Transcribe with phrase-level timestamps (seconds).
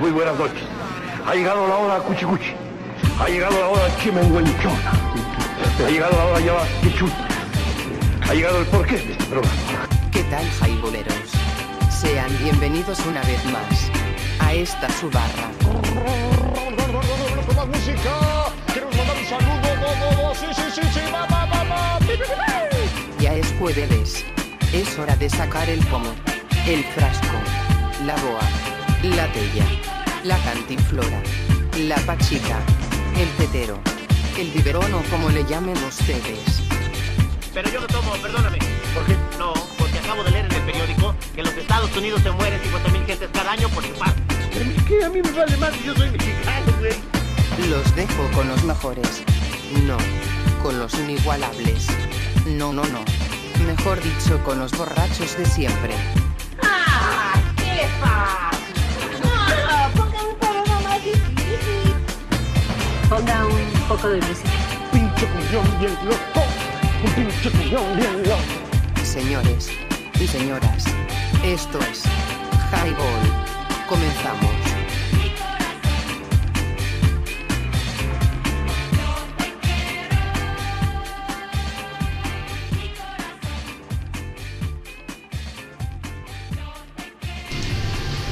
[0.00, 0.62] Muy buenas noches.
[1.26, 2.52] Ha llegado la hora cuchicuchi.
[3.18, 4.92] Ha llegado la hora chimenguenchona.
[5.84, 7.12] Ha llegado la hora ya quichut.
[8.28, 9.56] Ha llegado el porqué de este programa.
[10.12, 11.14] ¿Qué tal, jaiboleros?
[11.90, 13.90] Sean bienvenidos una vez más
[14.40, 15.50] a esta su barra.
[17.56, 18.10] Más música,
[18.72, 20.34] queremos mandar un saludo.
[20.34, 21.98] Sí, sí, sí, sí, va, va, va, va.
[23.18, 24.24] Ya es jueves.
[24.72, 26.12] Es hora de sacar el pomo,
[26.66, 27.36] el frasco,
[28.04, 28.40] la boa,
[29.02, 29.66] la tella,
[30.24, 31.22] la cantinflora,
[31.78, 32.58] la pachica,
[33.18, 33.78] el tetero,
[34.38, 36.62] el biberón o como le llamen ustedes.
[37.52, 38.58] Pero yo no tomo, perdóname.
[38.94, 39.16] ¿Por qué?
[39.38, 42.60] No, porque acabo de leer en el periódico que en los Estados Unidos se mueren
[42.60, 46.72] 50.000 gentes cada año por es que a mí me vale más, yo soy mexicano,
[46.78, 46.94] güey.
[47.68, 49.22] Los dejo con los mejores.
[49.84, 49.98] No,
[50.62, 51.86] con los inigualables.
[52.46, 53.04] No, no, no.
[53.66, 55.94] Mejor dicho, con los borrachos de siempre.
[56.62, 57.34] ¡Ah!
[57.56, 57.86] ¿Qué
[63.08, 64.50] Ponga un poco de música.
[64.92, 66.44] Pinche cuñón bien loco.
[67.04, 69.04] Un pinche cuñón bien loco.
[69.04, 69.70] Señores
[70.20, 70.86] y señoras,
[71.44, 72.02] esto es
[72.72, 73.86] Highball.
[73.88, 74.55] Comenzamos.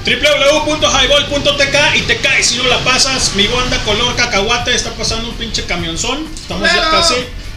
[0.05, 3.35] www.highball.tk y te caes si no la pasas.
[3.37, 6.29] Mi banda color cacahuate está pasando un pinche camionzón.
[6.35, 7.15] Estamos ya casi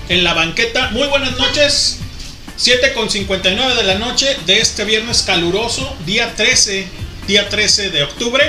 [0.07, 0.89] en la banqueta.
[0.91, 1.99] Muy buenas noches.
[2.55, 6.87] 7 con 59 de la noche de este viernes caluroso, día 13,
[7.27, 8.43] día 13 de octubre.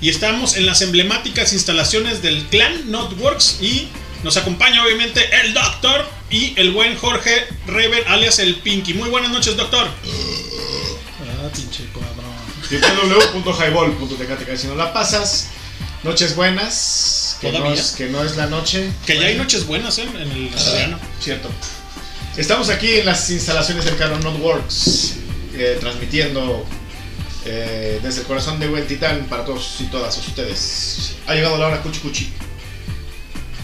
[0.00, 3.58] Y estamos en las emblemáticas instalaciones del clan Notworks.
[3.60, 3.88] Y
[4.22, 8.94] nos acompaña obviamente el doctor y el buen Jorge Rever, alias el Pinky.
[8.94, 9.88] Muy buenas noches, doctor.
[9.88, 12.09] Ah, pinche cabrón.
[12.70, 15.48] www.highball.tk si no la pasas.
[16.02, 17.36] Noches buenas.
[17.40, 18.90] Que no, es, que no es la noche.
[19.06, 20.02] Que ya hay noches buenas ¿eh?
[20.14, 20.98] en el italiano.
[21.20, 21.48] Cierto.
[22.36, 25.14] Estamos aquí en las instalaciones del Canon Notworks.
[25.54, 26.64] eh, transmitiendo
[27.44, 31.16] eh, desde el corazón de Buen Titán para todos y todas ustedes.
[31.26, 32.32] Ha llegado la hora cuchi cuchi.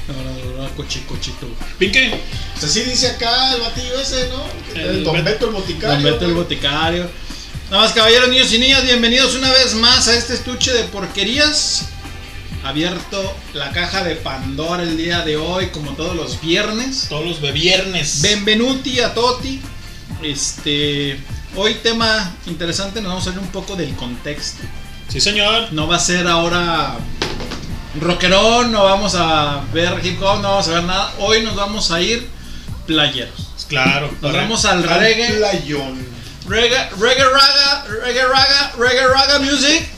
[0.09, 0.31] Ahora,
[0.61, 1.49] ahora, cochi, cochito.
[1.79, 2.11] Pinky,
[2.53, 4.45] Pues así dice acá el batillo ese, ¿no?
[4.81, 5.95] El Don Bet- Beto el boticario.
[5.97, 7.11] Don Beto el boticario.
[7.71, 11.87] Nada más, caballeros, niños y niñas, bienvenidos una vez más a este estuche de porquerías.
[12.65, 17.07] Abierto la caja de Pandora el día de hoy, como todos los viernes.
[17.09, 18.23] todos los viernes.
[18.23, 19.61] Benvenuti a Toti.
[20.23, 21.19] Este.
[21.57, 24.63] Hoy tema interesante, nos vamos a salir un poco del contexto.
[25.09, 25.73] Sí, señor.
[25.73, 26.97] No va a ser ahora
[28.01, 31.15] rockerón, no vamos a ver hip hop, no vamos a ver nada.
[31.19, 32.29] Hoy nos vamos a ir
[32.87, 33.49] playeros.
[33.69, 34.13] Claro.
[34.21, 35.35] Nos vamos al Al reggae.
[35.35, 36.16] playón.
[36.49, 39.89] Reggae, reggae raga, reggae raga, reggae raga music.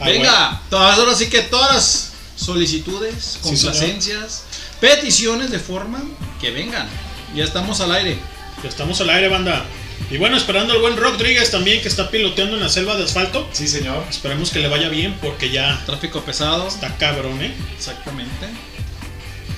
[0.00, 4.44] Ah, Venga, todas ahora sí que todas las solicitudes, Sí, complacencias,
[4.80, 6.00] peticiones de forma
[6.40, 6.88] que vengan.
[7.34, 8.18] Ya estamos al aire.
[8.62, 9.64] Ya estamos al aire, banda.
[10.10, 13.46] Y bueno, esperando al buen Rodríguez también que está piloteando en la selva de asfalto.
[13.52, 14.02] Sí, señor.
[14.08, 16.66] Esperemos que le vaya bien porque ya Tráfico pesado.
[16.66, 17.54] está cabrón, ¿eh?
[17.76, 18.46] Exactamente.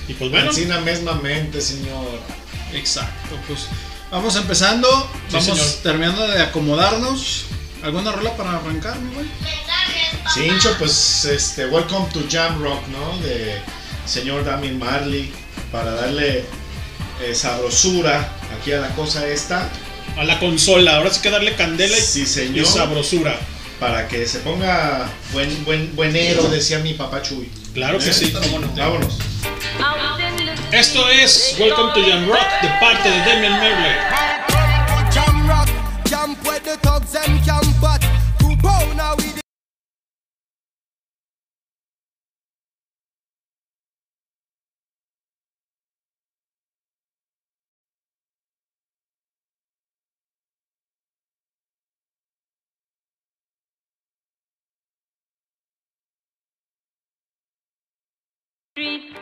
[0.07, 2.19] Y pues bueno, Encina mesmamente, señor.
[2.73, 3.37] Exacto.
[3.47, 3.67] Pues
[4.13, 4.87] vamos empezando.
[5.27, 5.67] Sí, vamos señor.
[5.81, 7.45] terminando de acomodarnos.
[7.83, 9.25] ¿Alguna rola para arrancar, mi güey?
[10.33, 13.17] Cincho, pues este, Welcome to Jam Rock, ¿no?
[13.17, 13.59] De
[14.05, 15.33] señor Damien Marley,
[15.71, 16.45] para darle
[17.21, 19.69] eh, sabrosura aquí a la cosa esta,
[20.15, 20.95] a la consola.
[20.97, 22.25] Ahora sí que darle candela y, Sí,
[22.55, 23.37] y sabrosura.
[23.81, 27.49] para que se ponga buen, buen, buenero, decía mi papá Chuy.
[27.73, 28.73] Claro que sí, cómo no.
[28.75, 29.17] Vámonos.
[30.73, 33.59] Esto es Welcome to Jam Rock de parte de Damian
[39.17, 39.42] with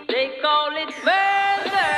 [0.08, 1.92] They call it murder.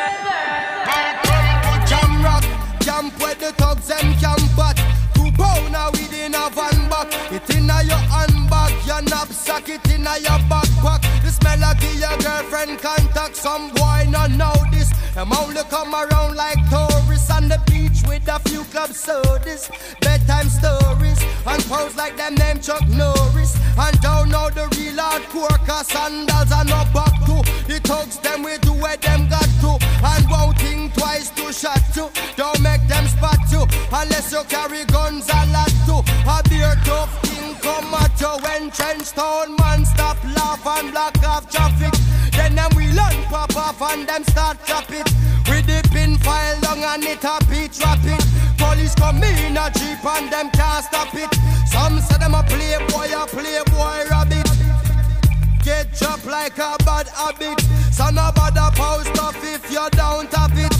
[1.87, 2.43] Jam rock,
[2.81, 4.77] jump where the thugs them camp at.
[5.13, 7.07] Two pound now within a van back.
[7.31, 11.01] It in a your handbag, your knapsack, it in a your backpack.
[11.23, 13.35] This melody your girlfriend contact.
[13.35, 14.52] Some boy not know
[14.83, 15.13] this.
[15.15, 19.69] Them only come around like tourists on the beach with a few club sodas,
[20.01, 23.57] bedtime stories, and pose like them name Chuck Norris.
[23.77, 27.35] And don't know the real hardcore, cause sandals are no back to.
[27.67, 31.81] The thugs them we do where them got to, and won't think twice to shot
[31.95, 32.09] to.
[32.35, 35.95] Don't make them spot you, unless you carry guns a lot to.
[36.27, 40.17] A beer tough king come at you when trench town man stop
[41.13, 42.02] step off
[42.51, 45.07] then we learn pop up and them start chop it.
[45.47, 48.23] With the pin file long and it a beat drop it.
[48.57, 51.31] Police come in a jeep and them can't stop it.
[51.71, 54.47] Some say them a playboy, a playboy rabbit.
[55.63, 57.59] Get dropped like a bad habit.
[57.91, 60.72] So no bother post off if you don't have it.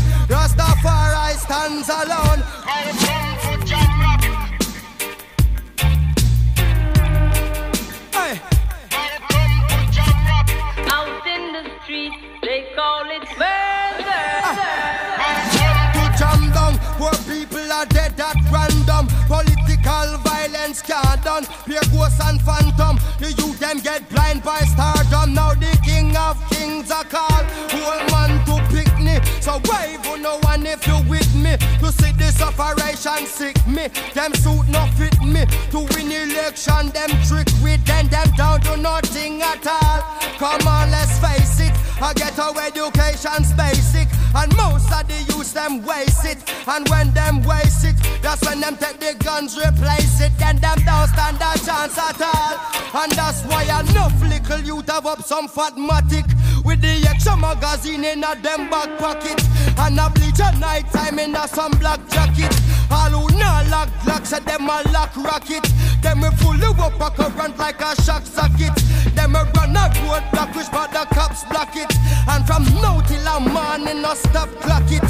[21.33, 22.97] Done Pure ghosts and phantom.
[23.19, 25.33] The youth them get blind by stardom.
[25.33, 27.45] Now the king of kings are called.
[27.73, 29.23] Whole man to picnic.
[29.41, 31.57] So wave on no one if you with me?
[31.79, 33.87] To see this operation sick me.
[34.13, 35.45] Them suit no fit me.
[35.71, 38.07] To win election them trick with them.
[38.09, 40.01] Them down to nothing at all.
[40.37, 41.73] Come on let's face it.
[42.01, 44.07] I get our education's basic.
[44.35, 46.37] And most of the youth them waste it.
[46.67, 50.31] And when them waste it That's when them take the guns replace it.
[50.37, 53.03] Then them don't stand a chance at all.
[53.03, 56.25] And that's why enough little youth have up some fatmatic.
[56.63, 59.41] With the extra magazine in a them back pocket.
[59.77, 62.53] And a bleach at night time in a some black jacket.
[62.91, 65.65] All who not lock lock say them a lock rocket.
[66.01, 68.75] Them we fully up a current like a shock socket.
[69.15, 71.91] Them we run a road block which but the cops block it.
[72.29, 75.03] And from now till a morning no stop clock it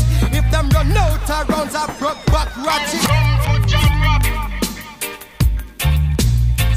[0.54, 3.02] them run out of rounds I broke back ratchet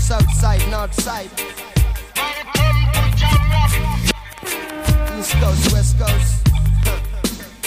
[0.01, 1.31] South side, north side
[5.19, 6.49] East coast, west coast.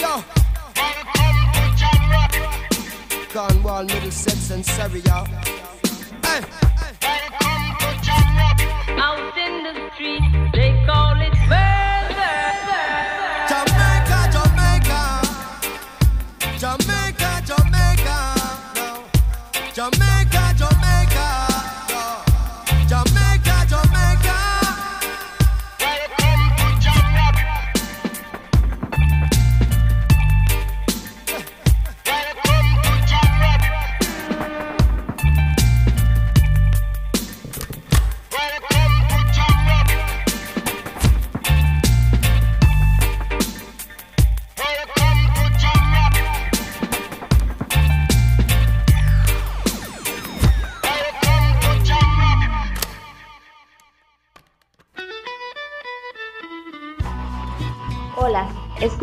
[0.00, 0.24] Yo.
[3.32, 5.26] Cornwall, Middlesex and Surrey, y'all
[6.26, 6.40] Hey.
[9.06, 10.22] Out in the street,
[10.54, 11.09] they call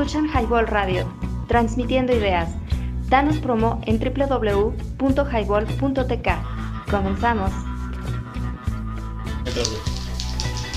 [0.08, 1.06] escuchan Highball Radio,
[1.50, 2.48] transmitiendo ideas.
[3.10, 6.30] Danos promo en www.highball.tk.
[6.90, 7.52] Comenzamos.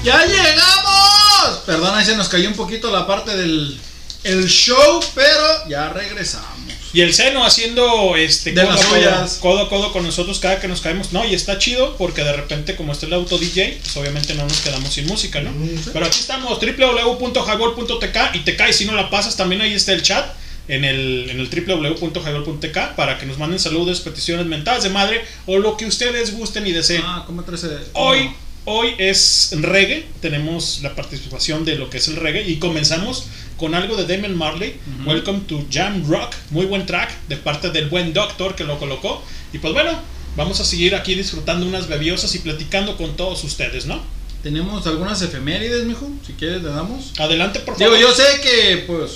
[0.03, 1.62] ¡Ya llegamos!
[1.65, 3.81] Perdón, ahí se nos cayó un poquito la parte del
[4.25, 6.60] el show, pero ya regresamos.
[6.93, 10.41] Y el seno haciendo este De codo, las a codo, codo a codo con nosotros
[10.41, 11.13] cada que nos caemos.
[11.13, 14.43] No, y está chido porque de repente, como está el auto DJ, pues obviamente no
[14.43, 15.53] nos quedamos sin música, ¿no?
[15.93, 19.37] Pero aquí estamos, www.highball.tk y te caes si no la pasas.
[19.37, 20.35] También ahí está el chat
[20.67, 25.59] en el, en el www.highball.tk para que nos manden saludos, peticiones, mentadas de madre o
[25.59, 27.03] lo que ustedes gusten y deseen.
[27.05, 27.45] Ah, ¿cómo
[27.93, 28.31] Hoy,
[28.64, 33.25] hoy es reggae, tenemos la participación de lo que es el reggae y comenzamos
[33.57, 37.88] con algo de Damon Marley, Welcome to Jam Rock, muy buen track de parte del
[37.88, 39.23] buen Doctor que lo colocó.
[39.52, 39.99] Y pues bueno,
[40.37, 44.00] vamos a seguir aquí disfrutando unas bebiosas y platicando con todos ustedes, ¿no?
[44.43, 46.09] Tenemos algunas efemérides, mijo.
[46.26, 47.12] Si quieres, le damos.
[47.19, 48.07] Adelante, por Digo, favor.
[48.09, 49.11] yo sé que, pues.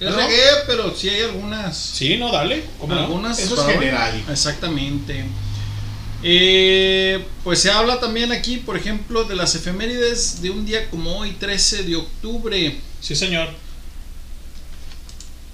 [0.00, 0.16] Es ¿No?
[0.16, 1.76] reggae, pero sí hay algunas.
[1.78, 2.64] Sí, no, dale.
[2.80, 3.00] ¿Cómo no?
[3.02, 3.38] algunas.
[3.38, 4.24] Eso es para- general.
[4.28, 5.24] Exactamente.
[6.26, 11.18] Eh, pues se habla también aquí, por ejemplo, de las efemérides de un día como
[11.18, 12.80] hoy, 13 de octubre.
[13.02, 13.48] Sí, señor.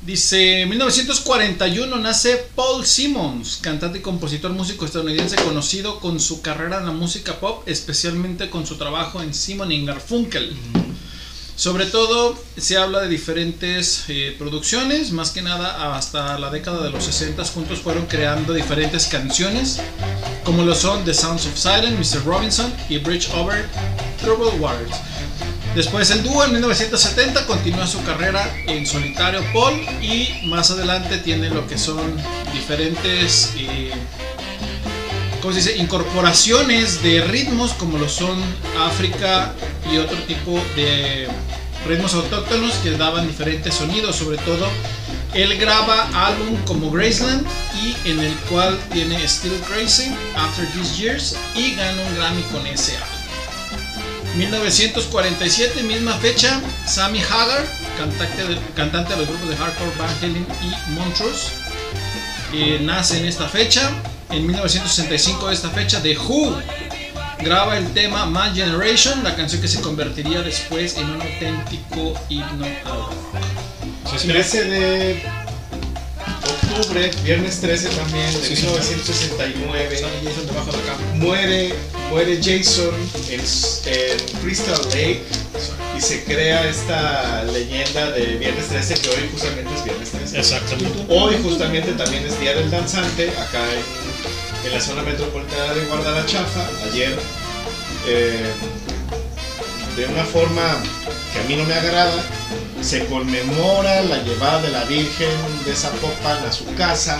[0.02, 6.86] Dice, 1941 nace Paul Simmons, cantante y compositor músico estadounidense conocido con su carrera en
[6.86, 10.56] la música pop, especialmente con su trabajo en Simon Garfunkel.
[11.60, 16.88] Sobre todo se habla de diferentes eh, producciones, más que nada hasta la década de
[16.88, 19.78] los 60 juntos fueron creando diferentes canciones,
[20.44, 22.24] como lo son The Sounds of Silence, Mr.
[22.24, 23.66] Robinson y Bridge Over
[24.20, 24.96] Troubled Waters.
[25.74, 31.48] Después el dúo en 1970 continúa su carrera en solitario Paul y más adelante tiene
[31.48, 32.00] lo que son
[32.52, 33.92] diferentes eh,
[35.40, 35.76] ¿cómo se dice?
[35.76, 38.42] incorporaciones de ritmos como lo son
[38.80, 39.52] África
[39.92, 41.28] y otro tipo de
[41.86, 44.66] ritmos autóctonos que daban diferentes sonidos, sobre todo
[45.34, 47.46] él graba álbum como Graceland
[47.82, 52.66] y en el cual tiene Still Crazy After These Years y gana un Grammy con
[52.66, 53.20] ese álbum.
[54.36, 57.66] 1947, misma fecha, Sammy Hagar
[57.98, 61.48] cantante de, cantante de los grupos de hardcore Van Halen y Montrose.
[62.52, 63.90] Eh, nace en esta fecha.
[64.30, 66.56] En 1965 de esta fecha, The Who
[67.42, 72.64] graba el tema My Generation, la canción que se convertiría después en un auténtico himno
[72.64, 73.12] al rock.
[74.26, 75.22] 13 de
[76.50, 79.96] octubre, viernes 13 también, de Sí, 1969.
[79.96, 81.00] Sale Jason debajo de cama.
[81.14, 81.74] Muere,
[82.10, 82.94] muere Jason
[83.30, 85.22] en, en Crystal Lake
[85.96, 90.38] y se crea esta leyenda de Viernes 13 que hoy justamente es Viernes 13.
[90.38, 91.04] Exactamente.
[91.08, 94.09] Hoy justamente también es Día del Danzante acá en,
[94.64, 96.46] en la zona metropolitana de Guadalajara.
[96.90, 97.16] Ayer,
[98.06, 98.52] eh,
[99.96, 100.78] de una forma
[101.32, 102.22] que a mí no me agrada,
[102.80, 105.28] se conmemora la llevada de la Virgen
[105.66, 107.18] de Zapopan a su casa,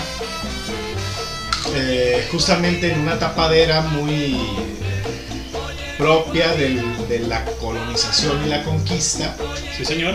[1.75, 4.38] eh, justamente en una tapadera muy
[5.99, 9.35] propia del- de la colonización y la conquista.
[9.76, 10.14] Sí, señor.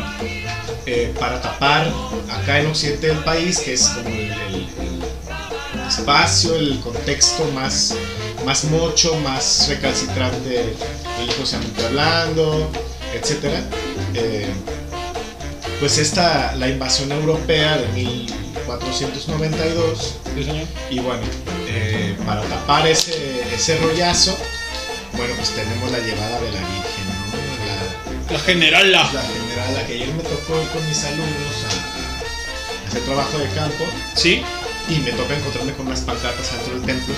[0.87, 1.91] eh, para tapar
[2.29, 5.01] acá en occidente del país, que es como el, el- el
[5.99, 7.93] espacio, el contexto más,
[8.45, 10.73] más mocho, más recalcitrante
[11.19, 12.69] religiosamente hablando,
[13.13, 13.45] etc.
[15.79, 20.67] pues esta, la invasión europea de 1492, Sí, señor.
[20.89, 21.21] y bueno,
[21.67, 24.35] eh, para tapar ese, ese rollazo,
[25.13, 27.13] bueno, pues tenemos la llevada de la Virgen, ¿no?
[28.31, 29.09] La, La generala.
[29.13, 31.67] la general, la que ayer me tocó con mis alumnos a,
[32.83, 33.85] a hacer trabajo de campo
[34.15, 34.43] Sí.
[34.89, 37.13] Y me toca encontrarme con unas pancartas dentro del templo,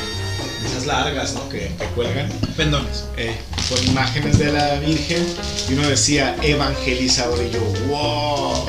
[0.66, 1.48] esas largas, ¿no?
[1.50, 3.06] Que, cuelgan, Pendones.
[3.18, 3.36] eh,
[3.70, 5.26] con imágenes de la Virgen
[5.70, 7.60] y uno decía evangelizador y yo,
[7.90, 8.66] wow,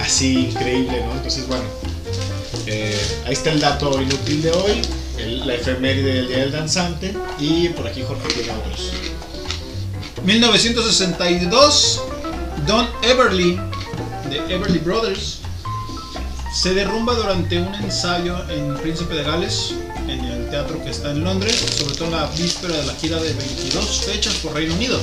[0.00, 1.12] así increíble, ¿no?
[1.12, 1.64] Entonces, bueno,
[2.66, 4.82] eh, ahí está el dato inútil de hoy,
[5.44, 8.92] la efeméride del Día del Danzante y por aquí Jorge tiene otros.
[10.24, 12.02] 1962,
[12.66, 13.58] Don Everly,
[14.30, 15.37] de Everly Brothers,
[16.52, 19.74] se derrumba durante un ensayo en Príncipe de Gales,
[20.08, 23.20] en el teatro que está en Londres, sobre todo en la víspera de la gira
[23.20, 24.98] de 22 fechas por Reino Unido.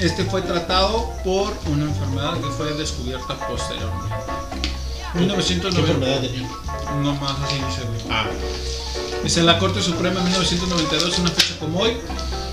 [0.00, 4.14] Este fue tratado por una enfermedad que fue descubierta posteriormente.
[5.12, 5.80] ¿Qué 1990.
[5.80, 6.48] enfermedad tenía?
[7.02, 8.00] No más así dice, güey.
[8.10, 8.26] Ah,
[9.42, 11.96] la Corte Suprema en 1992, una fecha como hoy,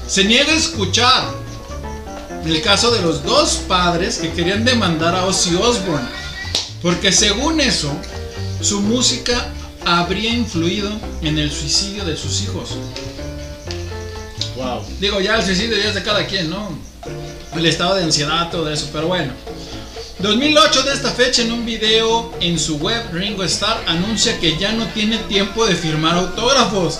[0.07, 1.23] se niega a escuchar
[2.45, 6.07] el caso de los dos padres que querían demandar a Ozzy Osbourne,
[6.85, 7.91] porque según eso,
[8.61, 9.47] su música
[9.85, 10.91] habría influido
[11.23, 12.77] en el suicidio de sus hijos.
[14.55, 14.83] wow.
[14.99, 16.77] Digo, ya el suicidio ya es de cada quien, ¿no?
[17.55, 19.33] El estado de ansiedad, todo eso, pero bueno.
[20.19, 24.71] 2008 de esta fecha en un video en su web Ringo Starr anuncia que ya
[24.71, 26.99] no tiene tiempo de firmar autógrafos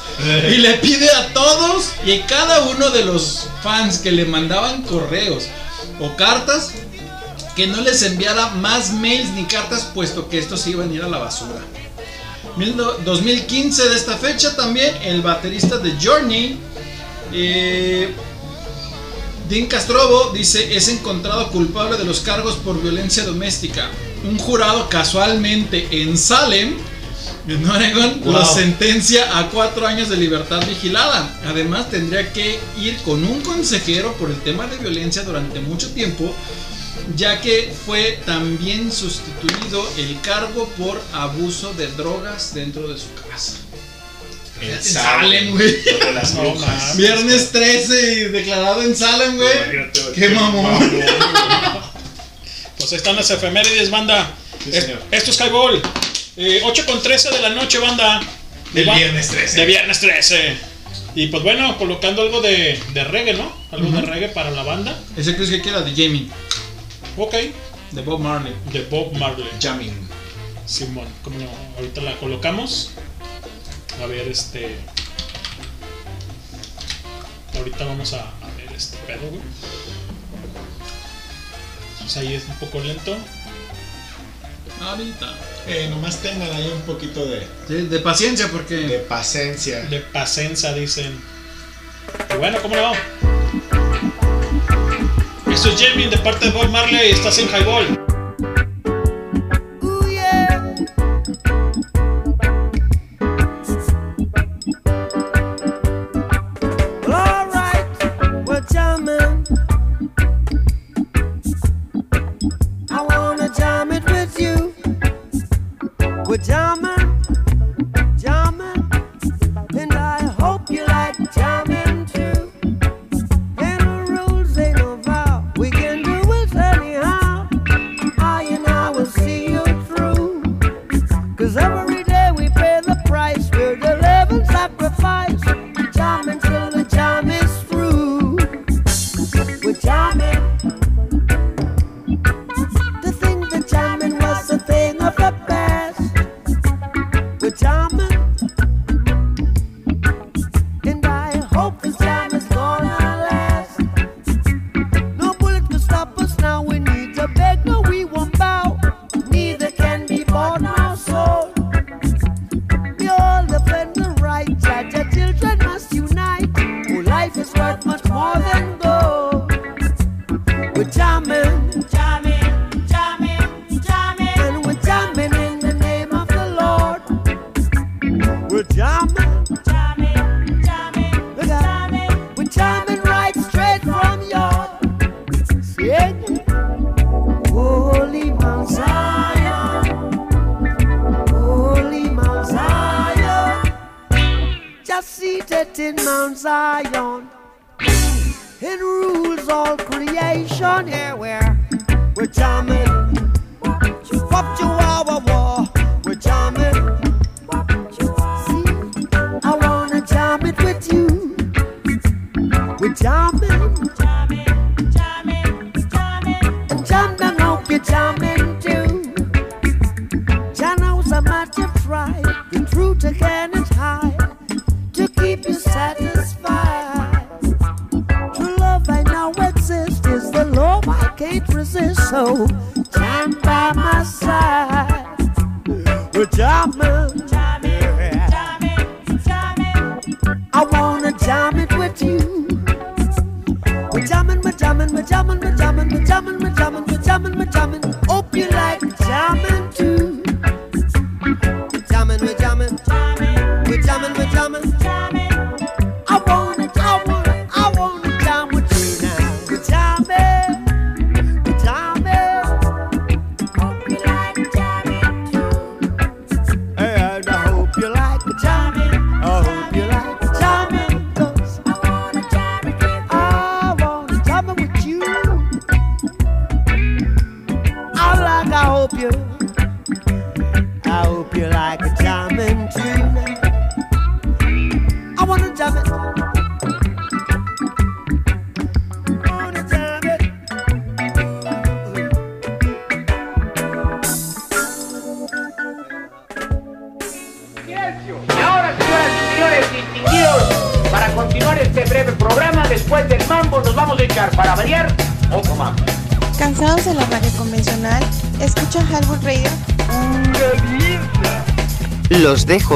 [0.49, 4.81] y le pide a todos y a cada uno de los fans que le mandaban
[4.81, 5.43] correos
[5.99, 6.71] o cartas
[7.55, 11.07] que no les enviara más mails ni cartas puesto que estos iban a ir a
[11.09, 11.61] la basura.
[12.57, 16.57] Mil do- 2015 de esta fecha también el baterista de Journey
[17.33, 18.13] eh,
[19.49, 23.89] Dean Castrobo dice es encontrado culpable de los cargos por violencia doméstica.
[24.27, 26.75] Un jurado casualmente en Salem,
[27.47, 28.33] en Oregon, Wow.
[28.33, 31.39] lo sentencia a cuatro años de libertad vigilada.
[31.45, 36.33] Además tendría que ir con un consejero por el tema de violencia durante mucho tiempo,
[37.15, 43.53] ya que fue también sustituido el cargo por abuso de drogas dentro de su casa.
[44.61, 45.75] En Salem, güey.
[46.13, 46.95] las brujas.
[46.97, 49.49] Viernes 13 y declarado en Salem, güey.
[50.15, 50.79] Qué mamón.
[52.77, 54.31] Pues ahí están las efemérides, banda.
[54.63, 55.01] Sí, Es- señor.
[55.11, 55.81] esto es Highball.
[56.37, 58.21] Eh, 8 con 13 de la noche, banda.
[58.73, 59.59] Del Va- viernes 13.
[59.59, 60.57] De viernes 13.
[61.15, 63.53] Y pues bueno, colocando algo de, de reggae, ¿no?
[63.71, 64.97] Algo de reggae para la banda.
[65.15, 66.27] Ese crees que quiera de Jamie,
[67.17, 67.33] Ok.
[67.91, 68.53] de Bob Marley.
[68.71, 69.47] De Bob Marley.
[69.61, 70.07] Jamming.
[70.65, 71.45] Simón, como no,
[71.77, 72.91] ahorita la colocamos.
[74.01, 74.75] A ver, este.
[77.55, 79.41] Ahorita vamos a, a ver este pedo, güey.
[81.99, 83.15] Pues ahí es un poco lento.
[84.81, 85.33] Ahorita.
[85.67, 89.81] Eh, nomás tengan ahí un poquito de, Sí, de paciencia porque de paciencia.
[89.81, 91.19] De pacenza, dicen.
[92.33, 93.84] Y bueno, ¿cómo no?
[95.55, 97.11] Esto es Jamie de parte de Bob Marley.
[97.11, 97.85] Estás en Highball.
[99.81, 100.05] Ooh,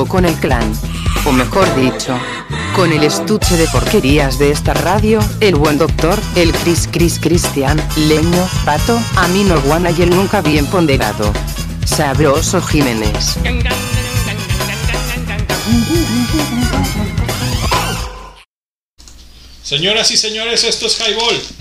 [0.08, 0.72] Con el clan.
[1.26, 2.18] O mejor dicho,
[2.76, 7.78] con el estuche de porquerías de esta radio, el buen doctor, el Chris Chris Cristian,
[7.98, 11.34] Leño, Pato, Amino Guana y el nunca bien ponderado.
[11.86, 13.38] Sabroso Jiménez.
[19.62, 21.59] Señoras y señores, esto es Highball.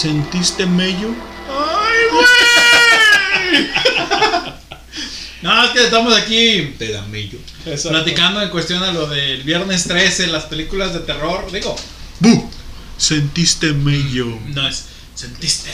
[0.00, 1.08] ¿Sentiste mello?
[1.46, 3.70] ¡Ay, güey!
[5.42, 7.38] No, es que estamos aquí Te da mello.
[7.88, 11.52] platicando en cuestión a lo del viernes 13, las películas de terror.
[11.52, 11.76] Digo,
[12.96, 14.38] ¿Sentiste mello?
[14.48, 14.86] no es.
[15.14, 15.68] ¿Sentiste?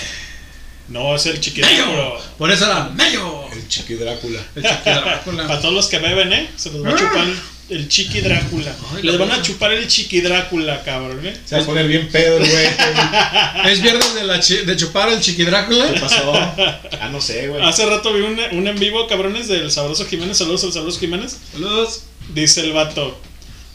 [0.88, 2.20] No, es el chiquitito.
[2.36, 3.48] Por eso era Mello.
[3.52, 4.40] El chiqui Drácula.
[4.56, 5.46] El chiqui Drácula.
[5.48, 6.50] Para todos los que beben, ¿eh?
[6.56, 7.26] Se los va a chupar
[7.68, 8.74] el, chiqui Drácula.
[8.94, 11.36] Ay, Les van a chupar el chiqui Drácula, cabrón, ¿eh?
[11.44, 12.66] Se va a poner bien pedo el güey.
[13.72, 15.92] Es viernes de, la chi- de chupar el chiqui Drácula.
[15.92, 16.32] ¿Qué pasó?
[16.34, 17.62] Ah, no sé, güey.
[17.62, 20.38] Hace rato vi un, un en vivo, cabrones, del Sabroso Jiménez.
[20.38, 21.36] Saludos al Sabroso Jiménez.
[21.52, 22.02] Saludos.
[22.34, 23.20] Dice el vato.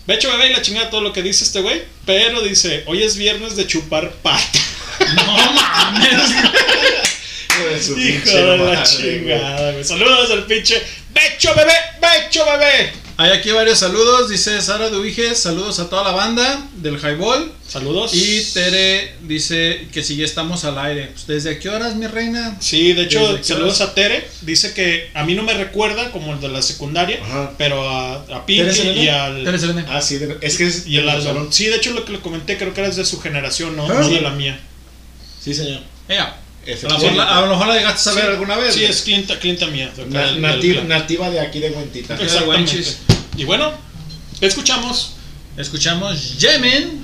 [0.07, 1.83] De hecho, bebé y la chingada todo lo que dice este güey.
[2.05, 4.41] Pero dice, hoy es viernes de chupar pata.
[5.15, 6.31] No mames.
[7.97, 9.83] Hijo de la madre, chingada, güey.
[9.83, 10.81] Saludos al pinche.
[11.13, 12.93] Becho, bebé, becho, bebé.
[13.21, 14.29] Hay aquí varios saludos.
[14.29, 15.37] Dice Sara Duiges.
[15.37, 17.51] Saludos a toda la banda del Highball.
[17.67, 18.15] Saludos.
[18.15, 21.09] Y Tere dice que si ya estamos al aire.
[21.13, 22.57] Pues, ¿Desde qué horas, mi reina?
[22.59, 23.91] Sí, de hecho, ¿Desde qué saludos horas?
[23.91, 24.27] a Tere.
[24.41, 27.53] Dice que a mí no me recuerda como el de la secundaria, Ajá.
[27.59, 29.43] pero a, a y al.
[29.43, 29.85] Tere Selene.
[29.87, 31.07] Ah, sí, de- es que es Y el.
[31.51, 33.93] Sí, de hecho, lo que le comenté, creo que eras de su generación, no, Ah,
[33.99, 34.15] no sí.
[34.15, 34.59] de la mía.
[35.39, 35.81] Sí, señor.
[36.09, 36.37] Ella.
[36.67, 38.73] A lo mejor la, a lo mejor la llegaste a ver Sí, alguna vez.
[38.75, 39.91] Sí, es clienta, clienta mía.
[39.95, 42.17] de Na- del- nativa, nativa de aquí de Huentita.
[43.37, 43.73] Y bueno,
[44.41, 45.13] escuchamos
[45.57, 47.03] Escuchamos Yemen.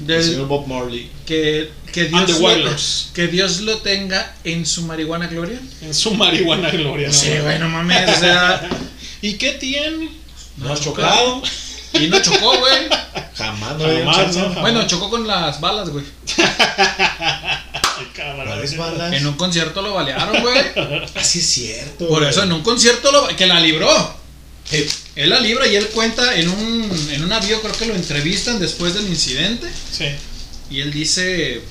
[0.00, 1.10] El Del, señor Bob Marley.
[1.26, 5.58] que, que, And the Dios lo, que Dios lo tenga en su marihuana gloria.
[5.80, 7.08] en su marihuana gloria.
[7.08, 7.14] ¿no?
[7.14, 8.08] Sí, güey, no mames.
[8.16, 8.68] O sea,
[9.22, 10.10] ¿Y qué tiene?
[10.56, 11.42] No ha chocado.
[11.94, 12.88] y no chocó, güey.
[13.36, 14.36] Jamás no Jamás.
[14.36, 14.60] ¿no?
[14.60, 16.04] Bueno, chocó con las balas, güey.
[18.14, 18.46] Ay, cabrón.
[18.46, 19.12] ¿Cuáles balas?
[19.12, 20.58] En un concierto lo balearon, güey.
[21.14, 22.08] Así es cierto.
[22.08, 22.30] Por güey.
[22.30, 24.22] eso en un concierto lo, que la libró.
[24.70, 27.94] Eh, Él la libra y él cuenta en un, en un avión, creo que lo
[27.94, 29.68] entrevistan después del incidente.
[29.90, 30.06] Sí.
[30.70, 31.62] Y él dice,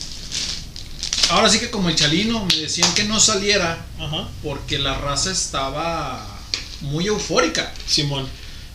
[1.29, 4.27] ahora sí que como el chalino, me decían que no saliera Ajá.
[4.43, 6.39] porque la raza estaba
[6.81, 7.73] muy eufórica.
[7.87, 8.27] Simón.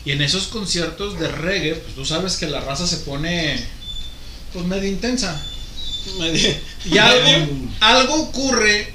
[0.05, 3.61] Y en esos conciertos de reggae, pues tú sabes que la raza se pone
[4.52, 5.40] pues medio intensa.
[6.85, 7.49] Y algo,
[7.81, 8.92] algo ocurre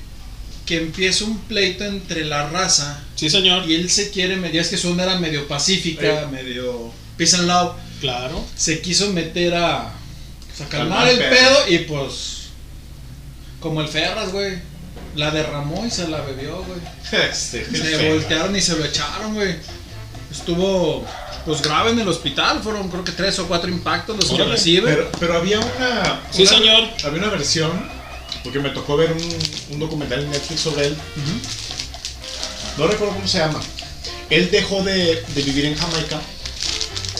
[0.65, 3.69] que empieza un pleito entre la raza Sí, señor.
[3.69, 7.47] y él se quiere medio, es que su onda era medio pacífica, medio peace and
[7.47, 7.74] love.
[8.00, 8.43] Claro.
[8.56, 9.93] Se quiso meter a,
[10.47, 12.41] pues, a calmar el pedo y pues
[13.60, 14.58] como el Ferras, güey.
[15.15, 16.80] La derramó y se la bebió, güey.
[17.30, 19.56] Este, Se voltearon y se lo echaron, güey.
[20.32, 21.06] Estuvo
[21.45, 24.51] pues grave en el hospital, fueron creo que tres o cuatro impactos los que Órale,
[24.51, 24.93] recibe.
[24.93, 26.21] Pero, pero había una.
[26.32, 26.84] Sí, señor.
[27.04, 27.71] Había una versión,
[28.43, 29.38] porque me tocó ver un,
[29.73, 30.97] un documental en Netflix sobre él.
[32.77, 33.60] No recuerdo cómo se llama.
[34.30, 36.19] Él dejó de, de vivir en Jamaica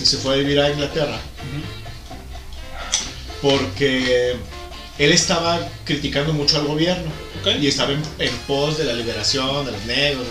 [0.02, 1.20] y se fue a vivir a Inglaterra.
[3.42, 4.36] Porque
[4.98, 7.48] él estaba criticando mucho al gobierno Ok.
[7.60, 10.26] y estaba en, en pos de la liberación de los negros,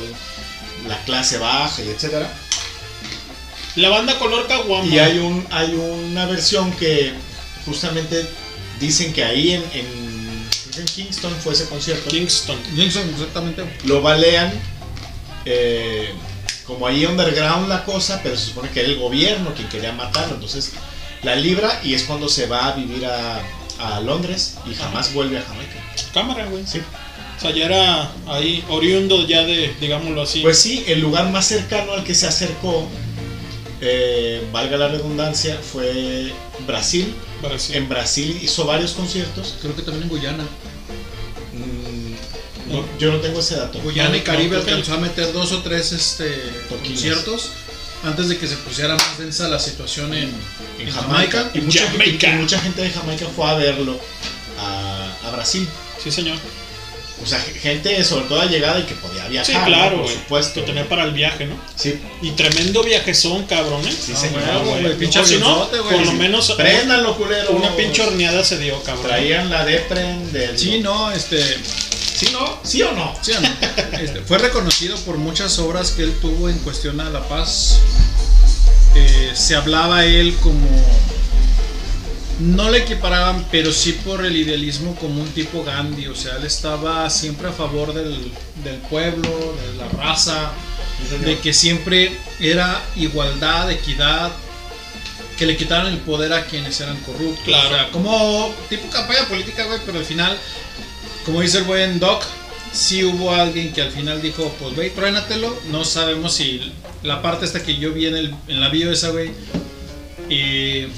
[0.87, 2.33] la clase baja y etcétera.
[3.77, 4.87] La banda color caguama.
[4.87, 7.13] Y hay, un, hay una versión que
[7.65, 8.27] justamente
[8.81, 12.09] dicen que ahí en, en, en Kingston fue ese concierto.
[12.11, 12.59] Kingston.
[12.75, 13.65] Jameson, exactamente.
[13.85, 14.53] Lo balean
[15.45, 16.11] eh,
[16.67, 20.35] como ahí underground la cosa, pero se supone que era el gobierno quien quería matarlo.
[20.35, 20.73] Entonces
[21.23, 23.43] la libra y es cuando se va a vivir a,
[23.79, 25.75] a Londres y jamás vuelve a Jamaica.
[26.15, 26.67] Cámara, güey.
[26.67, 26.81] Sí.
[27.37, 30.41] O sea, ya era ahí oriundo ya de, digámoslo así.
[30.41, 32.87] Pues sí, el lugar más cercano al que se acercó,
[33.81, 36.33] eh, valga la redundancia, fue
[36.67, 37.15] Brasil.
[37.43, 37.77] Brasil.
[37.77, 39.57] En Brasil hizo varios conciertos.
[39.63, 40.45] Creo que también en Guyana.
[41.53, 43.81] Mm, no, yo no tengo ese dato.
[43.81, 46.31] Guyana y No, Caribe que- alcanzó a meter dos o tres este,
[46.69, 47.51] conciertos
[48.05, 50.31] antes de que se pusiera más densa la situación en,
[50.79, 51.39] en en Jamaica.
[51.39, 51.51] Jamaica.
[51.59, 52.29] Y mucha, Jamaica.
[52.29, 53.99] y mucha gente de Jamaica fue a verlo
[54.59, 55.69] a, a Brasil.
[56.03, 56.37] Sí, señor.
[57.23, 59.47] O sea, gente sobre todo llegada y que podía viajar.
[59.47, 59.65] Sí, ¿no?
[59.67, 60.15] claro, Por güey.
[60.17, 60.61] supuesto.
[60.61, 61.55] Que tenía para el viaje, ¿no?
[61.77, 62.01] Sí.
[62.23, 63.93] Y tremendo viajezón, cabrón, ¿eh?
[63.93, 64.83] Sí, señor, güey.
[64.83, 67.51] güey, pinche si no, por lo menos Préndanlo, culero.
[67.53, 69.07] una pinche horneada se dio, cabrón.
[69.07, 70.59] Traían la Depren del.
[70.59, 71.43] Sí, no, este.
[72.15, 72.59] ¿Sí, no?
[72.65, 73.15] ¿Sí o no?
[73.23, 73.49] sí o no.
[74.01, 77.81] Este, fue reconocido por muchas obras que él tuvo en cuestión a la paz.
[78.95, 80.67] Eh, se hablaba él como.
[82.41, 86.07] No le equiparaban, pero sí por el idealismo como un tipo Gandhi.
[86.07, 88.33] O sea, él estaba siempre a favor del,
[88.65, 90.51] del pueblo, de la raza,
[91.25, 94.31] de que siempre era igualdad, equidad,
[95.37, 97.45] que le quitaran el poder a quienes eran corruptos.
[97.45, 97.69] Claro.
[97.69, 100.37] O sea, como tipo campaña política, güey, pero al final,
[101.25, 102.25] como dice el buen Doc,
[102.73, 105.55] sí hubo alguien que al final dijo, pues güey, truénatelo.
[105.71, 106.73] No sabemos si
[107.03, 109.31] la parte esta que yo vi en, el, en la bio esa, güey,
[110.29, 110.89] eh,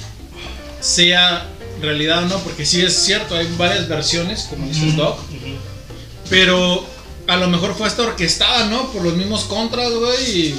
[0.83, 1.47] sea
[1.81, 5.17] realidad o no, porque sí es cierto, hay varias versiones, como dice el Doc.
[6.29, 6.85] Pero
[7.27, 8.91] a lo mejor fue hasta orquestada, ¿no?
[8.91, 10.55] Por los mismos contras, güey.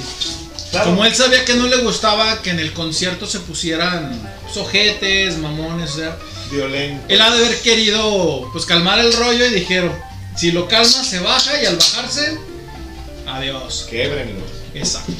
[0.71, 0.89] Claro.
[0.89, 4.19] como él sabía que no le gustaba que en el concierto se pusieran
[4.51, 6.17] sojetes, mamones, o sea,
[6.51, 7.05] Violento.
[7.07, 9.93] él ha de haber querido pues calmar el rollo y dijeron,
[10.35, 12.37] si lo calma se baja y al bajarse,
[13.25, 13.87] adiós.
[13.89, 14.41] Québrenlo.
[14.73, 15.13] Exacto.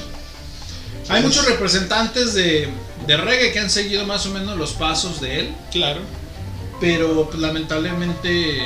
[1.07, 2.67] Hay muchos representantes de,
[3.07, 6.01] de reggae que han seguido más o menos los pasos de él, Claro.
[6.79, 8.59] pero pues, lamentablemente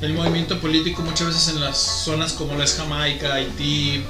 [0.00, 4.02] el movimiento político muchas veces en las zonas como lo es Jamaica, Haití,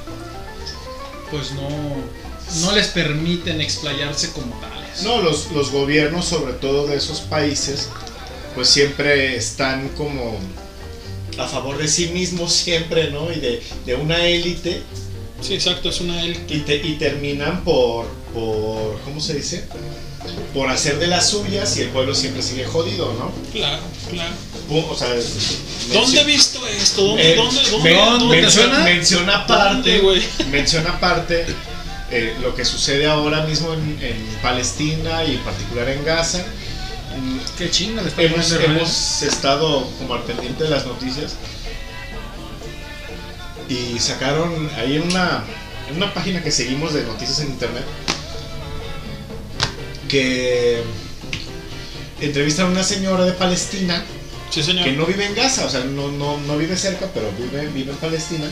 [1.31, 1.69] pues no,
[2.67, 5.03] no les permiten explayarse como tales.
[5.03, 7.89] No, los, los gobiernos, sobre todo de esos países,
[8.55, 10.39] pues siempre están como
[11.39, 13.31] a favor de sí mismos, siempre, ¿no?
[13.33, 14.83] Y de, de una élite.
[15.43, 16.39] Sí, exacto, es una él.
[16.49, 19.65] Y, te- y terminan por, por, ¿cómo se dice?
[20.55, 23.33] Por hacer de las suyas y el pueblo siempre sigue jodido, ¿no?
[23.53, 24.35] Claro, claro.
[24.91, 25.09] O sea,
[25.93, 27.03] ¿Dónde he visto esto?
[27.03, 27.33] ¿Dónde?
[27.33, 27.61] Eh, ¿Dónde?
[27.71, 27.91] ¿Dónde?
[27.91, 28.41] men- ¿Dónde?
[28.41, 30.23] menciona, menciona aparte, ¿Dónde, güey?
[30.51, 31.45] menciona aparte
[32.11, 36.39] eh, lo que sucede ahora mismo en, en Palestina y en particular en Gaza.
[37.19, 41.35] Mm, Qué chinga Hemos, hemos estado como al pendiente de las noticias
[43.69, 45.45] y sacaron ahí en una,
[45.91, 47.85] en una página que seguimos de noticias en internet
[50.13, 50.83] que
[52.21, 54.05] entrevistan a una señora de Palestina
[54.51, 54.85] Sí, señor.
[54.85, 57.93] que no vive en Gaza, o sea, no, no, no vive cerca, pero vive, vive
[57.93, 58.45] en Palestina.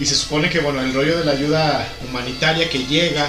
[0.00, 3.24] Y se supone que, bueno, el rollo de la ayuda humanitaria que llega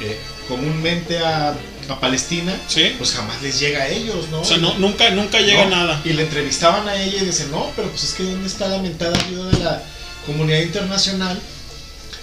[0.00, 1.56] eh, comúnmente a,
[1.88, 2.94] a Palestina, Sí.
[2.98, 4.42] pues jamás les llega a ellos, ¿no?
[4.42, 6.00] O sea, no, nunca, nunca llega No, nada.
[6.04, 8.78] Y le entrevistaban a ella y dicen, no, pero pues es que ¿dónde está la
[8.78, 9.82] mentada ayuda de la
[10.24, 11.36] comunidad internacional?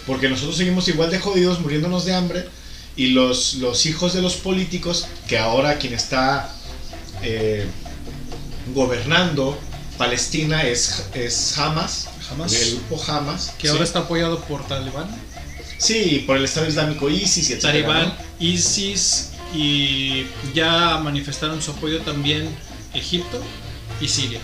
[0.08, 2.46] Porque nosotros seguimos igual de jodidos, muriéndonos de hambre.
[2.96, 6.54] Y los, los hijos de los políticos, que ahora quien está
[7.24, 7.66] eh,
[8.74, 9.58] gobernando
[9.98, 12.54] Palestina es, es Hamas, Hamas.
[12.54, 13.54] el grupo Hamas.
[13.58, 13.72] Que sí.
[13.72, 15.08] ahora está apoyado por Talibán.
[15.78, 17.62] Sí, por el Estado Islámico ISIS y etc.
[17.62, 22.50] Talibán, ISIS y ya manifestaron su apoyo también
[22.94, 23.42] Egipto
[24.02, 24.40] y Siria.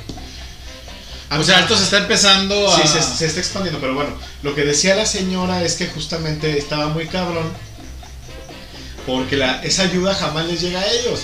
[1.31, 2.75] O sea, esto se está empezando a...
[2.75, 6.57] Sí, se, se está expandiendo, pero bueno, lo que decía la señora es que justamente
[6.57, 7.45] estaba muy cabrón
[9.13, 11.21] porque la, esa ayuda jamás les llega a ellos.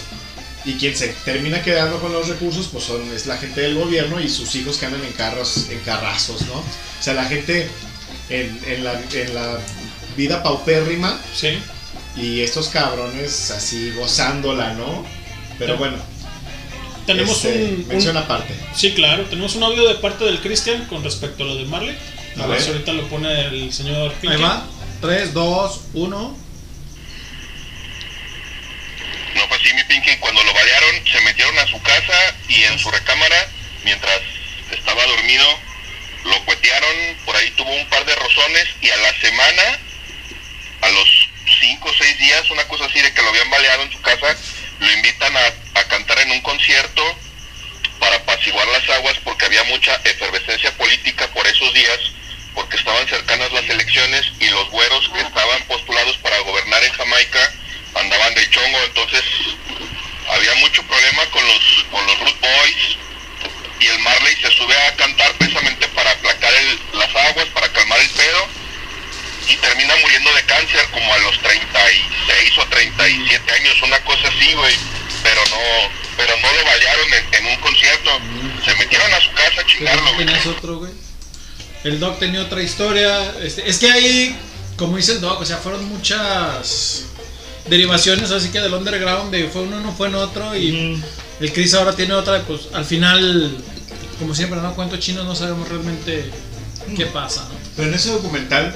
[0.66, 4.20] Y quien se termina quedando con los recursos, pues son, es la gente del gobierno
[4.20, 6.54] y sus hijos que andan en carros, en carrazos, ¿no?
[6.56, 6.64] O
[7.04, 7.70] sea, la gente
[8.30, 9.60] en, en la, en la
[10.18, 11.20] vida paupérrima.
[11.36, 11.60] Sí.
[12.18, 15.06] Y estos cabrones así gozándola, ¿no?
[15.60, 15.80] Pero Sí.
[15.80, 15.98] bueno.
[17.06, 18.56] Tenemos este, un, Mención un- aparte.
[18.74, 19.26] Sí, claro.
[19.26, 21.96] Tenemos un audio de parte del Cristian con respecto a lo de Marley.
[22.40, 22.62] A, A ver ver.
[22.62, 24.42] si ahorita lo pone el señor Ahí Pinky.
[24.42, 24.66] va.
[25.02, 26.45] 3, 2, 1.
[29.36, 30.16] No fue así, mi Pinky.
[30.18, 33.48] Cuando lo balearon, se metieron a su casa y en su recámara,
[33.84, 34.22] mientras
[34.72, 35.60] estaba dormido,
[36.24, 37.18] lo cuetearon.
[37.26, 39.80] Por ahí tuvo un par de rozones y a la semana,
[40.82, 43.92] a los 5 o 6 días, una cosa así de que lo habían baleado en
[43.92, 44.36] su casa,
[44.80, 47.20] lo invitan a, a cantar en un concierto
[48.00, 52.00] para apaciguar las aguas porque había mucha efervescencia política por esos días,
[52.54, 57.54] porque estaban cercanas las elecciones y los güeros que estaban postulados para gobernar en Jamaica
[57.96, 59.24] andaban de chongo, entonces
[60.30, 62.98] había mucho problema con los, con los Root Boys
[63.80, 68.00] y el Marley se sube a cantar precisamente para aplacar el- las aguas, para calmar
[68.00, 68.48] el pedo
[69.48, 74.54] y termina muriendo de cáncer como a los 36 o 37 años, una cosa así,
[74.54, 74.76] güey,
[75.24, 78.20] pero no, pero no lo vallaron en, en un concierto,
[78.66, 80.28] se metieron a su casa a chingarlo, güey.
[80.48, 80.92] Otro, güey.
[81.84, 83.36] El Doc tenía otra historia.
[83.44, 84.36] Este, es que ahí,
[84.76, 87.04] como dice el Doc, o sea, fueron muchas
[87.68, 90.56] derivaciones, así que del underground, de fue uno, no fue en otro.
[90.56, 91.02] Y
[91.40, 93.58] el Chris ahora tiene otra, pues al final,
[94.20, 94.74] como siempre, ¿no?
[94.76, 96.30] Cuento chino, no sabemos realmente
[96.96, 97.56] qué pasa, ¿no?
[97.76, 98.76] Pero en ese documental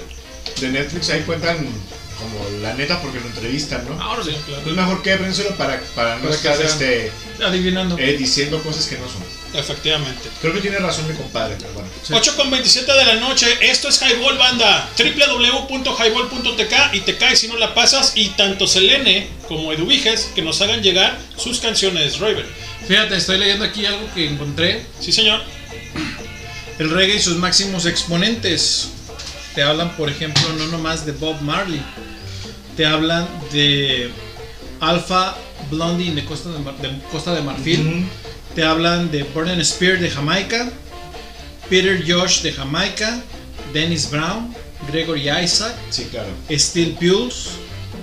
[0.60, 4.02] de Netflix ahí cuentan como la neta porque lo entrevistan, ¿no?
[4.02, 4.62] Ahora sí, claro.
[4.70, 7.12] Es mejor québrenselo para, para no Para que estar este,
[7.44, 7.98] Adivinando.
[7.98, 9.24] eh, diciendo cosas que no son.
[9.54, 10.30] Efectivamente.
[10.42, 11.90] Creo que tiene razón mi compadre, pero bueno.
[12.12, 17.48] 8 con 27 de la noche, esto es Highball Banda, www.highball.tk y te caes si
[17.48, 22.46] no la pasas y tanto Selene como Eduviges que nos hagan llegar sus canciones, Raven.
[22.88, 24.86] Fíjate, estoy leyendo aquí algo que encontré.
[25.00, 25.42] Sí, señor.
[26.78, 28.90] El reggae y sus máximos exponentes.
[29.56, 31.82] Te hablan, por ejemplo, no nomás de Bob Marley.
[32.78, 34.10] Te hablan de
[34.80, 35.36] Alpha
[35.70, 38.06] Blondie de Costa de, Mar- de Costa de Marfil.
[38.60, 40.70] Te hablan de Burning Spear de Jamaica.
[41.70, 43.22] Peter Josh de Jamaica.
[43.72, 44.54] Dennis Brown.
[44.92, 45.74] Gregory Isaac.
[45.90, 46.28] Sí, claro.
[46.52, 47.52] Steel Pulse.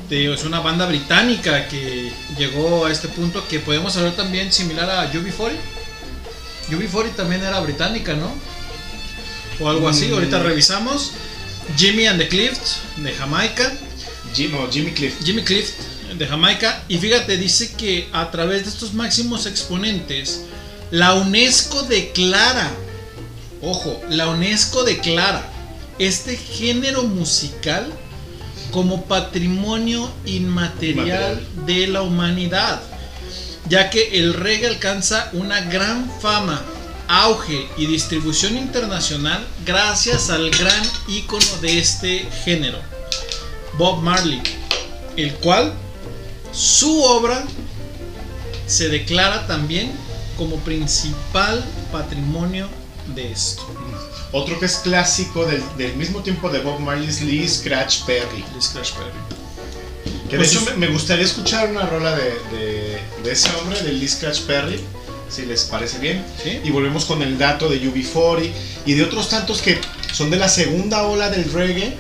[0.09, 5.13] Es una banda británica que llegó a este punto que podemos hablar también similar a
[5.13, 5.53] UB40.
[6.71, 8.33] UB40 también era británica, ¿no?
[9.61, 10.15] O algo así, Mm.
[10.15, 11.11] ahorita revisamos.
[11.77, 13.75] Jimmy and the Cliffs de Jamaica.
[14.35, 15.17] Jim- no, Jimmy Cliff.
[15.23, 15.73] Jimmy Cliff
[16.19, 16.83] de Jamaica.
[16.89, 20.43] Y fíjate, dice que a través de estos máximos exponentes,
[20.91, 22.71] la UNESCO declara,
[23.63, 25.51] ojo, la UNESCO declara
[25.99, 27.93] este género musical
[28.71, 32.83] como patrimonio inmaterial de la humanidad,
[33.69, 36.63] ya que el reggae alcanza una gran fama,
[37.09, 42.79] auge y distribución internacional gracias al gran ícono de este género,
[43.79, 44.43] Bob Marley,
[45.17, 45.73] el cual
[46.57, 47.45] su obra
[48.67, 49.93] se declara también
[50.37, 52.69] como principal patrimonio
[53.15, 53.63] de esto.
[54.33, 58.45] Otro que es clásico del, del mismo tiempo de Bob Marley es Lee Scratch Perry.
[58.55, 59.11] Lee Scratch Perry.
[60.29, 62.25] Que de Pues hecho es- me, me gustaría escuchar una rola de,
[62.57, 64.81] de- de ese hombre, de Lee Scratch Perry,
[65.31, 66.25] si les parece bien.
[66.65, 68.51] Y volvemos con el dato de UB40
[68.85, 69.79] y de otros tantos que
[70.13, 71.97] son de la segunda ola del reggae,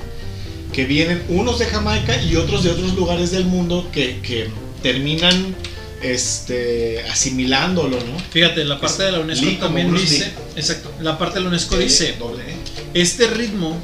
[0.77, 4.51] que vienen unos de Jamaica y otros de otros lugares del mundo que, que
[4.83, 5.57] terminan
[6.03, 8.19] este, asimilándolo, ¿no?
[8.31, 10.33] Fíjate, la parte de la UNESCO Lee también dice, Lee.
[10.55, 12.57] exacto, la parte de la UNESCO T, dice, doble E.
[12.93, 13.75] este ritmo,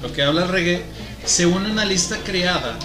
[0.00, 0.82] lo que habla el reggae,
[1.24, 2.78] se une a una lista creada,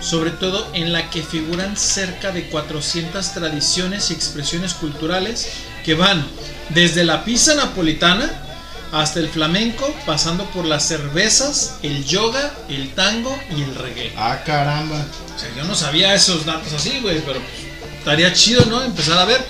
[0.00, 5.48] sobre todo en la que figuran cerca de 400 tradiciones y expresiones culturales
[5.84, 6.24] que van
[6.70, 8.45] desde la pizza napolitana
[8.92, 14.12] hasta el flamenco, pasando por las cervezas, el yoga, el tango y el reggae.
[14.16, 15.04] Ah, caramba.
[15.34, 17.40] O sea, yo no sabía esos datos así, güey, pero
[17.98, 18.82] estaría chido, ¿no?
[18.82, 19.44] Empezar a ver.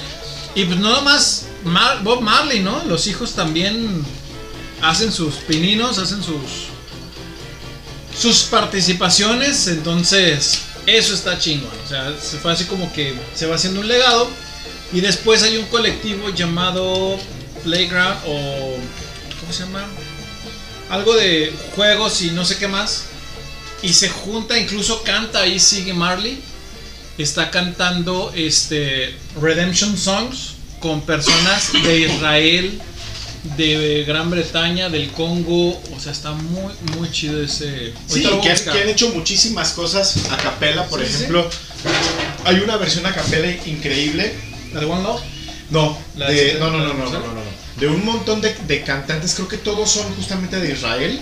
[0.54, 2.82] Y pues nomás Mar- Bob Marley, ¿no?
[2.84, 4.04] Los hijos también
[4.82, 6.68] hacen sus pininos, hacen sus
[8.18, 11.70] sus participaciones, entonces eso está chingón.
[11.84, 14.28] O sea, se fue así como que se va haciendo un legado
[14.92, 17.18] y después hay un colectivo llamado
[17.64, 18.76] Playground o
[19.46, 19.84] ¿cómo se llama?
[20.90, 23.04] Algo de juegos y no sé qué más.
[23.82, 26.40] Y se junta, incluso canta ahí sigue Marley.
[27.18, 32.80] Está cantando este Redemption Songs con personas de Israel,
[33.56, 35.70] de Gran Bretaña, del Congo.
[35.96, 37.92] O sea, está muy, muy chido ese.
[38.06, 41.16] Sí, que, que han hecho muchísimas cosas a capela, por Sí, sí, sí.
[41.24, 41.48] ejemplo.
[42.44, 44.34] Hay una versión a capela increíble.
[44.72, 45.20] ¿La de One Love?
[45.70, 47.45] No, ¿La de- de- no, no, no, no, no.
[47.80, 51.20] De un montón de, de cantantes, creo que todos son justamente de Israel.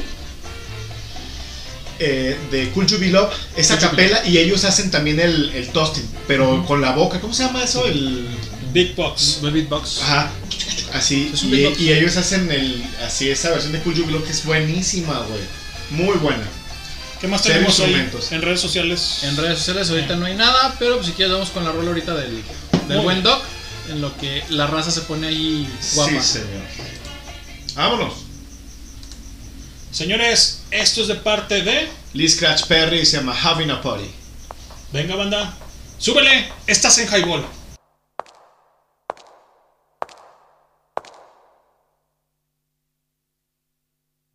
[2.00, 5.20] Eh, de Cool You Be Love, esa Cool You Be capela y ellos hacen también
[5.20, 7.86] el, el toasting, pero con la boca, ¿cómo se llama eso?
[7.86, 8.26] El
[8.72, 9.38] Big Box.
[9.44, 10.02] El beatbox.
[10.02, 10.32] Ajá,
[10.92, 11.30] así.
[11.32, 14.32] Es Y, y ellos hacen el, así esa versión de Cool You Be Love que
[14.32, 15.40] es buenísima, güey.
[15.90, 16.42] Muy buena.
[17.20, 19.20] ¿Qué más tenemos en redes sociales?
[19.22, 21.88] En redes sociales ahorita no hay nada, pero pues si quieres vamos con la rola
[21.88, 22.42] ahorita del,
[22.88, 23.22] del buen bien.
[23.22, 23.42] doc,
[23.88, 26.20] en lo que la raza se pone ahí guapa.
[26.20, 26.62] Sí, señor.
[27.74, 28.14] Vámonos.
[29.90, 31.88] Señores, esto es de parte de.
[32.14, 34.10] Lee Scratch Perry se llama Having a Party.
[34.92, 35.54] Venga, banda.
[35.98, 37.44] Súbele, estás en Highball.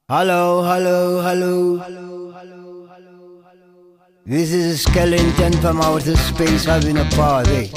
[0.08, 1.84] Hello, hello, hello.
[4.26, 7.72] This is a skeleton from outer space having a party.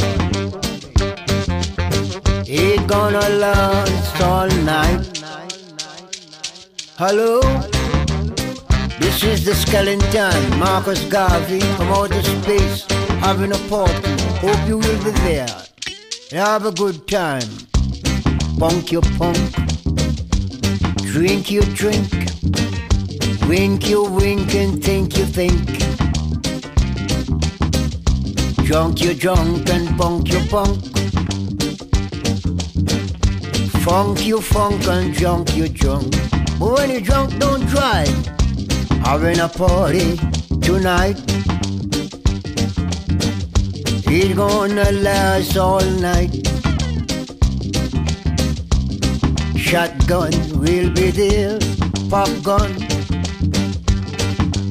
[2.87, 5.19] Gonna last all night.
[6.99, 7.41] Hello,
[8.99, 12.85] this is the skeleton, Marcus Garvey from outer space
[13.21, 14.11] having a party.
[14.41, 15.47] Hope you will be there.
[16.33, 17.49] Have a good time.
[18.59, 19.39] Punk your punk.
[20.97, 22.09] Drink your drink,
[23.49, 25.63] wink your wink and think you think.
[28.67, 30.92] Drunk your drunk and punk your punk.
[33.85, 36.15] Funk you funk and drunk you drunk.
[36.59, 38.15] But when you drunk, don't drive.
[39.05, 40.17] Having a party
[40.61, 41.19] tonight.
[44.07, 46.47] It's gonna last all night.
[49.57, 51.59] Shotgun will be there,
[52.09, 52.79] pop gun,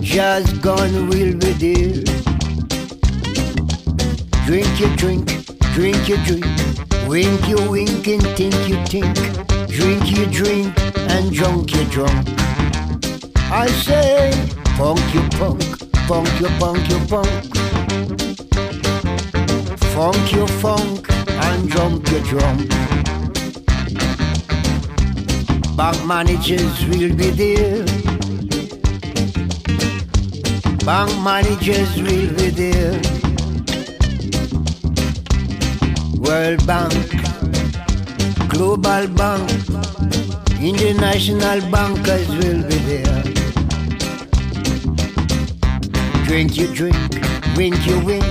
[0.01, 2.03] jazz gun will be there.
[4.45, 5.25] Drink you drink,
[5.73, 6.45] drink you drink,
[7.11, 9.15] wink you wink and think you think.
[9.67, 10.73] Drink you drink
[11.11, 12.25] and drunk you drunk.
[13.51, 14.31] I say,
[14.77, 15.61] funk you punk,
[16.07, 17.41] funk you punk you punk.
[19.91, 22.69] Funk you funk and drunk you drunk.
[25.75, 27.85] Bank managers will be there.
[30.85, 33.20] Bank managers will be there.
[36.31, 36.93] World Bank,
[38.47, 39.51] Global Bank,
[40.61, 43.23] International bankers will be there.
[46.23, 46.95] Drink you drink,
[47.57, 48.23] wink you wink.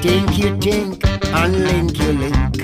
[0.00, 2.54] Think you think, and link you link.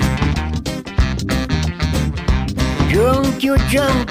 [2.88, 4.08] Drunk you drunk,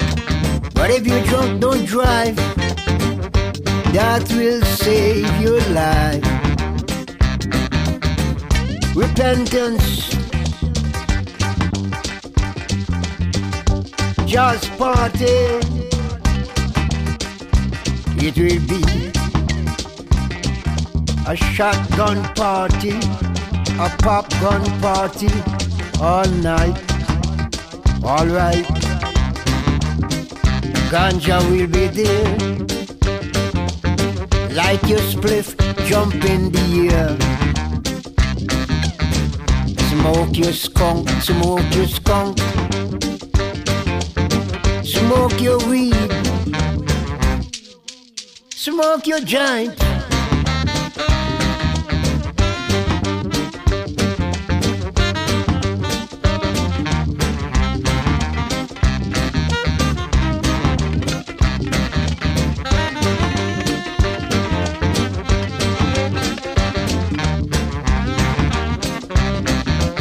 [0.74, 2.36] but if you drunk don't drive,
[3.96, 6.33] that will save your life.
[8.94, 10.08] Repentance,
[14.24, 15.34] just party.
[18.26, 19.10] It will be
[21.26, 22.90] a shotgun party,
[23.82, 25.28] a popgun party
[26.00, 26.78] all night.
[28.04, 28.66] Alright,
[30.88, 32.36] ganja will be there.
[34.54, 35.56] Light your spliff,
[35.88, 37.33] jump in the air.
[39.94, 42.38] Smoke your skunk, smoke your skunk.
[44.82, 45.94] Smoke your weed.
[48.50, 49.93] Smoke your joint.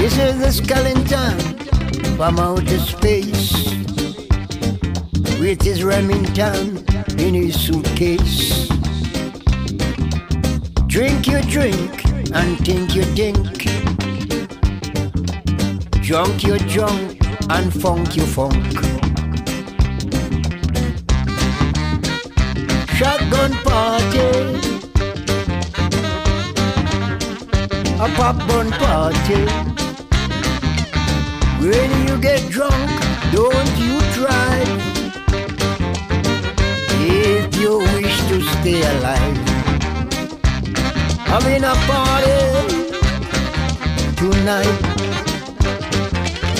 [0.03, 1.39] This is the skeleton
[2.17, 3.53] from outer space
[5.39, 6.83] with his Remington
[7.17, 8.67] in his suitcase.
[10.87, 13.63] Drink your drink and think your think.
[16.03, 18.73] Drunk your drunk and funk your funk.
[22.97, 24.59] Shotgun party.
[28.01, 29.72] A pop bun party.
[31.63, 32.75] When you get drunk,
[33.31, 34.67] don't you drive.
[36.99, 39.37] If you wish to stay alive,
[41.23, 42.39] having a party
[44.17, 44.79] tonight.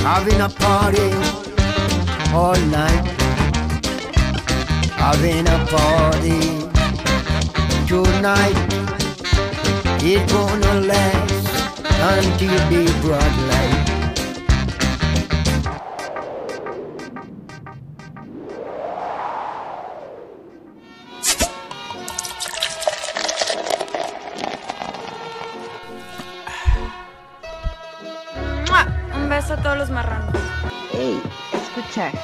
[0.08, 1.12] Having a party
[2.34, 3.06] all night.
[5.04, 6.40] Having a party
[7.92, 8.58] tonight.
[10.02, 11.44] It gonna last
[12.00, 13.53] until the broad.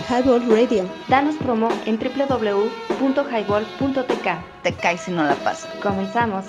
[0.10, 0.90] Highball Radio.
[1.08, 4.28] Danos promo en www.highball.tk.
[4.64, 5.70] Te caes si no la pasas.
[5.84, 6.46] Comenzamos.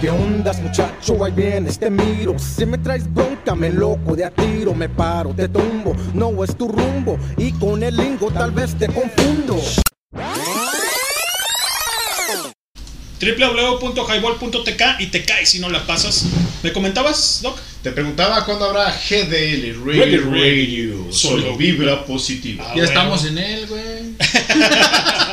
[0.00, 1.24] ¿Qué ondas muchacho?
[1.24, 5.34] Ahí vienes, te miro Si me traes bronca, me loco de a tiro Me paro,
[5.34, 9.56] te tumbo, no es tu rumbo Y con el lingo tal vez te confundo
[13.20, 16.24] www.highball.tk y te caes si no la pasas.
[16.62, 17.58] ¿Me comentabas, Doc?
[17.82, 22.72] Te preguntaba cuándo habrá GDL Radio, Reggae Radio, Solo solo vibra positiva.
[22.76, 24.14] ya estamos en él, güey.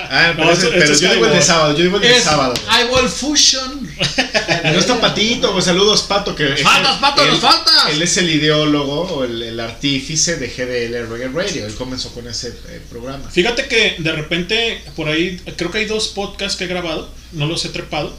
[0.10, 2.54] Ah, pero, No, esto- pero yo digo el de sábado, yo digo el de sábado.
[2.70, 3.90] Highball Fusion.
[4.74, 6.36] No está Patito, güey, saludos Pato.
[6.36, 7.90] Que Nos faltas, Pato, él- nos faltas.
[7.92, 11.66] Él es el ideólogo o el, el artífice de GDL Reggae Radio.
[11.66, 13.30] Él comenzó con ese eh, programa.
[13.30, 17.46] Fíjate que de repente por ahí creo que hay dos podcasts que he grabado, no
[17.46, 18.16] los he trepado,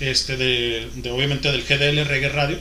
[0.00, 2.58] este de, de obviamente del GDL Reggae Radio.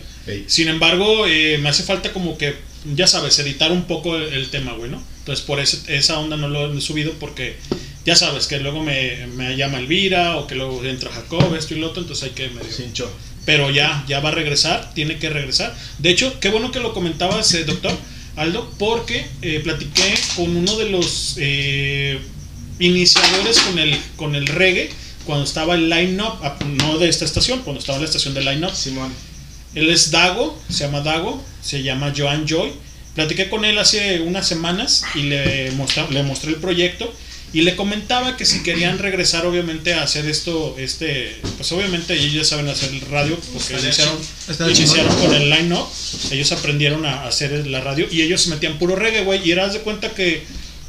[0.47, 2.55] Sin embargo, eh, me hace falta como que,
[2.95, 5.03] ya sabes, editar un poco el, el tema, güey, ¿no?
[5.19, 7.57] Entonces por ese- esa onda no lo he subido porque
[8.05, 11.79] ya sabes que luego me, me llama Elvira o que luego entra Jacob, esto y
[11.79, 13.09] lo otro, entonces hay que medio...
[13.45, 15.75] Pero ya, ya va a regresar, tiene que regresar.
[15.99, 17.91] De hecho, qué bueno que lo comentabas, eh, doctor
[18.37, 22.19] Aldo, porque eh, platiqué con uno de los eh,
[22.79, 24.89] iniciadores con el, con el reggae
[25.25, 28.45] cuando estaba el line-up, ah, no de esta estación, cuando estaba en la estación de
[28.45, 28.73] line-up.
[28.73, 29.11] Simón.
[29.75, 32.71] Él es Dago, se llama Dago, se llama Joan Joy.
[33.13, 37.13] Platiqué con él hace unas semanas y le, mostra- le mostré el proyecto
[37.53, 42.33] y le comentaba que si querían regresar obviamente a hacer esto, este, pues obviamente ellos
[42.33, 44.17] ya saben hacer el radio porque iniciaron,
[44.69, 45.87] iniciaron con el line-up,
[46.31, 49.73] ellos aprendieron a hacer la radio y ellos se metían puro reggae, güey, y eras
[49.73, 50.43] de cuenta que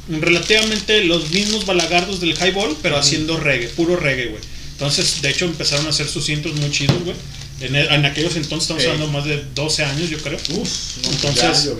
[0.09, 4.41] relativamente los mismos balagardos del highball, pero haciendo reggae, puro reggae, güey.
[4.71, 7.15] Entonces, de hecho, empezaron a hacer sus intros muy chidos, güey.
[7.61, 8.89] En, en aquellos entonces estamos Ey.
[8.89, 10.37] hablando más de 12 años, yo creo.
[10.49, 11.71] no, entonces,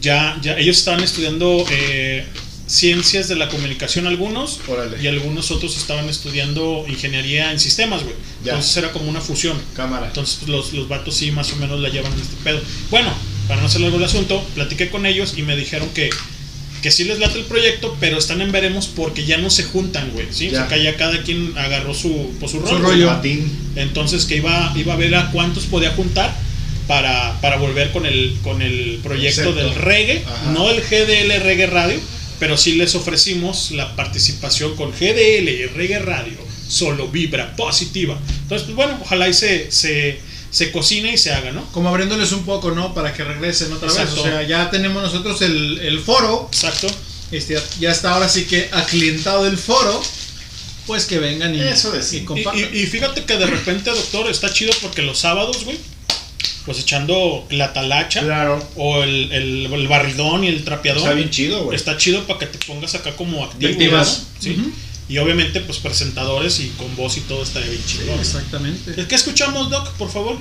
[0.00, 2.24] ya ya, ya, ellos estaban estudiando eh,
[2.66, 4.60] ciencias de la comunicación algunos
[5.02, 8.14] y algunos otros estaban estudiando ingeniería en sistemas, güey.
[8.42, 8.52] Ya.
[8.52, 9.60] Entonces era como una fusión.
[9.74, 10.06] Cámara.
[10.06, 12.60] Entonces pues, los, los vatos sí más o menos la llevan en este pedo.
[12.90, 13.12] Bueno,
[13.48, 16.08] para no hacer largo el asunto, platiqué con ellos y me dijeron que,
[16.82, 20.10] que sí les late el proyecto, pero están en veremos porque ya no se juntan,
[20.12, 20.28] güey.
[20.30, 20.50] ¿sí?
[20.50, 20.64] Ya.
[20.64, 23.20] O sea, que ya cada quien agarró su, pues, su, Su rol, rollo.
[23.76, 26.34] Entonces que iba, iba a ver a cuántos podía juntar
[26.86, 29.68] para, para volver con el, con el proyecto Concepto.
[29.68, 30.52] del reggae, Ajá.
[30.52, 31.98] no el GDL Reggae Radio,
[32.44, 36.36] pero sí les ofrecimos la participación con GDL y Reggae Radio,
[36.68, 38.18] solo vibra positiva.
[38.42, 40.20] Entonces, pues bueno, ojalá y se, se,
[40.50, 41.64] se cocine y se haga, ¿no?
[41.72, 42.92] Como abriéndoles un poco, ¿no?
[42.92, 44.16] Para que regresen otra Exacto.
[44.16, 44.24] vez.
[44.24, 46.50] O sea, ya tenemos nosotros el, el foro.
[46.52, 46.86] Exacto.
[47.32, 50.02] Este, ya está ahora sí que aclientado el foro.
[50.86, 52.60] Pues que vengan y, y compartan.
[52.74, 55.78] Y, y- y fíjate que de repente, doctor, está chido porque los sábados, güey,
[56.64, 61.02] pues echando la talacha o el, el- el barridón y el trapeador.
[61.02, 61.76] Está bien chido, güey.
[61.76, 63.70] Está chido para que te pongas acá como activo.
[63.72, 64.22] Activas.
[64.36, 64.42] ¿no?
[64.42, 64.72] Sí.
[65.06, 68.14] Y obviamente, pues presentadores y con voz y todo está bien chido.
[68.18, 69.06] Exactamente.
[69.06, 70.38] ¿Qué escuchamos, Doc, por favor?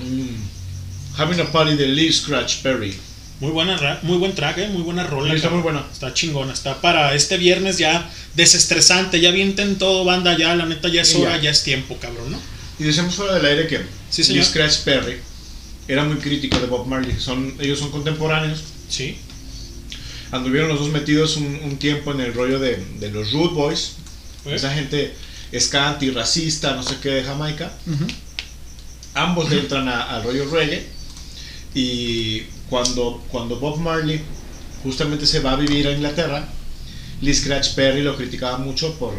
[1.17, 2.95] Having a Party de Lee Scratch Perry.
[3.39, 5.30] Muy buena, muy buen track, eh, muy buena rola.
[5.32, 5.86] Sí, está muy buena.
[5.91, 6.53] Está chingona.
[6.53, 9.19] Está para este viernes ya desestresante.
[9.19, 10.38] Ya vienten todo, banda.
[10.38, 11.43] Ya, la neta, ya es Sí, hora, ya.
[11.43, 12.39] ya es tiempo, cabrón, ¿no?
[12.80, 14.43] Y decíamos fuera del aire que Sí, Lee.
[14.43, 15.17] Scratch Perry
[15.88, 17.16] era muy crítico de Bob Marley.
[17.20, 18.64] Son, ellos son contemporáneos.
[18.90, 19.18] Sí.
[20.32, 23.94] Anduvieron los dos metidos un, un tiempo en el rollo de, de los Root Boys.
[24.46, 24.56] ¿Eh?
[24.56, 25.14] Esa gente
[25.52, 27.72] esca antirracista, no sé qué, de Jamaica.
[27.86, 28.06] Ujú.
[29.14, 30.88] Ambos le entran a- al rollo reggae.
[31.76, 34.22] Y cuando, cuando Bob Marley
[34.84, 36.48] justamente se va a vivir a Inglaterra,
[37.22, 39.14] Lee Scratch Perry lo criticaba mucho por,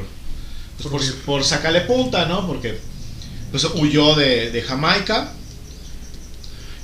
[0.76, 2.46] pues, por, por sacarle punta, ¿no?
[2.46, 2.78] Porque
[3.50, 5.32] pues, huyó de, de Jamaica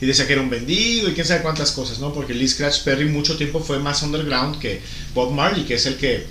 [0.01, 2.13] y decía que era un vendido y quién sabe cuántas cosas, ¿no?
[2.13, 4.81] Porque Lee Scratch Perry mucho tiempo fue más underground que
[5.15, 6.27] Bob Marley, que es el que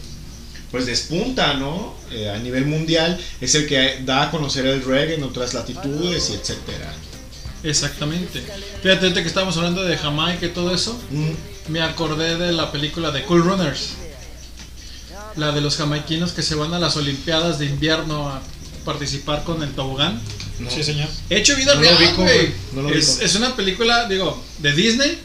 [0.71, 1.95] pues despunta, ¿no?
[2.11, 6.29] Eh, a nivel mundial, es el que da a conocer el reggae en otras latitudes
[6.29, 6.93] y etcétera.
[7.63, 8.41] Exactamente.
[8.81, 10.97] Fíjate ahorita que estábamos hablando de Jamaica y todo eso.
[11.67, 13.91] Me acordé de la película de Cool Runners.
[15.35, 18.41] La de los jamaiquinos que se van a las Olimpiadas de invierno a
[18.85, 20.19] participar con el tobogán.
[20.67, 21.07] Sí, señor.
[21.29, 22.51] Hecho vida No real, güey.
[22.73, 25.17] No es, una película, digo, de Disney.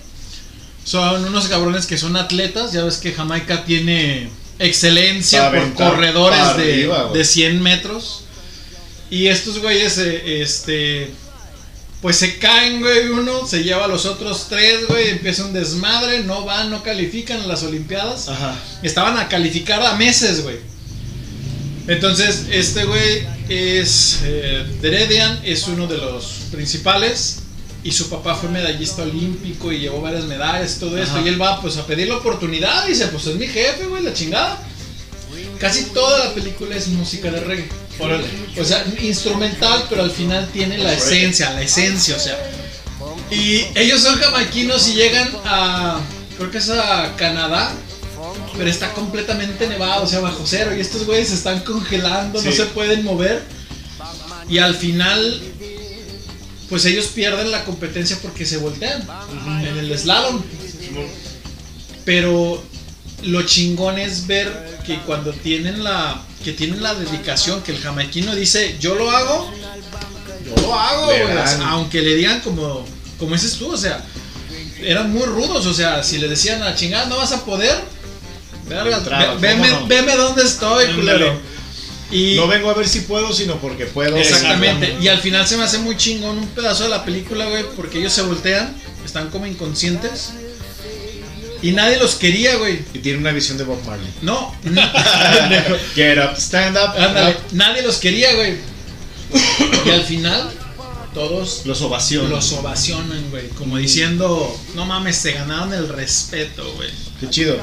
[0.84, 2.72] Son unos cabrones que son atletas.
[2.72, 4.28] Ya ves que Jamaica tiene
[4.58, 8.24] excelencia por corredores de, de 100 metros.
[9.10, 11.10] Y estos güeyes, eh, este,
[12.00, 16.22] Pues se caen, güey, uno, se lleva a los otros tres, güey, empieza un desmadre,
[16.24, 18.28] no van, no califican a las Olimpiadas.
[18.28, 18.56] Ajá.
[18.82, 20.73] Estaban a calificar a meses, güey.
[21.86, 24.20] Entonces, este güey es.
[24.24, 27.40] Eh, Deredian es uno de los principales.
[27.82, 31.16] Y su papá fue medallista olímpico y llevó varias medallas todo esto.
[31.16, 31.26] Ajá.
[31.26, 34.02] Y él va pues a pedir la oportunidad y dice, pues es mi jefe, güey,
[34.02, 34.58] la chingada.
[35.58, 37.68] Casi toda la película es música de reggae.
[37.98, 38.24] Órale.
[38.58, 42.38] O sea, instrumental, pero al final tiene la esencia, la esencia, o sea.
[43.30, 46.00] Y ellos son jamaiquinos y llegan a,
[46.36, 47.72] creo que es a Canadá,
[48.56, 50.74] pero está completamente nevado, o sea, bajo cero.
[50.76, 53.42] Y estos güeyes se están congelando, no se pueden mover.
[54.48, 55.42] Y al final,
[56.68, 59.06] pues ellos pierden la competencia porque se voltean
[59.62, 60.42] en el slalom.
[62.04, 62.62] Pero
[63.22, 68.34] lo chingón es ver que cuando tienen la que tienen la dedicación, que el jamaiquino
[68.34, 69.50] dice, yo lo hago,
[70.44, 71.34] yo lo hago, Le güey".
[71.34, 71.62] dan.
[71.62, 72.84] aunque le digan como,
[73.18, 74.04] como dices tú, o sea,
[74.82, 77.74] eran muy rudos, o sea, si le decían a chingada no vas a poder,
[78.68, 79.86] verga, Entraba, ve- ¿cómo veme, no?
[79.86, 81.40] veme dónde estoy, culero.
[82.10, 84.16] Y No vengo a ver si puedo, sino porque puedo.
[84.16, 84.96] Exactamente.
[85.00, 87.98] Y al final se me hace muy chingón un pedazo de la película, güey, porque
[87.98, 90.30] ellos se voltean, están como inconscientes.
[91.62, 92.80] Y nadie los quería, güey.
[92.92, 94.06] Y tiene una visión de Bob Marley.
[94.20, 94.54] No.
[95.94, 96.94] Get up, stand up.
[96.96, 98.56] Ándale, nadie los quería, güey.
[99.86, 100.50] Y al final,
[101.14, 102.30] todos Los ovaciones.
[102.30, 103.48] los ovacionan, güey.
[103.48, 106.90] Como diciendo, no mames, se ganaron el respeto, güey.
[107.20, 107.56] Qué chido.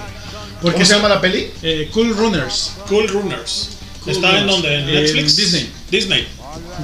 [0.62, 1.52] Porque ¿Cómo se llama la peli?
[1.64, 2.74] Eh, cool Runners.
[2.88, 3.70] Cool Runners.
[4.04, 4.52] Cool ¿Está en Runners.
[4.62, 4.76] donde?
[4.76, 5.36] ¿En En Netflix?
[5.36, 5.70] Disney.
[5.90, 6.28] Disney.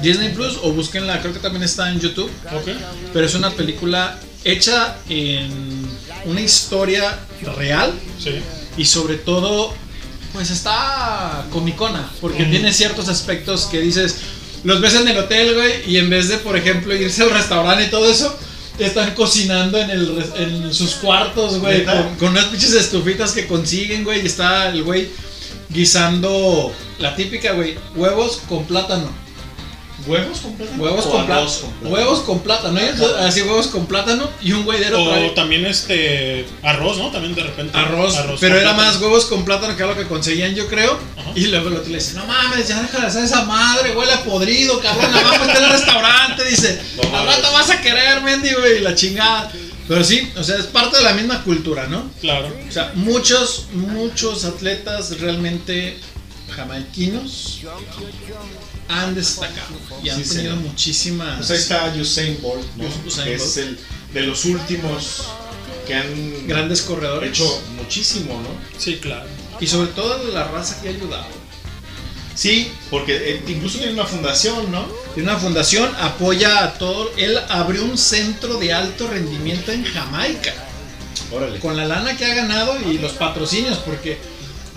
[0.02, 2.30] Disney Plus o búsquenla, creo que también está en YouTube.
[2.54, 2.68] Ok.
[3.12, 5.50] Pero es una película hecha en
[6.24, 7.18] una historia
[7.56, 8.40] real Sí.
[8.76, 9.74] y sobre todo,
[10.32, 14.16] pues está comicona, porque tiene ciertos aspectos que dices,
[14.64, 17.84] los ves en el hotel, güey, y en vez de, por ejemplo, irse al restaurante
[17.84, 18.36] y todo eso,
[18.78, 24.04] están cocinando en, el, en sus cuartos, güey, con, con unas pinches estufitas que consiguen,
[24.04, 25.08] güey, y está el güey
[25.70, 29.08] guisando la típica, güey, huevos con plátano.
[30.08, 30.82] ¿Huevos con plátano?
[30.82, 31.94] Huevos ¿O con, arroz plátano.
[31.94, 32.80] Huevos con plátano.
[33.20, 37.10] Así huevos con plátano y un güey de O trae también este arroz, ¿no?
[37.10, 37.76] También de repente.
[37.76, 38.76] arroz, pero con era plátano.
[38.76, 40.98] más huevos con plátano que era lo que conseguían, yo creo.
[41.34, 44.12] Y luego el otro le dice, no mames, ya deja de hacer esa madre, huele
[44.12, 46.80] a podrido, cabrón, la vamos a meter al restaurante, dice,
[47.12, 49.52] al rato vas a querer, mendigo, y la chingada.
[49.86, 52.10] Pero sí, o sea, es parte de la misma cultura, ¿no?
[52.20, 52.52] Claro.
[52.68, 55.98] O sea, muchos, muchos atletas realmente
[56.50, 57.60] jamaiquinos
[58.88, 60.68] han destacado y han Sí, tenido señor.
[60.70, 61.36] muchísimas...
[61.38, 62.84] Pues ahí está Usain Bolt, ¿no?
[63.06, 63.40] Usain Bolt.
[63.42, 63.78] es el
[64.14, 65.24] de los últimos
[65.86, 67.30] que han Grandes corredores.
[67.30, 68.48] hecho muchísimo, ¿no?
[68.78, 69.26] Sí, claro.
[69.60, 71.26] Y sobre todo la raza que ha ayudado.
[72.34, 74.86] Sí, porque eh, incluso tiene una fundación, ¿no?
[75.14, 77.10] Tiene una fundación, apoya a todo.
[77.16, 80.54] Él abrió un centro de alto rendimiento en Jamaica.
[81.32, 81.58] Órale.
[81.58, 84.18] Con la lana que ha ganado y los patrocinios, porque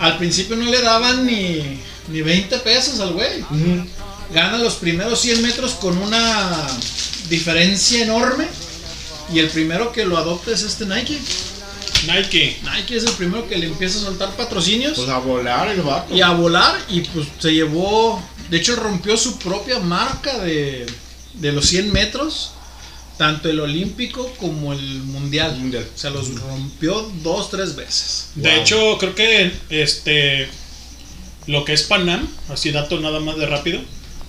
[0.00, 1.78] al principio no le daban ni,
[2.12, 3.44] ni 20 pesos al güey.
[4.32, 6.66] Gana los primeros 100 metros con una
[7.28, 8.46] diferencia enorme.
[9.32, 11.18] Y el primero que lo adopta es este Nike.
[12.06, 12.58] Nike.
[12.62, 14.94] Nike es el primero que le empieza a soltar patrocinios.
[14.96, 16.14] Pues a volar el vato.
[16.14, 20.86] y a volar y pues se llevó, de hecho rompió su propia marca de,
[21.34, 22.52] de los 100 metros,
[23.16, 25.56] tanto el olímpico como el mundial.
[25.94, 28.30] O sea, los rompió dos, tres veces.
[28.34, 30.48] De hecho, creo que este
[31.46, 33.80] lo que es Panam, así dato nada más de rápido,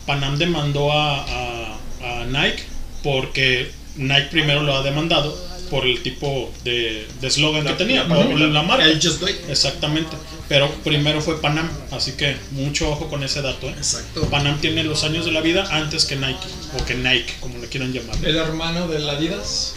[0.06, 2.64] Panam demandó a, a- a Nike
[3.04, 5.38] porque Nike primero lo ha demandado
[5.70, 8.86] por el tipo de de eslogan que tenía, por la, la marca.
[8.86, 9.38] El Just Do It.
[9.50, 10.16] Exactamente.
[10.50, 13.68] Pero primero fue Panam, así que mucho ojo con ese dato.
[13.70, 13.74] ¿eh?
[13.78, 14.22] Exacto.
[14.30, 16.46] Panam tiene los años de la vida antes que Nike,
[16.80, 18.16] o que Nike, como le quieran llamar.
[18.24, 19.76] El hermano de Adidas.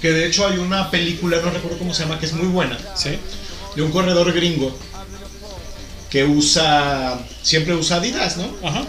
[0.00, 2.76] Que de hecho hay una película, no recuerdo cómo se llama, que es muy buena.
[2.94, 3.10] Sí.
[3.74, 4.76] De un corredor gringo
[6.12, 8.54] que usa, siempre usa Adidas, ¿no?
[8.62, 8.84] Ajá.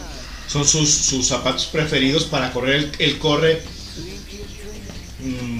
[0.49, 2.75] Son sus, sus zapatos preferidos para correr.
[2.75, 3.61] Él, él corre.
[5.21, 5.59] mm,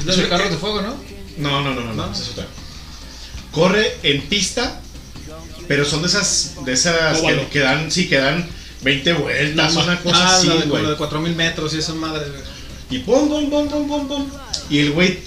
[0.00, 0.96] Es de los carros de fuego, ¿no?
[1.36, 2.48] No, no, no, no, no, es otra.
[3.52, 4.80] Corre en pista,
[5.68, 8.48] pero son de esas, de esas que, que dan, sí, que dan
[8.82, 10.82] 20 vueltas, una cosa ah, así, güey.
[10.82, 12.28] la de 4000 metros y esa madre.
[12.28, 12.42] güey.
[12.90, 14.26] Y pum, pum, pum, pum, pum, pum.
[14.68, 15.20] Y el güey,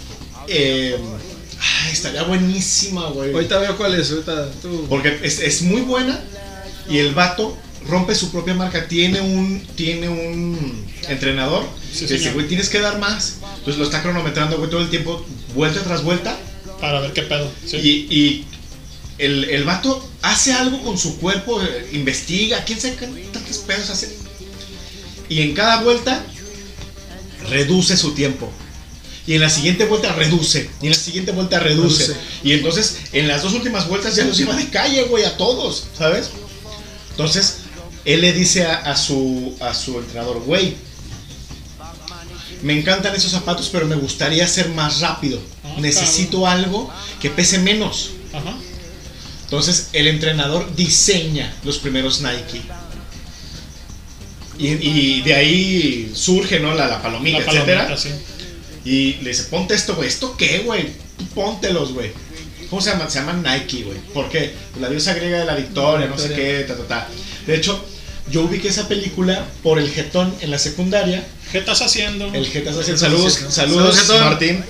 [0.47, 0.99] eh,
[1.61, 3.31] ay, estaría buenísima, güey.
[3.33, 4.87] Ahorita veo cuál es, ahorita tú.
[4.89, 6.19] Porque es, es muy buena
[6.89, 7.55] y el vato
[7.87, 8.87] rompe su propia marca.
[8.87, 13.37] Tiene un, tiene un entrenador Sí, que dice, güey, tienes que dar más.
[13.57, 16.37] Entonces lo está cronometrando, güey, todo el tiempo, vuelta tras vuelta.
[16.79, 17.51] Para ver qué pedo.
[17.65, 17.77] sí.
[17.77, 18.45] Y, y
[19.19, 23.89] el, el vato hace algo con su cuerpo, eh, investiga, quién sabe qué tantos pedos
[23.91, 24.17] hace.
[25.29, 26.23] Y en cada vuelta
[27.49, 28.51] reduce su tiempo.
[29.27, 30.69] Y en la siguiente vuelta reduce.
[30.81, 32.07] Y en la siguiente vuelta reduce.
[32.07, 32.19] Reduce.
[32.43, 35.85] Y entonces en las dos últimas vueltas ya los lleva de calle, güey, a todos,
[35.97, 36.29] ¿sabes?
[37.11, 37.57] Entonces
[38.05, 40.73] él le dice a, a su, a su entrenador, güey,
[42.63, 45.39] me encantan esos zapatos, pero me gustaría ser más rápido.
[45.77, 48.11] Necesito algo que pese menos.
[48.33, 48.55] Ajá.
[49.43, 52.61] Entonces el entrenador diseña los primeros Nike.
[54.57, 56.73] Y, y de ahí surge, ¿no?
[56.75, 57.97] La, la palomita, La palomita, etcétera.
[57.97, 58.09] sí.
[58.85, 60.07] Y le dice, ponte esto, güey.
[60.07, 60.87] ¿Esto qué, güey?
[61.35, 62.11] Póntelos, güey.
[62.69, 63.11] ¿Cómo se llaman?
[63.11, 63.97] Se llaman Nike, güey.
[64.13, 64.53] ¿Por qué?
[64.71, 67.07] Pues la diosa griega de la victoria, no sé qué, ta, ta, ta.
[67.45, 67.83] De hecho,
[68.31, 71.23] yo ubiqué esa película por el jetón en la secundaria.
[71.51, 72.27] ¿Qué estás haciendo?
[72.33, 72.85] El jetón haciendo.
[72.85, 73.51] ¿Qué estás Saludos, haciendo?
[73.51, 74.21] saludos, Saludos.
[74.25, 74.63] Martín.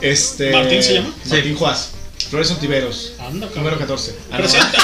[0.00, 1.14] Este, ¿Martín se llama?
[1.26, 1.88] Martín Juárez.
[2.30, 3.12] Flores Ontiveros.
[3.20, 3.64] Anda, cabrón.
[3.64, 4.14] Número 14.
[4.30, 4.44] Ah, no.
[4.44, 4.78] Presenta,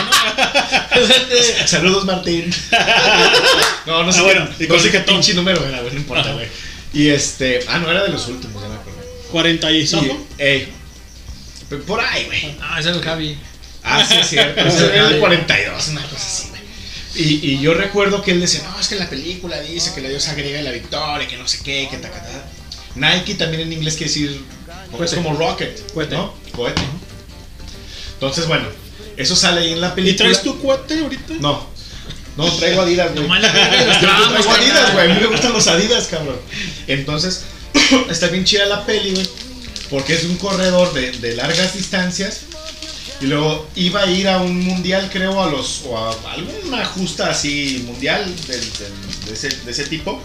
[1.66, 2.52] Saludos, Martín.
[3.86, 5.14] no, no sé Ah, qué- bueno, y no con sé el qué jetón.
[5.14, 6.46] pinche número era, güey, no importa, güey.
[6.92, 7.60] Y este.
[7.68, 9.00] Ah, no, era de los últimos, ya me acuerdo.
[9.32, 9.76] 40 y.
[9.80, 10.68] Y, ey,
[11.86, 12.56] por ahí, güey.
[12.62, 13.38] Ah, ese es el Javi.
[13.82, 14.60] Ah, sí, es cierto.
[14.60, 15.20] Es el era el Javi.
[15.20, 16.58] 42, una cosa así, güey.
[17.14, 20.08] Y, y yo recuerdo que él decía, no, es que la película dice que la
[20.08, 22.44] diosa griega de la victoria, que no sé qué, que ta, ta, ta".
[22.94, 25.16] Nike también en inglés quiere decir, es Cohete.
[25.16, 26.14] como rocket, Cohete.
[26.16, 26.34] ¿no?
[26.52, 26.82] Cohete.
[28.14, 28.66] Entonces, bueno,
[29.16, 30.16] eso sale ahí en la ¿Y película.
[30.30, 31.34] traes tu cuate ahorita?
[31.40, 31.66] No.
[32.38, 33.24] No, traigo Adidas, güey.
[33.24, 35.10] Nomás traigo Adidas, güey.
[35.10, 36.36] A mí me gustan los Adidas, cabrón.
[36.86, 37.42] Entonces,
[38.10, 39.28] está bien chida la peli, güey.
[39.90, 42.42] Porque es un corredor de, de largas distancias.
[43.20, 45.82] Y luego iba a ir a un mundial, creo, a los.
[45.86, 50.22] o a alguna justa así mundial de, ese, de ese tipo.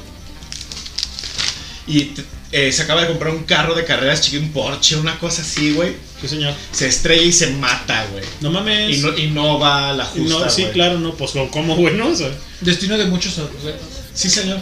[1.88, 2.12] Y
[2.52, 5.74] eh, se acaba de comprar un carro de carreras chiquito, un Porsche, una cosa así,
[5.74, 5.96] güey.
[6.24, 6.54] Sí, señor.
[6.72, 8.24] Se estrella y se mata, güey.
[8.40, 8.98] No mames.
[8.98, 10.40] Y no, y no va a la justa.
[10.40, 10.74] no, sí, güey.
[10.74, 13.82] claro, no, pues como bueno, o sea, Destino de muchos atletas.
[14.14, 14.60] Sí, señor.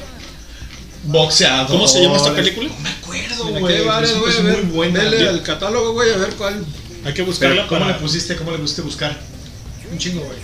[1.04, 1.68] Boxeador.
[1.68, 2.70] ¿Cómo se llama esta película?
[2.70, 3.76] No me acuerdo, güey.
[3.76, 4.42] Es- güey.
[4.42, 5.04] muy buena.
[5.04, 6.66] Dele al catálogo, güey, a ver cuál.
[7.06, 7.94] hay que Pero, buscarla ¿Cómo para...
[7.94, 8.36] le pusiste?
[8.36, 9.20] ¿Cómo le pusiste buscar?
[9.92, 10.38] Un chingo, güey.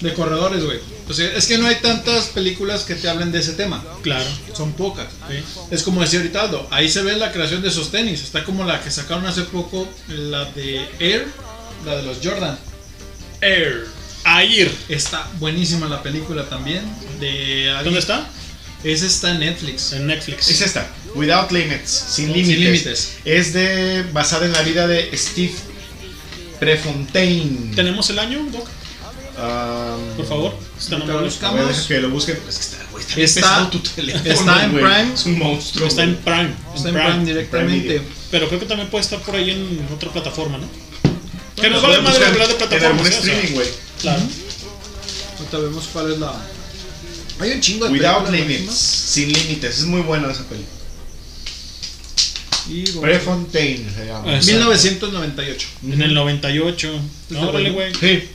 [0.00, 0.78] De corredores, güey.
[1.08, 3.84] O sea, es que no hay tantas películas que te hablen de ese tema.
[4.02, 4.24] Claro.
[4.56, 5.06] Son pocas.
[5.28, 5.36] Sí.
[5.70, 8.22] Es como decía ahorita Aldo, ahí se ve la creación de esos tenis.
[8.22, 11.26] Está como la que sacaron hace poco, la de Air,
[11.84, 12.58] la de los Jordan.
[13.42, 13.86] Air.
[14.24, 14.72] Air.
[14.88, 16.82] Está buenísima la película también.
[17.20, 18.26] De ¿Dónde está?
[18.82, 19.92] Esa está en Netflix.
[19.92, 20.48] En Netflix.
[20.50, 20.86] Es esta.
[21.14, 21.90] Without Limits.
[21.90, 22.58] Sin Sin límites.
[22.58, 23.16] límites.
[23.24, 24.04] Es de.
[24.12, 25.54] basada en la vida de Steve
[26.60, 27.74] Prefontaine.
[27.74, 28.66] ¿Tenemos el año, Doc?
[29.36, 30.54] Um, Por favor.
[30.78, 31.56] Está lo a buscamos.
[31.58, 32.32] ver, deja que lo busque.
[32.48, 34.84] Es que está, güey, está, Está- pesado tu teléfono, está en güey.
[34.84, 35.14] Prime.
[35.14, 35.88] Es un monstruo.
[35.88, 36.16] Está en.
[36.16, 36.54] Prime.
[36.74, 37.88] Está en Prime directamente.
[37.88, 38.02] Video.
[38.30, 40.68] Pero creo que también puede estar por ahí en otra plataforma, ¿no?
[41.56, 42.90] Que Bueno, nos vale madre hablar de En plataformas.
[42.92, 43.08] algún ¿eh?
[43.08, 43.68] O sea, streaming, güey.
[44.00, 44.22] Claro.
[45.38, 46.32] Ahorita vemos cuál es la.
[47.40, 48.72] Hay un chingo de Without Limits.
[48.74, 49.78] Sin límites.
[49.78, 50.44] Es muy buena esa.
[52.68, 54.24] Y bueno, Prefontaine se llama.
[54.36, 55.68] Ah, 1998.
[55.86, 56.88] En el 98.
[56.94, 57.92] Está No, órale, güey.
[57.94, 58.28] Sí.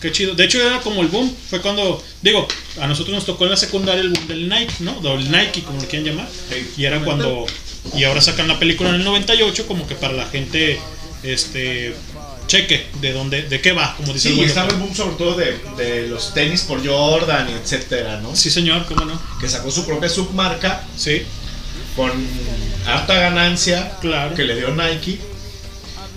[0.00, 0.34] Qué chido.
[0.34, 1.34] De hecho, era como el boom.
[1.50, 2.46] Fue cuando, digo,
[2.80, 5.00] a nosotros nos tocó en la secundaria el boom del Nike, ¿no?
[5.00, 6.28] Del Nike, como lo quieran llamar.
[6.76, 7.46] Y era cuando.
[7.94, 10.78] Y ahora sacan la película en el 98, como que para la gente,
[11.22, 11.94] este.
[12.46, 15.14] Cheque de dónde, de qué va, como dice Sí, el y estaba el boom sobre
[15.14, 18.34] todo de, de los tenis por Jordan, etcétera, ¿no?
[18.34, 19.22] Sí, señor, cómo no.
[19.40, 21.22] Que sacó su propia submarca Sí,
[21.94, 22.10] con
[22.88, 24.34] harta ganancia claro.
[24.34, 25.20] que le dio Nike.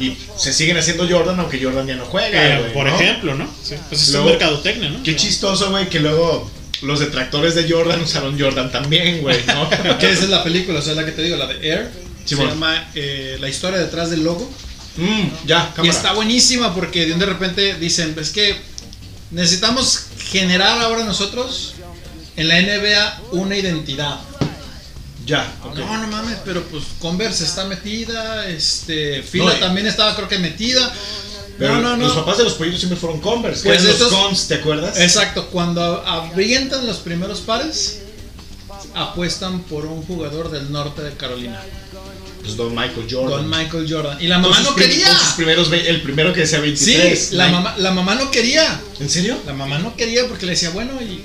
[0.06, 2.56] Y se siguen haciendo Jordan aunque Jordan ya no juega.
[2.56, 2.96] Eh, güey, por ¿no?
[3.00, 3.48] ejemplo, ¿no?
[3.64, 5.04] Sí, pues es Luego- un mercadotecnia, ¿no?
[5.04, 6.50] Qué chistoso, güey, que luego
[6.82, 9.70] los detractores de Jordan usaron Jordan también, güey, ¿no?
[10.00, 11.92] Que esa es la película, o sea, la que te digo, la de Air.
[12.26, 12.52] Sí, se bueno.
[12.52, 14.50] llama eh, La historia detrás del logo.
[14.98, 15.94] Mm, ya, Y cámara.
[15.96, 18.56] está buenísima porque de un de repente dicen, es que
[19.32, 21.74] necesitamos generar ahora nosotros
[22.36, 24.20] en la NBA una identidad.
[25.26, 25.54] Ya.
[25.76, 30.38] No, no mames, pero pues Converse está metida, este, Fila No, también estaba creo que
[30.40, 30.94] metida.
[31.58, 32.08] Pero no, no, no.
[32.08, 33.64] los papás de los pollitos siempre fueron Converse.
[33.68, 35.00] Pues los Cons, ¿te acuerdas?
[35.00, 38.00] Exacto, cuando abrientan los primeros pares,
[38.96, 41.62] apuestan por un jugador del norte de Carolina,
[42.42, 43.30] Pues Don Michael Jordan.
[43.30, 44.18] Don Michael Jordan.
[44.22, 45.08] Y la mamá no quería.
[45.08, 47.32] con sus primeros, el primero que decía Sí, 23.
[47.34, 47.56] la Nike.
[47.56, 48.82] mamá, la mamá no quería.
[49.00, 49.38] ¿En serio?
[49.46, 51.24] La mamá no quería porque le decía, bueno, ¿y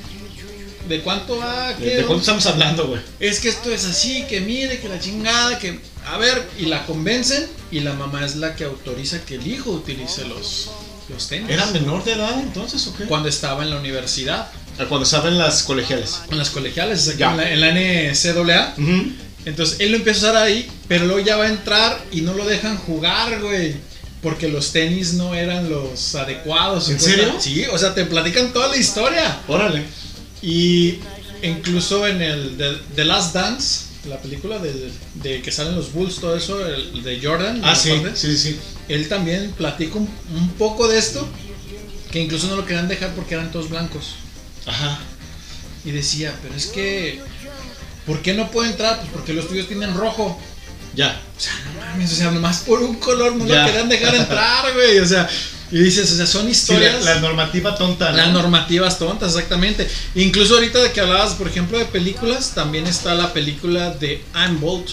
[0.88, 1.68] de cuánto va?
[1.74, 1.96] ¿De, ¿Qué?
[1.96, 3.00] de cuánto estamos hablando, güey?
[3.20, 5.78] Es que esto es así, que mire, que la chingada, que...
[6.06, 9.70] A ver, y la convencen y la mamá es la que autoriza que el hijo
[9.70, 10.70] utilice los,
[11.10, 11.50] los tenis.
[11.50, 13.04] ¿Era menor de edad entonces o qué?
[13.04, 14.48] Cuando estaba en la universidad,
[14.88, 16.20] Cuando estaba en las colegiales.
[16.30, 18.74] en las colegiales, en la, en la NCAA.
[18.78, 19.12] Ujú.
[19.44, 22.32] Entonces él lo empieza a usar ahí, pero luego ya va a entrar y no
[22.32, 23.74] lo dejan jugar, güey.
[24.22, 26.88] Porque los tenis no eran los adecuados.
[26.90, 27.36] ¿En serio?
[27.38, 29.40] Sí, o sea, te platican toda la historia.
[29.46, 29.84] Órale.
[30.42, 30.98] Y
[31.42, 36.16] incluso en el The, The Last Dance, la película de, de que salen los Bulls,
[36.16, 37.60] todo eso, el de Jordan.
[37.64, 38.58] Ah, sí, sí, sí.
[38.88, 41.26] Él también platica un, un poco de esto,
[42.10, 44.14] que incluso no lo querían dejar porque eran todos blancos.
[44.66, 45.00] Ajá.
[45.84, 47.20] Y decía, pero es que,
[48.06, 48.98] ¿por qué no puede entrar?
[49.00, 50.40] Pues porque los tuyos tienen rojo.
[50.98, 51.20] Ya.
[51.36, 53.60] O sea, no mames, o sea, nomás por un color no Ya.
[53.62, 54.98] lo querían dejar entrar, güey.
[54.98, 55.28] O sea,
[55.70, 57.04] y dices, o sea, son Sí, historias.
[57.04, 58.10] la, la normativa tonta.
[58.10, 58.16] ¿no?
[58.16, 59.88] Las normativas tontas, exactamente.
[60.16, 64.60] Incluso ahorita de que hablabas, por ejemplo, de películas, también está la película de I'm
[64.60, 64.88] Bolt.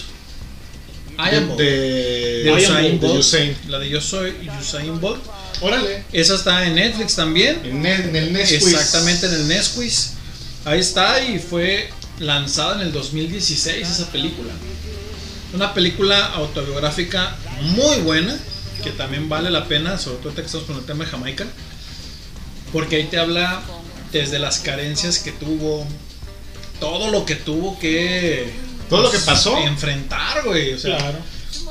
[1.18, 1.58] I Am Bolt.
[1.60, 3.18] de- de Usain Bolt.
[3.20, 3.56] Usain.
[3.68, 5.22] La de Yo Soy Usain Bolt.
[5.62, 6.04] Órale.
[6.12, 7.60] Esa está en Netflix también.
[7.64, 8.62] En, ne- en el Nesquiz.
[8.66, 10.10] Exactamente, en el Nesquiz.
[10.66, 11.88] Ahí está y fue
[12.20, 14.52] lanzada en el 2016 esa película.
[15.56, 18.38] Una película autobiográfica muy buena,
[18.84, 21.46] que también vale la pena, sobre todo que estamos con el tema de Jamaica,
[22.74, 23.62] porque ahí te habla
[24.12, 25.86] desde las carencias que tuvo,
[26.78, 28.52] todo lo que tuvo que...
[28.90, 29.56] Todo lo que pasó.
[29.56, 30.74] Enfrentar, güey.
[30.74, 31.18] O sea, Claro.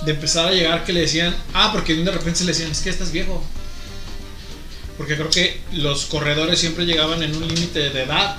[0.03, 2.81] de empezar a llegar que le decían, ah, porque de repente se le decían, es
[2.81, 3.43] que estás viejo.
[4.97, 8.35] Porque creo que los corredores siempre llegaban en un límite de edad,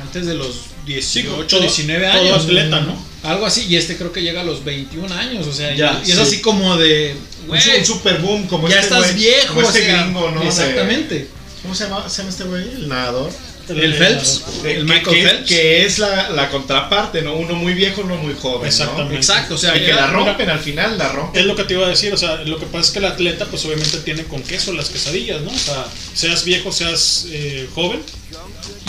[0.00, 2.44] antes de los 18, todo- 19 todo años.
[2.44, 3.08] atleta, ¿no?
[3.22, 6.10] Algo así, y este creo que llega a los 21 años, o sea, Ya, y
[6.10, 6.22] es sí.
[6.22, 7.14] así como de,
[7.48, 10.02] Un, su- un super boom como ya este estás güey, viejo, como este o sea,
[10.02, 10.40] gringo, ¿no?
[10.40, 11.28] De- Exactamente.
[11.62, 12.62] ¿Cómo se llama, se llama este güey?
[12.62, 13.30] El nadador.
[13.68, 15.48] El Phelps, el Michael que, Phelps.
[15.48, 17.34] que es la, la contraparte, ¿no?
[17.36, 18.60] Uno muy viejo, uno muy joven.
[18.62, 18.66] ¿no?
[18.66, 19.16] Exactamente.
[19.16, 21.40] Exacto, o sea, Y que la rompen al final, la rompen.
[21.40, 23.04] Es lo que te iba a decir, o sea, lo que pasa es que el
[23.04, 25.50] atleta, pues obviamente tiene con queso las quesadillas, ¿no?
[25.50, 28.00] O sea, seas viejo, seas eh, joven.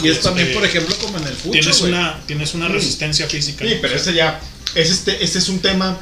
[0.02, 1.52] Y es este, también, por ejemplo, como en el fútbol.
[1.60, 3.66] Tienes una, tienes una resistencia física.
[3.66, 3.82] Sí, ¿no?
[3.82, 4.40] pero este ya.
[4.76, 5.98] Es este, este es un tema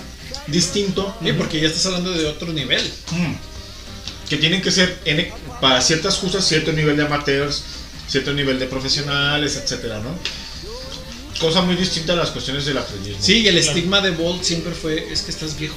[0.48, 1.16] distinto.
[1.24, 2.84] Sí, porque ya estás hablando de otro nivel.
[3.12, 3.34] Mm.
[4.30, 5.30] Que tienen que ser en-
[5.62, 7.64] para ciertas cosas, cierto nivel de amateurs,
[8.08, 10.10] cierto nivel de profesionales, etcétera, ¿no?
[11.40, 13.22] Cosa muy distinta a las cuestiones del atletismo.
[13.22, 13.68] Sí, y el Claro.
[13.68, 15.76] estigma de Bolt siempre fue, es que estás viejo.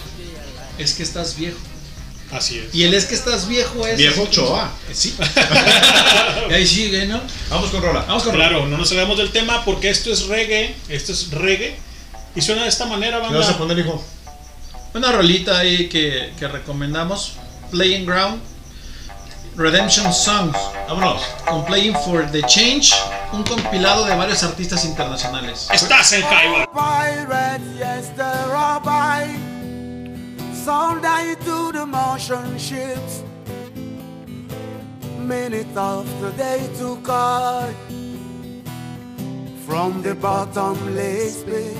[0.78, 1.58] Es que estás viejo.
[2.32, 2.74] Así es.
[2.74, 3.98] Y el es que estás viejo es...
[3.98, 4.72] Viejo Ochoa.
[4.92, 5.14] Sí.
[6.50, 7.20] y ahí sigue, ¿no?
[7.50, 8.04] Vamos con Rola.
[8.06, 11.76] Vamos con Claro, no nos salgamos del tema porque esto es reggae, esto es reggae.
[12.36, 13.58] Y suena de esta manera, ¿Qué vas a banda.
[13.58, 14.02] poner, hijo?
[14.94, 17.32] Una rolita ahí que, que recomendamos.
[17.72, 18.40] Playing Ground.
[19.60, 20.56] Redemption Songs.
[20.88, 21.20] Vámonos.
[21.46, 22.94] Con Playing for the Change.
[23.30, 25.68] Un compilado de varios artistas internacionales.
[25.70, 26.66] Estás en the.
[30.64, 33.22] Sound I to the motion ships.
[35.18, 37.74] Minute after they took I
[39.66, 41.76] from the bottomless pit.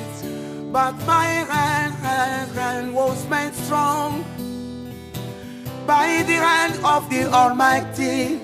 [0.70, 4.22] But my hand, hand, hand was made strong
[5.90, 8.38] by the hand of the Almighty.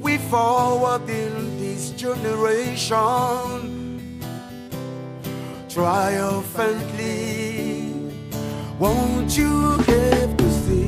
[0.00, 3.58] We forward in this generation
[5.68, 7.92] triumphantly.
[8.78, 10.86] Won't you give to see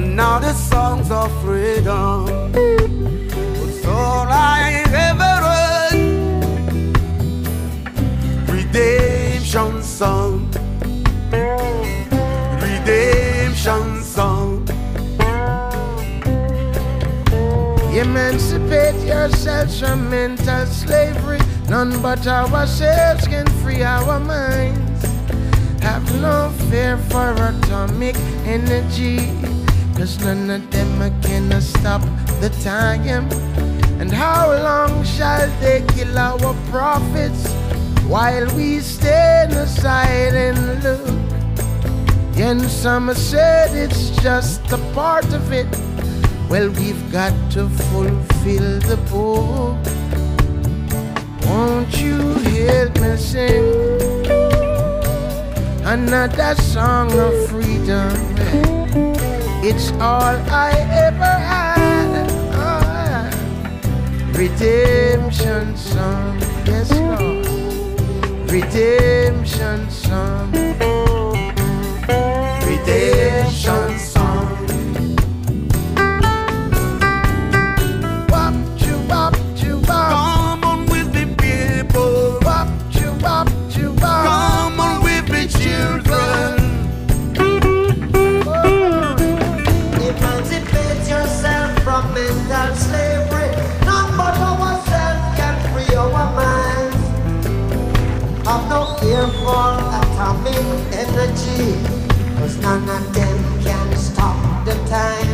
[0.00, 2.09] another songs of freedom?
[19.20, 21.40] Yourselves from mental slavery.
[21.68, 25.02] None but ourselves can free our minds.
[25.82, 28.16] Have no fear for atomic
[28.46, 29.18] energy.
[29.94, 32.00] Cause none of them can stop
[32.40, 33.28] the time.
[34.00, 37.46] And how long shall they kill our prophets
[38.08, 41.06] while we stand aside and look?
[42.38, 45.68] And some said it's just a part of it.
[46.48, 49.76] Well, we've got to fulfill the book.
[51.46, 53.64] Won't you help me sing
[55.84, 58.10] another song of freedom?
[59.62, 60.72] It's all I
[61.06, 62.30] ever had.
[62.54, 63.30] Ah,
[64.32, 67.46] redemption song, yes, Lord.
[68.50, 70.50] Redemption song.
[72.64, 73.49] Redemption
[102.70, 105.30] None of them can stop the time.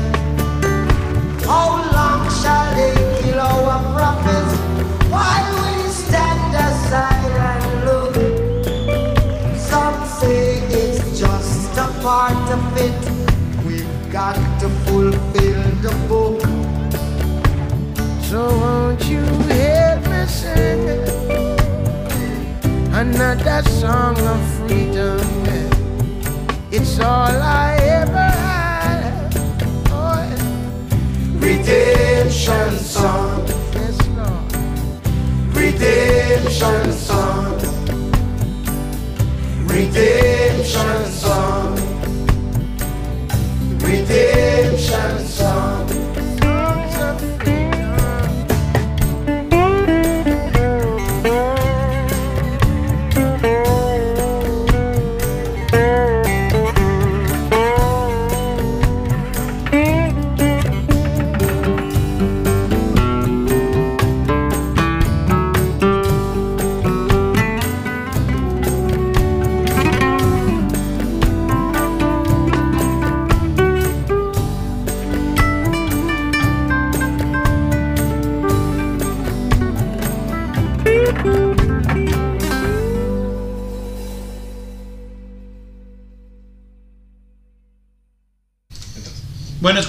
[1.45, 4.55] How long shall they kill our prophets?
[5.13, 8.15] Why we stand aside and look?
[9.55, 13.01] Some say it's just a part of it.
[13.67, 16.41] We've got to fulfill the book.
[18.31, 19.21] So won't you
[19.53, 20.89] help me sing
[22.95, 25.26] another song of freedom?
[26.99, 29.35] It's all I ever had.
[29.91, 30.17] Oh.
[31.39, 33.47] Redemption song.
[33.75, 34.53] Yes, Lord.
[35.55, 37.61] Redemption song.
[39.69, 41.16] Redemption song.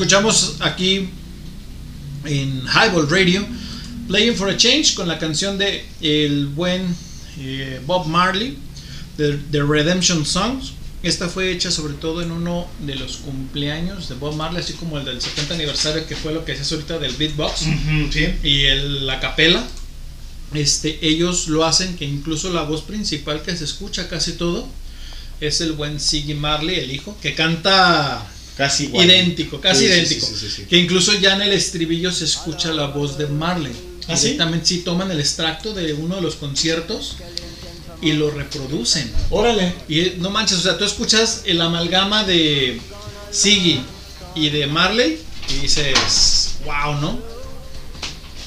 [0.02, 1.10] Escuchamos aquí
[2.26, 3.44] en Highball Radio
[4.08, 6.96] Playing for a Change con la canción de el buen
[7.40, 8.58] eh, Bob Marley
[9.18, 10.74] de, de Redemption Songs.
[11.02, 15.00] Esta fue hecha sobre todo en uno de los cumpleaños de Bob Marley, así como
[15.00, 17.66] el del 70 aniversario, que fue lo que decías ahorita del beatbox
[18.12, 18.28] sí.
[18.44, 19.66] y el- la capela.
[20.54, 24.68] Este, ellos lo hacen que incluso la voz principal que se escucha casi todo
[25.42, 28.26] es el buen Siggy Marley, el hijo, que canta
[28.58, 29.06] Casi igual.
[29.06, 30.26] idéntico, casi Sí, idéntico.
[30.26, 30.64] sí, sí, sí, sí.
[30.66, 33.74] Que incluso ya en el estribillo se escucha la voz de Marley.
[34.08, 34.24] ¿Ah, sí?
[34.24, 37.18] Directamente sí toman el extracto de uno de los conciertos
[38.02, 39.12] y lo reproducen.
[39.30, 39.74] Órale.
[39.88, 42.80] Y eh, no manches, o sea, tú escuchas el amalgama de
[43.32, 43.82] Siggy
[44.36, 47.20] y de Marley y dices, wow, ¿no?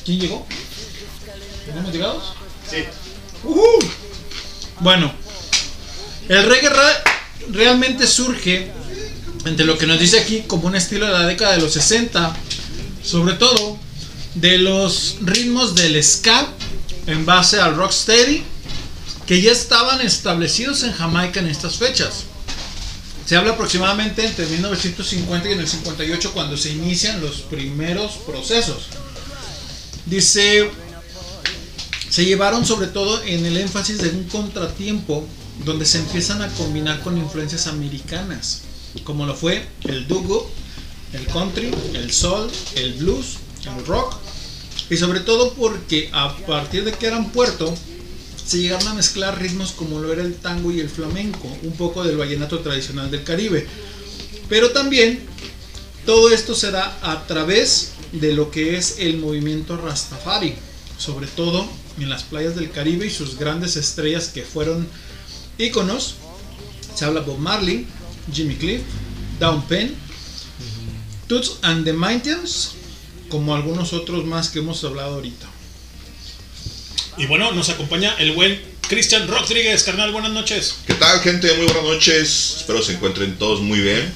[0.04, 0.46] ¿Quién llegó?
[1.68, 2.22] ¿Hemos llegado?
[2.68, 2.78] Sí.
[4.80, 5.12] Bueno,
[6.28, 6.70] el reggae
[7.50, 8.70] realmente surge
[9.44, 12.36] entre lo que nos dice aquí como un estilo de la década de los 60,
[13.02, 13.78] sobre todo
[14.34, 16.48] de los ritmos del ska
[17.06, 18.42] en base al rocksteady
[19.26, 22.24] que ya estaban establecidos en Jamaica en estas fechas.
[23.26, 28.88] Se habla aproximadamente entre 1950 y en el 58 cuando se inician los primeros procesos.
[30.06, 30.68] Dice,
[32.08, 35.24] se llevaron sobre todo en el énfasis de un contratiempo
[35.64, 38.62] donde se empiezan a combinar con influencias americanas,
[39.04, 40.50] como lo fue el doo
[41.12, 44.14] el country, el soul, el blues, el rock,
[44.88, 47.74] y sobre todo porque a partir de que eran puerto,
[48.44, 52.02] se llegaron a mezclar ritmos como lo era el tango y el flamenco, un poco
[52.04, 53.66] del vallenato tradicional del Caribe.
[54.48, 55.20] Pero también
[56.06, 60.54] todo esto se da a través de lo que es el movimiento Rastafari,
[60.98, 61.68] sobre todo
[61.98, 64.88] en las playas del Caribe y sus grandes estrellas que fueron
[65.58, 66.16] íconos.
[66.94, 67.86] Se habla Bob Marley,
[68.32, 68.82] Jimmy Cliff,
[69.38, 69.94] Down Penn,
[71.28, 72.72] Toots and the Maytans,
[73.28, 75.46] como algunos otros más que hemos hablado ahorita.
[77.16, 80.76] Y bueno, nos acompaña el buen Cristian Rodríguez, carnal, buenas noches.
[80.86, 81.52] ¿Qué tal, gente?
[81.54, 82.56] Muy buenas noches.
[82.58, 84.12] Espero se encuentren todos muy bien.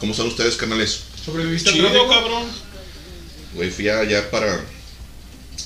[0.00, 1.00] ¿Cómo están ustedes, canales?
[1.24, 2.12] ¿Sobreviviste al Chido, tráfico?
[2.12, 2.44] cabrón.
[3.54, 4.64] Güey, fui allá para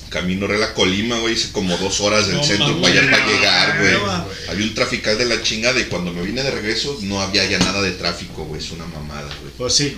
[0.09, 1.33] Camino Real a Colima, güey.
[1.33, 3.93] Hice como dos horas del No centro para allá para llegar, güey.
[3.95, 4.27] Hueva.
[4.49, 7.59] Había un trafical de la chingada y cuando me vine de regreso no había ya
[7.59, 8.61] nada de tráfico, güey.
[8.61, 9.53] Es una mamada, güey.
[9.57, 9.97] Pues sí.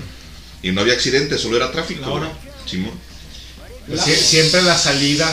[0.64, 2.24] Y no había accidentes, solo era tráfico, La güey.
[2.24, 2.32] hora.
[2.66, 2.92] Simón.
[3.88, 5.26] Pues sie- siempre la salida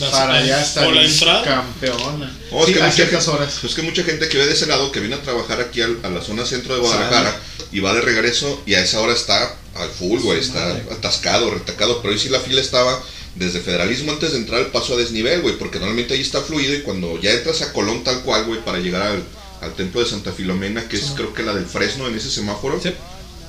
[0.00, 1.42] La- para allá está o la bien entrada.
[1.44, 2.38] campeona.
[2.50, 3.64] Oh, es sí, que a mucha gente- horas.
[3.64, 6.00] Es que mucha gente que ve de ese lado, que viene a trabajar aquí al-
[6.02, 7.40] a la zona centro de Guadalajara
[7.72, 12.00] y va de regreso y a esa hora está al full, güey, está atascado, retacado,
[12.02, 13.02] pero hoy sí la fila estaba
[13.36, 16.74] desde Federalismo antes de entrar al paso a desnivel, güey, porque normalmente ahí está fluido
[16.74, 19.22] y cuando ya entras a Colón tal cual, güey, para llegar al,
[19.60, 22.80] al templo de Santa Filomena, que es creo que la del Fresno en ese semáforo,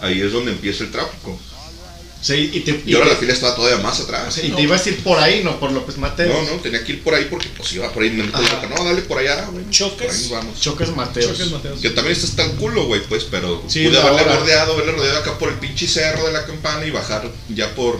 [0.01, 1.39] ahí es donde empieza el tráfico.
[2.21, 4.33] Sí, y, te, Y ahora te- la fila estaba todavía más atrás.
[4.33, 6.33] sí, y te ibas a ir por ahí, no por López Mateos.
[6.33, 8.09] No, no, tenía que ir por ahí porque pues iba por ahí.
[8.09, 9.69] Me no, dale por allá, güey.
[9.69, 10.31] Choques.
[10.31, 10.59] Vamos.
[10.59, 11.33] Choques Mateos.
[11.37, 11.79] Choques Mateos.
[11.81, 15.19] Que también está hasta el culo, güey, pues, pero Sí, pude haberle bordeado, haberle rodeado
[15.19, 17.99] acá por el pinche cerro de la campana y bajar ya por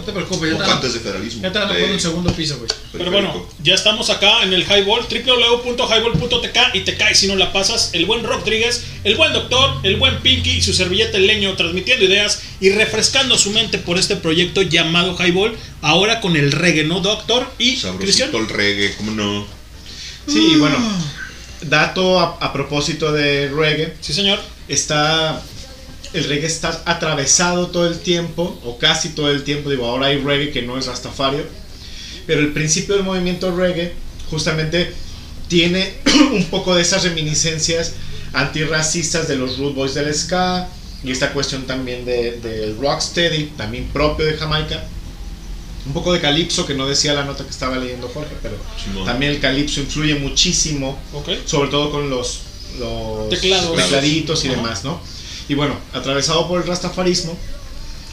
[0.00, 1.42] No te preocupes, ya te, antes de federalismo.
[1.42, 2.70] ya te van a de poner un segundo piso, güey.
[2.92, 7.52] Pero bueno, ya estamos acá en el Highball, www.highball.tk y te caes si no la
[7.52, 7.90] pasas.
[7.92, 12.06] El buen Rodríguez, el buen doctor, el buen Pinky y su servilleta el leño transmitiendo
[12.06, 15.54] ideas y refrescando su mente por este proyecto llamado Highball.
[15.82, 17.46] Ahora con el reggae, ¿no, doctor?
[17.58, 18.34] Y Sabrosito Cristian.
[18.34, 19.46] el reggae, ¿cómo no?
[20.26, 20.78] Sí, y bueno.
[21.62, 23.94] dato a, a propósito de reggae.
[24.00, 24.40] Sí, señor.
[24.66, 25.42] Está.
[26.12, 29.70] El reggae está atravesado todo el tiempo, o casi todo el tiempo.
[29.70, 31.44] Digo, ahora hay reggae que no es rastafario.
[32.26, 33.92] Pero el principio del movimiento reggae,
[34.28, 34.92] justamente,
[35.48, 35.94] tiene
[36.32, 37.92] un poco de esas reminiscencias
[38.32, 40.68] antirracistas de los Rude Boys del Ska.
[41.02, 44.84] Y esta cuestión también de- del Rocksteady, también propio de Jamaica.
[45.86, 48.54] Un poco de calipso, que no decía la nota que estaba leyendo Jorge, pero
[48.84, 49.06] Simón.
[49.06, 50.98] también el calipso influye muchísimo,
[51.46, 52.40] sobre todo con los,
[52.78, 53.74] los Teclados.
[53.76, 54.56] tecladitos y Ajá.
[54.58, 55.00] demás, ¿no?
[55.50, 57.36] Y bueno, atravesado por el rastafarismo,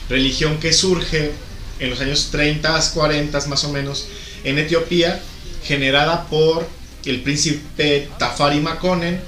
[0.09, 1.31] religión que surge
[1.79, 4.07] en los años 30, 40 más o menos,
[4.43, 5.21] en Etiopía,
[5.63, 6.67] generada por
[7.05, 9.21] el príncipe Tafari Makonnen,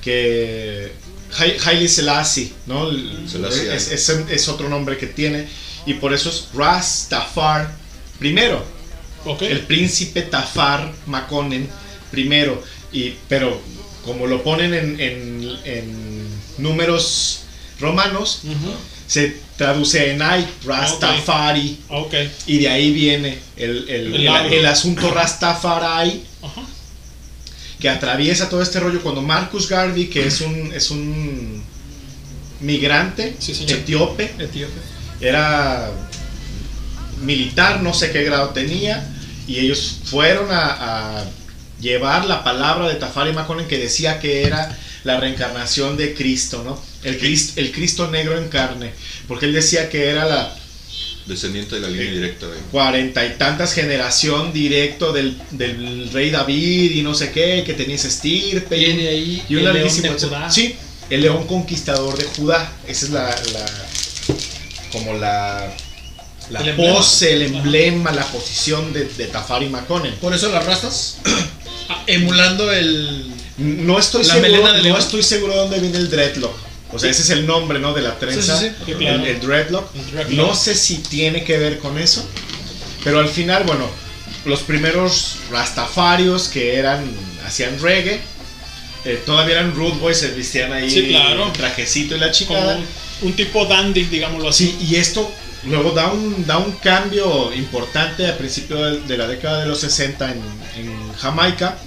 [0.00, 0.92] que
[1.36, 2.88] Hai- Haile Selassie, ¿no?
[2.90, 3.74] El- Selassie.
[3.74, 5.48] es, es- es otro nombre que tiene,
[5.84, 7.74] y por eso es Rastafar
[8.20, 8.64] primero.
[9.50, 11.68] El príncipe Tafar Makonnen
[12.12, 12.62] primero,
[12.92, 13.60] y, pero
[14.04, 16.11] como lo ponen en, en- en
[16.58, 17.40] números
[17.80, 18.40] romanos,
[19.06, 21.78] se traduce en Ay, Rastafari.
[22.46, 24.14] Y de ahí viene el, el-
[24.66, 26.22] asunto Rastafari,
[27.80, 31.62] que atraviesa todo este rollo cuando Marcus Garvey, que es un, es un
[32.60, 33.36] migrante
[33.74, 34.32] etíope,
[35.20, 35.90] era
[37.22, 39.04] militar, no sé qué grado tenía,
[39.46, 41.24] y ellos fueron a, a
[41.80, 46.80] llevar la palabra de Tafari Makonnen que decía que era la reencarnación de Cristo, ¿no?
[47.02, 48.92] El, Cristo, el Cristo negro en carne,
[49.28, 50.56] porque él decía que era la
[51.26, 52.58] Descendiente de la línea directa de.
[52.72, 57.94] cuarenta y tantas generación directo del, del rey David y no sé qué, que tenía
[57.94, 58.76] ese estirpe.
[58.76, 60.18] y, Viene ahí y un el león larguísimo de.
[60.18, 60.50] Judá.
[60.50, 60.74] Sí,
[61.10, 62.72] el león conquistador de Judá.
[62.88, 63.66] Esa es la, la
[64.90, 65.72] como la,
[66.50, 66.94] la El emblema.
[66.94, 70.16] pose, el emblema, la posición de, de Tafari Makonnen.
[70.16, 71.18] Por eso las rastas,
[71.88, 73.32] ah, emulando el.
[73.62, 76.54] No estoy La seguro, de no estoy seguro dónde viene el dreadlock.
[76.92, 77.94] O sea, ese es el nombre, ¿no?
[77.94, 78.58] De la trenza.
[78.58, 79.04] Sí, sí, sí.
[79.04, 79.92] el- el, dreadlock.
[80.12, 80.30] dreadlock.
[80.48, 82.26] No sé si tiene que ver con eso.
[83.04, 83.88] Pero al final, bueno,
[84.44, 87.04] los primeros rastafarios que eran,
[87.46, 88.20] hacían reggae,
[89.04, 91.50] eh, todavía eran rude boys, se vestían ahí Sí, claro.
[91.52, 92.78] trajecito y la chingada.
[93.22, 94.76] un, tipo dandy, digámoslo así.
[94.78, 95.30] Sí, y esto
[95.64, 99.80] luego da un, da un cambio importante a principio de, de la década de los
[99.80, 100.40] 60 en,
[100.76, 101.78] en Jamaica.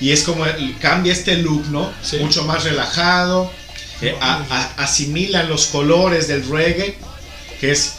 [0.00, 1.92] Y es como el- cambia este look, ¿no?
[2.20, 3.50] Mucho más relajado.
[4.00, 6.96] eh, a- a- asimilan los colores del reggae,
[7.60, 7.94] que es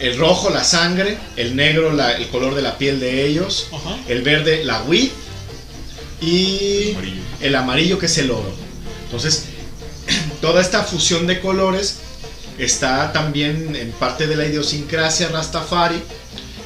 [0.00, 3.98] el rojo, la sangre, el negro, la- el color de la piel de ellos, Ajá.
[4.08, 5.10] el verde, la weed,
[6.22, 6.94] y
[7.40, 8.50] el amarillo que es el oro.
[9.04, 9.44] Entonces,
[10.40, 11.96] toda esta fusión de colores
[12.58, 16.02] está también en parte de la idiosincrasia Rastafari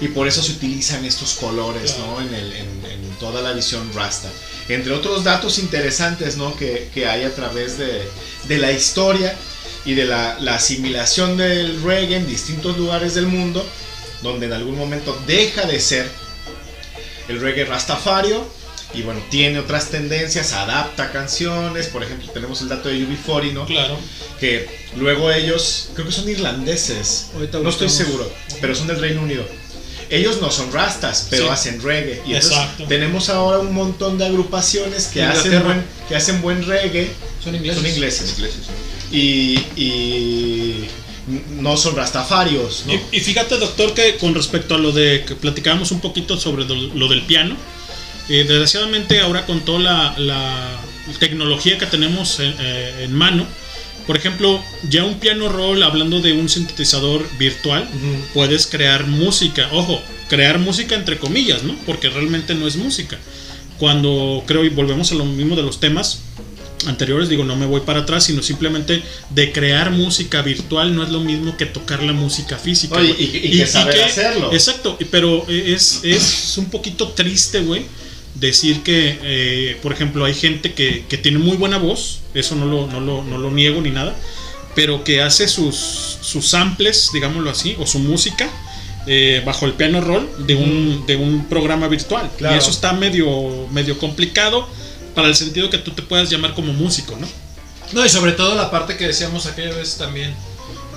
[0.01, 2.21] y por eso se utilizan estos colores ¿no?
[2.21, 4.29] en, el- en- en toda la visión Rasta.
[4.69, 6.57] Entre otros datos interesantes ¿no?
[6.57, 8.03] que, que hay a través de,
[8.49, 9.37] de la historia
[9.85, 13.67] y de la, la asimilación del reggae en distintos lugares del mundo,
[14.23, 16.09] donde en algún momento deja de ser
[17.29, 18.47] el reggae rastafario
[18.95, 23.65] y bueno, tiene otras tendencias, adapta canciones, por ejemplo, tenemos el dato de UB40, ¿no?
[23.65, 23.99] Claro.
[24.39, 29.23] Que luego ellos, creo que son irlandeses, Ahorita no estoy seguro, pero son del Reino
[29.23, 29.47] Unido.
[30.13, 31.51] Ellos no son rastas, pero Sí.
[31.51, 32.21] hacen reggae.
[32.27, 32.85] Y entonces Exacto.
[32.85, 37.11] tenemos ahora un montón de agrupaciones que hacen, buen, que hacen buen reggae.
[37.43, 37.83] Son ingleses.
[37.83, 38.37] Son ingleses.
[39.11, 40.85] Y, y
[41.61, 42.93] no son rastafarios, ¿no?
[42.95, 46.65] Y, y fíjate, doctor, que con respecto a lo de que platicábamos un poquito sobre
[46.67, 47.57] lo, lo del piano,
[48.29, 50.81] eh, desgraciadamente ahora con toda la, la
[51.19, 53.47] tecnología que tenemos en, eh, en mano,
[54.07, 57.89] por ejemplo, ya un piano roll, hablando de un sintetizador virtual,
[58.35, 59.69] puedes crear música.
[59.73, 61.75] Ojo, crear música entre comillas, ¿no?
[61.87, 63.19] Porque realmente no es música.
[63.79, 66.21] Cuando creo, y volvemos a lo mismo de los temas
[66.87, 71.11] anteriores, digo, no me voy para atrás, sino simplemente de crear música virtual no es
[71.11, 72.97] lo mismo que tocar la música física.
[72.97, 73.25] Oye, güey.
[73.37, 74.53] y- y que saber hacerlo.
[74.53, 77.83] Exacto, y- pero es, es un poquito triste, güey,
[78.35, 82.67] decir que, eh, por ejemplo, hay gente que, que tiene muy buena voz, eso no
[82.67, 84.17] lo, no lo, no lo niego ni nada,
[84.75, 85.77] pero que hace sus,
[86.23, 88.51] sus samples, digámoslo así, o su música.
[89.07, 92.31] eh, bajo el piano roll de un, de un programa virtual.
[92.39, 92.55] Claro.
[92.55, 94.69] Y eso está medio, medio complicado
[95.15, 97.27] para el sentido que tú te puedas llamar como músico, ¿no?
[97.93, 100.35] No, y sobre todo la parte que decíamos aquella vez también,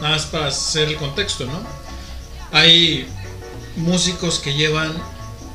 [0.02, 1.60] nada más para hacer el contexto, ¿no?
[2.52, 3.06] Hay
[3.76, 4.94] músicos que llevan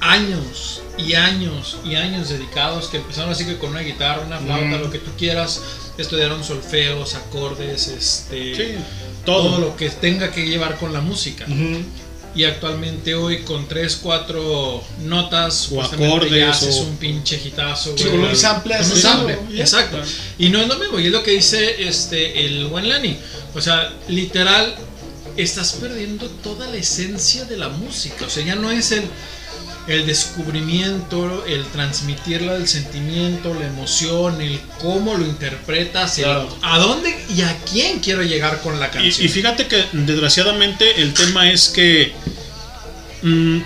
[0.00, 4.64] años y años y años dedicados, que empezaron así que con una guitarra, una flauta,
[4.78, 4.80] Mm.
[4.82, 5.60] lo que tú quieras,
[5.98, 8.62] estudiaron solfeos, acordes, este, Sí,
[9.24, 9.50] todo.
[9.50, 9.58] todo.
[9.60, 11.46] lo que tenga que llevar con la música.
[12.32, 17.98] Y actualmente hoy con 3, 4 notas O acordes, ya haces o- un pinche hitazo,
[17.98, 19.62] Sí, con un sample un sample, ya.
[19.62, 19.98] exacto.
[20.38, 23.16] Y no es lo mismo, y es lo que dice este el buen Lenny.
[23.54, 24.76] O sea, literal,
[25.36, 28.26] estás perdiendo toda la esencia de la música.
[28.26, 29.02] O sea, ya no es el,
[29.86, 36.56] el descubrimiento, el transmitirla del sentimiento, la emoción, el cómo lo interpretas, el Claro.
[36.62, 39.26] a dónde y a quién quiero llegar con la canción.
[39.26, 42.12] y fíjate que desgraciadamente el tema es que
[43.22, 43.58] mm,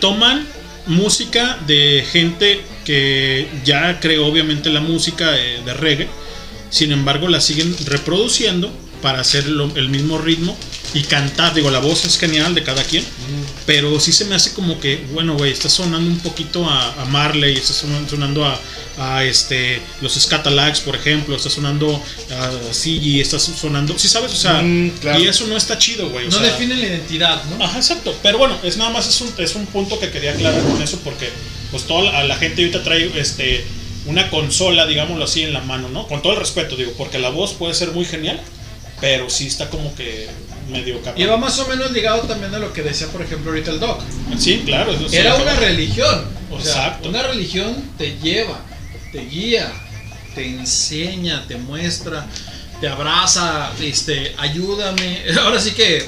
[0.00, 0.46] toman
[0.86, 6.08] música de gente que ya creó obviamente la música eh, de reggae,
[6.70, 10.56] sin embargo la siguen reproduciendo para hacer lo- el mismo ritmo
[10.94, 11.54] y cantar.
[11.54, 13.04] Digo, la voz es genial de cada quien,
[13.66, 17.04] pero sí se me hace como que, bueno, güey, está sonando un poquito a, a
[17.06, 18.58] Marley, está son- sonando a,
[18.98, 24.36] a, este, los Scatalags, por ejemplo, está sonando a Siggy, está sonando, sí sabes, o
[24.36, 25.20] sea, Mm, claro.
[25.20, 26.26] y eso no está chido, güey.
[26.26, 27.64] no sea, definen la identidad, ¿no?
[27.64, 28.14] Ajá, exacto.
[28.22, 30.98] Pero bueno, es nada más es un, es un punto que quería aclarar con eso
[31.04, 31.28] porque
[31.70, 33.64] pues toda la, la gente ahorita trae este
[34.06, 36.08] una consola, digámoslo así, en la mano, ¿no?
[36.08, 38.40] Con todo el respeto, digo, porque la voz puede ser muy genial,
[39.00, 40.26] pero sí está como que
[40.70, 41.18] medio capaz.
[41.18, 43.80] Y va más o menos ligado también a lo que decía, por ejemplo, ahorita el
[43.80, 44.00] Doc.
[44.38, 44.92] Sí, claro.
[44.92, 46.24] eso Era una religión.
[46.50, 47.08] O sea, Exacto.
[47.08, 48.60] una religión te lleva,
[49.12, 49.72] te guía,
[50.34, 52.26] te enseña, te muestra,
[52.80, 55.22] te abraza, este, ayúdame.
[55.40, 56.04] Ahora sí que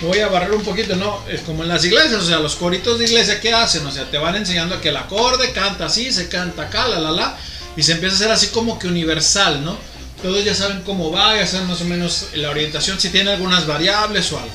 [0.00, 1.20] voy a barrer un poquito, ¿no?
[1.28, 3.86] Es como en las iglesias, o sea, los coritos de iglesia, ¿qué hacen?
[3.86, 7.10] O sea, te van enseñando que el acorde canta así, se canta acá, la, la,
[7.10, 7.36] la,
[7.76, 9.76] y se empieza a hacer así como que universal, ¿no?
[10.22, 13.66] Todos ya saben cómo va, ya saben más o menos la orientación, si tiene algunas
[13.66, 14.52] variables o algo.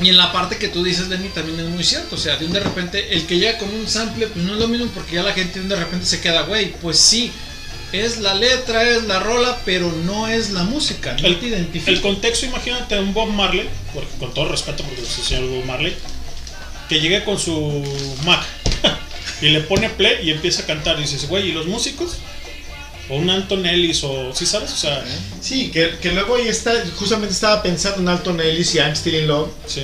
[0.00, 2.16] Y en la parte que tú dices, Lenny, también es muy cierto.
[2.16, 4.58] O sea, de un de repente, el que llega con un sample, pues no es
[4.58, 7.30] lo mismo porque ya la gente de un de repente se queda, güey, pues sí,
[7.92, 11.16] es la letra, es la rola, pero no es la música.
[11.20, 11.92] No El, te identifica.
[11.92, 15.64] el contexto, imagínate un Bob Marley, porque, con todo respeto porque es el señor Bob
[15.64, 15.94] Marley,
[16.88, 17.84] que llegue con su
[18.24, 18.42] Mac
[19.40, 20.98] y le pone play y empieza a cantar.
[20.98, 22.16] Y dices, güey, ¿y los músicos?
[23.10, 24.72] O un Anton Ellis, o ¿sí sabes?
[24.72, 25.04] O sea,
[25.40, 29.14] Sí, que, que luego ahí está, justamente estaba pensando en Alton Ellis y I'm Still
[29.16, 29.48] in Love.
[29.66, 29.82] sí.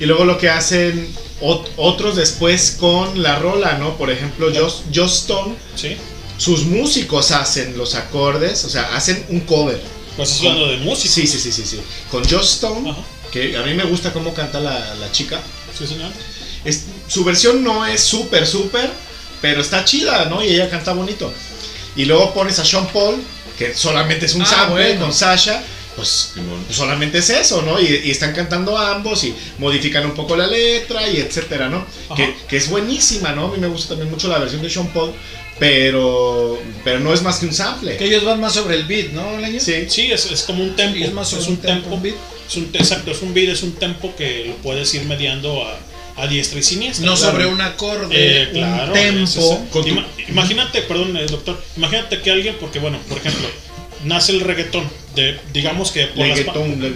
[0.00, 1.06] Y luego lo que hacen
[1.40, 3.96] ot- otros después con la rola, ¿no?
[3.96, 5.96] Por ejemplo, Joss, Joss Stone, Sí.
[6.36, 9.80] sus músicos hacen los acordes, o sea, hacen un cover.
[10.16, 11.14] Pues estás hablando de música.
[11.14, 11.80] Sí, sí, sí, sí, sí.
[12.10, 13.00] Con Joss Stone, Ajá.
[13.30, 15.40] que a mí me gusta cómo canta la, la chica.
[15.78, 16.10] Sí, señor.
[16.64, 18.90] Es- su versión no es súper, súper,
[19.40, 20.42] pero está chida, ¿no?
[20.42, 21.32] Y ella canta bonito.
[21.96, 23.16] Y luego pones a Sean Paul,
[23.58, 25.00] que solamente es un Ah, sample bueno.
[25.02, 25.62] con Sasha,
[25.96, 26.32] pues
[26.70, 27.80] solamente es eso, ¿no?
[27.80, 31.86] Y, y están cantando ambos y modifican un poco la letra y etcétera, ¿no?
[32.16, 33.46] Que, que es buenísima, ¿no?
[33.46, 35.12] A mí me gusta también mucho la versión de Sean Paul,
[35.60, 37.96] pero, pero no es más que un sample.
[37.96, 39.60] Que ellos van más sobre el beat, ¿no, Leño?
[39.60, 39.86] Sí.
[39.88, 40.98] Sí, es, es como un tempo.
[40.98, 41.94] Es más es sobre un un tempo, tempo.
[41.96, 42.16] un beat.
[42.48, 45.78] Es un, exacto, es un beat, es un tempo que lo puedes ir mediando a,
[46.16, 47.06] a diestra y siniestra.
[47.06, 47.32] No Claro.
[47.32, 49.22] sobre un acorde, Eh, un claro, tempo.
[49.24, 53.48] es- tu- ima- imagínate, perdón, eh, doctor, imagínate que alguien, porque bueno, por ejemplo,
[54.04, 56.40] nace el reggaetón, de, digamos que por, las,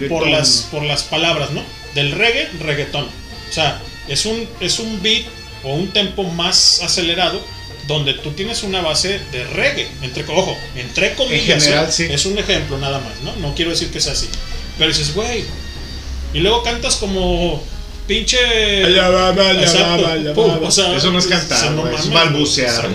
[0.09, 1.63] por las por las palabras, ¿no?
[1.95, 3.05] Del reggae, reggaetón.
[3.05, 5.23] O sea, es un es un beat
[5.63, 7.41] o un tempo más acelerado
[7.87, 11.91] donde tú tienes una base de reggae, entre ojo, entre comillas, general, ¿eh?
[11.91, 12.03] sí.
[12.09, 13.35] es un ejemplo nada más, ¿no?
[13.37, 14.27] No quiero decir que sea así.
[14.77, 15.43] Pero dices, güey,
[16.33, 17.63] y luego cantas como
[18.09, 18.37] pinche
[20.95, 22.89] Eso no es cantar, no es balbucear,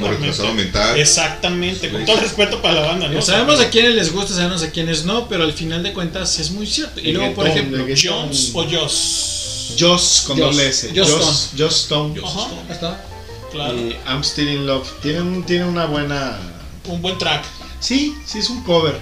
[0.55, 0.99] mental.
[0.99, 3.23] Exactamente, con todo respeto para la banda, ¿no?
[3.23, 6.51] Sabemos a quiénes les gusta, sabemos a quiénes no, pero al final de cuentas es
[6.51, 7.01] muy cierto.
[7.01, 7.87] Y luego, por ejemplo.
[7.97, 9.77] Jones o Joss.
[9.79, 10.91] Joss con doble S.
[10.95, 12.21] Joss Joss, Joss Stone.
[12.23, 13.05] Ajá, ahí está.
[13.53, 13.75] claro.
[13.77, 14.89] Y I'm Still in Love.
[15.01, 16.39] Tienen, tienen una buena.
[16.87, 17.45] Un buen track.
[17.81, 19.01] Sí, sí, es un cover.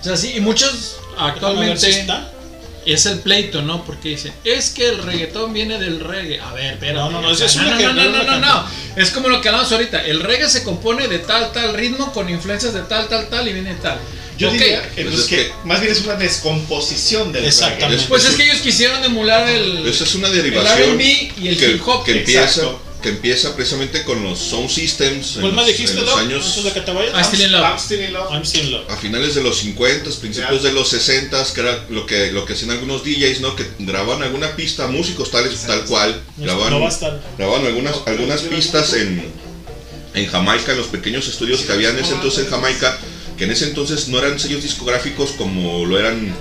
[0.00, 0.96] O sea, sí, y muchos
[1.34, 2.32] Déjame ver si actualmente está.
[2.86, 3.84] Es el pleito, ¿no?
[3.84, 6.40] Porque dicen, es que el reggaetón viene del reggae.
[6.40, 8.38] A ver, pero No, no, no, es no, no, no, es no, no, ejemplo.
[8.40, 8.66] no.
[8.96, 10.04] Es como lo que hablamos ahorita.
[10.04, 13.52] El reggae se compone de tal, tal ritmo con influencias de tal, tal, tal y
[13.52, 13.98] viene tal.
[14.38, 17.96] Yo Ok, diría entonces Pues es que, que- más bien es una descomposición del Exactamente.
[17.96, 18.08] reggae.
[18.08, 21.56] Pues es que ellos quisieron emular el, Esa es una el derivación R&B y el
[21.58, 22.04] que, hip hop.
[22.04, 22.80] que empieza, exacto.
[23.02, 26.64] Que empieza precisamente con los sound systems en ¿Cuál los, dijiste, en los años Antes
[26.64, 27.14] de que te vayas.
[27.14, 27.62] I'm still in love.
[27.64, 28.32] I'm Still in Love.
[28.32, 28.90] I'm still in love.
[28.90, 32.54] a finales de los 50, principios de los 60, que era lo que lo que
[32.54, 33.56] hacían algunos DJs, ¿no?
[33.56, 39.32] Que grababan alguna pista, músicos tales tal cual, No, grababan, no algunas algunas pistas en
[40.14, 42.98] en Jamaica, en los pequeños estudios que había en ese entonces en Jamaica,
[43.36, 46.34] que en ese entonces no eran sellos discográficos como lo eran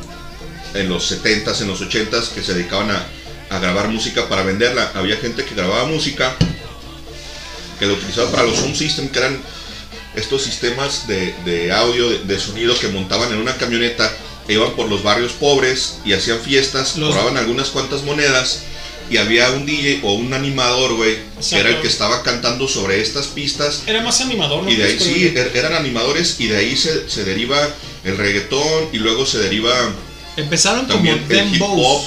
[0.73, 3.05] en los 70s, en los 80s, que se dedicaban a,
[3.49, 4.91] a grabar música para venderla.
[4.95, 6.35] Había gente que grababa música
[7.81, 9.41] que lo utilizaba para los home system, que eran
[10.15, 14.13] estos sistemas de, de audio, de, de sonido que montaban en una camioneta,
[14.47, 18.59] e iban por los barrios pobres y hacían fiestas, Los- cobraban algunas cuantas monedas
[19.09, 21.17] y había un DJ o un animador, güey,
[21.49, 23.81] que era el que estaba cantando sobre estas pistas.
[23.87, 24.69] Era más animador, ¿no?
[24.71, 27.57] Y de ahí Pues, sí, er- eran animadores y de ahí se, se deriva
[28.03, 29.73] el reggaetón y luego se deriva
[30.37, 32.03] Empezaron también como el hip hop.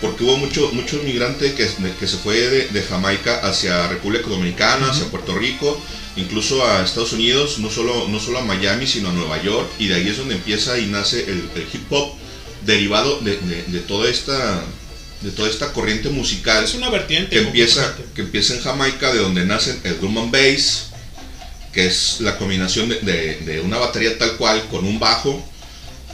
[0.00, 1.68] Porque hubo mucho, mucho inmigrante que,
[1.98, 5.80] que se fue de, de Jamaica hacia República Dominicana, hacia Puerto Rico,
[6.16, 9.88] incluso a Estados Unidos, no solo, no solo a Miami, sino a Nueva York, y
[9.88, 12.12] de ahí es donde empieza y nace el, el hip hop
[12.64, 14.62] derivado de, de- de toda esta
[15.20, 17.30] de toda esta corriente musical Es una vertiente.
[17.30, 20.90] que empieza, que empieza en Jamaica, de donde nace el drum and bass,
[21.72, 25.44] que es la combinación de una batería tal cual con un bajo.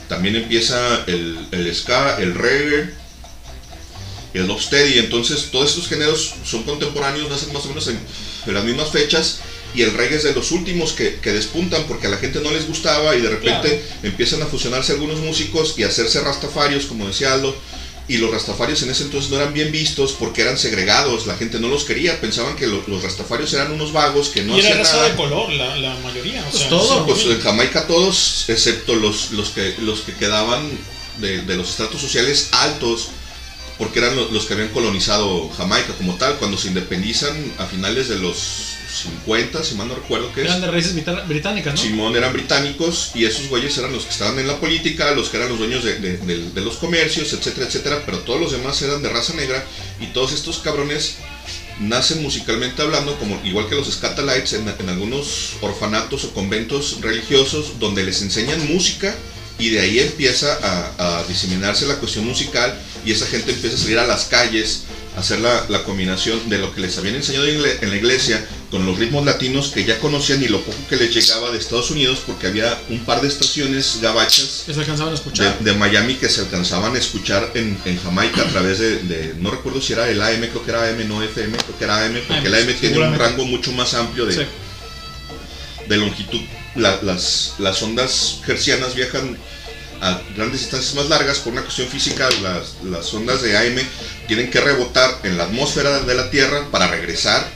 [0.09, 2.89] También empieza el, el ska, el reggae,
[4.37, 7.97] el y entonces todos estos géneros son contemporáneos, nacen más o menos en,
[8.45, 9.37] en las mismas fechas.
[9.73, 12.51] Y el reggae es de los últimos que, que despuntan porque a la gente no
[12.51, 13.81] les gustaba y de repente Claro.
[14.03, 17.55] empiezan a fusionarse algunos músicos y a hacerse rastafarios, como decía Aldo.
[18.07, 21.59] Y los rastafarios en ese entonces no eran bien vistos porque eran segregados, la gente
[21.59, 24.67] no los quería, pensaban que lo- los rastafarios eran unos vagos que no y era
[24.69, 25.09] hacían raza nada.
[25.09, 26.41] de color, la, la mayoría.
[26.41, 26.97] O Pues sea, todo.
[26.99, 30.69] sí, Pues en Jamaica todos, excepto los, los, que, los que quedaban
[31.17, 33.07] de, de los estratos sociales altos,
[33.77, 38.07] porque eran lo- los, que habían colonizado Jamaica como tal, cuando se independizan a finales
[38.09, 38.37] de los
[39.03, 40.47] 50, si mal no recuerdo qué es.
[40.47, 40.93] Eran de raíces
[41.27, 41.81] británicas, ¿no?
[41.81, 45.37] Simón eran británicos y esos güeyes eran los que estaban en la política, los que
[45.37, 48.81] eran los dueños de, de- de- de los comercios, etcétera, etcétera, pero todos los demás
[48.81, 49.65] eran de raza negra
[49.99, 51.15] y todos estos cabrones
[51.79, 57.79] nacen musicalmente hablando, como igual que los Scatalites, en, en algunos orfanatos o conventos religiosos
[57.79, 59.13] donde les enseñan música
[59.57, 60.57] y de ahí empieza
[60.97, 64.83] a, a diseminarse la cuestión musical y esa gente empieza a salir a las calles
[65.15, 68.85] a hacer la, la combinación de lo que les habían enseñado en la iglesia con
[68.85, 72.21] los ritmos latinos que ya conocían y lo poco que les llegaba de Estados Unidos
[72.27, 75.57] porque había un par de estaciones gabachas Que se alcanzaban a escuchar.
[75.59, 79.35] de, de Miami que se alcanzaban a escuchar en, en Jamaica a través de, de-
[79.39, 82.03] no recuerdo si era el AM, creo que era AM, no FM, creo que era
[82.05, 84.41] AM, porque AM, el AM tiene un rango mucho más amplio de, Sí.
[85.87, 86.41] de longitud.
[86.75, 89.37] La- las, las ondas hercianas viajan
[90.01, 92.27] a grandes distancias más largas por una cuestión física.
[92.41, 93.77] Las, las ondas de AM
[94.27, 97.49] tienen que rebotar en la atmósfera de la Tierra para regresar.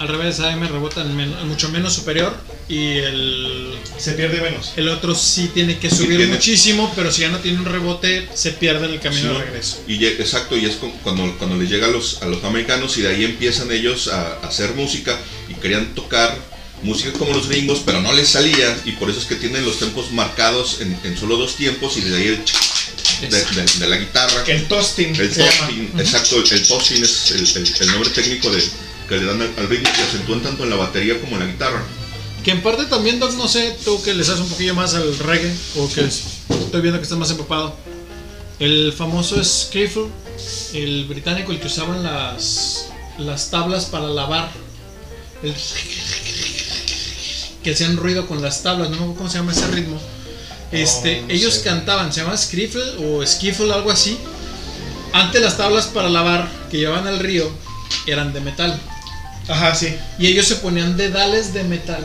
[0.00, 2.34] Al revés, AM rebota en men- mucho menos superior
[2.68, 3.74] y el...
[3.98, 4.72] Se pierde menos.
[4.76, 8.26] El otro sí tiene que subir tiene- muchísimo, pero si ya no tiene un rebote,
[8.34, 9.82] se pierde en el camino Sí, de regreso.
[9.86, 13.02] Y exacto, y es cu- cuando, cuando les llega a los, a los americanos y
[13.02, 15.18] de ahí empiezan ellos a, a hacer música
[15.50, 16.34] y querían tocar
[16.82, 19.78] música como los gringos, pero no les salía y por eso es que tienen los
[19.78, 23.96] tempos marcados en, en solo dos tiempos y de ahí el de, de- de la
[23.96, 24.44] guitarra.
[24.46, 25.14] El toasting.
[25.14, 25.26] El
[26.00, 28.62] exacto, el, el toasting es el, el- el nombre técnico de,
[29.08, 31.46] que le dan al, al ritmo que acentúan tanto en la batería como en la
[31.52, 31.82] guitarra.
[32.44, 35.18] Que en parte también, Doc, no sé, tú que le sabes un poquillo más al
[35.18, 37.76] reggae, o que es- estoy viendo que estás más empapado.
[38.58, 40.06] El famoso Skiffle,
[40.72, 42.86] el británico, el que usaban las,
[43.18, 44.50] las tablas para lavar.
[45.42, 45.54] El
[47.62, 50.00] que hacían ruido con las tablas, no me acuerdo cómo se llama ese ritmo.
[50.72, 51.62] Este, Oh, no ellos sé.
[51.62, 54.18] cantaban, se llama Skiffle o Skiffle, algo así.
[55.12, 57.50] Antes las tablas para lavar que llevaban al río
[58.06, 58.78] eran de metal.
[59.48, 59.94] Ajá, sí.
[60.18, 62.04] Y ellos se ponían dedales de metal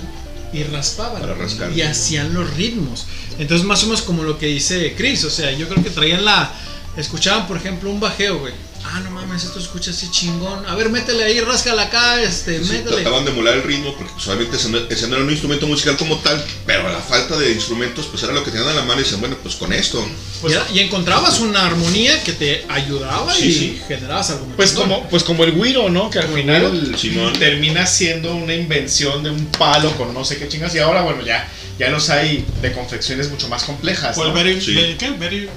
[0.51, 1.21] y raspaban.
[1.21, 1.71] Para rascar.
[1.71, 3.05] Y hacían los ritmos.
[3.37, 5.23] Entonces, más o menos como lo que dice Chris.
[5.25, 6.51] O sea, yo creo que traían la.
[6.97, 8.53] Escuchaban, por ejemplo, un bajeo, güey.
[8.87, 10.65] Ah, no mames, esto escucha así chingón.
[10.67, 12.97] A ver, métele ahí, ráscala acá, este, Sí, métele.
[12.97, 15.65] trataban de emular el ritmo porque pues, obviamente ese no, ese no era un instrumento
[15.67, 18.83] musical como tal, pero la falta de instrumentos pues era lo que tenían a la
[18.83, 20.07] mano y decían, bueno, pues con esto.
[20.47, 23.81] y, era- y encontrabas una armonía que te ayudaba Sí, y sí.
[23.87, 26.09] generabas algo muy Pues como, pues como el güiro, ¿no?
[26.11, 27.33] Que al el final Simón.
[27.33, 30.73] termina siendo una invención de un palo con no sé qué chingas.
[30.75, 31.49] Y ahora, bueno, ya,
[31.79, 34.15] ya los hay de confecciones mucho más complejas.
[34.17, 35.09] El beri- ¿qué?
[35.11, 35.49] Beri-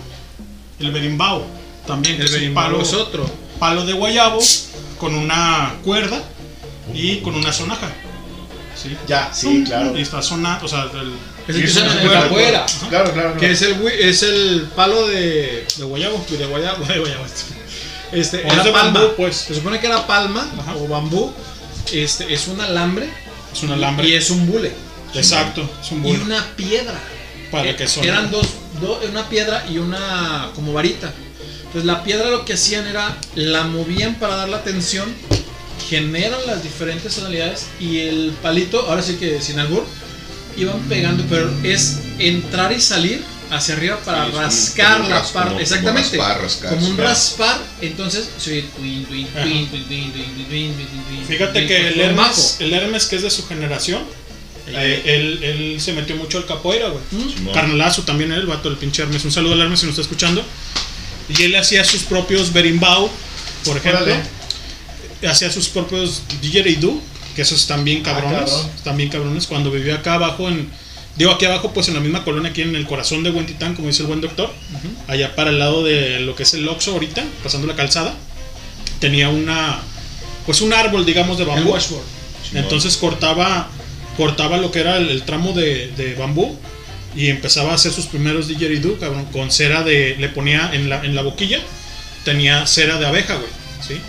[0.81, 1.58] el berimbau.
[1.89, 3.29] También, El es palo, es otro.
[3.59, 4.41] palo de guayabo
[4.99, 6.23] con una cuerda
[6.95, 7.91] y con una sonaja.
[8.81, 8.97] ¿sí?
[9.09, 9.99] Ya, sí, claro.
[9.99, 11.13] Y está sonando, o sea, el,
[11.49, 12.67] Es el que Y usan en capoeira.
[12.89, 13.37] Claro, claro, claro.
[13.41, 16.25] Que es el, wi- es el palo de, de guayabo.
[16.31, 17.25] De guayabo, de guayabo.
[18.13, 19.01] Este, O es era de palma.
[19.01, 19.37] bambú, pues.
[19.37, 20.77] Se supone que era palma Ajá.
[20.77, 21.33] o bambú.
[21.93, 23.09] Este, es un alambre.
[23.53, 24.07] es un alambre.
[24.09, 24.73] Y es un bule.
[25.15, 26.25] Exacto, es un Y bulo.
[26.25, 26.99] una piedra.
[27.51, 28.09] Para Eh, que suene.
[28.11, 28.47] Eran dos,
[28.81, 31.13] do- una piedra y una como varita.
[31.69, 35.07] Entonces la piedra lo que hacían era la movían para dar la tensión,
[35.89, 39.85] generan las diferentes tonalidades y el palito, ahora sí que sin albur,
[40.57, 45.63] iban pegando, pero es entrar y salir hacia arriba para sí, rascar la parte.
[45.63, 46.17] Exactamente.
[46.17, 47.11] Como, raspar, rascar, como un claro.
[47.11, 47.59] raspar.
[47.83, 48.65] Entonces se
[51.29, 54.03] Fíjate que el Hermes, el Hermes, que es de su generación,
[54.69, 57.03] eh, él, él, se metió mucho al capoeira, güey.
[57.13, 57.53] ¿Mm?
[57.53, 59.23] Carnalazo también, el vato, el pinche Hermes.
[59.25, 60.43] Un saludo al Hermes si nos está escuchando.
[61.29, 63.11] Y él hacía sus propios berimbau,
[63.65, 64.03] por ejemplo.
[64.03, 64.23] Órale.
[65.29, 67.01] hacía sus propios didgeridoo,
[67.37, 68.71] que esos están bien cabrones, cabrón.
[68.77, 69.47] están bien cabrones.
[69.47, 70.71] Cuando vivía acá abajo en,
[71.17, 73.89] digo aquí abajo, pues en la misma colonia, aquí en el corazón de Huentitán, como
[73.89, 74.51] dice el buen doctor,
[75.07, 78.15] allá para el lado de lo que es el Oxxo ahorita, pasando la calzada,
[79.01, 79.81] tenía una,
[80.47, 81.73] pues un árbol, digamos, de bambú.
[81.73, 82.05] washboard.
[82.55, 83.69] Entonces cortaba,
[84.17, 86.59] cortaba lo que era el, el tramo de, de bambú
[87.15, 91.05] y empezaba a hacer sus primeros didgeridoo, cabrón, con cera de, le ponía en la,
[91.05, 91.61] en la boquilla,
[92.25, 93.51] tenía cera de abeja, güey,
[93.87, 94.01] ¿sí?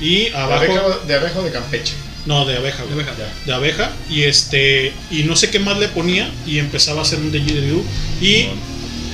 [0.00, 0.64] Y ¿De abajo...
[0.64, 1.94] abeja, de abeja o de Campeche?
[2.26, 3.06] No, de abeja, güey.
[3.46, 3.92] De abeja.
[4.10, 4.92] Y este.
[5.10, 6.28] Y no sé qué más le ponía.
[6.44, 7.82] Y empezaba a hacer un didgeridoo.
[8.20, 8.48] Y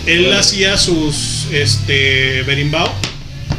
[0.07, 1.47] él hacía sus.
[1.53, 2.43] Este.
[2.43, 2.89] Berimbau.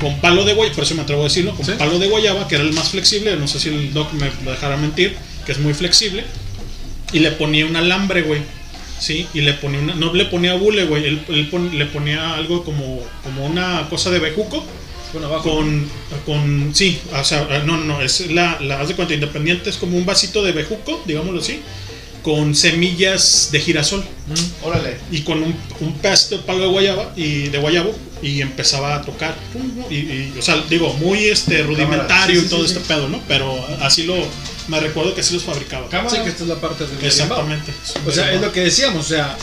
[0.01, 0.75] Con palo de guayaba.
[0.75, 1.55] Por eso me atrevo a decirlo.
[1.55, 2.47] Con palo de guayaba.
[2.47, 3.35] Que era el más flexible.
[3.35, 5.15] No sé si el doc me dejará mentir.
[5.45, 6.23] Que es muy flexible.
[7.11, 8.41] Y le ponía un alambre, güey.
[8.99, 9.27] Sí.
[9.33, 9.95] Y le ponía una.
[9.95, 11.05] No le ponía bule, güey.
[11.05, 13.01] Él, él pon- le ponía algo como.
[13.23, 14.63] Como una cosa de bejuco.
[15.11, 15.51] Bueno, abajo.
[15.57, 15.87] Con,
[16.25, 19.77] con, sí, o sea, no, no, no, es la, la, haz de cuenta, independiente, es
[19.77, 21.61] como un vasito de bejuco, digámoslo así,
[22.23, 24.03] con semillas de girasol.
[24.63, 24.97] Órale.
[25.11, 29.35] Y con un, un de palo de guayaba, y de guayabo, y empezaba a tocar.
[29.89, 32.85] Y, y, o sea, digo, muy este rudimentario Sí, sí, y todo sí, este sí.
[32.87, 33.21] pedo, ¿no?
[33.27, 34.15] Pero así lo,
[34.69, 35.87] me recuerdo que así los fabricaba.
[36.09, 37.73] Sí, que esta es la parte del Exactamente.
[38.07, 39.37] O sea, es lo que decíamos, o sea,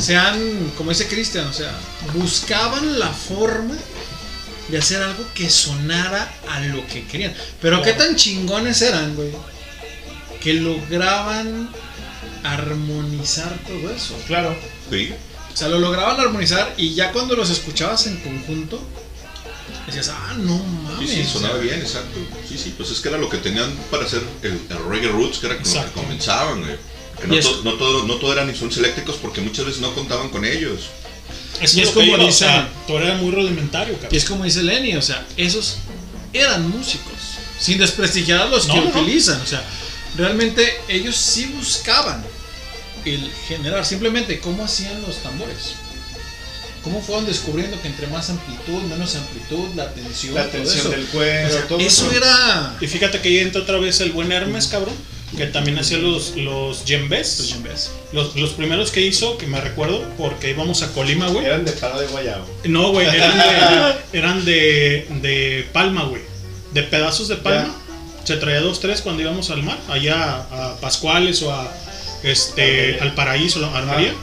[0.00, 1.72] sean, como dice Cristian, o sea,
[2.14, 3.76] buscaban la forma
[4.68, 7.34] de hacer algo que sonara a lo que querían.
[7.60, 9.30] Pero qué tan chingones eran, güey,
[10.40, 11.68] que lograban
[12.42, 14.16] armonizar todo eso.
[14.26, 14.56] Claro.
[14.90, 15.12] Sí.
[15.52, 18.80] O sea, lo lograban armonizar y ya cuando los escuchabas en conjunto,
[19.86, 20.64] decías, ah, no Sí,
[20.94, 21.10] mames.
[21.10, 22.18] sí, o sea, sonaba bien, exacto.
[22.48, 25.38] Sí, sí, pues es que era lo que tenían para hacer el, el reggae roots,
[25.38, 26.76] que era con lo que comenzaban, güey.
[27.20, 30.30] Que no, to- no, todo, no todo eran instrumentos eléctricos porque muchas veces no contaban
[30.30, 30.82] con ellos.
[31.60, 34.10] Es, Y es como iba, o sea, todo era muy rudimentario, cabrón.
[34.14, 35.76] Y es como dice Lenny, o sea, esos
[36.32, 37.12] eran músicos,
[37.58, 38.86] sin desprestigiar a los No, que no.
[38.88, 39.62] utilizan, o sea,
[40.16, 42.24] realmente ellos sí buscaban
[43.04, 45.74] el generar, simplemente cómo hacían los tambores.
[46.82, 50.90] Cómo fueron descubriendo que entre más amplitud, menos amplitud, la tensión, La todo tensión eso.
[50.90, 52.16] del cuero, O sea, todo eso eso.
[52.16, 54.94] era Y fíjate que ahí entra otra vez el buen Hermes, cabrón.
[55.36, 57.38] Que también hacía los, los djembes.
[57.38, 57.90] Los djembes.
[58.12, 61.44] Los, los primeros que hizo, que me recuerdo, porque íbamos a Colima, güey.
[61.44, 62.46] Eran de palo de guayabo.
[62.64, 66.22] No, güey, eran de, eran de, de palma, güey.
[66.72, 67.76] De pedazos de palma.
[68.24, 71.72] Se traía dos, tres cuando íbamos al mar, allá a Pascuales o a
[72.22, 74.14] este al paraíso, a Armería.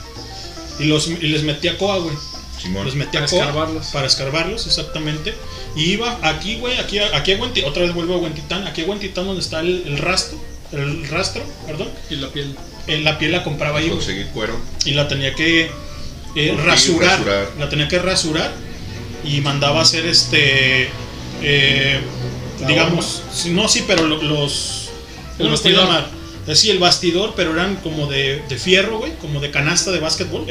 [0.80, 2.16] Y, los, y les metía coa, güey.
[2.62, 2.86] Simón.
[2.86, 3.88] Los metía Para coa escarbarlos.
[3.88, 5.34] Para escarbarlos, exactamente.
[5.76, 8.82] Y iba aquí, güey, aquí, a- aquí a Huentitán, otra vez vuelvo a Huentitán, aquí
[8.82, 10.40] a Huentitán donde está el, el rastro,
[10.72, 11.90] el rastro, perdón.
[12.10, 12.56] y la piel.
[12.88, 13.90] En la piel la compraba ahí.
[13.90, 14.60] Conseguir cuero.
[14.86, 15.70] Y la tenía que
[16.36, 17.48] eh, rasurar, rasurar.
[17.60, 18.54] La tenía que rasurar.
[19.24, 20.90] Y mandaba a hacer este.
[21.42, 22.00] eh,
[22.68, 23.24] digamos.
[23.48, 24.90] No, sí, pero lo- los.
[25.40, 25.50] El.
[26.56, 29.14] Sí, el bastidor, pero eran como de, de fierro, güey.
[29.22, 30.46] Como de canasta de básquetbol.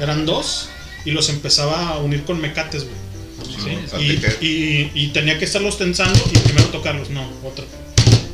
[0.00, 0.68] Eran dos.
[1.04, 2.96] Y los empezaba a unir con mecates, güey.
[3.46, 4.00] Sí, Sí, a
[4.42, 7.10] Y, y- y tenía que estarlos tensando y primero tocarlos.
[7.10, 7.64] No, otro.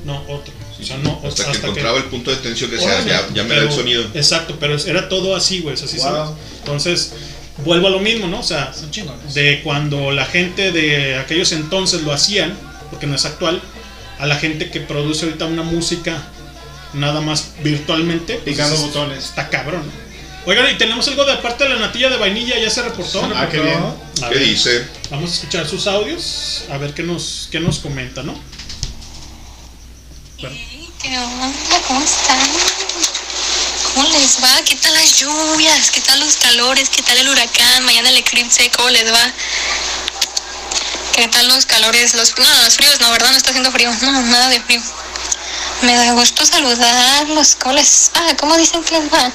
[0.05, 0.53] No, otro.
[0.81, 3.09] O sea, no, Hasta que encontraba el punto de tensión que Órale.
[3.09, 4.05] ya, ya me da el sonido.
[4.15, 5.75] Exacto, pero era todo así, güey.
[5.75, 5.99] Así Wow.
[6.05, 6.31] ¿sabes?
[6.59, 7.13] Entonces,
[7.65, 8.41] vuelvo a lo mismo, ¿no?
[8.41, 9.33] O sea, Son chingones.
[9.35, 12.57] de cuando la gente de aquellos entonces lo hacían,
[12.91, 13.61] porque no es actual,
[14.19, 16.23] a la gente que produce ahorita una música
[16.95, 18.35] nada más virtualmente.
[18.35, 19.25] pues, Picando es- botones.
[19.25, 19.91] Está cabrón.
[20.47, 23.21] Oigan, y tenemos algo de aparte de la natilla de vainilla, ya se reportó.
[23.35, 23.79] Ah, qué bien.
[24.23, 24.87] A ¿Qué ver, dice?
[25.11, 28.39] Vamos a escuchar sus audios, a ver qué nos, qué nos comenta, ¿no?
[30.39, 31.53] ¿Qué onda?
[31.89, 32.39] ¿Cómo están?
[33.95, 34.63] ¿Cómo les va?
[34.65, 35.91] ¿Qué tal las lluvias?
[35.91, 36.89] ¿Qué tal los calores?
[36.91, 37.85] ¿Qué tal el huracán?
[37.85, 39.33] Mañana el eclipse, ¿cómo les va?
[41.15, 42.15] ¿Qué tal los calores?
[42.15, 43.31] Los, no, los fríos, no, ¿verdad?
[43.31, 43.91] No está haciendo frío.
[44.03, 44.83] No, nada de frío.
[45.83, 47.55] Me da gusto saludarlos.
[47.57, 48.37] ¿Cómo les va?
[48.37, 49.31] ¿Cómo dicen que les va?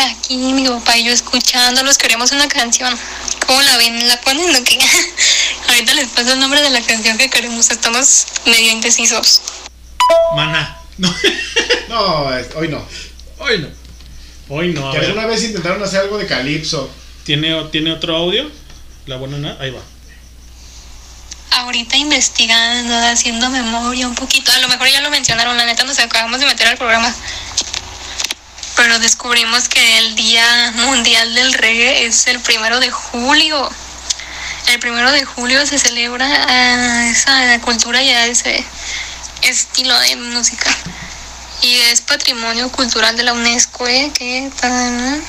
[0.00, 2.96] Aquí mi papá y yo escuchándolos queremos una canción.
[3.46, 4.06] ¿Cómo la ven?
[4.08, 4.78] ¿La ponen o qué?
[5.68, 7.70] Ahorita les paso el nombre de la canción que queremos.
[7.70, 9.42] Estamos medio indecisos.
[10.36, 10.74] Maná.
[10.98, 11.14] No,
[11.88, 12.24] No,
[12.56, 12.84] hoy no.
[13.38, 13.68] Hoy no.
[14.48, 14.88] hoy no.
[14.88, 16.90] A Que ver, alguna vez intentaron hacer algo de calipso.
[17.24, 18.50] ¿tiene, ¿tiene otro audio?
[19.06, 19.80] La buena na- ahí va.
[21.50, 24.52] Ahorita investigando, haciendo memoria un poquito.
[24.52, 27.12] A lo mejor ya lo mencionaron, la neta nos acabamos de meter al programa.
[28.76, 33.68] Pero descubrimos que el Día Mundial del Reggae es el primero de julio.
[34.68, 38.64] El primero de julio se celebra esa cultura y ese
[39.42, 40.70] estilo de música.
[41.62, 44.12] Y es patrimonio cultural de la UNESCO, ¿eh?
[44.14, 45.24] ¿Qué tal?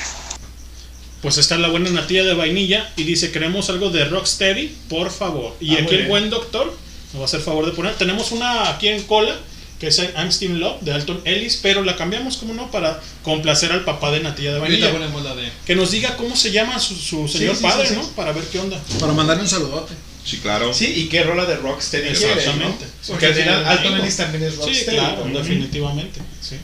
[1.22, 5.54] Pues está la buena natilla de vainilla y dice, queremos algo de Rocksteady, por favor.
[5.60, 6.74] Y Ah, aquí el buen doctor
[7.12, 7.94] me va a hacer favor de poner.
[7.96, 9.36] Tenemos una aquí en cola,
[9.78, 13.00] que es I'm Still in Love, de Alton Ellis, pero la cambiamos, como no, para
[13.22, 14.92] complacer al papá de Natilla de Ahorita Vainilla.
[15.10, 15.50] ponemos la de.
[15.66, 18.00] Que nos diga cómo se llama su, su señor sí, padre, sí, sí.
[18.00, 18.08] ¿no?
[18.10, 18.80] Para ver qué onda.
[18.98, 19.92] Para mandarle un saludote.
[20.24, 20.72] Sí, claro.
[20.72, 22.84] Sí, y qué rola de Rocksteady quiere, Exactamente.
[22.84, 22.90] ¿no?
[23.08, 24.00] Porque al final Alton.
[24.00, 24.78] Ellis también es Rocksteady.
[24.78, 26.20] Sí, claro, definitivamente.
[26.40, 26.56] Sí.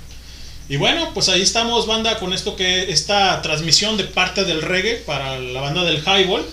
[0.69, 4.97] Y bueno, pues ahí estamos, banda, con esto que esta transmisión de parte del reggae
[4.97, 6.45] para la banda del Highball.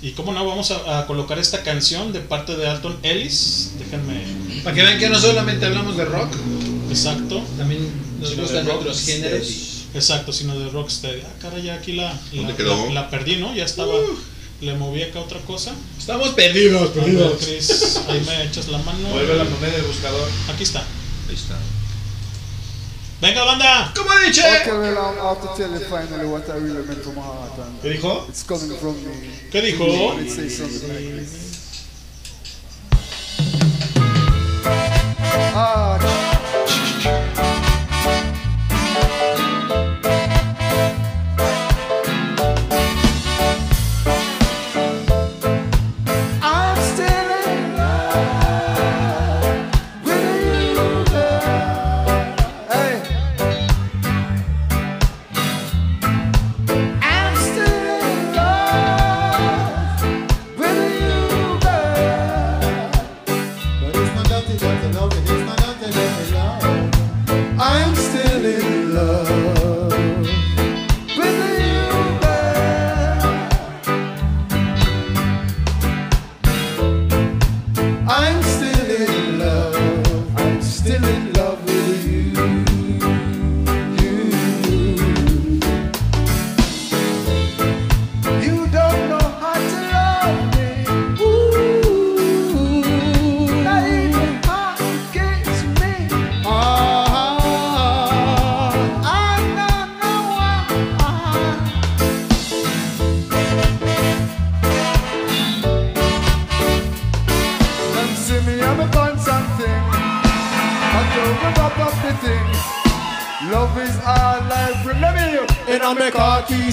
[0.00, 3.72] Y cómo no, vamos a, a colocar esta canción de parte de Alton Ellis.
[3.78, 4.22] Déjenme.
[4.62, 6.32] Para que vean que no solamente hablamos de rock,
[6.88, 7.42] Exacto.
[7.58, 7.80] también
[8.20, 9.48] nos Sino gustan de otros géneros.
[9.94, 11.22] Exacto, sino de Rocksteady.
[11.22, 13.54] Ah, cara, ya aquí la, la, la- la perdí, ¿no?
[13.54, 13.94] Ya estaba.
[14.60, 15.72] Le moví acá otra cosa.
[15.98, 17.32] Estamos perdidos, A ver, perdidos.
[17.44, 19.08] Chris, ahí me echas la mano.
[19.08, 20.28] Vuelve a poner el buscador.
[20.52, 20.80] Aquí está.
[21.28, 21.56] Ahí está.
[23.20, 23.92] Venga, banda.
[23.96, 24.42] ¿Cómo dice?
[24.62, 25.48] Okay, well, I'm out to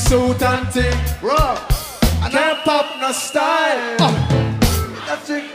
[0.07, 0.97] suit and thing.
[2.21, 3.97] I can't pop no style.
[3.99, 5.54] Uh.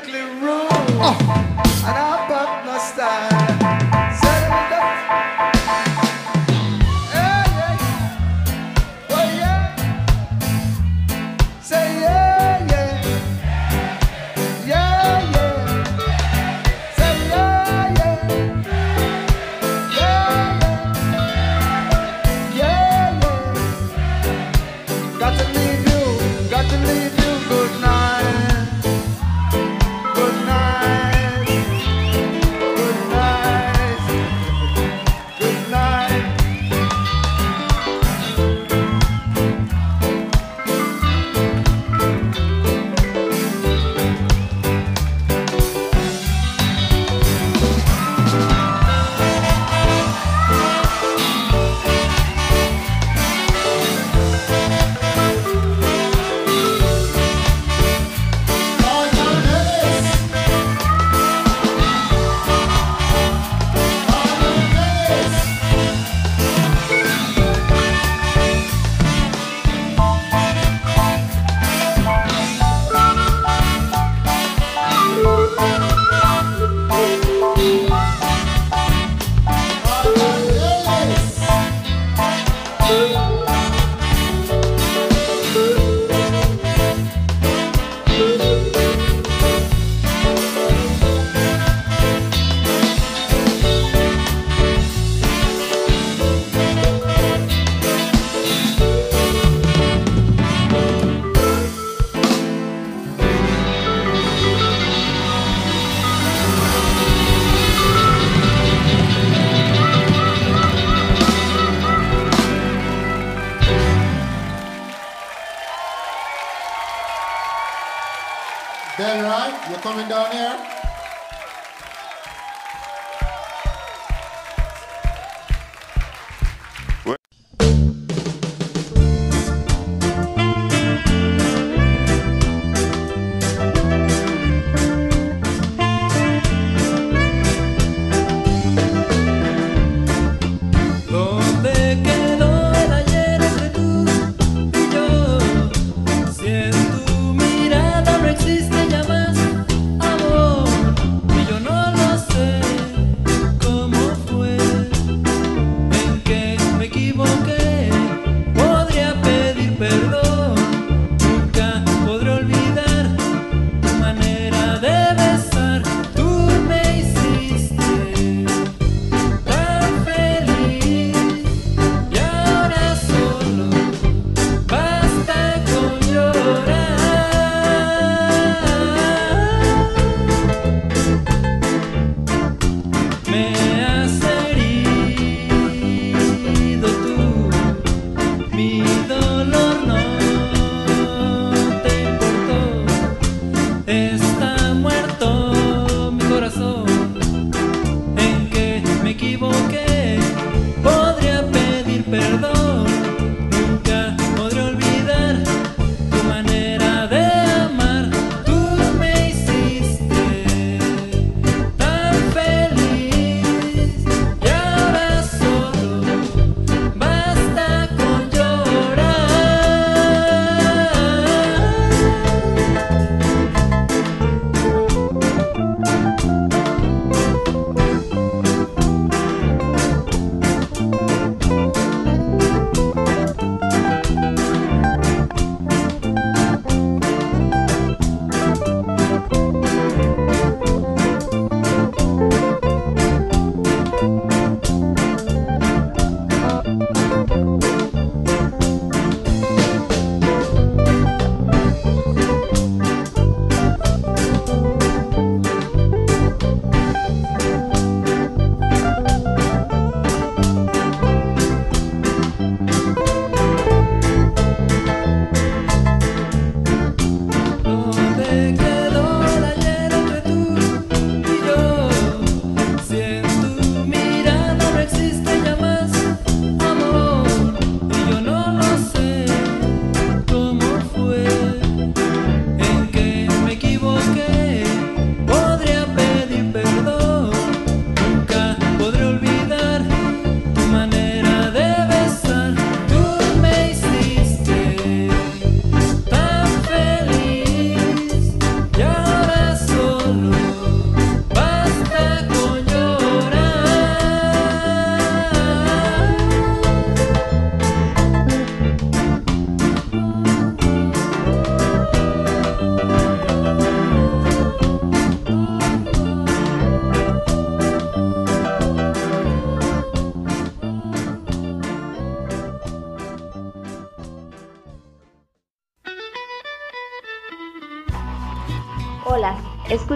[119.70, 120.69] You're coming down here.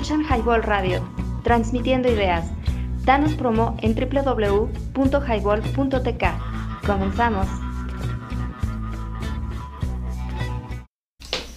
[0.04, 1.02] Escuchan Highball Radio,
[1.44, 2.44] transmitiendo ideas.
[3.06, 6.24] Danos promo en www.highball.tk.
[6.86, 7.46] Comenzamos.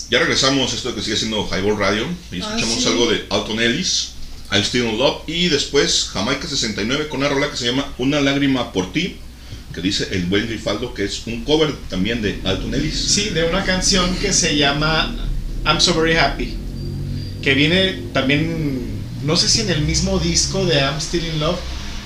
[0.09, 2.05] Ya regresamos, esto que sigue siendo Highball Radio.
[2.31, 2.87] Y Ah, escuchamos sí.
[2.87, 4.13] algo de Alton Ellis,
[4.53, 5.23] I'm Still in Love.
[5.27, 9.17] Y después Jamaica 69 con una rola que se llama Una lágrima por ti.
[9.75, 12.97] Que dice el buen Grifaldo, que es un cover también de Alton Ellis.
[12.97, 15.13] Sí, de una canción que se llama
[15.65, 16.56] I'm So Very Happy.
[17.41, 21.57] Que viene también, no sé si en el mismo disco de I'm Still in Love,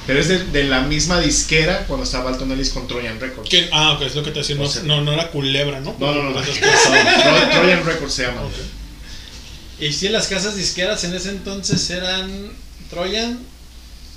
[0.07, 3.49] pero es de, de la misma disquera cuando estaba Alton Ellis con Trojan Records.
[3.49, 3.69] ¿Quién?
[3.71, 4.55] Ah, ok, es lo que te decía.
[4.55, 5.95] No, O sea- no, no era culebra, ¿no?
[5.99, 6.41] No, no, no, no.
[6.41, 8.41] Tro- Trojan Records se llama.
[9.79, 12.51] Y si las casas disqueras en ese entonces eran
[12.89, 13.39] Trojan,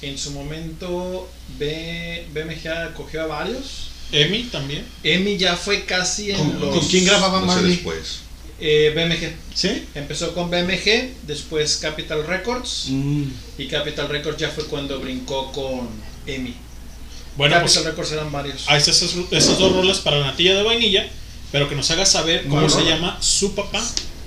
[0.02, 3.88] en su momento B, BMG cogió a varios.
[4.12, 4.84] Emi también.
[5.02, 6.76] Emi ya fue casi en ¿Con- los...
[6.78, 7.72] con quién grababa No sé Marley?
[7.76, 8.18] después.
[8.60, 9.32] Eh, BMG.
[9.54, 9.84] ¿Sí?
[9.94, 12.86] Empezó con BMG, después Capital Records.
[12.88, 13.24] Mm.
[13.58, 15.88] Y Capital Records ya fue cuando brincó con
[16.26, 16.54] Emi.
[17.36, 18.64] Bueno, Capital pues Records eran varios.
[18.68, 21.08] ahí están esas, esas dos rolas para la natilla de vainilla.
[21.52, 22.90] Pero que nos haga saber cómo Muy se rola.
[22.90, 23.80] llama su papá.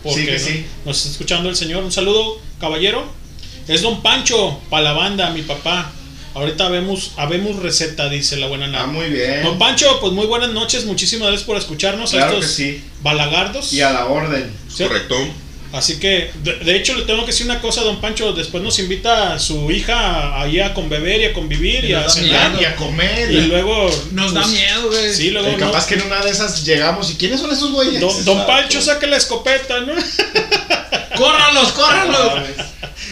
[0.04, 0.40] Porque Sí, que ¿no?
[0.40, 0.66] sí.
[0.86, 1.84] nos está escuchando el señor.
[1.84, 3.06] Un saludo, caballero.
[3.68, 5.92] Es Don Pancho, para la banda, mi papá.
[6.38, 8.84] Ahorita vemos, habemos receta, dice la buena nave.
[8.84, 9.42] Ah, muy bien.
[9.42, 10.86] Don Pancho, pues muy buenas noches.
[10.86, 12.84] Muchísimas gracias por escucharnos a estos que sí.
[13.02, 13.74] balagardos.
[13.74, 14.48] Y a la orden.
[14.72, 14.84] Sí.
[14.84, 15.16] Correcto.
[15.74, 18.34] Así que, de, de hecho, le tengo que decir una cosa, don Pancho.
[18.34, 22.08] Después nos invita a su hija ahí a conbeber y a convivir y, Y a
[22.08, 22.62] cenar.
[22.62, 23.32] Y a comer.
[23.32, 23.90] Y luego.
[24.12, 25.14] Nos da pues, miedo, güey.
[25.16, 25.52] Sí, luego.
[25.52, 25.88] Y capaz no.
[25.88, 28.00] que en una de esas llegamos y ¿quiénes son esos güeyes?
[28.00, 29.94] Don, don Pancho saca la escopeta, ¿no?
[31.18, 32.34] ¡Córralos, córralos!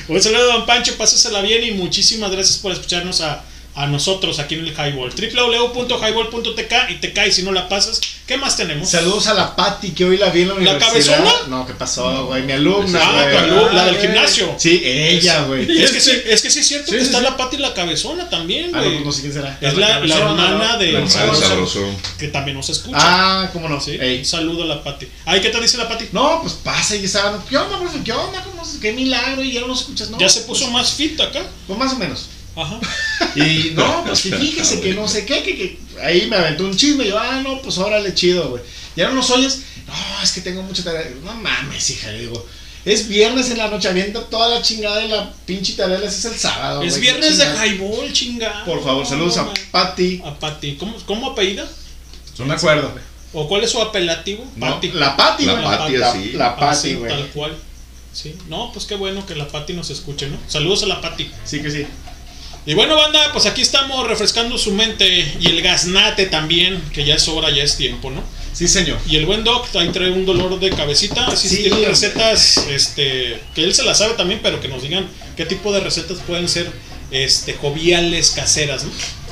[0.08, 0.96] Un saludo, don Pancho.
[0.98, 3.44] Pásasela bien y muchísimas gracias por escucharnos a,
[3.76, 5.12] a nosotros aquí en el Highball.
[5.12, 8.00] www.highball.tk y te cae si no la pasas.
[8.26, 8.90] ¿Qué más tenemos?
[8.90, 10.88] Saludos a la Patti que hoy la vi en la universidad.
[10.88, 11.32] cabezona?
[11.50, 12.42] No, ¿qué pasó, güey?
[12.44, 13.32] Mi alumna, Ah, güey.
[13.32, 14.08] tu alumna, la del güey.
[14.08, 14.56] gimnasio.
[14.58, 15.80] Sí, ella, güey.
[15.84, 17.24] Es que, sí, es que sí es cierto Sí, que sí, está sí.
[17.24, 19.04] la Pati y la cabezona también, Ah, no, güey.
[19.04, 19.58] no sé quién será.
[19.62, 20.78] Es la, la hermana ¿no?
[20.80, 21.86] de La del sabroso.
[22.18, 22.98] que también nos escucha.
[23.00, 23.80] Ah, cómo no.
[23.80, 24.20] Sí, Ey.
[24.20, 25.08] un saludo a la Pati.
[25.26, 26.06] Ay, ¿qué te dice la Pati?
[26.12, 27.44] No, pues pasa y estaban.
[27.48, 28.00] ¿Qué onda, profe?
[28.04, 28.42] ¿Qué onda?
[28.44, 30.18] ¿Cómo, qué milagro y ya no nos escuchas, ¿no?
[30.18, 31.44] ya se puso pues, más fit acá.
[31.68, 32.28] Pues más o menos.
[32.56, 32.80] Ajá.
[33.36, 36.76] Y no, pues que fíjese que no sé qué, que, que ahí me aventó un
[36.76, 37.04] chisme.
[37.06, 38.64] Y yo, ah, no, pues órale, chido, güey.
[38.96, 39.62] Ya no nos oyes.
[39.88, 41.12] No, es que tengo mucha tarea.
[41.24, 42.46] No mames, hija, le digo.
[42.86, 46.26] Es viernes en la noche, avienta toda la chingada de la pinche tarea, ese es
[46.26, 46.84] el sábado.
[46.84, 48.64] es viernes de highball, chingada.
[48.64, 50.22] Por favor, saludos a Patti.
[50.24, 50.76] A Pati.
[50.76, 51.68] ¿Cómo, ¿Cómo apellida?
[52.38, 52.94] No me acuerdo.
[53.34, 54.46] ¿O cuál es su apelativo?
[54.56, 54.92] No, Pati.
[54.94, 55.66] la Patti, La güey.
[55.66, 56.32] Patti, La- así.
[56.34, 57.12] La Ah, Patti, sí, güey.
[57.12, 57.58] tal cual.
[58.14, 58.34] Sí.
[58.48, 60.38] No, pues qué bueno que la Pati nos escuche, ¿no?
[60.48, 61.30] Saludos a la Pati.
[61.44, 61.86] Sí que sí.
[62.68, 67.14] Y bueno, banda, pues aquí estamos refrescando su mente y el gaznate también, que ya
[67.14, 68.24] es hora, ya es tiempo, ¿no?
[68.54, 68.98] Sí, señor.
[69.08, 73.40] Y el buen Doc ahí trae un dolor de cabecita, así Sí, tiene recetas, este,
[73.54, 76.50] que él se las sabe también, pero que nos digan qué tipo de recetas pueden
[76.50, 76.72] ser,
[77.12, 78.92] este, joviales, caseras, ¿no?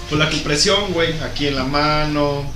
[0.10, 2.52] Pues la compresión, güey, aquí en la mano.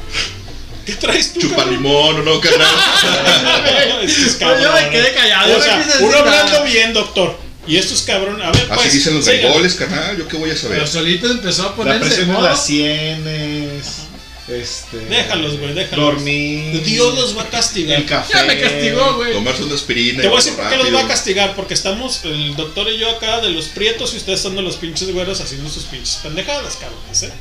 [0.85, 1.41] ¿Qué traes tú?
[1.41, 2.39] Chupa limón, ¿no?
[2.39, 2.67] carnal?
[4.03, 7.46] Estos Yo me quedé callado, O no sea, uno hablando bien, doctor.
[7.67, 8.79] Y estos cabrones, a ver, pues.
[8.79, 9.43] Así dicen los sigan.
[9.43, 10.17] bengoles, carnal.
[10.17, 10.77] ¿Yo qué voy a saber?
[10.77, 13.85] Pero solito empezó a La ponerse presión en las sienes.
[14.47, 14.97] Este.
[15.09, 16.05] Déjalos, güey, déjalos.
[16.05, 16.81] Dormir.
[16.83, 17.99] Dios los va a castigar.
[17.99, 18.33] El café.
[18.33, 19.33] Ya me castigó, güey.
[19.33, 20.21] Tomarse una aspirina.
[20.21, 22.97] Te voy a decir por qué los va a castigar, porque estamos, el doctor y
[22.97, 26.19] yo acá de los prietos y ustedes son de los pinches güeros haciendo sus pinches
[26.23, 27.31] pendejadas, cabrones, ¿eh?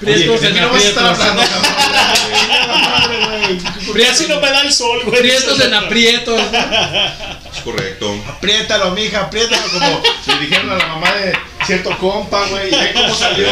[0.00, 1.20] Vas a estar aprietos.
[1.20, 1.72] hablando, cabrón.
[4.06, 5.20] Casi no me da el sol, güey.
[5.20, 6.40] Prietos en aprietos.
[7.54, 8.14] Es correcto.
[8.28, 9.62] Apriétalo, mija, apriétalo.
[9.70, 11.32] Como le dijeron a la mamá de
[11.66, 12.68] cierto compa, güey.
[12.68, 13.46] Y cómo salió.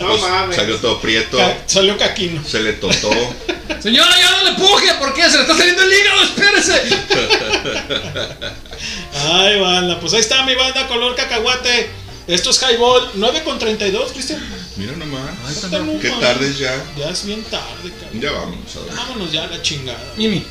[0.00, 0.56] No Pues, mames.
[0.56, 1.36] Salió todo prieto.
[1.36, 2.42] Ca- Salió caquino.
[2.46, 3.10] Se le totó.
[3.80, 5.22] Señora, ya no le empuje, ¿por qué?
[5.28, 6.82] Se le está saliendo el hígado, espérese.
[9.30, 11.90] Ay, banda, pues ahí está mi banda color cacahuate.
[12.28, 14.40] Esto es Highball 9 con 32, Cristian.
[14.76, 15.30] Mira nomás.
[15.50, 16.20] Está no Qué mames.
[16.20, 16.84] tarde es ya.
[16.98, 18.20] Ya es bien tarde, cabrón.
[18.20, 18.94] Ya vámonos a ver.
[18.94, 20.14] Vámonos ya a la chingada.
[20.16, 20.42] Mimi.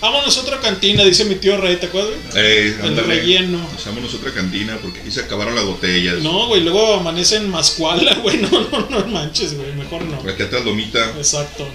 [0.00, 2.12] Vámonos a otra cantina, dice mi tío Rey, ¿te acuerdas?
[2.32, 2.44] güey?
[2.46, 3.66] Ey, El relleno.
[3.78, 6.16] Echámonos otra cantina porque aquí se acabaron las botellas.
[6.16, 8.36] No, güey, luego amanecen mascuala, güey.
[8.42, 9.72] No, no, no manches, güey.
[9.72, 10.18] Mejor no.
[10.30, 11.10] Aquí atrás lomita.
[11.16, 11.66] Exacto.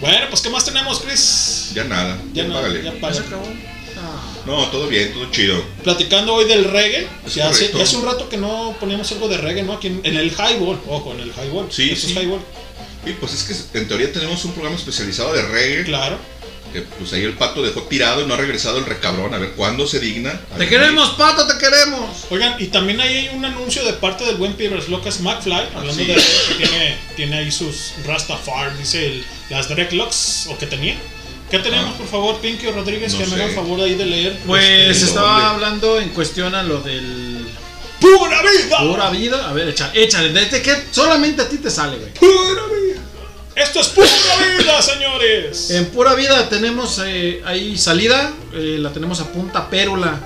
[0.00, 1.70] Bueno, pues ¿qué más tenemos, Chris?
[1.74, 2.18] Ya nada.
[2.34, 2.82] Ya Ya, no, págale.
[2.84, 3.22] ya paga.
[4.46, 5.62] No, todo bien, todo chido.
[5.82, 7.06] Platicando hoy del reggae.
[7.26, 7.78] Es Ya hace, correcto.
[7.78, 9.72] ya hace un rato que no poníamos algo de reggae, ¿no?
[9.74, 10.80] Aquí en, en el highball.
[10.88, 11.66] Ojo, en el highball.
[11.70, 12.18] Sí, Esto es sí.
[12.20, 12.40] highball.
[13.04, 15.84] Y pues es que en teoría tenemos un programa especializado de reggae.
[15.84, 16.18] Claro.
[16.72, 19.32] Que pues ahí el pato dejó tirado y no ha regresado el recabrón.
[19.34, 20.30] A ver cuándo se digna.
[20.30, 22.10] A Te ver, queremos, pato, te queremos.
[22.30, 25.94] Oigan, y también ahí hay un anuncio de parte del buen Pibers Locas McFly, hablando
[25.94, 26.04] sí.
[26.04, 30.96] de reggae, que tiene, tiene ahí sus Rastafari, dice el- las dreadlocks, o que tenía.
[31.50, 33.12] ¿Qué tenemos, por favor, Pinky o Rodríguez?
[33.12, 34.38] No que me hagan favor ahí de leer.
[34.46, 37.46] Pues Este, estaba hablando en cuestión a lo del.
[38.00, 38.78] ¡Pura vida!
[38.80, 39.48] Pura vida.
[39.48, 40.32] A ver, échale, échale.
[40.32, 42.12] Desde que solamente a ti te sale, güey.
[42.14, 43.02] ¡Pura vida!
[43.54, 44.08] Esto es pura
[44.58, 45.70] vida, señores.
[45.70, 48.32] En pura vida tenemos eh, ahí salida.
[48.52, 50.18] eh, la tenemos a punta pérula.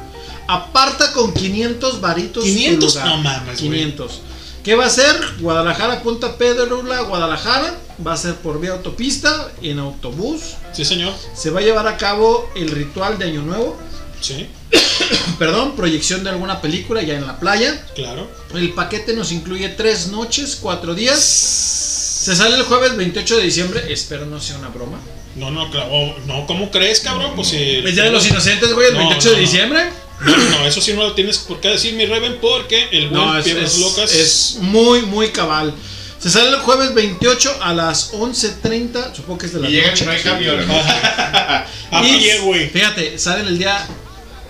[0.48, 2.42] Aparta con 500 varitos.
[2.42, 3.16] 500, tu lugar.
[3.16, 3.56] no mames, güey.
[3.56, 4.20] 500.
[4.64, 5.16] ¿Qué va a ser?
[5.40, 7.74] Guadalajara, punta pérula, Guadalajara.
[8.06, 10.54] Va a ser por vía autopista, en autobús.
[10.72, 11.14] Sí, señor.
[11.34, 13.78] Se va a llevar a cabo el ritual de Año Nuevo.
[14.20, 14.48] Sí,
[15.38, 17.86] Perdón, proyección de alguna película ya en la playa.
[17.94, 18.28] claro.
[18.54, 21.18] El paquete nos incluye tres noches, cuatro días.
[21.20, 23.92] Se sale el jueves 28 de diciembre.
[23.92, 24.98] Espero no sea una broma.
[25.36, 26.16] No, no, claro.
[26.26, 27.32] No, ¿cómo crees, cabrón?
[27.36, 27.56] Pues si.
[27.56, 28.88] ¿Es Día de los Inocentes, güey?
[28.88, 29.80] El No, 28 no, de diciembre.
[30.20, 33.24] No, no, eso sí no lo tienes por qué decir, mi Reven, porque el buen
[33.24, 34.12] No, es, Piedras es- Locas.
[34.12, 35.74] es muy, muy cabal.
[36.18, 39.14] Se sale el jueves 28 a las 11.30.
[39.14, 40.00] Supongo que es de la Y llega noche.
[40.00, 40.52] que no hay cambio.
[41.90, 42.68] A Y, güey.
[42.68, 43.86] Fíjate, sale el día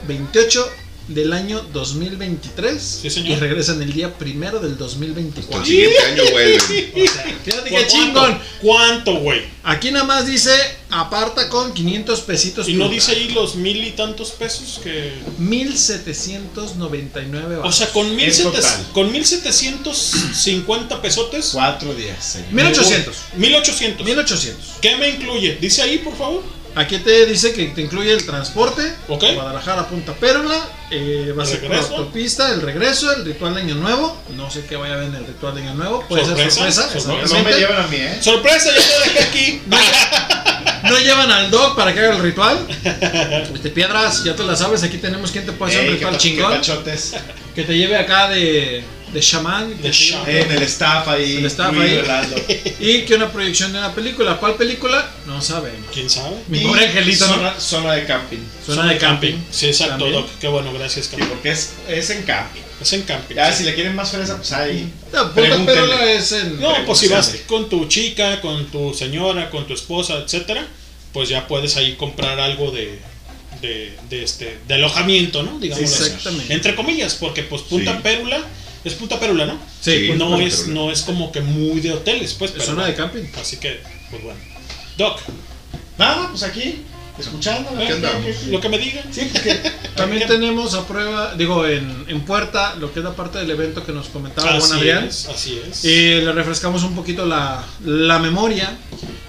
[0.08, 0.68] 28
[1.10, 3.30] del año 2023 Sí, señor.
[3.30, 5.60] y regresan el día primero del Hasta 2024.
[5.60, 6.60] el siguiente año vuelven.
[6.60, 7.88] Fíjate ¿Por qué cuánto?
[7.88, 8.38] chingón.
[8.62, 9.42] ¿Cuánto, güey?
[9.62, 10.50] Aquí nada más dice
[10.90, 12.68] aparta con 500 pesitos.
[12.68, 12.94] Y no lugar.
[12.94, 15.12] dice ahí los mil y tantos pesos que.
[15.38, 18.60] 1799 O sea, con, mil sete-
[18.92, 21.50] con 1750 pesotes.
[21.52, 22.24] Cuatro días.
[22.24, 22.52] señor.
[22.52, 23.16] 1800.
[23.36, 24.06] 1800.
[24.06, 24.66] 1800.
[24.80, 25.58] ¿Qué me incluye?
[25.60, 26.42] Dice ahí, por favor.
[26.76, 29.24] Aquí te dice que te incluye el transporte, Ok.
[29.34, 33.74] Guadalajara Punta Pérula, eh, va a ser por autopista, el regreso, el ritual de Año
[33.74, 34.16] Nuevo.
[34.36, 37.00] No sé qué vaya a haber en el ritual de Año Nuevo, puede Sorpresa, ser
[37.00, 37.08] sorpresa.
[37.08, 38.18] No, no me llevan a mí, ¿eh?
[38.22, 39.62] Sorpresa, yo te dejé aquí.
[40.82, 42.58] No llevan al dog para que haga el ritual.
[43.54, 46.16] Este, piedras, ya te la sabes, aquí tenemos quien te puede hacer Ey, un ritual
[46.18, 46.60] chingón.
[47.60, 48.82] Que te lleve acá de,
[49.12, 49.70] de chamán.
[49.82, 50.28] que lleve- chamán.
[50.30, 51.36] En el staff ahí.
[51.36, 52.02] El staff ahí.
[52.80, 54.38] Y que una proyección de una película.
[54.38, 55.10] ¿Cuál película?
[55.26, 55.86] No sabemos.
[55.92, 56.36] ¿Quién sabe?
[56.48, 57.34] Mi Y pobre angelito, ¿no?
[57.34, 58.38] zona, zona de camping.
[58.64, 59.34] Zona de camping.
[59.50, 60.10] Sí, exacto.
[60.10, 60.26] Doc.
[60.40, 61.28] Qué bueno, gracias, Sí, camping.
[61.28, 62.62] porque es, es en camping.
[62.80, 63.34] Es en camping.
[63.36, 63.58] Ya, sí.
[63.58, 64.90] si le quieren más fresa, pues ahí.
[65.12, 65.30] No,
[66.04, 66.58] es en.
[66.58, 70.66] No, pues si vas con tu chica, con tu señora, con tu esposa, etcétera,
[71.12, 72.98] pues ya puedes ahí comprar algo de,
[73.60, 75.58] de, de este de alojamiento, ¿no?
[75.58, 75.82] Digamos.
[75.82, 76.52] Exactamente.
[76.52, 78.00] Entre comillas, porque pues Punta Sí.
[78.02, 78.40] Pérula
[78.84, 79.58] es Punta Pérula, ¿no?
[79.80, 83.24] Sí, no es no es como que muy de hoteles, pues, Es zona de camping.
[83.40, 83.80] Así que
[84.10, 84.40] pues bueno.
[84.96, 85.20] Doc,
[85.98, 86.76] Nada, pues aquí,
[87.18, 87.68] escuchando.
[87.78, 88.44] Aquí andamos.
[88.46, 89.04] lo que me digan.
[89.12, 89.60] Sí, porque
[89.96, 93.84] También tenemos a prueba, digo, en, en puerta, lo que es la parte del evento
[93.84, 95.04] que nos comentaba Juan Adrián.
[95.04, 95.84] es, así es.
[95.84, 98.78] Y le refrescamos un poquito la, la memoria.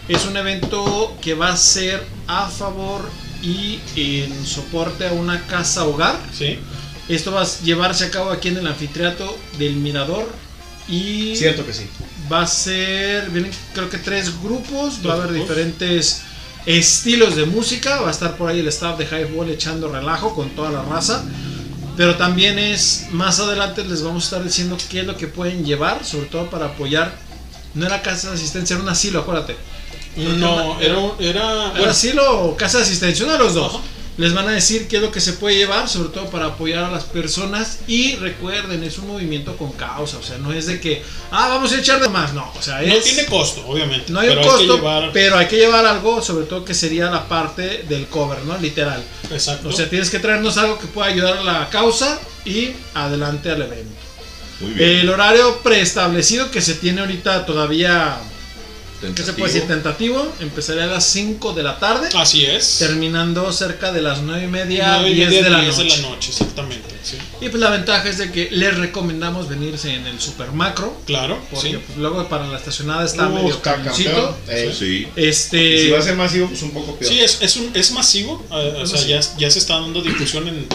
[0.07, 3.09] Es un evento que va a ser a favor
[3.41, 6.19] y en soporte a una casa hogar.
[6.37, 6.59] Sí.
[7.09, 10.29] Esto va a llevarse a cabo aquí en el anfiteatro del Mirador.
[10.87, 11.85] Y Cierto que sí.
[12.31, 15.49] va a ser, vienen creo que tres grupos, va a haber grupos.
[15.49, 16.21] diferentes
[16.65, 20.49] estilos de música, va a estar por ahí el staff de Highball echando relajo con
[20.51, 21.23] toda la raza.
[21.97, 25.65] Pero también es, más adelante les vamos a estar diciendo qué es lo que pueden
[25.65, 27.13] llevar, sobre todo para apoyar.
[27.73, 29.55] No era casa de asistencia, era un asilo, acuérdate.
[30.15, 33.75] No, era un- era Era asilo o casa de asistencia, uno de los dos.
[33.75, 33.83] Ajá.
[34.17, 36.83] Les van a decir qué es lo que se puede llevar, sobre todo para apoyar
[36.83, 37.79] a las personas.
[37.87, 41.01] Y recuerden, es un movimiento con causa, o sea, no es de que,
[41.31, 44.11] ah, vamos a echar de más, no, o sea, no es, tiene costo, obviamente.
[44.11, 46.73] no hay pero un costo, que llevar, pero hay que llevar algo, sobre todo que
[46.73, 48.57] sería la parte del cover, ¿no?
[48.57, 49.01] Literal.
[49.31, 49.69] exacto.
[49.69, 53.61] O sea, tienes que traernos algo que pueda ayudar a la causa y adelante al
[53.61, 53.95] evento.
[54.59, 54.89] Muy bien.
[54.99, 58.17] El horario preestablecido que se tiene ahorita todavía,
[59.15, 59.67] ¿qué se puede decir?
[59.67, 62.77] Tentativo, empezaría a las 5 de la tarde, Así es.
[62.79, 66.29] terminando cerca de las 9 y media, Nueve y 10 media, de la diez noche.
[66.29, 66.89] exactamente.
[67.03, 67.17] Sí.
[67.41, 70.95] Y pues la ventaja es de que les recomendamos venirse en el super macro.
[71.07, 71.77] Claro, Porque sí.
[71.83, 74.37] pues, luego para la estacionada está Uh, medio camioncito.
[74.47, 74.71] Ey.
[74.77, 75.07] Sí.
[75.15, 75.75] Este.
[75.75, 77.11] Y si va a ser masivo, pues un poco peor.
[77.11, 78.45] Sí, es, es, un, es masivo.
[78.51, 80.67] eh, o Es sea, ya, ya se está dando difusión en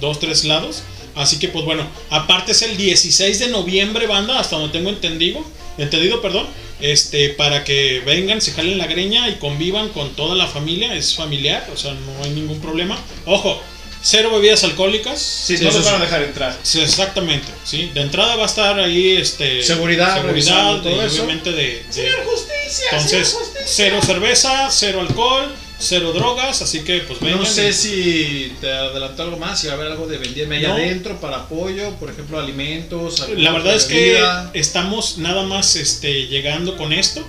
[0.00, 0.82] dos, tres lados.
[1.16, 5.44] Así que, pues bueno, aparte es el 16 de noviembre, banda, hasta donde tengo entendido.
[5.78, 6.46] Entendido, perdón.
[6.80, 10.94] Este, para que vengan, se jalen la greña y convivan con toda la familia.
[10.94, 12.98] Es familiar, o sea, no hay ningún problema.
[13.26, 13.60] Ojo,
[14.02, 15.18] cero bebidas alcohólicas.
[15.20, 16.58] Sí, Sí, no los van a dejar entrar.
[16.62, 17.90] Sí, exactamente, sí.
[17.94, 21.22] De entrada va a estar ahí este Seguridad, seguridad todo y eso.
[21.22, 22.84] obviamente de, de- justicia!
[22.92, 23.36] entonces
[23.66, 27.40] cero cerveza, cero alcohol, cero drogas, así que pues vengan.
[27.40, 30.68] No sé si te adelantó algo más, si va a haber algo de venderme allá
[30.68, 30.74] No.
[30.74, 33.26] adentro para apoyo, por ejemplo, alimentos.
[33.36, 34.18] La verdad es que
[34.54, 37.24] estamos nada más este, llegando con esto.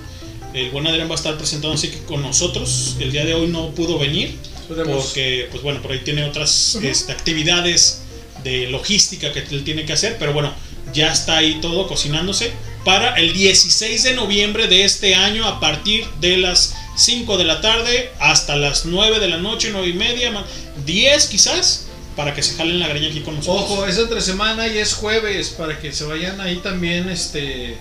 [0.54, 2.96] El buen Adrián va a estar presentándose aquí con nosotros.
[2.98, 5.04] El día de hoy no pudo venir Esperemos.
[5.04, 8.00] porque, pues bueno, por ahí tiene otras este, actividades
[8.42, 10.16] de logística que él tiene que hacer.
[10.18, 10.54] Pero bueno,
[10.94, 12.52] ya está ahí todo cocinándose.
[12.86, 17.60] Para el 16 de noviembre de este año a partir de las 5 de la
[17.60, 20.46] tarde hasta las 9 de la noche, 9 y media, ma-
[20.84, 23.64] 10 quizás, para que se jalen la greña aquí con nosotros.
[23.72, 27.76] Ojo, es entre semana y es jueves para que se vayan ahí también este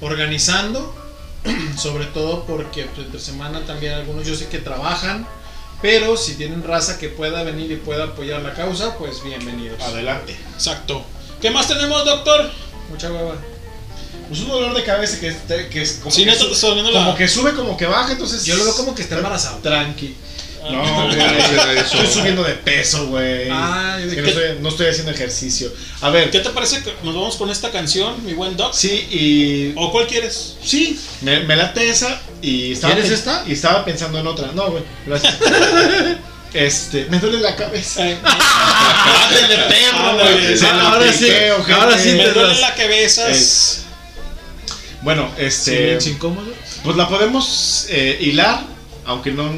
[0.00, 0.94] organizando,
[1.76, 5.26] sobre todo porque pues, entre semana también algunos yo sé que trabajan,
[5.82, 9.82] pero si tienen raza que pueda venir y pueda apoyar la causa, pues bienvenidos.
[9.82, 10.36] Adelante.
[10.54, 11.04] Exacto.
[11.42, 12.48] ¿Qué más tenemos, doctor?
[12.90, 13.34] Mucha hueva.
[14.28, 15.36] Pues un dolor de cabeza que, es-
[15.70, 18.44] que es como, Sí, que, neta, sube, la- como que sube, como que baja, entonces...
[18.44, 19.58] Yo lo veo como que está embarazado.
[19.58, 20.14] Tranqui.
[20.68, 21.04] No, Ah.
[21.06, 23.48] güey, estoy subiendo de peso, güey.
[23.52, 25.72] Ah, Es que ¿de no, estoy, no estoy haciendo ejercicio.
[26.00, 28.74] A ver, ¿Qué te parece que nos vamos con esta canción, mi buen doc?
[28.74, 29.72] sí, y...
[29.76, 30.56] ¿O cuál quieres?
[30.64, 32.94] Sí, me, me late esa y estaba...
[32.94, 33.44] ¿Quieres esta?
[33.46, 34.50] Y estaba pensando en otra.
[34.54, 35.36] No, güey, gracias.
[36.52, 38.02] este, me duele la cabeza.
[38.02, 40.64] Ándale, perro, güey.
[40.64, 41.28] ahora sí,
[41.72, 43.28] ahora sí Me te duele la cabeza.
[43.30, 43.82] es-
[45.06, 45.70] Bueno, este...
[45.76, 46.52] ¿Silencio incómodo?
[46.82, 48.64] Pues la podemos eh, hilar,
[49.04, 49.48] aunque no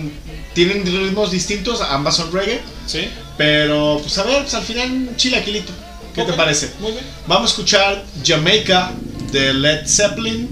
[0.53, 3.09] tienen ritmos distintos, ambas son reggae, Sí.
[3.39, 5.73] pero pues a ver, pues al final un chilaquilito.
[6.15, 6.71] ¿Qué te Ok, parece?
[6.81, 7.03] Muy bien.
[7.27, 8.93] Vamos a escuchar Jamaica
[9.33, 10.51] de Led Zeppelin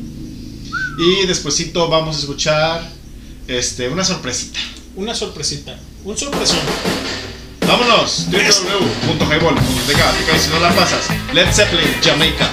[0.99, 2.81] y despuesito vamos a escuchar
[3.49, 4.59] este una sorpresita.
[4.95, 5.79] Una sorpresita.
[6.05, 6.61] Un sorpresón.
[7.69, 11.05] Vámonos, www.highball.tk, si no la pasas.
[11.35, 12.51] Led Zeppelin, Jamaica.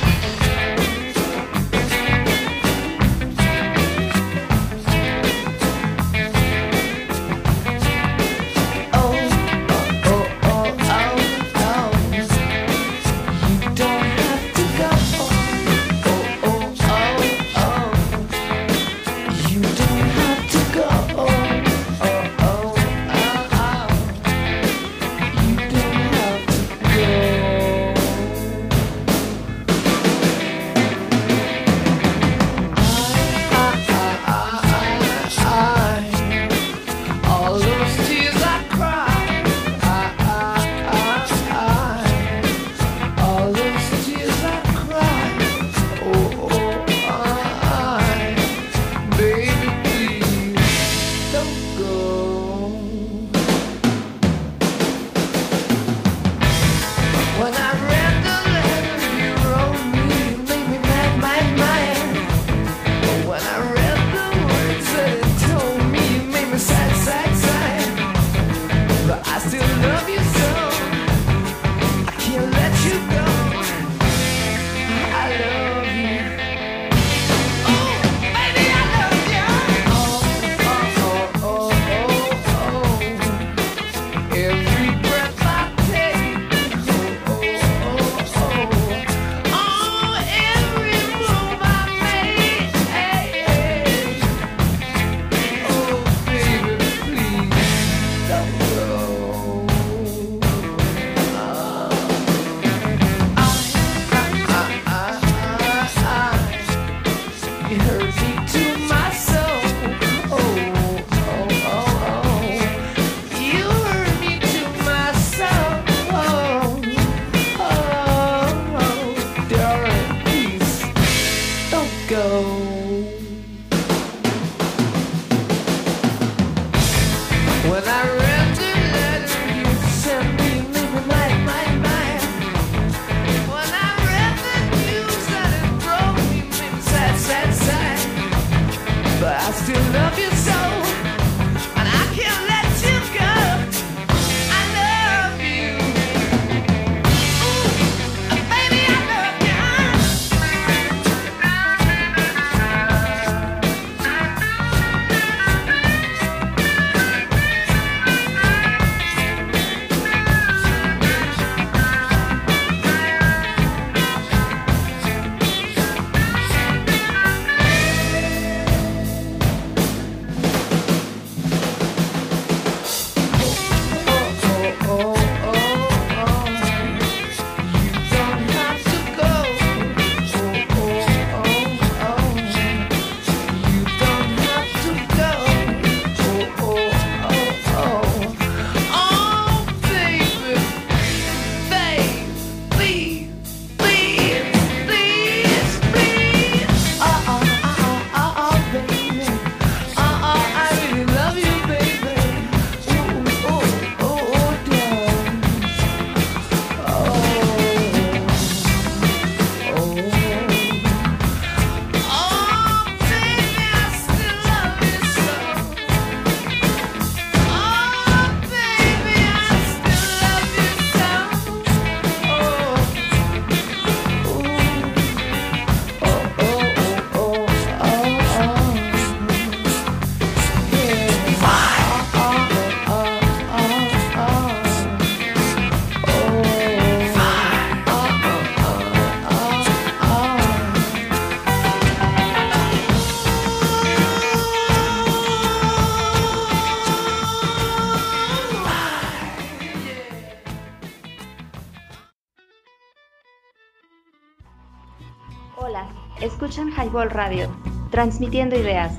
[256.83, 257.47] Highball Radio,
[257.91, 258.91] transmitiendo ideas.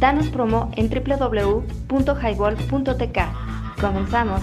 [0.00, 3.18] Danos promo en www.highball.tk.
[3.80, 4.42] Comenzamos.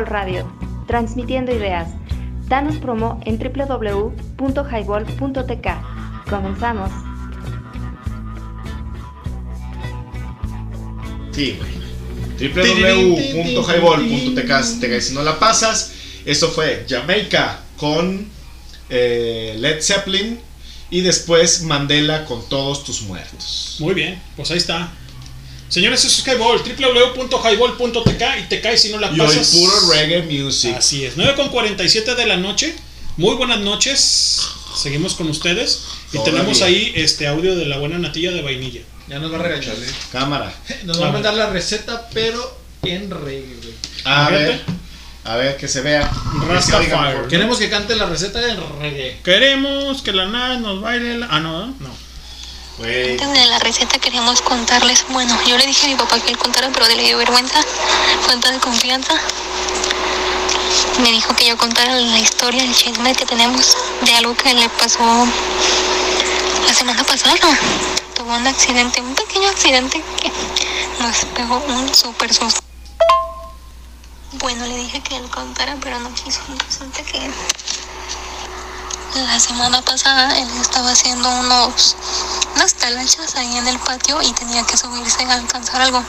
[0.00, 0.50] Highball Radio,
[0.86, 1.88] transmitiendo ideas.
[2.48, 5.68] Danos promo en www.highball.tk.
[6.28, 6.90] Comenzamos.
[11.32, 11.58] Sí,
[12.38, 15.92] www.highball.tk Si no la pasas,
[16.24, 18.26] esto fue Jamaica con
[18.88, 20.40] eh, Led Zeppelin
[20.90, 23.76] y después Mandela con todos tus muertos.
[23.78, 24.92] Muy bien, pues ahí está.
[25.70, 29.50] Señores, eso es Highball, www.highball.tk y te caes si no la Y hoy pasas.
[29.50, 30.74] puro reggae music.
[30.76, 32.74] Así es, 9 con 47 de la noche.
[33.16, 34.40] Muy buenas noches.
[34.76, 35.84] Seguimos con ustedes.
[36.08, 36.32] Y Todavía.
[36.34, 38.80] tenemos ahí este audio de la buena natilla de vainilla.
[39.08, 39.76] Ya nos va a regañar.
[40.12, 40.52] Cámara.
[40.84, 43.74] Nos va a mandar la receta, pero en reggae, güey.
[44.04, 44.60] A ver,
[45.24, 46.10] a ver que se vea.
[46.56, 47.28] Que se oiga mejor.
[47.28, 49.18] Queremos que cante la receta en reggae.
[49.24, 51.26] Queremos que la nada nos baile la...
[51.30, 52.09] Ah, no, no.
[52.82, 56.38] Antes de la receta queríamos contarles, bueno, yo le dije a mi papá que él
[56.38, 57.60] contara, pero le dio vergüenza,
[58.22, 59.12] falta de confianza.
[61.02, 64.66] Me dijo que yo contara la historia, el chisme que tenemos de algo que le
[64.70, 65.26] pasó
[66.66, 67.36] la semana pasada.
[68.14, 70.32] Tuvo un accidente, un pequeño accidente que
[71.02, 72.62] nos pegó un súper susto.
[74.32, 76.40] Bueno, le dije que él contara, pero no quiso.
[76.66, 77.30] Resulta que
[79.14, 81.96] la semana pasada él estaba haciendo unos
[82.54, 86.02] unas talachas ahí en el patio y tenía que subirse a alcanzar algo.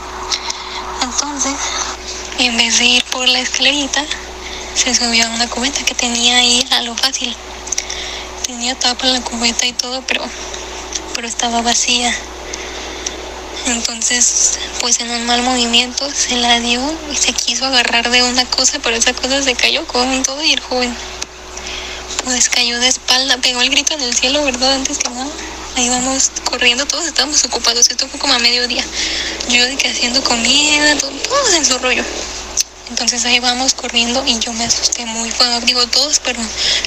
[1.02, 1.54] Entonces,
[2.38, 4.06] en vez de ir por la escalerita,
[4.76, 7.36] se subió a una cubeta que tenía ahí a lo fácil.
[8.46, 10.24] Tenía tapa la cubeta y todo, pero,
[11.16, 12.16] pero estaba vacía.
[13.66, 18.46] Entonces, pues en un mal movimiento se la dio y se quiso agarrar de una
[18.46, 20.96] cosa, pero esa cosa se cayó con todo y el joven
[22.24, 24.74] pues cayó de espalda, pegó el grito en el cielo, ¿verdad?
[24.74, 25.30] Antes que nada.
[25.76, 28.84] Ahí vamos corriendo, todos estábamos ocupados, esto fue como a mediodía.
[29.50, 32.04] Yo de que haciendo comida, todo- todos en su rollo.
[32.90, 35.62] Entonces ahí vamos corriendo y yo me asusté muy feo.
[35.62, 36.42] Digo todos, pero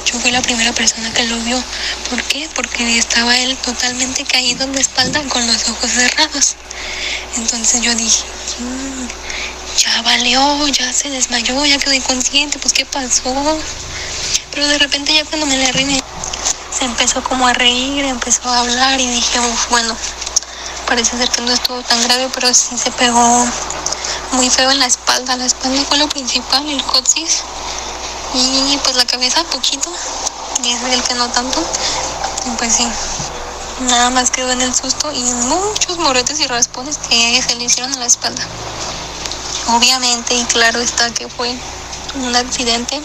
[0.04, 1.62] yo fui la primera persona que lo vio.
[2.10, 2.46] ¿Por qué?
[2.54, 6.56] Porque estaba él totalmente caído de espalda con los ojos cerrados.
[7.38, 8.22] Entonces yo dije,
[8.58, 9.06] "Mm,
[9.76, 13.58] ya valió, ya se desmayó, ya quedó inconsciente, pues ¿qué pasó?
[14.50, 16.00] Pero de repente ya cuando me le arrimé,
[16.76, 19.96] se empezó como a reír, empezó a hablar y dije, "Uf, bueno,
[20.86, 23.46] parece ser que no estuvo tan grave, pero sí se pegó
[24.32, 25.36] muy feo en la espalda.
[25.36, 27.42] La espalda fue lo principal, el coxis.
[28.34, 29.92] Y pues la cabeza poquito,
[30.62, 31.60] dice el que no tanto.
[32.46, 32.86] Y pues sí,
[33.80, 37.92] nada más quedó en el susto y muchos moretes y raspones que se le hicieron
[37.92, 38.42] en la espalda.
[39.68, 41.56] Obviamente y claro está que fue
[42.16, 43.00] un accidente,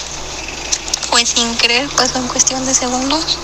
[1.09, 3.37] fue sin querer, pasó en cuestión de segundos.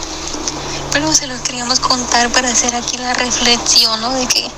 [0.92, 4.12] Pero se los queríamos contar para hacer aquí la reflexión, ¿no?
[4.12, 4.50] De que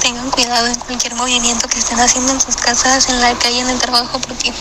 [0.00, 3.68] tengan cuidado en cualquier movimiento que estén haciendo en sus casas, en la calle, en
[3.68, 4.52] el trabajo, porque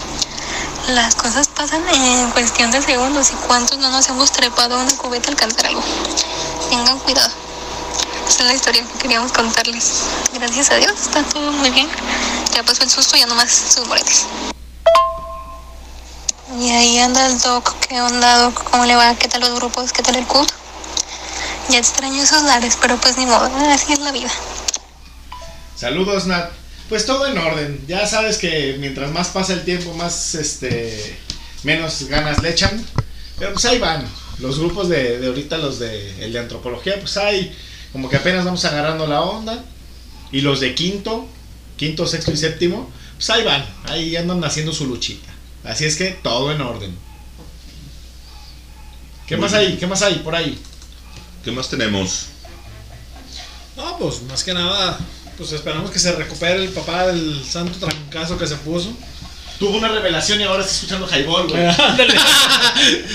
[0.90, 4.98] las cosas pasan en cuestión de segundos y cuántos no nos hemos trepado a una
[4.98, 5.84] cubeta a alcanzar algo.
[6.70, 7.45] Tengan cuidado.
[8.28, 10.02] Esa es la historia que queríamos contarles.
[10.34, 11.88] Gracias a Dios, está todo muy bien.
[12.54, 14.26] Ya pasó el susto, ya nomás sus moretes.
[16.60, 17.76] Y ahí anda el doc.
[17.88, 18.64] ¿Qué onda, doc?
[18.72, 19.16] ¿Cómo le va?
[19.16, 19.94] ¿Qué tal los grupos?
[19.94, 20.52] ¿Qué tal el CUT?
[21.70, 24.32] Ya extraño esos lares, pero pues ni modo, así es la vida.
[25.76, 26.52] Saludos, Nat.
[26.90, 27.84] Pues todo en orden.
[27.88, 31.20] Ya sabes que mientras más pasa el tiempo, más este
[31.64, 32.86] menos ganas le echan.
[33.38, 34.08] Pero pues ahí van.
[34.40, 37.56] Los grupos de, de ahorita, los de el de antropología, pues hay
[37.96, 39.64] como que apenas vamos agarrando la onda.
[40.30, 41.26] Y los de quinto,
[41.78, 43.66] quinto, sexto y séptimo, pues ahí van.
[43.86, 45.32] Ahí andan haciendo su luchita.
[45.64, 46.94] Así es que todo en orden.
[49.26, 49.72] ¿Qué Muy más bien.
[49.72, 49.78] hay?
[49.78, 50.60] ¿Qué más hay por ahí?
[51.46, 52.26] ¿Qué más tenemos?
[53.78, 55.00] No, pues más que nada,
[55.38, 58.92] pues esperamos que se recupere el papá del santo trancazo que se puso.
[59.58, 61.66] Tuvo una revelación y ahora está escuchando Highball, güey.
[61.80, 62.14] Ándale.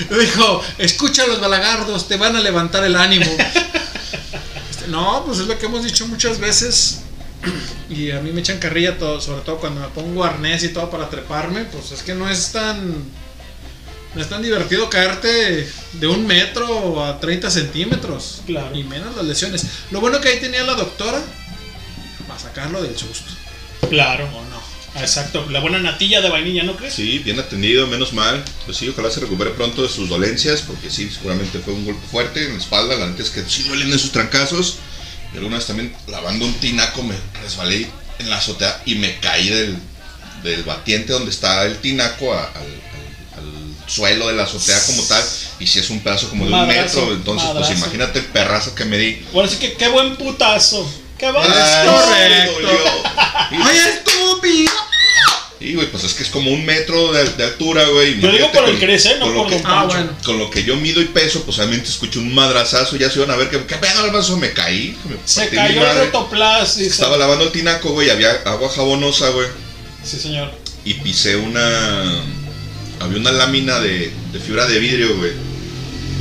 [0.20, 3.26] Dijo, escucha a los balagardos, te van a levantar el ánimo.
[4.90, 7.02] No, pues es lo que hemos dicho muchas veces.
[7.88, 10.90] Y a mí me echan carrilla todo, sobre todo cuando me pongo arnés y todo
[10.90, 13.04] para treparme, pues es que no es tan
[14.14, 18.42] no es tan divertido caerte de un metro a 30 centímetros.
[18.46, 18.76] Claro.
[18.76, 19.64] Y menos las lesiones.
[19.90, 21.22] Lo bueno que ahí tenía la doctora
[22.26, 23.32] para sacarlo del susto.
[23.88, 24.24] Claro.
[24.26, 24.59] O no.
[24.96, 25.46] Exacto.
[25.50, 26.94] La buena natilla de vainilla, ¿no crees?
[26.94, 28.42] Sí, bien atendido, menos mal.
[28.64, 32.04] Pues sí, ojalá se recupere pronto de sus dolencias, porque sí, seguramente fue un golpe
[32.10, 32.96] fuerte en la espalda.
[32.96, 34.76] La neta es que sí duelen esos trancazos.
[35.32, 37.86] Y alguna vez también lavando un tinaco me resbalé
[38.18, 39.76] en la azotea y me caí del,
[40.42, 42.56] del batiente donde está el tinaco a- al,
[43.36, 45.22] al- al suelo de la azotea como tal.
[45.60, 48.84] Y si es un pedazo como de un metro, entonces pues imagínate el perrazo que
[48.86, 49.22] me di.
[49.32, 50.90] Bueno, así que qué buen putazo.
[51.20, 52.68] Qué buen Ay, correcto.
[53.50, 54.72] ¡Ay, estúpido!
[55.62, 58.18] Y güey, pues es que es como un metro de, de altura, güey.
[58.18, 59.76] Yo digo por el con- crece, no con lo por que- Pancho.
[59.76, 60.16] Ah, bueno.
[60.24, 62.96] Con lo que yo mido y peso, pues obviamente escucho un madrazazo.
[62.96, 64.36] Ya se iban a ver que, ¿qué pedo, hermano?
[64.38, 64.96] Me caí.
[65.04, 66.76] me Se cayó el rotoplas.
[66.78, 66.88] dice.
[66.90, 68.08] Estaba lavando el tinaco, güey.
[68.08, 69.48] Había agua jabonosa, güey.
[70.02, 70.50] Sí, señor.
[70.86, 72.22] Y pisé una.
[73.00, 75.32] Había una lámina de, de fibra de vidrio, güey.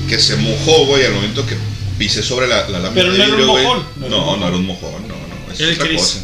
[0.09, 1.55] Que se mojó, güey, al momento que
[1.99, 3.63] pisé sobre la, la lámina Pero de no era un vidrio, güey.
[3.65, 4.39] mojón, no No, era un mojón.
[4.39, 5.53] no era un mojón, no, no.
[5.53, 6.01] Es otra Chris.
[6.01, 6.19] cosa.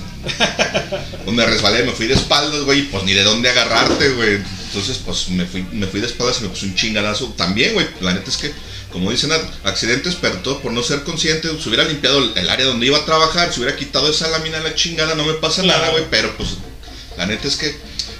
[1.23, 4.39] Pues me resbalé, me fui de espaldas, güey, y pues ni de dónde agarrarte, güey.
[4.67, 7.27] Entonces, pues me fui, me fui de espaldas y me puse un chingadazo.
[7.37, 8.51] También, güey, la neta es que,
[8.91, 9.31] como dicen,
[9.63, 12.97] accidentes, pero todo por no ser consciente, se hubiera limpiado el- el área donde iba
[12.97, 15.79] a trabajar, se hubiera quitado esa lámina de la chingada, no me pasa Claro.
[15.79, 16.49] nada, güey, pero pues
[17.17, 17.75] la neta es que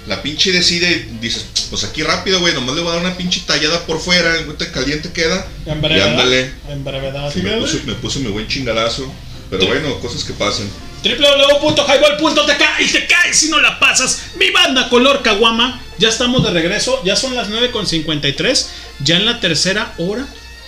[0.06, 3.16] la pinche decide y dices, pues aquí rápido, güey, nomás le voy a dar una
[3.16, 5.46] pinche tallada por fuera, te caliente queda.
[5.66, 6.08] En Y brevedad.
[6.10, 6.50] ándale.
[6.68, 7.32] En brevedad.
[7.32, 9.12] Sí, me, puse mi buen chingadazo.
[9.50, 10.68] Pero bueno, cosas que pasan.
[11.04, 14.22] www.highball.tk y te caes si no la pasas.
[14.36, 15.80] Mi banda color caguama.
[15.98, 17.00] Ya estamos de regreso.
[17.04, 18.66] Ya son las 9.53.
[19.04, 20.26] Ya en la tercera hora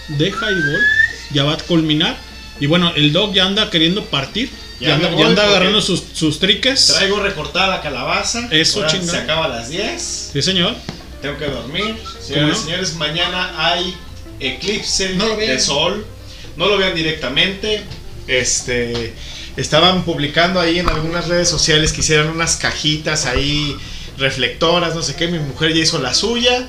[0.08, 0.82] de Highball.
[1.32, 2.16] Ya va a culminar.
[2.60, 4.50] Y bueno, el dog ya anda queriendo partir.
[4.80, 6.86] Ya anda, ya anda agarrando sus, sus triques.
[6.86, 8.48] Traigo recortada calabaza.
[8.50, 9.08] Eso, chingón.
[9.08, 10.30] Se acaba a las 10.
[10.32, 10.74] Sí, señor.
[11.20, 11.96] Tengo que dormir.
[11.96, 12.62] ¿Cómo Señores no?
[12.62, 13.94] y señores, mañana hay
[14.38, 16.06] eclipse No de sol.
[16.56, 17.82] No lo vean directamente.
[18.26, 19.14] Este.
[19.56, 23.76] Estaban publicando ahí en algunas redes sociales que hicieran unas cajitas ahí
[24.16, 25.26] reflectoras, no sé qué.
[25.26, 26.68] Mi mujer ya hizo la suya.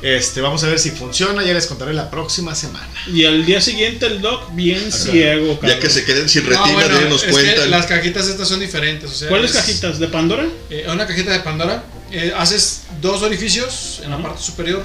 [0.00, 1.42] Este, vamos a ver si funciona.
[1.42, 2.88] Ya les contaré la próxima semana.
[3.12, 5.70] Y al día siguiente el doc bien ciego, cabrón.
[5.76, 7.62] Ya que se queden sin No, retina, bueno, déjenos es cuenta.
[7.64, 9.10] que las cajitas estas son diferentes.
[9.10, 9.98] O sea, ¿Cuáles es- cajitas?
[9.98, 10.46] ¿De Pandora?
[10.70, 11.84] Eh, una cajita de Pandora.
[12.10, 14.82] eh, haces dos orificios en la parte superior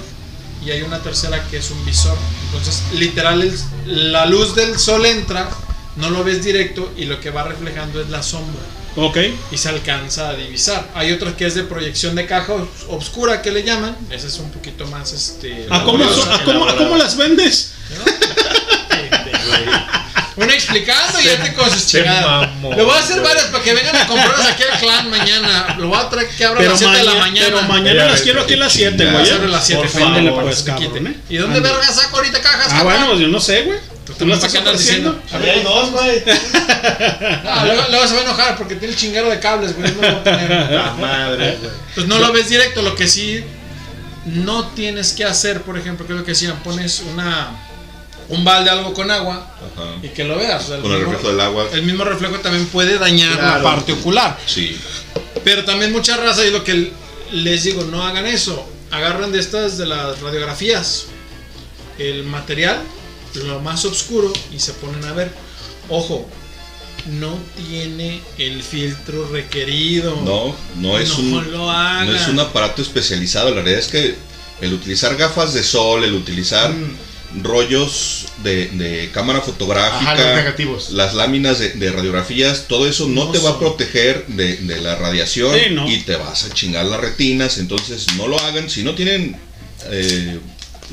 [0.62, 2.18] y hay una tercera que es un visor.
[2.46, 5.48] Entonces, literal, el- la luz del sol entra,
[5.96, 8.60] no lo ves directo y lo que va reflejando es la sombra.
[8.96, 9.18] Ok.
[9.50, 10.88] Y se alcanza a divisar.
[10.94, 13.96] Hay otro que es de proyección de caja os- obscura que le llaman.
[14.10, 15.66] Ese es un poquito más este.
[15.70, 16.22] ¿A cómo, laborioso.
[16.22, 17.72] son- a cómo- a cómo las vendes?
[20.36, 22.50] Una explicando y ya te con sus chingadas.
[22.60, 25.76] Lo voy a hacer varias para que vengan a comprarlas aquí al clan mañana.
[25.78, 27.46] Lo voy a traer que abra a las 7 de la maña- mañana.
[27.46, 29.30] pero mañana las quiero aquí a las 7, güey.
[29.30, 31.06] Abre a las 7, Por ándale, favor, pues, cabrón.
[31.06, 31.16] ¿eh?
[31.30, 32.66] ¿Y dónde verga saco ahorita cajas?
[32.70, 33.78] Ah, bueno, yo no sé, güey.
[34.06, 35.18] Tú lo ¿Para estás qué andas ofreciendo.
[35.32, 36.22] Ahí hay dos, güey.
[37.46, 39.90] Ah, luego, luego se va a enojar porque tiene el chingaro de cables, güey.
[39.94, 40.50] No lo voy a poner.
[40.72, 41.72] La madre, güey.
[41.94, 43.42] Pues no lo ves directo, lo que sí
[44.26, 47.48] no tienes que hacer, por ejemplo, que es lo que decían, pones una
[48.30, 49.84] un balde algo con agua Ajá.
[50.02, 50.64] y que lo veas.
[50.64, 51.66] o sea, Con el mismo- reflejo del agua.
[51.72, 53.56] El mismo reflejo también puede dañar Claro.
[53.58, 54.38] la parte ocular.
[54.46, 54.78] Sí.
[55.44, 56.90] Pero también mucha raza, y lo que
[57.32, 58.66] les digo, no hagan eso.
[58.90, 61.06] Agarran de estas de las radiografías
[61.98, 62.80] el material,
[63.34, 65.30] lo más oscuro, y se ponen a ver.
[65.88, 66.28] Ojo,
[67.10, 67.36] no
[67.68, 70.16] tiene el filtro requerido.
[70.22, 73.50] No, no es, No un, no es un aparato especializado.
[73.50, 74.14] La realidad es que
[74.60, 76.72] el utilizar gafas de sol, el utilizar
[77.42, 80.90] rollos de, de cámara fotográfica, Ajá, los negativos.
[80.90, 84.80] las láminas de, de radiografías, todo eso no, No te va a proteger de, de
[84.80, 85.90] la radiación Sí, no.
[85.90, 87.58] y te vas a chingar las retinas.
[87.58, 88.70] Entonces no lo hagan.
[88.70, 89.36] Si no tienen
[89.90, 90.38] eh,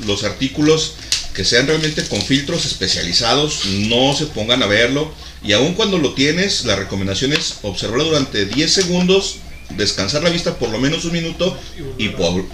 [0.06, 0.94] los artículos
[1.34, 5.12] que sean realmente con filtros especializados, no se pongan a verlo.
[5.44, 9.36] Y aun cuando lo tienes, la recomendación es observarlo durante 10 segundos,
[9.76, 11.58] descansar la vista por lo menos un minuto
[11.98, 12.10] y,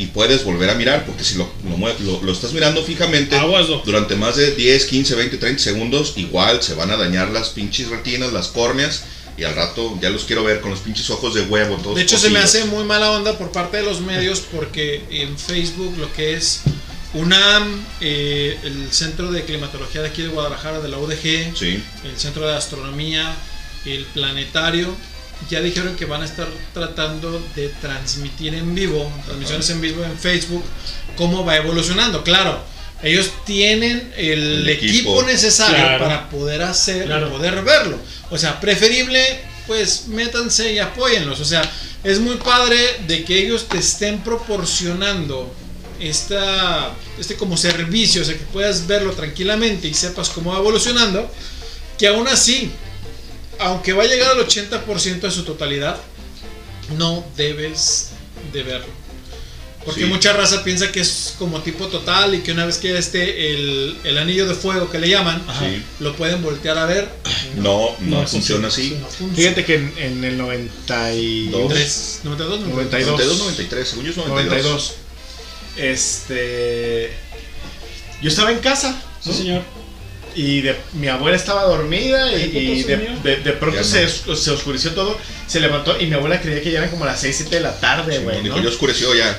[0.06, 3.36] puedes volver a mirar, porque si lo, lo lo- estás mirando fijamente
[3.84, 7.88] durante más de 10, 15, 20, 30 segundos, igual se van a dañar las pinches
[7.88, 9.02] retinas, las córneas.
[9.36, 11.76] Y al rato ya los quiero ver con los pinches ojos de huevo.
[11.76, 15.04] Todos De hecho, se me hace muy mala onda por parte de los medios porque
[15.10, 16.62] en Facebook lo que es
[17.14, 21.82] UNAM, eh, el Centro de Climatología de aquí de Guadalajara, de la UDG, Sí.
[22.04, 23.34] el Centro de Astronomía,
[23.86, 24.94] el Planetario,
[25.48, 30.18] ya dijeron que van a estar tratando de transmitir en vivo, transmisiones en vivo en
[30.18, 30.64] Facebook,
[31.16, 32.22] cómo va evolucionando.
[32.24, 32.60] Claro,
[33.02, 35.22] ellos tienen el, El equipo, equipo.
[35.22, 36.04] necesario Claro.
[36.04, 37.30] para poder hacer, Claro.
[37.30, 37.98] poder verlo.
[38.30, 41.38] O sea, preferible, pues métanse y apóyenlos.
[41.40, 41.62] O sea,
[42.04, 42.76] es muy padre
[43.06, 45.54] de que ellos te estén proporcionando
[46.00, 51.30] esta, este como servicio, o sea, que puedas verlo tranquilamente y sepas cómo va evolucionando,
[51.98, 52.70] que aún así,
[53.58, 55.98] aunque va a llegar al 80% de su totalidad,
[56.96, 58.10] no debes
[58.52, 58.98] de verlo.
[59.84, 60.06] Porque Sí.
[60.06, 63.52] mucha raza piensa que es como tipo total y que una vez que ya esté
[63.54, 65.82] el, el anillo de fuego que le llaman, Sí.
[66.00, 67.08] lo pueden voltear a ver.
[67.56, 68.90] No, no, No funciona así.
[69.00, 69.34] No funciona.
[69.34, 71.68] Fíjate que en, en el 92.
[71.72, 72.74] Tres, 92, 92.
[72.74, 73.06] 92.
[73.08, 74.52] 92, 93, según yo es 92.
[74.62, 74.94] 92.
[75.78, 77.10] Este.
[78.22, 79.00] Yo estaba en casa.
[79.20, 79.34] Sí, ¿no?
[79.36, 79.62] señor.
[80.34, 83.22] Y de, mi abuela estaba dormida y, ¿Qué y puto de, señor?
[83.22, 84.32] de- de pronto se, no.
[84.32, 85.18] os- se oscureció todo.
[85.46, 87.78] Se levantó y mi abuela creía que ya eran como las 6, 7 de la
[87.80, 88.42] tarde, Sí, güey.
[88.42, 88.62] dijo, ¿no?
[88.62, 89.38] ya oscureció ya.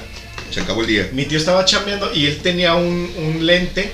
[0.51, 1.09] Se acabó el día.
[1.13, 3.91] Mi tío estaba chambeando y él tenía un, un lente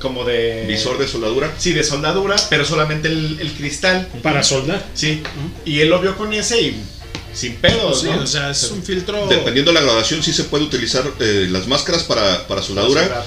[0.00, 0.64] como de.
[0.66, 1.52] Visor de soldadura.
[1.58, 4.08] Sí, de soldadura, pero solamente el, el cristal.
[4.22, 4.82] Para soldar.
[4.94, 5.22] Sí.
[5.64, 6.82] Y él lo vio con ese y
[7.34, 8.22] sin pedos, Sí, ¿no?
[8.22, 9.26] o sea, es un filtro.
[9.28, 13.24] Dependiendo de la graduación, sí se puede utilizar eh, las máscaras para, para soldadura.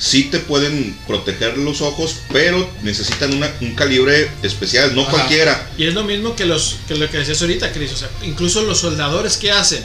[0.00, 5.10] Sí te pueden proteger los ojos, pero necesitan una- un calibre especial, no Ajá.
[5.10, 5.70] cualquiera.
[5.76, 7.92] Y es lo mismo que, los, que lo que decías ahorita, Chris.
[7.92, 9.84] O sea, incluso los soldadores que hacen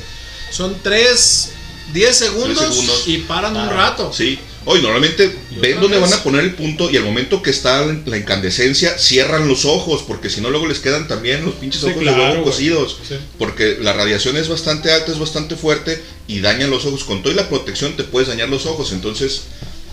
[0.52, 1.50] son 3,
[1.94, 3.04] 10 segundos, Tres segundos.
[3.08, 4.12] y paran un rato.
[4.14, 4.38] Sí.
[4.66, 8.18] Hoy normalmente ven dónde van a poner el punto y al momento que está la
[8.18, 12.02] incandescencia cierran los ojos porque si no luego les quedan también los pinches Sí, ojos
[12.02, 13.16] claro, de huevo cocidos Sí.
[13.38, 17.04] porque la radiación es bastante alta, es bastante fuerte y daña los ojos.
[17.04, 19.42] Con toda la protección te puedes dañar los ojos, entonces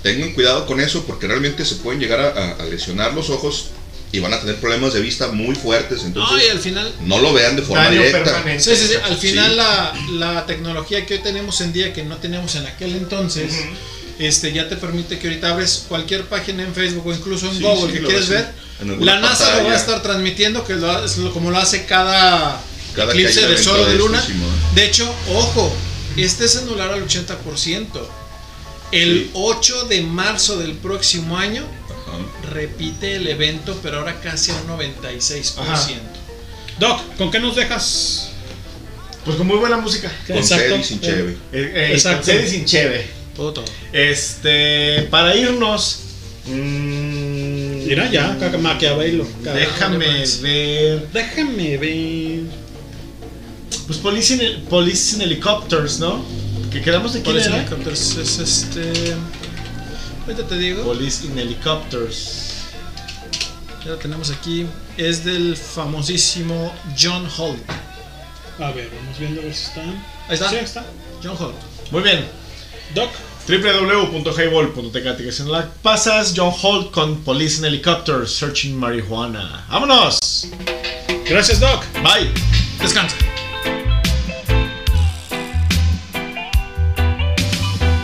[0.02, 3.66] tengan cuidado con eso porque realmente se pueden llegar a, a- a lesionar los ojos
[4.12, 6.02] y van a tener problemas de vista muy fuertes.
[6.04, 6.92] Entonces No, y al final.
[7.02, 8.42] no lo vean de forma directa.
[8.58, 8.94] Sí, sí, sí.
[9.04, 9.28] Al Sí.
[9.28, 13.52] final la, la tecnología que hoy tenemos en día que no teníamos en aquel entonces,
[14.20, 17.62] este ya te permite que ahorita abres cualquier página en Facebook o incluso en Sí,
[17.62, 18.46] Google sí, que quieres ves.
[18.84, 21.58] ver La NASA lo va a estar transmitiendo, que lo ha- es lo- como lo
[21.58, 22.60] hace cada,
[22.94, 24.22] Cada eclipse de sol o de luna.
[24.74, 25.72] De hecho, ojo,
[26.16, 28.08] este es anular al 80%.
[28.92, 29.30] El Sí.
[29.34, 31.64] 8 de marzo del próximo año
[32.52, 36.00] repite el evento, pero ahora casi a un 96%.
[36.78, 38.30] Doc, ¿con qué nos dejas?
[39.24, 40.10] Pues con muy buena música.
[40.26, 40.82] Con Exacto.
[40.82, 41.36] sin cheve.
[41.52, 42.32] Eh, eh, Exacto.
[42.32, 43.06] Con sin cheve.
[43.40, 43.64] Todo, todo.
[43.90, 46.00] Este, para irnos.
[46.44, 49.26] mm, Mira ya, caca- Maquiavelo.
[49.42, 49.96] Déjame
[50.42, 51.08] ver.
[51.10, 52.40] Déjame ver.
[53.86, 56.22] Pues Police in, Police in Helicopters, ¿no?
[56.70, 57.62] Que quedamos de quién Police in era?
[57.62, 59.14] Helicopters es este.
[60.26, 60.84] Ahorita te digo.
[60.84, 62.66] Police in Helicopters.
[63.86, 64.66] Ya lo tenemos aquí.
[64.98, 67.58] Es del famosísimo John Holt.
[68.58, 69.88] A ver, vamos viendo a ver si están.
[70.28, 70.50] Ahí está.
[70.50, 70.84] Sí, ahí está.
[71.24, 71.54] John Holt.
[71.90, 72.26] Muy bien.
[72.94, 73.08] Doc.
[73.46, 79.64] www.highball.tk que no la pasas, John Holt con Police in Helicopters Searching Marijuana.
[79.68, 80.18] ¡Vámonos!
[81.26, 81.84] Gracias, Doc.
[82.02, 82.30] Bye.
[82.80, 83.16] Descansa.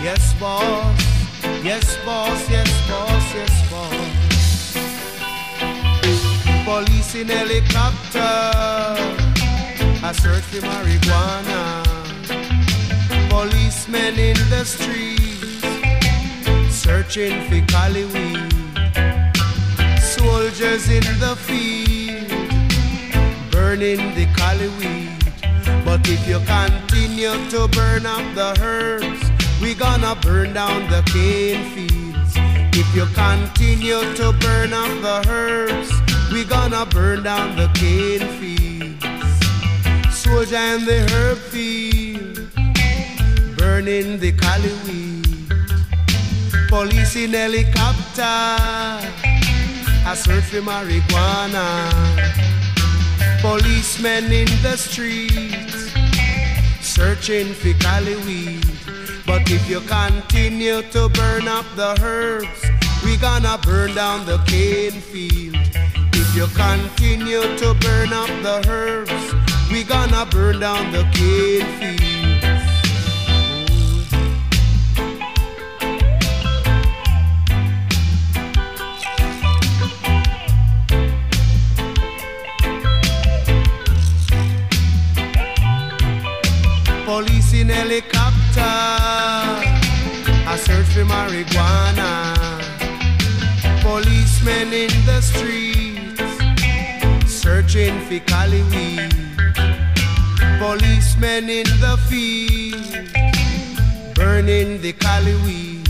[0.03, 0.97] Yes, boss.
[1.65, 2.51] Yes, boss.
[2.51, 3.35] Yes, boss.
[3.35, 3.95] Yes, boss.
[6.65, 8.21] Police in helicopter.
[10.03, 11.86] I search for marijuana.
[13.37, 15.61] Policemen in the streets.
[16.75, 18.51] Searching for cali weed.
[20.01, 22.31] Soldiers in the field.
[23.51, 25.21] Burning the cali weed.
[25.85, 29.23] But if you continue to burn up the herbs,
[29.61, 32.33] we gonna burn down the cane fields.
[32.73, 35.93] If you continue to burn up the herbs,
[36.33, 38.57] we gonna burn down the cane fields.
[40.17, 42.06] Soldier in the herb field,
[43.67, 45.27] burning the cali weed.
[46.69, 48.37] Police in helicopter,
[50.15, 51.67] search for marijuana.
[53.43, 55.91] Policemen in the streets
[56.81, 58.65] searching for cali weed.
[59.27, 62.61] But if you continue to burn up the herbs,
[63.05, 65.57] we gonna burn down the cane field.
[66.21, 69.25] If you continue to burn up the herbs,
[69.73, 72.16] we gonna burn down the cane field.
[87.69, 88.75] In helicopter,
[90.47, 92.35] I search for marijuana.
[93.83, 96.23] Policemen in the streets,
[97.31, 99.13] searching for cali weed.
[100.59, 103.05] Policemen in the field,
[104.15, 105.89] burning the cali weed.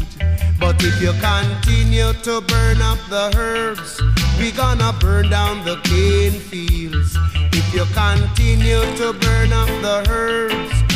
[0.59, 4.01] But if you continue to burn up the herbs,
[4.39, 7.17] we gonna burn down the cane fields.
[7.53, 10.96] If you continue to burn up the herbs,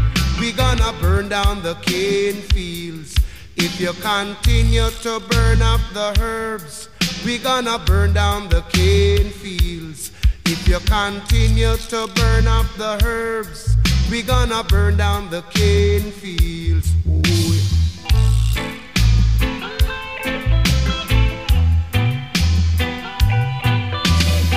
[0.41, 3.15] we gonna burn down the cane fields.
[3.57, 6.89] If you continue to burn up the herbs,
[7.23, 10.11] we gonna burn down the cane fields.
[10.45, 13.75] If you continue to burn up the herbs,
[14.09, 16.89] we gonna burn down the cane fields.
[17.07, 17.21] Ooh.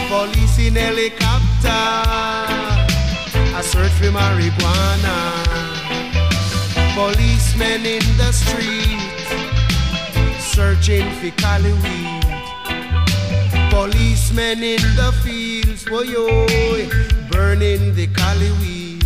[0.08, 1.84] Police in helicopter,
[3.58, 5.73] I search for marijuana.
[6.94, 9.28] Policemen in the streets,
[10.38, 12.22] searching for cali weed.
[13.68, 19.04] Policemen in the fields, oh, burning the cali weed.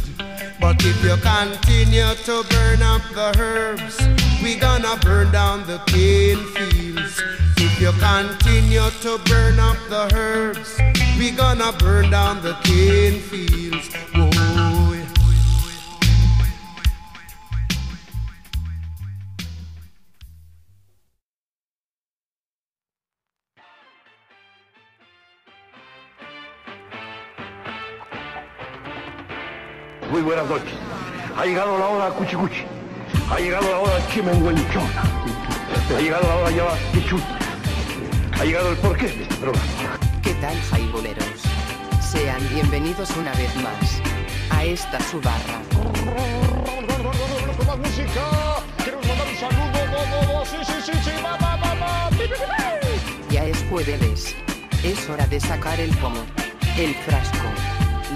[0.60, 3.96] But if you continue to burn up the herbs,
[4.42, 7.22] we gonna burn down the cane fields.
[7.56, 10.78] If you continue to burn up the herbs,
[11.18, 13.88] we gonna burn down the cane fields.
[14.14, 14.37] Whoa,
[30.18, 30.74] Muy buenas noches.
[31.36, 32.64] Ha llegado la hora cuchicuchi.
[33.30, 35.02] Ha llegado la hora chimenguenchona.
[35.96, 37.22] Ha llegado la hora ya quichuti.
[38.32, 39.68] Ha llegado el porqué de este programa.
[40.20, 41.24] ¿Qué tal, jaiboleros?
[42.00, 44.02] Sean Bienvenidos una vez más
[44.50, 45.62] a esta su barra.
[53.30, 54.34] Ya es jueves.
[54.82, 56.24] Es hora de sacar el pomo,
[56.76, 57.46] el frasco,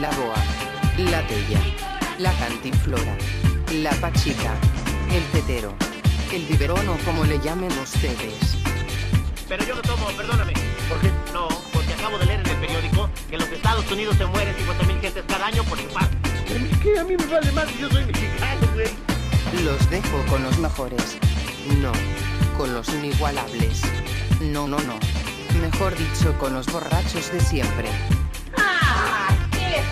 [0.01, 0.35] la boa,
[0.99, 1.61] la tella,
[2.19, 3.17] la cantinflora,
[3.75, 4.55] la pachica,
[5.11, 5.75] el tetero,
[6.33, 8.57] el biberón o como le llamen ustedes.
[9.49, 10.53] Pero yo no tomo, perdóname.
[10.89, 11.11] ¿Por qué?
[11.33, 14.55] No, porque acabo de leer en el periódico que en los Estados Unidos se mueren
[14.55, 16.17] 50.000 gentes cada año por infarto.
[16.49, 18.91] Es que a mí me vale más, yo soy mexicano, güey.
[19.65, 21.19] Los dejo con los mejores.
[21.81, 21.93] No,
[22.57, 23.83] con los inigualables.
[24.41, 24.99] No, no, no.
[25.61, 27.89] Mejor dicho, con los borrachos de siempre.
[28.57, 29.35] ¡Ah!
[29.53, 29.83] ¡Qué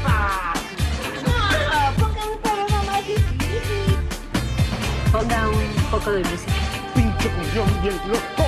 [5.12, 6.52] Ponga un poco de música.
[6.94, 8.46] Pinche cuñón bien loco.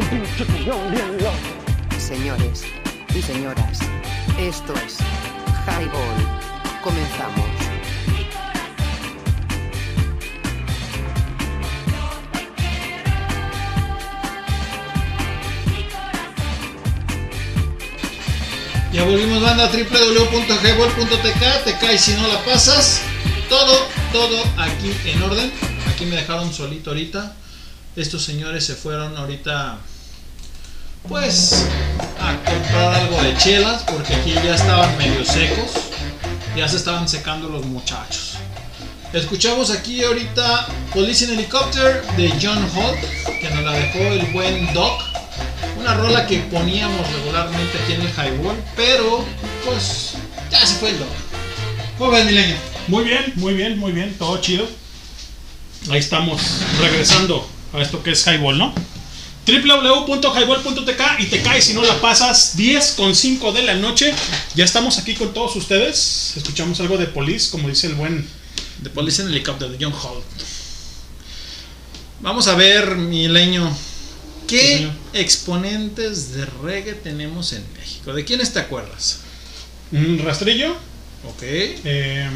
[0.00, 1.36] Un pinche cuñón bien loco.
[1.96, 2.64] Señores
[3.14, 3.78] y señoras,
[4.36, 4.98] esto es
[5.64, 6.18] Highball.
[6.82, 7.46] Comenzamos.
[18.92, 23.02] Ya volvimos banda www.gbol.tk, te caes si no la pasas.
[23.48, 25.71] Todo, todo aquí en orden.
[26.02, 27.32] Aquí me dejaron solito ahorita.
[27.94, 29.78] Estos señores se fueron ahorita
[31.06, 31.64] pues
[32.18, 35.70] a comprar algo de chelas porque aquí ya estaban medio secos.
[36.56, 38.32] Ya se estaban secando los muchachos.
[39.12, 42.98] Escuchamos aquí ahorita Police in Helicopter de John Holt,
[43.40, 45.04] que nos la dejó el buen Doc.
[45.78, 49.24] Una rola que poníamos regularmente aquí en el Highball, pero
[49.64, 50.14] pues
[50.50, 51.08] ya se fue el Doc.
[51.96, 52.56] ¿Cómo ves, Milenio?
[52.88, 54.81] Muy bien, muy bien, muy bien, todo chido.
[55.90, 56.40] Ahí estamos,
[56.80, 58.74] regresando a esto que es Highball, ¿no?
[59.44, 64.14] www.highball.tk y te caes si no la pasas 10 con 5 de la noche.
[64.54, 66.34] Ya estamos aquí con todos ustedes.
[66.36, 68.24] Escuchamos algo de Police, como dice el buen
[68.84, 70.24] The Police in Helicopter de John Holt.
[72.20, 73.76] Vamos a ver, Milenio, Sí,
[74.46, 74.92] ¿qué señor.
[75.14, 78.12] exponentes de reggae tenemos en México?
[78.12, 79.20] ¿De quiénes te acuerdas?
[79.90, 80.72] Un rastrillo.
[81.28, 81.42] Ok.
[81.42, 82.28] Eh,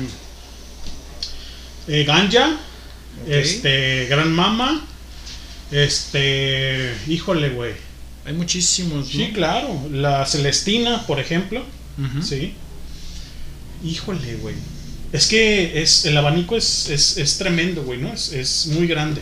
[1.86, 2.56] eh, Ganja.
[3.28, 4.06] Este.
[4.06, 4.84] Gran Mama.
[5.72, 6.92] Este.
[7.08, 7.72] Híjole, güey.
[8.24, 9.08] Hay muchísimos.
[9.08, 9.88] Sí, claro.
[9.92, 11.64] La Celestina, por ejemplo.
[12.22, 12.54] Sí.
[13.84, 14.54] Híjole, güey.
[15.12, 18.12] Es que es, el abanico es, es, es tremendo, güey, ¿no?
[18.12, 19.20] Es, es muy grande.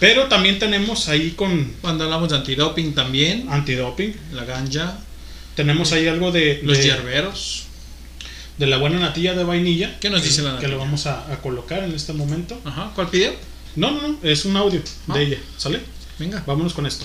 [0.00, 1.72] Pero también tenemos ahí con.
[1.80, 3.46] Cuando hablamos de antidoping también.
[3.48, 4.14] Antidoping.
[4.32, 4.98] La ganja.
[5.54, 6.60] Tenemos ahí algo de.
[6.62, 7.66] Los de- hierberos.
[8.58, 9.98] De la buena natilla de vainilla.
[10.00, 10.84] ¿Qué nos dice la Que lo natilla?
[10.84, 12.58] vamos a, a colocar en este momento.
[12.64, 12.92] Ajá.
[12.94, 13.32] ¿Cuál pidió?
[13.76, 14.16] No, no, no.
[14.22, 15.14] Es un audio Ah.
[15.14, 15.38] de ella.
[15.58, 15.82] ¿Sale?
[16.18, 16.42] Venga.
[16.46, 17.04] Vámonos con esto.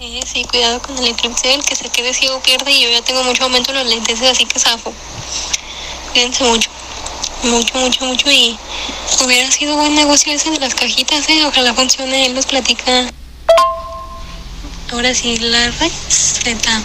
[0.00, 3.02] Eh, sí, cuidado con el eclipse, el que se quede ciego pierde y yo ya
[3.02, 4.92] tengo mucho aumento en los lentes, así que zafo.
[6.12, 6.68] Cuídense mucho,
[7.44, 8.58] mucho, mucho, mucho y
[9.24, 13.10] hubiera sido buen negocio ese de las cajitas, eh, ojalá funcione, él nos platica.
[14.92, 16.82] Ahora sí, la receta.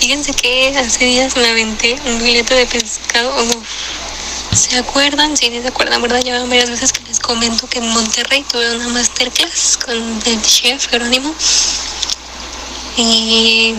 [0.00, 3.34] Fíjense que hace días me aventé un filete de pescado.
[4.54, 5.36] ¿Se acuerdan?
[5.36, 6.22] Sí, se acuerdan, ¿verdad?
[6.24, 10.88] Ya varias veces que les comento que en Monterrey tuve una masterclass con el chef
[10.88, 11.34] Jerónimo
[12.96, 13.74] y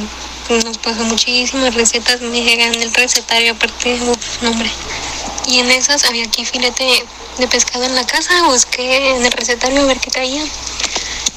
[0.64, 4.70] nos pasó muchísimas recetas, me llegan el recetario aparte, uff, nombre.
[5.48, 7.04] Y en esas había aquí filete
[7.40, 10.44] de pescado en la casa, busqué en el recetario a ver qué traía.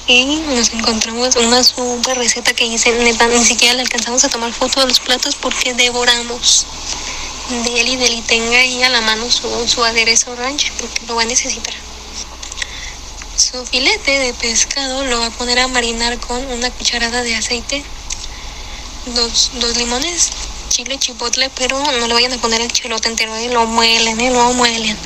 [0.06, 0.24] Y
[0.54, 4.88] nos encontramos una super receta que hice, ni siquiera le alcanzamos a tomar foto de
[4.88, 6.66] los platos porque devoramos.
[7.64, 11.26] Deli, Deli, tenga ahí a la mano su, su aderezo ranch porque lo va a
[11.26, 11.74] necesitar.
[13.36, 17.82] Su filete de pescado lo va a poner a marinar con una cucharada de aceite,
[19.06, 20.30] dos, dos limones,
[20.68, 24.30] chile chipotle, pero no le vayan a poner el chilote entero, eh, lo muelen, eh,
[24.30, 24.96] lo muelen.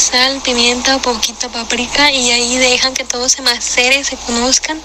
[0.00, 4.80] Sal, pimienta, poquita paprika y ahí dejan que todo se macere, se conozcan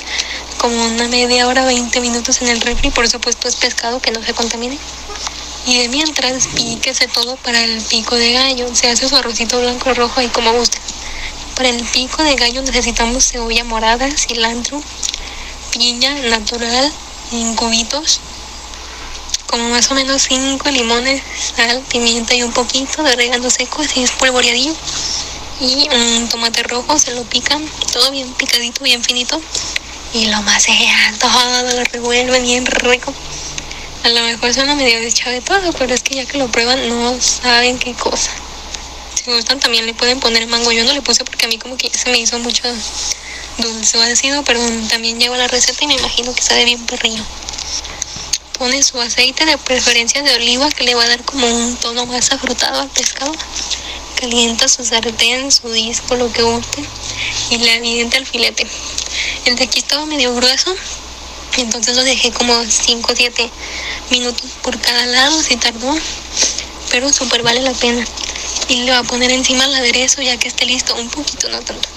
[0.58, 4.22] como una media hora, 20 minutos en el refri, por supuesto es pescado que no
[4.22, 4.78] se contamine.
[5.68, 9.94] Y de mientras píquese todo para el pico de gallo, se hace su arrocito blanco
[9.94, 10.80] rojo ahí como guste.
[11.56, 14.84] Para el pico de gallo necesitamos cebolla morada, cilantro,
[15.72, 16.92] piña natural
[17.32, 18.20] en cubitos,
[19.48, 21.22] como más o menos 5 limones,
[21.56, 24.74] sal, pimienta y un poquito de orégano seco, así es polvoreadillo.
[25.60, 29.42] Y un tomate rojo, se lo pican, todo bien picadito, bien finito.
[30.14, 33.14] Y lo maceran todo, lo revuelven bien rico.
[34.04, 36.88] A lo mejor suena medio desechado de todo, pero es que ya que lo prueban
[36.90, 38.32] no saben qué cosa.
[39.16, 40.72] Si gustan también le pueden poner mango.
[40.72, 42.64] Yo no le puse porque a mí como que se me hizo mucho
[43.58, 44.60] dulce o ácido, pero
[44.90, 47.24] también llegó la receta y me imagino que sabe bien perrillo.
[48.58, 52.06] Pone su aceite de preferencia de oliva que le va a dar como un tono
[52.06, 53.32] más afrutado al pescado.
[54.20, 56.84] Calienta su sartén, su disco, lo que guste
[57.50, 58.66] y le avienta el filete.
[59.46, 60.74] El de aquí estaba medio grueso,
[61.58, 63.50] entonces lo dejé como 5 o 7
[64.12, 65.94] minutos por cada lado, si tardó,
[66.90, 68.06] pero súper vale la pena.
[68.70, 71.62] Y le va a poner encima el aderezo ya que esté listo, un poquito, no
[71.62, 71.88] tanto.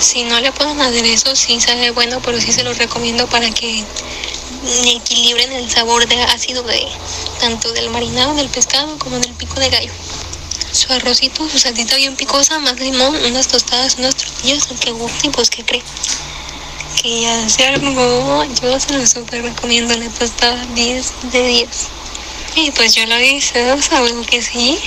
[0.00, 3.84] Si no le ponen aderezo, sí sabe bueno, pero sí se los recomiendo para que
[4.68, 6.86] equilibren el sabor de ácido de
[7.40, 9.92] tanto del marinado del pescado como del pico de gallo.
[10.72, 15.28] Su arrocito, su salsita bien picosa, más limón, unas tostadas, unas tortillas, el que guste
[15.28, 15.82] y pues que cree.
[17.02, 17.26] Que
[17.64, 21.68] armó, yo se lo súper recomiendo, neta está 10 de 10.
[22.56, 24.78] Y pues yo lo hice, saben que sí.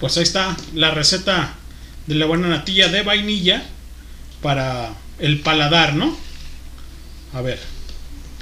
[0.00, 1.56] Pues ahí está la receta
[2.06, 3.64] de la buena natilla de vainilla
[4.40, 6.16] para el paladar, ¿no?
[7.34, 7.60] A ver,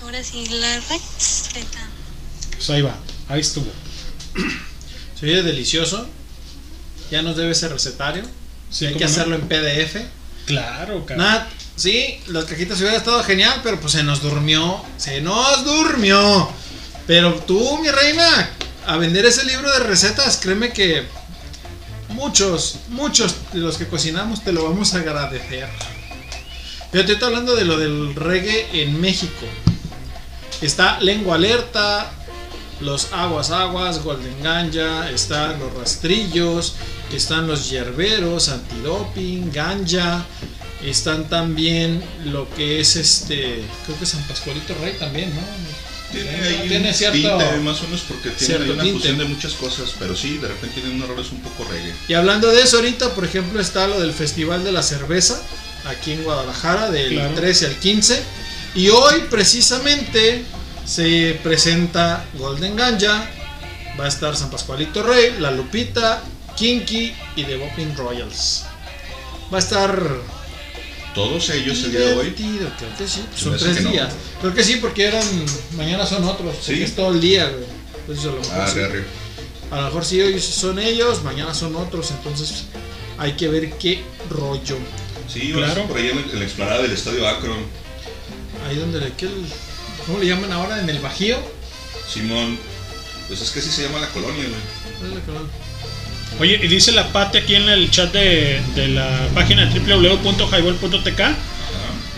[0.02, 1.78] Ahora sí, la receta.
[2.54, 2.94] pues ahí va,
[3.28, 3.66] ahí estuvo.
[5.18, 6.06] Se oye delicioso.
[7.10, 8.24] Ya nos debe ese recetario.
[8.70, 9.96] Sí, Hay que hacerlo en PDF.
[10.46, 11.26] Claro, cabrón.
[11.26, 14.84] Nat, sí, las cajitas hubiera estado genial, pero pues se nos durmió.
[14.98, 16.48] Se nos durmió.
[17.06, 18.50] Pero tú, mi reina,
[18.86, 21.04] a vender ese libro de recetas, créeme que
[22.10, 25.68] muchos, muchos de los que cocinamos te lo vamos a agradecer.
[26.92, 29.46] Pero te estoy hablando de lo del reggae en México.
[30.62, 32.10] Está Lengua Alerta,
[32.80, 36.74] los Aguas Aguas, Golden Ganja, están los Rastrillos,
[37.12, 40.24] están los Yerberos, Antidoping, Ganja,
[40.84, 45.42] están también lo que es este, creo que San Pascualito Rey también, ¿no?
[46.12, 48.98] Tiene, ahí tiene un cierto- tinte, más o menos porque tiene ahí una tinte.
[49.00, 51.92] fusión de muchas cosas, pero sí, de repente tiene unos errores un poco reggae.
[52.08, 55.42] Y hablando de eso, ahorita, por ejemplo, está lo del Festival de la Cerveza,
[55.88, 57.34] aquí en Guadalajara, del Claro.
[57.34, 58.22] 13 al 15.
[58.74, 60.42] Y hoy, precisamente,
[60.84, 63.28] se presenta Golden Ganja,
[63.98, 66.22] va a estar San Pascualito Rey, La Lupita,
[66.56, 68.64] Kinky y The Bopping Royals.
[69.52, 70.02] Va a estar
[71.14, 72.30] Todos ellos el día de hoy.
[72.32, 73.24] creo que sí.
[73.34, 73.90] Son me tres no.
[73.90, 74.12] días.
[74.40, 75.24] Creo que sí, porque eran.
[75.76, 76.54] Mañana son otros.
[76.62, 76.82] Sí.
[76.82, 77.64] es todo el día, güey.
[78.00, 78.80] Entonces, a lo mejor Ah, sí.
[78.80, 79.04] arre.
[79.70, 82.64] A lo mejor sí hoy son ellos, mañana son otros, entonces
[83.18, 84.00] hay que ver qué
[84.30, 84.76] rollo.
[85.28, 85.86] Sí, claro.
[85.86, 87.59] por ahí en, la explanada del Estadio Akron.
[88.69, 89.12] Ahí donde le
[90.07, 90.81] ¿Cómo le llaman ahora?
[90.81, 91.36] En el Bajío.
[92.09, 92.59] Simón,
[93.27, 95.11] pues es que así se llama la colonia, güey.
[95.11, 99.28] Es la que- Oye, y dice la Pati aquí en el chat de, de la
[99.35, 101.20] página www.highball.tk.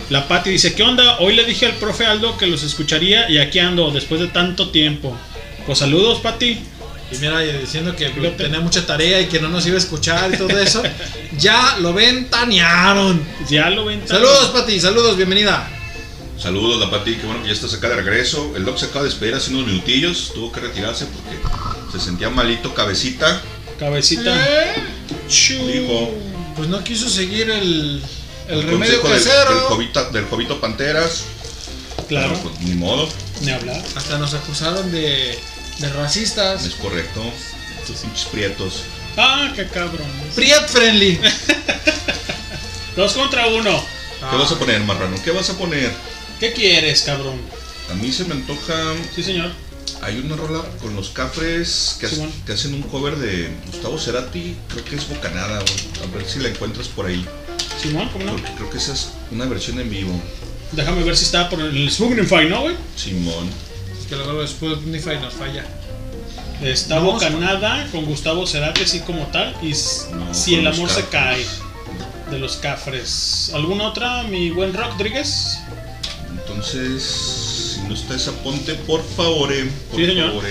[0.09, 1.19] La Pati dice, ¿qué onda?
[1.19, 4.71] Hoy le dije al profe Aldo que los escucharía y aquí ando después de tanto
[4.71, 5.15] tiempo.
[5.65, 6.59] Pues saludos, Pati.
[7.11, 10.37] Y mira, diciendo que tenía mucha tarea y que no nos iba a escuchar y
[10.37, 10.83] todo eso.
[11.39, 13.21] ya lo ventanearon.
[13.49, 14.01] Ya lo ven.
[14.07, 15.67] Saludos, Pati, saludos, bienvenida.
[16.37, 18.53] Saludos, la Pati, qué bueno que ya estás acá de regreso.
[18.55, 21.37] El Doc se acaba de despedir hace unos minutillos, tuvo que retirarse porque
[21.91, 23.41] se sentía malito, cabecita.
[23.79, 24.35] Cabecita.
[25.27, 26.13] Dijo.
[26.55, 28.01] Pues no quiso seguir el,
[28.47, 29.49] el el remedio del, casero.
[29.55, 31.23] del, jovita- del Jovito Panteras.
[32.07, 32.33] Claro.
[32.41, 33.07] Pues, ni modo,
[33.41, 33.81] Ni hablar.
[33.95, 35.37] Hasta nos acusaron de,
[35.79, 36.65] de racistas.
[36.65, 37.21] es correcto.
[37.81, 38.83] Estos pinches prietos.
[39.17, 40.07] Ah, qué cabrón.
[40.35, 41.19] Priet friendly.
[42.95, 43.83] Dos contra uno.
[44.19, 45.15] ¿Qué vas a poner, marrano?
[45.23, 45.91] ¿Qué vas a poner?
[46.39, 47.39] ¿Qué quieres, cabrón?
[47.89, 48.93] A mí se me antoja.
[49.15, 49.51] Sí, señor.
[50.01, 52.31] Hay una rola con los cafres que, Simón.
[52.45, 54.55] que hacen un cover de Gustavo Cerati.
[54.69, 56.09] Creo que es Bocanada, güey.
[56.09, 57.25] A ver si la encuentras por ahí.
[57.81, 58.31] Simón, ¿cómo no?
[58.33, 60.21] Porque creo que esa es una versión en vivo.
[60.71, 62.75] Déjame ver si está por el Spoonify, ¿no, güey?
[62.95, 63.49] Simón.
[64.09, 65.63] Que luego después Spotify nos falla.
[66.61, 69.69] Está No, Bocanada con Gustavo Cerati así como tal y
[70.13, 71.45] No, Si el amor se cae
[72.31, 73.51] de los Cafres.
[73.53, 75.59] ¿Alguna otra, mi buen Rodríguez?
[76.31, 79.49] Entonces, si no está esa, ponte por favor.
[79.91, 80.27] Por Sí, señor.
[80.29, 80.43] favor.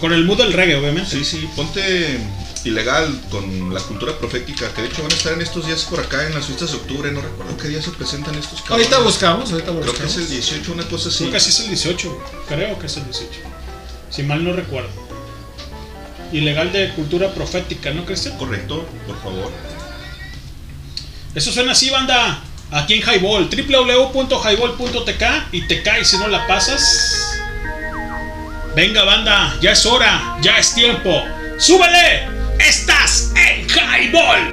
[0.00, 1.10] Con el mood del reggae, obviamente.
[1.10, 2.18] Sí, sí, ponte
[2.66, 6.00] ilegal con la cultura profética, que de hecho van a estar en estos días por
[6.00, 8.86] acá en las fiestas de octubre, no recuerdo qué día se presentan estos cabrones.
[8.86, 10.16] Ahorita buscamos, ahorita Creo que buscamos.
[10.16, 11.18] es el 18, una cosa así.
[11.18, 12.20] Creo que así es el 18, güey.
[12.48, 13.30] creo que es el 18.
[14.10, 14.88] Si mal no recuerdo.
[16.32, 18.36] Ilegal de cultura profética, ¿no, Cristian?
[18.36, 19.50] Correcto, por favor.
[21.34, 22.42] Eso suena así, banda.
[22.72, 25.22] Aquí en Highball, www.highball.tk
[25.52, 27.38] y te caes si no la pasas.
[28.74, 31.22] Venga, banda, ya es hora, ya es tiempo.
[31.58, 32.26] ¡Súbele!
[32.58, 34.52] Estás en Highball.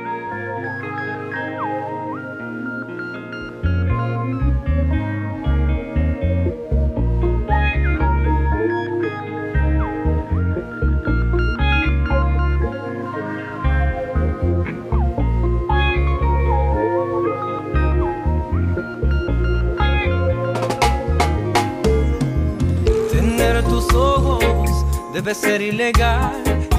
[23.11, 24.69] Tener tus ojos
[25.13, 26.62] debe ser ilegal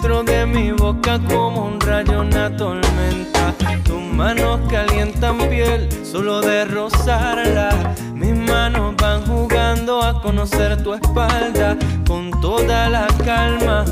[0.00, 3.54] dentro de mi boca como un rayo, una tormenta.
[3.84, 7.94] Tus manos calientan piel solo de rozarla.
[8.14, 13.84] Mis manos van jugando a conocer tu espalda con toda la calma.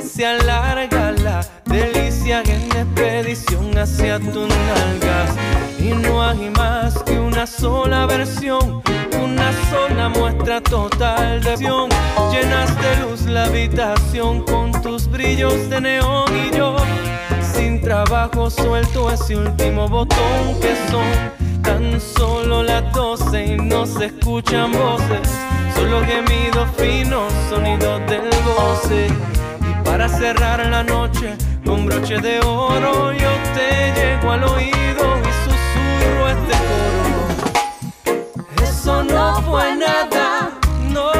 [0.00, 5.30] Se alarga la delicia en expedición hacia tus nalgas.
[5.80, 7.02] Y no hay más
[7.36, 8.82] una sola versión,
[9.22, 11.90] una sola muestra total de acción.
[12.32, 16.76] Llenas de luz la habitación con tus brillos de neón y yo.
[17.42, 24.06] Sin trabajo suelto ese último botón que son tan solo las doce y no se
[24.06, 25.28] escuchan voces,
[25.74, 29.08] solo gemidos finos, sonidos del goce.
[29.60, 31.36] Y para cerrar la noche
[31.66, 37.05] con broche de oro yo te llego al oído y susurro este coro.
[38.86, 40.48] Eso no fue nada,
[40.92, 41.10] no.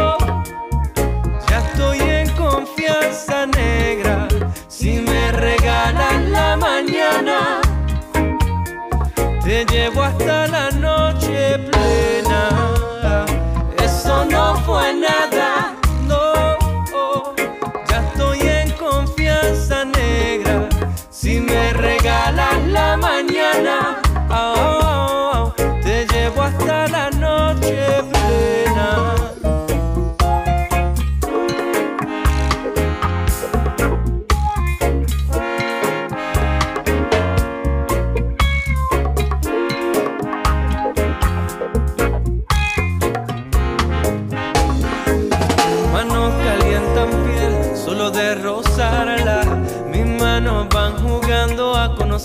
[1.49, 4.29] Ya estoy en confianza negra.
[4.69, 7.61] Si me regalan la mañana,
[9.43, 12.75] te llevo hasta la noche plena.
[13.83, 15.75] Eso no fue nada,
[16.07, 16.57] no.
[17.89, 20.69] Ya estoy en confianza negra.
[21.11, 25.53] Si me regalan la mañana, ah,
[25.83, 27.16] te llevo hasta la noche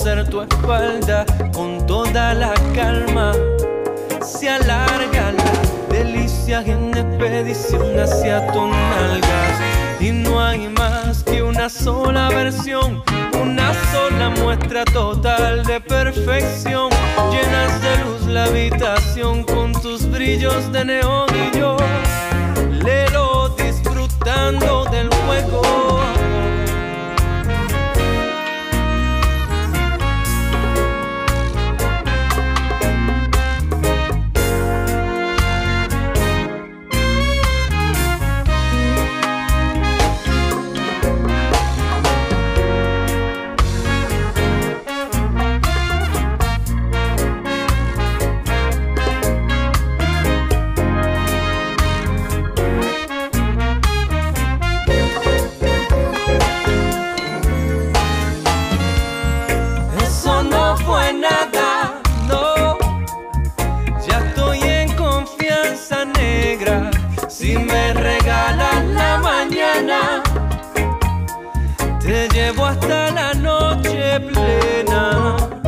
[0.01, 3.33] conocer tu espalda con toda la calma.
[4.23, 9.59] Se alarga la delicia en expedición hacia tus nalgas.
[9.99, 13.03] Y no hay más que una sola versión,
[13.39, 16.89] una sola muestra total de perfección.
[17.31, 21.77] Llenas de luz la habitación con tus brillos de neón y yo
[22.83, 26.00] lelo disfrutando del juego.
[67.51, 70.23] Si me regalan la mañana,
[71.99, 75.60] te llevo hasta la noche plena.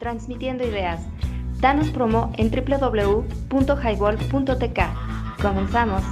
[0.00, 1.00] Transmitiendo ideas.
[1.60, 4.80] Danos promo en www.highball.tk.
[5.40, 6.02] Comenzamos.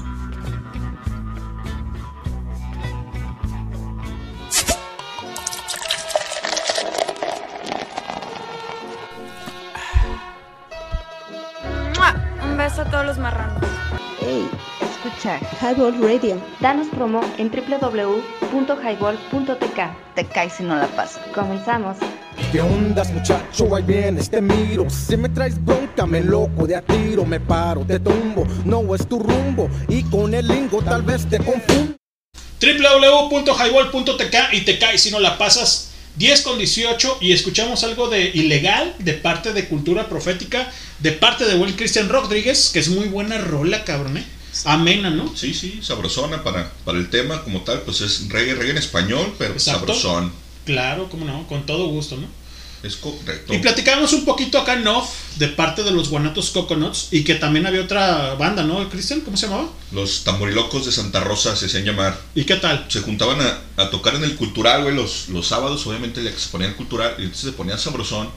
[12.45, 13.61] Un beso a todos los marranos.
[14.21, 14.49] Hey,
[14.81, 16.41] escucha Highball Radio.
[16.61, 19.81] Danos promo en www.highball.tk.
[20.15, 21.27] Te caes si no la pasas.
[21.35, 21.97] Comenzamos.
[22.53, 23.75] ¿Qué ondas muchacho?
[23.75, 27.85] Ahí vienes, te miro Si me traes bronca, me loco de a tiro Me paro,
[27.87, 31.99] te tumbo, no es tu rumbo Y con el lingo tal vez te confundo
[32.61, 38.31] www.highball.tk y te cae si no la pasas 10 con 18 y escuchamos algo de
[38.35, 40.69] ilegal de parte de Cultura Profética,
[40.99, 44.27] de parte de Will Christian Rodríguez, que es muy buena rola, cabrón, ¿eh?
[44.65, 45.35] Amena, ¿no?
[45.37, 49.33] Sí, sí, sabrosona para, para el tema como tal, pues es reggae, reggae en español,
[49.39, 49.95] pero Exacto.
[49.95, 50.33] sabrosón.
[50.69, 52.27] Claro, cómo no, con todo gusto, ¿no?
[52.83, 53.55] Es correcto.
[53.55, 57.37] Y platicamos un poquito acá en off de parte de los Guanatos Coconuts y que
[57.37, 59.23] también había otra banda, ¿no, Cristian?
[59.23, 59.71] ¿Cómo se llamaba?
[59.93, 62.21] Los tamborilocos de Santa Rosa se hacían llamar.
[62.35, 62.85] ¿Y qué tal?
[62.89, 66.39] Se juntaban a, a tocar en el cultural, güey, los, los sábados, obviamente ya que
[66.39, 68.29] se ponían cultural, y entonces se ponía sabrosón.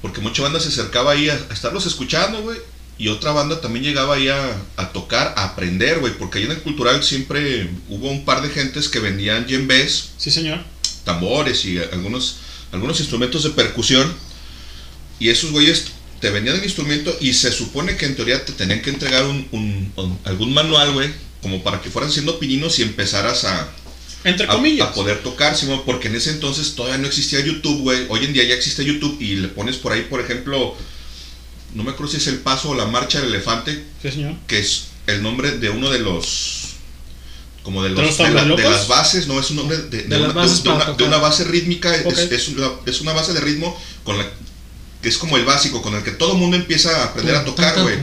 [0.00, 2.58] Porque mucha banda se acercaba ahí a, a estarlos escuchando, güey.
[2.96, 6.16] Y otra banda también llegaba ahí a, a tocar, a aprender, güey.
[6.18, 10.10] Porque ahí en el cultural siempre hubo un par de gentes que vendían yembés.
[10.16, 10.58] Sí, señor.
[11.04, 12.36] Tambores y algunos,
[12.72, 14.12] algunos instrumentos de percusión.
[15.20, 15.86] Y esos güeyes
[16.20, 19.46] te vendían el instrumento y se supone que en teoría te tenían que entregar un,
[19.52, 21.10] un- un- algún manual, güey,
[21.42, 23.68] como para que fueran siendo pininos y empezaras a,
[24.24, 24.52] Entre a-
[24.84, 28.06] a poder tocar, Simón, porque en ese entonces todavía no existía YouTube, güey.
[28.08, 30.74] Hoy en día ya existe YouTube y le pones por ahí, por ejemplo,
[31.74, 34.34] no me acuerdo si es el paso o la marcha del elefante, Sí, señor.
[34.46, 36.63] que es el nombre de uno de los
[37.64, 38.72] como de, ¿De los, de, la- de tamborlocos?
[38.78, 40.04] las bases, no es un nombre de,
[41.06, 44.26] una, de base rítmica, es- es, una, es una base de ritmo con la
[45.02, 47.44] que es como el básico, con el que todo el mundo empieza a aprender a
[47.44, 47.96] tocar, güey.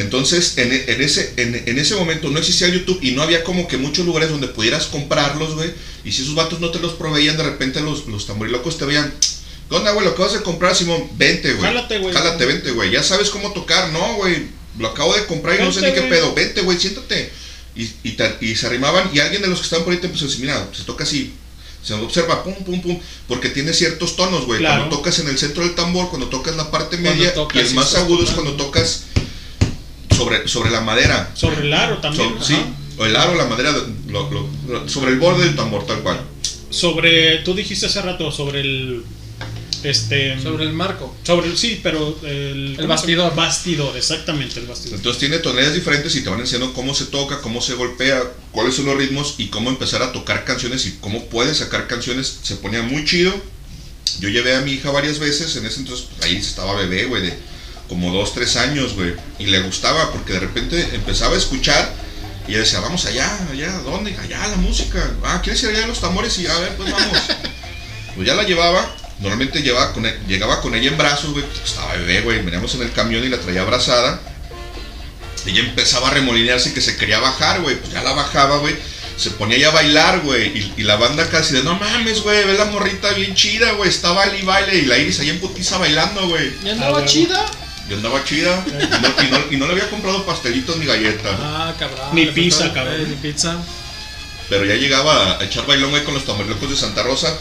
[0.00, 3.68] Entonces, en, en ese, en, en ese momento no existía YouTube y no había como
[3.68, 5.72] que muchos lugares donde pudieras comprarlos, güey.
[6.04, 9.14] Y si esos vatos no te los proveían, de repente los, los tamborilocos te veían.
[9.68, 10.04] ¿Qué onda, güey?
[10.04, 11.04] Lo acabas de comprar, Simón.
[11.16, 11.64] Vente, güey.
[11.66, 12.12] Jálate, güey.
[12.14, 12.90] Jálate, vente, güey.
[12.90, 14.48] Ya sabes cómo tocar, no, güey.
[14.78, 16.10] Lo acabo de comprar y no sé ni qué güey.
[16.10, 16.34] pedo.
[16.34, 17.30] Vente, güey, siéntate.
[17.76, 20.06] Y, y, te- y se arrimaban y alguien de los que estaban por ahí te
[20.06, 21.32] empezó a decir, mira, se toca así.
[21.82, 24.58] Se observa, pum, pum, pum, porque tiene ciertos tonos, güey.
[24.60, 24.82] Claro.
[24.82, 27.66] Cuando tocas en el centro del tambor, cuando tocas la parte Cuando media, tocas y
[27.66, 28.50] el y más estás agudo es tocando.
[28.52, 29.04] cuando tocas
[30.16, 31.30] sobre, sobre la madera.
[31.34, 32.30] Sobre el aro también.
[32.30, 32.44] So- ajá.
[32.44, 32.56] sí,
[32.96, 33.72] o el aro, la madera,
[34.08, 36.20] lo- lo- lo- sobre el borde del tambor, tal cual.
[36.70, 39.04] Sobre, tú dijiste hace rato sobre el
[39.84, 41.14] este Sobre el marco.
[41.24, 43.34] sobre el sí, pero el, El bastidor.
[43.34, 44.96] bastidor, exactamente el bastidor.
[44.98, 48.22] Entonces tiene tonalidades diferentes y te van enseñando cómo se toca, cómo se golpea,
[48.52, 52.38] cuáles son los ritmos y cómo empezar a tocar canciones y cómo puedes sacar canciones.
[52.42, 53.32] Se ponía muy chido.
[54.20, 57.22] Yo llevé a mi hija varias veces, en ese entonces pues, ahí estaba bebé, güey,
[57.22, 57.34] de
[57.88, 59.14] como dos, tres años, güey.
[59.38, 61.92] Y le gustaba porque de repente empezaba a escuchar
[62.46, 64.14] y ella decía, vamos allá, allá, ¿dónde?
[64.16, 65.02] Allá la música.
[65.24, 66.38] Ah, ¿quieres ir allá a los tambores?
[66.38, 67.18] Y a ver, pues vamos.
[68.14, 68.94] Pues ya la llevaba.
[69.20, 71.44] Normalmente llevaba con e- llegaba con ella en brazos, güey.
[71.44, 72.42] pues, Estaba bebé, güey.
[72.42, 74.20] Veníamos en el camión y la traía abrazada.
[75.46, 77.76] Ella empezaba a remolinearse y que se quería bajar, güey.
[77.76, 78.74] Pues ya la bajaba, güey.
[79.16, 80.46] Se ponía ya a bailar, güey.
[80.58, 82.44] Y, y la banda casi de, no mames, güey.
[82.44, 83.88] Ve la morrita bien chida, güey.
[83.90, 84.76] Estaba baile y baile.
[84.78, 86.50] Y la Iris ahí en putiza bailando, güey.
[86.64, 87.44] ¿Y andaba Ah, chida?
[87.88, 88.64] Yo andaba chida.
[88.66, 91.36] Y no, y no- y no le había comprado pastelitos ni galletas.
[91.38, 92.08] Ah, cabrón.
[92.12, 93.08] Ni pizza, cabrón.
[93.08, 93.58] Ni pizza.
[94.48, 97.38] Pero ya llegaba a echar bailón, güey, con los tamborilocos de Santa Rosa.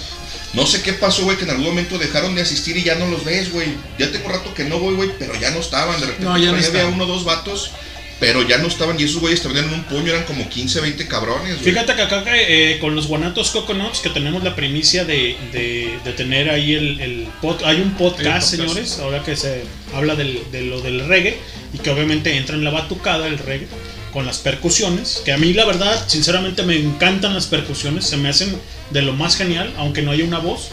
[0.54, 3.08] No sé qué pasó, güey, que en algún momento dejaron de asistir y ya no
[3.08, 3.70] los ves, güey.
[3.98, 6.00] Ya tengo rato que no voy, güey, pero ya no estaban.
[6.00, 7.72] De repente No, ya no había uno o dos vatos,
[8.20, 9.00] pero ya no estaban.
[9.00, 11.72] Y esos güeyes también en un puño eran como 15, 20 cabrones, güey.
[11.72, 16.14] Fíjate que acá eh, con los Guanatos Coconuts que tenemos la primicia de, de- de
[16.14, 18.50] tener ahí el, el pod- hay un podcast, Hay un podcast.
[18.52, 19.64] señores, ahora que se
[19.96, 21.38] habla del- de lo del reggae
[21.74, 23.68] y que obviamente entra en la batucada el reggae
[24.14, 28.30] con las percusiones, que a mí la verdad, sinceramente me encantan las percusiones, se me
[28.30, 28.56] hacen
[28.94, 30.70] de lo más genial, aunque no haya una voz.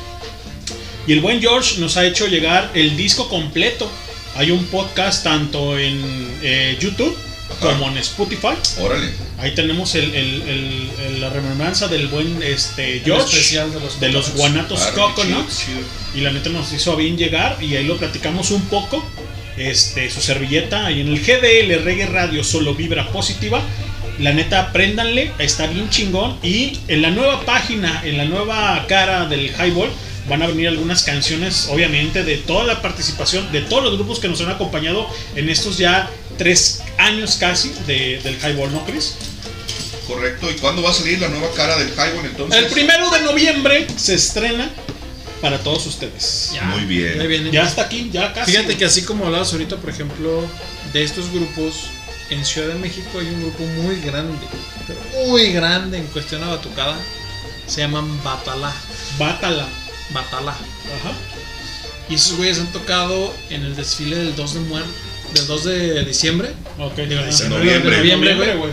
[1.07, 3.91] Y el buen George nos ha hecho llegar el disco completo.
[4.37, 6.01] Hay un podcast tanto en
[6.43, 7.17] eh, YouTube
[7.61, 8.55] como en Spotify.
[8.79, 9.11] Órale.
[9.39, 13.81] Ahí tenemos el, el- el- el- la remembranza del buen este, El George especial de
[13.81, 14.35] los de los.
[14.35, 15.59] Guanatos Ah, Coconuts.
[15.67, 15.87] chido, chido.
[16.15, 19.05] Y la neta nos hizo bien llegar y ahí lo platicamos un poco.
[19.57, 23.61] Este, su servilleta ahí en el GDL Reggae Radio solo vibra positiva.
[24.21, 26.39] La neta, apréndanle, está bien chingón.
[26.43, 29.91] Y en la nueva página, en la nueva cara del Highball,
[30.29, 34.29] van a venir algunas canciones, obviamente, de toda la participación de todos los grupos que
[34.29, 36.09] nos han acompañado en estos ya
[36.39, 39.15] tres años casi de- del Highball, ¿no, Chris?
[40.07, 40.51] Correcto.
[40.51, 42.59] ¿Y cuándo va a salir la nueva cara del Highball entonces?
[42.63, 44.69] El primero de noviembre se estrena
[45.41, 46.51] para todos ustedes.
[46.55, 47.45] Ya, Muy bien.
[47.47, 47.63] Ya.
[47.63, 48.51] Ya está aquí, ya casi.
[48.53, 50.45] Fíjate que así como hablabas ahorita, por ejemplo,
[50.93, 51.85] de estos grupos,
[52.31, 54.47] en Ciudad de México hay un grupo muy grande,
[54.87, 56.97] pero muy grande en cuestión a batucada.
[57.67, 58.73] Se llaman Batalá.
[59.19, 59.69] Bátala.
[60.13, 60.53] Batalá.
[60.53, 61.13] Ajá.
[62.09, 64.91] Y esos güeyes han tocado en el desfile del 2 de muerte.
[65.35, 66.51] Del 2 de diciembre.
[66.79, 66.97] Ok.
[66.97, 67.91] Digo, Ah, diciembre, noviembre.
[67.91, 68.73] de noviembre, Noviembre, güey.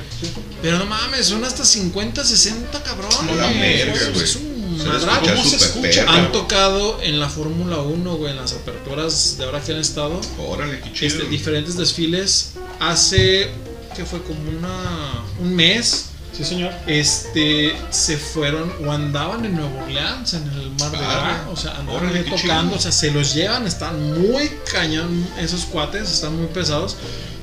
[0.64, 3.20] Pero no mames, son hasta 50, 60 cabrones.
[3.20, 4.57] A la verga, Es- güey.
[4.84, 6.12] Escucha ¿Cómo se escucha, perro.
[6.12, 10.20] Han tocado en la Fórmula 1, güey, en las aperturas de ahora que han estado.
[10.48, 11.16] Órale, qué chido.
[11.18, 12.54] Este, diferentes desfiles.
[12.80, 13.50] Hace,
[13.96, 16.06] que fue como una, un mes.
[16.36, 16.72] Sí, señor.
[16.86, 21.42] Este, se fueron o andaban en Nueva Orleans, en el Mar de Ah, Gras.
[21.52, 22.76] O sea, andaban órale, tocando.
[22.76, 26.96] O sea, se los llevan, están muy cañón esos cuates, están muy pesados.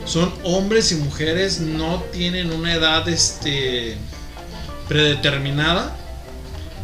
[0.05, 3.97] Son hombres y mujeres, no tienen una edad este
[4.89, 5.97] predeterminada.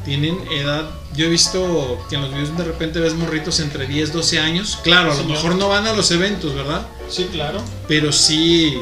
[0.05, 0.89] Tienen edad.
[1.15, 4.79] Yo he visto que en los videos de repente ves morritos entre 10, 12 años.
[4.83, 6.87] Claro, a lo mejor no van a los eventos, ¿verdad?
[7.09, 7.62] Sí, claro.
[7.87, 8.79] Pero sí.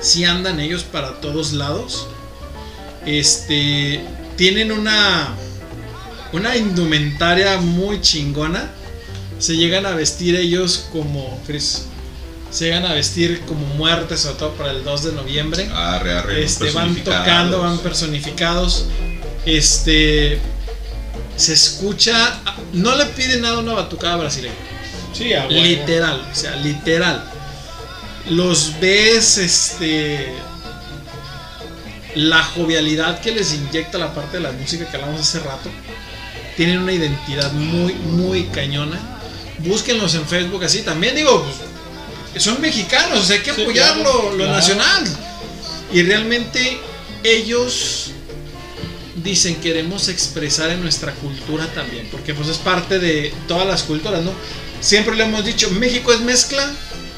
[0.00, 2.06] Sí andan ellos para todos lados.
[3.06, 4.04] Este.
[4.36, 5.34] Tienen una.
[6.32, 8.70] Una indumentaria muy chingona.
[9.38, 11.40] Se llegan a vestir ellos como.
[11.46, 11.86] Chris.
[12.50, 15.68] Se llegan a vestir como muertes, sobre todo para el 2 de noviembre.
[15.74, 18.86] Arre, arre, Este, van tocando, van personificados.
[19.46, 20.38] Este.
[21.36, 22.40] Se escucha.
[22.72, 24.54] No le pide nada a una batucada brasileña.
[25.12, 25.50] Sí, a huevo.
[25.62, 27.24] Literal, o sea, literal.
[28.30, 30.32] Los ves, este.
[32.14, 35.68] La jovialidad que les inyecta la parte de la música que hablamos hace rato.
[36.56, 39.00] Tienen una identidad muy, muy cañona.
[39.58, 40.82] Búsquenlos en Facebook así.
[40.82, 41.44] También digo,
[42.32, 44.52] pues, son mexicanos, o sea, hay que Sí, apoyar claro, lo, lo claro.
[44.52, 45.04] nacional.
[45.92, 46.78] Y realmente
[47.24, 48.10] ellos
[49.24, 54.22] dicen queremos expresar en nuestra cultura también, porque pues es parte de todas las culturas,
[54.22, 54.32] ¿no?
[54.80, 56.70] Siempre le hemos dicho, México es mezcla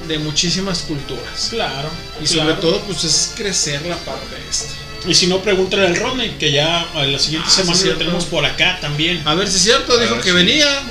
[0.09, 1.49] de muchísimas culturas.
[1.51, 1.91] Claro.
[2.23, 2.61] Y sobre claro.
[2.61, 4.73] todo pues es crecer la parte esta.
[5.09, 7.83] Y si no, pregúntale al Rodney, que ya a la siguiente Ah, sí, semana lo
[7.83, 7.99] cierto.
[7.99, 9.23] tenemos por acá también.
[9.27, 10.83] A ver si es cierto, A dijo que si- venía.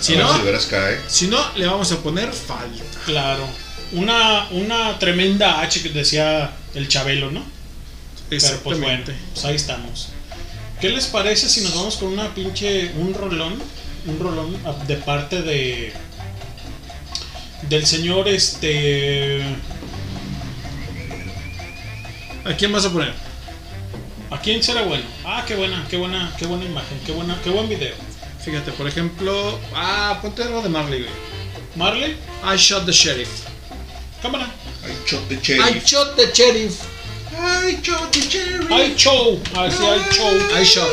[0.00, 0.98] Si no, si cae.
[1.08, 2.82] si no, le vamos a poner falta.
[3.04, 3.46] Claro.
[3.92, 7.44] Una, una tremenda H que decía el Chabelo, ¿no?
[8.30, 9.14] Pero pues bueno, Exactamente.
[9.34, 10.08] pues ahí estamos.
[10.80, 12.90] ¿Qué les parece si nos vamos con una pinche.
[12.96, 13.60] un rolón?
[14.06, 15.92] Un rolón de parte de.
[17.68, 19.42] del señor este.
[22.44, 23.12] ¿A quién vas a poner?
[24.30, 25.04] ¿A quién será bueno?
[25.24, 27.94] Ah, qué buena, qué buena, qué buena imagen, qué buena, qué buen video.
[28.42, 31.12] Fíjate, por ejemplo, ah, ponte algo de Marley, güey.
[31.76, 33.28] Marley, I shot the sheriff.
[34.22, 34.50] cámara.
[34.82, 35.80] Ay, shot de I cherry.
[35.84, 36.89] shot the sheriff.
[37.38, 38.66] Ay, shot de cherry.
[38.72, 40.88] Hay show, así hay show, I shot.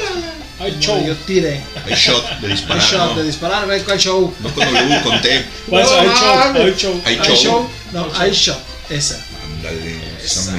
[0.58, 1.06] Como show.
[1.06, 1.62] Yo tiré.
[1.86, 2.84] Hay shot de I disparar.
[2.84, 4.34] shot de disparar, güey, ¿cuál show?
[4.40, 5.46] no con W, con T.
[5.70, 7.02] Pues, No hay show, hay show.
[7.06, 7.36] I show.
[7.36, 7.70] show.
[7.94, 8.60] No, I shot.
[8.90, 9.24] Esa.
[9.44, 10.54] Ándale, esa.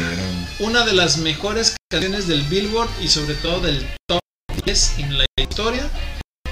[0.60, 4.20] Una de las mejores canciones del Billboard y sobre todo del top
[4.64, 5.88] 10 en la historia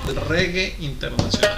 [0.06, 1.56] del reggae internacional.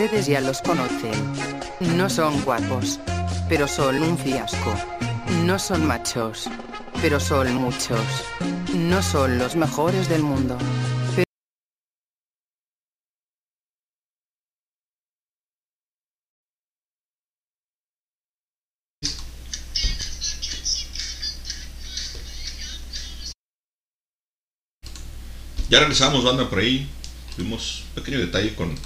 [0.00, 1.10] Ustedes ya los conocen.
[1.96, 3.00] No son guapos,
[3.48, 4.72] pero son un fiasco.
[5.44, 6.48] No son machos,
[7.02, 7.98] pero son muchos.
[8.72, 10.56] No son los mejores del mundo.
[25.68, 26.88] Ya regresamos, banda, por ahí.
[27.34, 28.76] Tuvimos un pequeño detalle con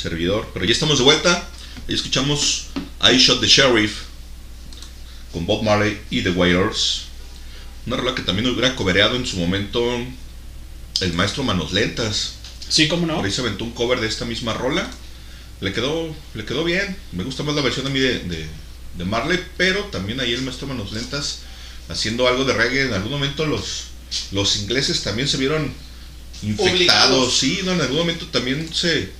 [0.00, 1.48] servidor, pero ya estamos de vuelta.
[1.88, 2.66] Ahí escuchamos
[3.02, 4.02] I Shot the Sheriff
[5.32, 7.02] con Bob Marley y The Wailers.
[7.86, 9.82] Una rola que también hubiera cobereado en su momento
[11.00, 12.34] el maestro Manos Lentas.
[12.68, 13.16] Sí, cómo no.
[13.16, 14.88] Por ahí se aventó un cover de esta misma rola.
[15.60, 16.96] Le quedó, le quedó bien.
[17.12, 18.46] Me gusta más la versión a mí de, de,
[18.96, 21.40] de Marley, pero también ahí el maestro Manos Lentas
[21.88, 22.86] haciendo algo de reggae.
[22.86, 23.84] En algún momento los,
[24.32, 25.72] los ingleses también se vieron
[26.42, 26.72] infectados.
[26.72, 27.38] Obligados.
[27.38, 29.10] Sí, no, en algún momento también se,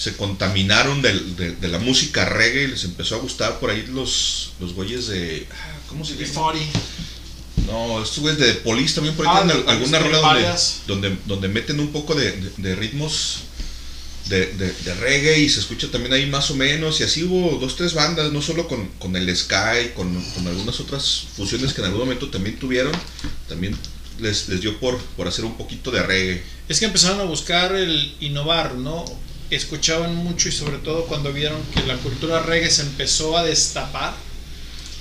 [0.00, 3.84] se contaminaron del- de, de la música reggae y les empezó a gustar por ahí
[3.92, 5.46] los, los güeyes de.
[5.52, 6.24] ah, ¿Cómo se llama?
[7.66, 10.40] No, estos güeyes de Police también por ahí Ah, tienen alguna rola donde,
[10.86, 13.40] donde, donde meten un poco de, de- de ritmos
[14.30, 16.98] de, de- de reggae y se escucha también ahí más o menos.
[17.00, 20.80] Y así hubo dos, tres bandas, no solo con, con el Sky, con, con algunas
[20.80, 22.92] otras fusiones que en algún momento también tuvieron.
[23.48, 23.76] También
[24.18, 26.42] les, les dio por, por hacer un poquito de reggae.
[26.68, 29.04] Es que empezaron a buscar el innovar, ¿no?
[29.50, 34.14] Escuchaban mucho y sobre todo cuando vieron que la cultura reggae se empezó a destapar,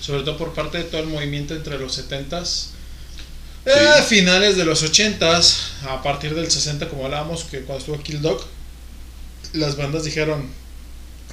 [0.01, 2.69] sobre todo por parte de todo el movimiento entre los 70s,
[3.65, 8.21] eh, finales de los 80s, a partir del 60 como hablábamos, que cuando estuvo Kill
[8.21, 8.43] Dog,
[9.53, 10.49] las bandas dijeron,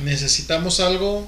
[0.03, 1.27] necesitamos algo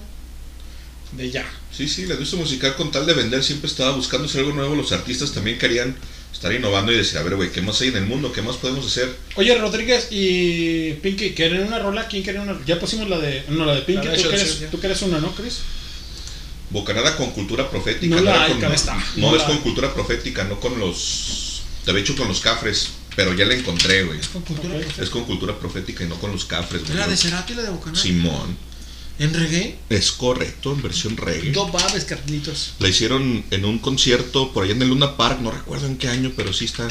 [1.13, 1.47] de ya.
[1.75, 4.75] Sí, sí, la industria musical con tal de vender siempre estaba buscando hacer algo nuevo.
[4.75, 5.97] Los artistas también querían
[6.39, 8.33] estar innovando y decir, a ver, güey, ¿qué más hay en el mundo?
[8.33, 9.13] ¿Qué más podemos hacer?
[9.35, 12.07] Oye, Rodríguez y Pinky, ¿quieren una rola?
[12.07, 12.57] ¿Quién quiere una?
[12.65, 13.43] Ya pusimos la de.
[13.49, 14.07] No, la de Pinky.
[14.07, 15.59] La de ¿Tú, quieres, tú quieres una, ¿no, Chris?
[16.71, 18.15] Bocanada con cultura profética.
[18.15, 18.95] No la hay, con- está.
[19.17, 21.63] no No es con cultura profética, no con los.
[21.85, 24.21] Te había hecho con los cafres, pero ya la encontré, güey.
[24.33, 25.03] Con cultura profética.
[25.03, 26.97] Es con cultura profética y no con los cafres, güey.
[26.97, 28.01] ¿La de Cerati y la de Bocanada?
[28.01, 28.57] Simón.
[29.19, 29.77] ¿En reggae?
[29.91, 31.51] Es correcto, en versión reggae.
[31.51, 32.75] Dos babes, Carlitos.
[32.79, 36.09] La hicieron en un concierto por allá en el Luna Park, no recuerdo en qué
[36.09, 36.87] año, pero sí está.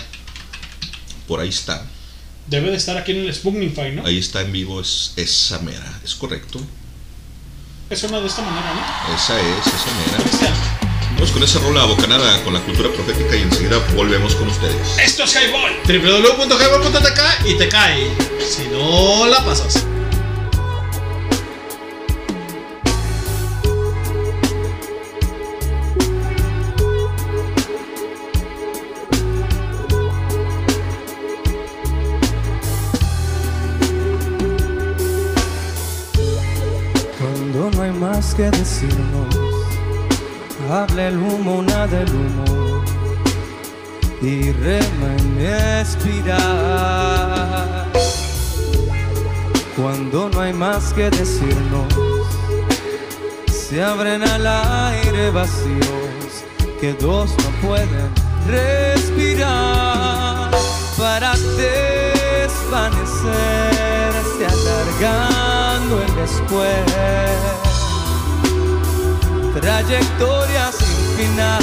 [1.28, 1.86] Por ahí está.
[2.48, 4.06] Debe de estar aquí en el Spoonify, ¿no?
[4.06, 6.00] Ahí está en vivo, es esa mera.
[6.04, 6.60] Es correcto.
[7.90, 9.16] Es una de esta manera, ¿no?
[9.16, 10.54] Esa es, esa mera.
[11.14, 14.98] Vamos con esa rola bocanada con la cultura profética y enseguida volvemos con ustedes.
[15.00, 15.72] Esto es Highball.
[15.88, 18.08] www.highball.tk y te cae.
[18.48, 19.86] Si no la pasas.
[38.38, 39.36] Que decirnos,
[40.72, 42.84] habla el humo, nada el humo,
[44.22, 45.40] y rema en
[45.82, 46.38] espiral.
[49.76, 51.92] Cuando no hay más que decirnos,
[53.52, 56.46] se abren al aire vacíos
[56.80, 58.12] que dos no pueden
[58.48, 60.52] respirar.
[60.96, 67.67] Para desvanecerse alargando el después
[69.60, 71.60] trayectoria sin final.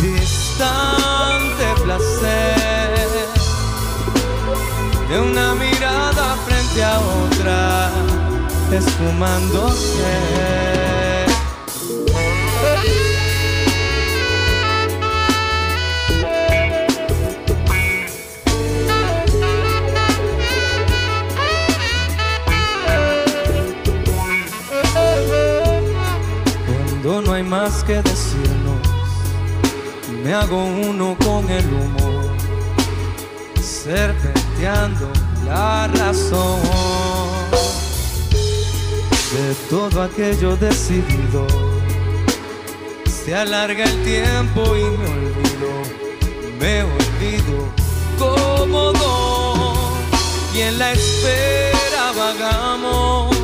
[0.00, 3.08] Distante placer
[5.08, 7.90] de una mirada frente a otra
[8.72, 10.99] esfumándose
[27.90, 28.78] que decirnos,
[30.22, 32.22] me hago uno con el humo,
[33.60, 35.10] serpenteando
[35.44, 36.60] la razón
[39.34, 41.48] de todo aquello decidido.
[43.06, 45.70] Se alarga el tiempo y me olvido,
[46.60, 47.58] me olvido
[48.16, 49.78] como dos,
[50.54, 53.36] y en la espera vagamos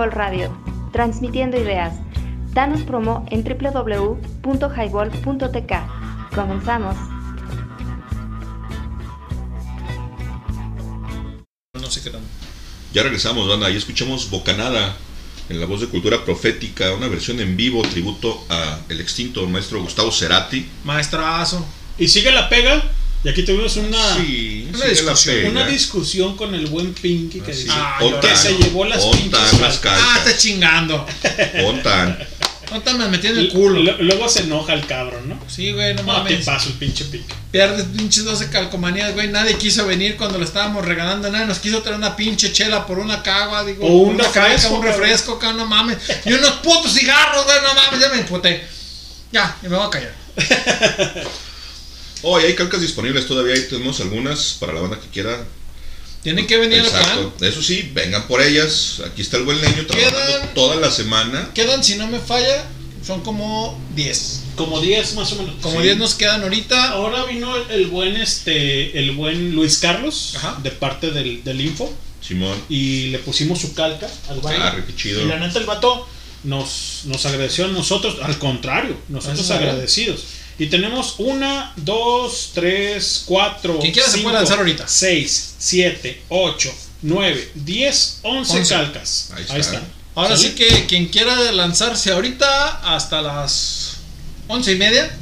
[0.05, 0.55] Highball Radio,
[0.91, 1.95] transmitiendo ideas.
[2.53, 5.73] Danos promo en www.highball.tk.
[6.35, 6.95] Comenzamos.
[11.73, 12.21] No sé qué tan.
[12.93, 13.67] Ya regresamos, banda.
[13.67, 14.95] Ahí escuchamos Bocanada
[15.49, 19.81] en la voz de Cultura Profética, una versión en vivo, tributo a el extinto maestro
[19.81, 20.67] Gustavo Cerati.
[20.83, 21.65] Maestrazo.
[21.97, 22.83] Y sigue la pega.
[23.23, 25.65] Y aquí tuvimos una, Sí, una, discusión, una
[26.37, 29.79] con el buen Pinky que, dice Ah, que Ontan, se llevó las Ontan, pinches las
[29.85, 31.05] Ah, está chingando.
[31.65, 32.17] Ontan.
[32.83, 33.79] Te me metiendo el Y culo.
[33.81, 35.39] lo- Luego se enoja el cabrón, ¿no?
[35.47, 36.45] Sí, güey, no No, te mames.
[36.45, 37.33] paso el pinche Pinky.
[37.51, 39.29] Pierdes pinches 12 calcomanías, güey.
[39.29, 41.31] Nadie quiso venir cuando lo estábamos regalando.
[41.31, 43.63] Nadie nos quiso traer una pinche chela por una cagua.
[43.63, 44.99] Digo, O un una fresca, un cabrón.
[44.99, 45.97] refresco, cabrón, no mames.
[46.25, 47.99] Y unos putos cigarros, güey, no mames.
[48.01, 48.65] Ya me emputé.
[49.31, 50.15] Ya, y me voy a callar.
[52.27, 53.53] Oh, y hay calcas disponibles todavía.
[53.53, 55.45] Ahí tenemos algunas para la banda que quiera.
[56.23, 57.33] Tienen que venir Exacto.
[57.45, 59.01] Eso sí, vengan por ellas.
[59.05, 61.51] Aquí está el buen leño trabajando Quedan- toda la semana.
[61.53, 62.65] Quedan, si no me falla,
[63.05, 64.41] son como 10.
[64.55, 65.53] Como 10 más o menos.
[65.61, 65.83] Como Sí.
[65.83, 66.89] 10 nos quedan ahorita.
[66.93, 70.57] Ahora vino el, el buen este el buen Luis Carlos Ajá.
[70.63, 72.57] de parte del, del Info Simón.
[72.69, 74.63] y le pusimos su calca al baile.
[74.63, 75.21] Ah, qué chido.
[75.21, 76.07] Y la neta el vato
[76.43, 80.23] nos, nos agradeció a nosotros, al contrario, nosotros Gracias agradecidos.
[80.57, 84.87] Y tenemos una, dos, tres, cuatro, Quien quiera se puede lanzar ahorita.
[84.87, 88.73] seis, siete, ocho, nueve, diez, once Once.
[88.73, 89.31] calcas.
[89.35, 89.83] Ahí, están.
[90.15, 90.49] Ahora ¿Sale?
[90.49, 93.97] sí que quien quiera lanzarse ahorita hasta las
[94.47, 95.13] once y media.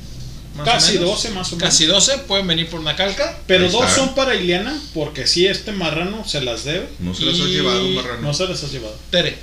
[0.55, 1.09] más Casi menos.
[1.09, 1.69] 12 más o menos.
[1.71, 3.39] Casi 12 pueden venir por una calca.
[3.47, 3.95] Pero Ahí dos está.
[3.95, 6.87] son para Ileana, porque si este marrano se las debe.
[6.99, 8.21] No se las has Y llevado, marrano.
[8.21, 8.95] No se las has llevado.
[9.09, 9.35] Tere.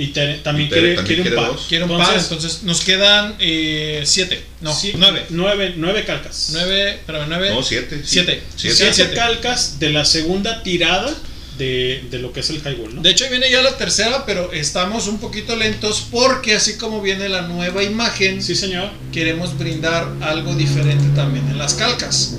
[0.00, 1.52] Y Tere también, Y Tere quiere, también quiere quiere un par.
[1.52, 1.66] dos.
[1.68, 4.42] Quiero un par, entonces nos quedan eh, siete.
[4.62, 5.26] No, Sí, nueve.
[5.28, 6.48] Nueve, nueve calcas.
[6.52, 7.50] Nueve, espérame, nueve.
[7.50, 8.00] No, siete.
[8.04, 8.42] Siete.
[8.56, 8.76] Siete.
[8.76, 11.14] Sí, Siete calcas de la segunda tirada
[11.58, 13.02] de, de lo que es el highball, ¿no?
[13.02, 17.28] De hecho, viene ya la tercera, pero estamos un poquito lentos porque así como viene
[17.28, 22.36] la nueva imagen, sí señor, queremos brindar algo diferente también en las calcas.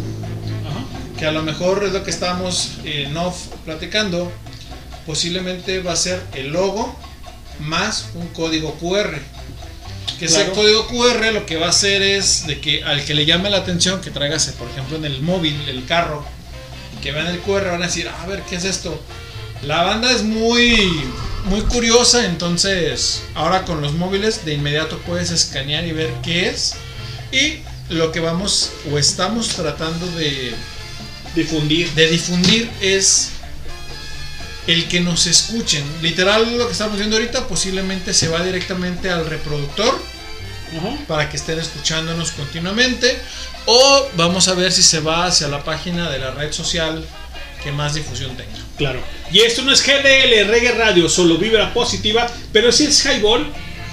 [1.19, 4.31] Que a lo mejor es lo que estábamos en off platicando.
[5.05, 6.97] Posiblemente va a ser el logo
[7.61, 9.17] más un código QR.
[10.19, 13.25] Que ese código QR lo que va a hacer es de que al que le
[13.25, 16.23] llame la atención, que tráigase, por ejemplo, en el móvil, el carro,
[17.01, 19.01] que vean el QR, van a decir, a ver, ¿qué es esto?
[19.63, 21.01] La banda es muy,
[21.45, 26.75] muy curiosa, entonces ahora con los móviles de inmediato puedes escanear y ver qué es.
[27.31, 30.53] Y lo que vamos o estamos tratando de
[31.35, 33.31] difundir, de difundir es
[34.67, 35.83] el que nos escuchen.
[36.01, 39.99] Literal lo que estamos viendo ahorita posiblemente se va directamente al reproductor
[41.07, 43.19] para que estén escuchándonos continuamente
[43.65, 47.05] o vamos a ver si se va hacia la página de la red social
[47.63, 48.57] que más difusión tenga.
[48.77, 49.01] Claro.
[49.31, 53.45] Y esto no es GDL Reggae Radio, solo vibra positiva, pero sí es highball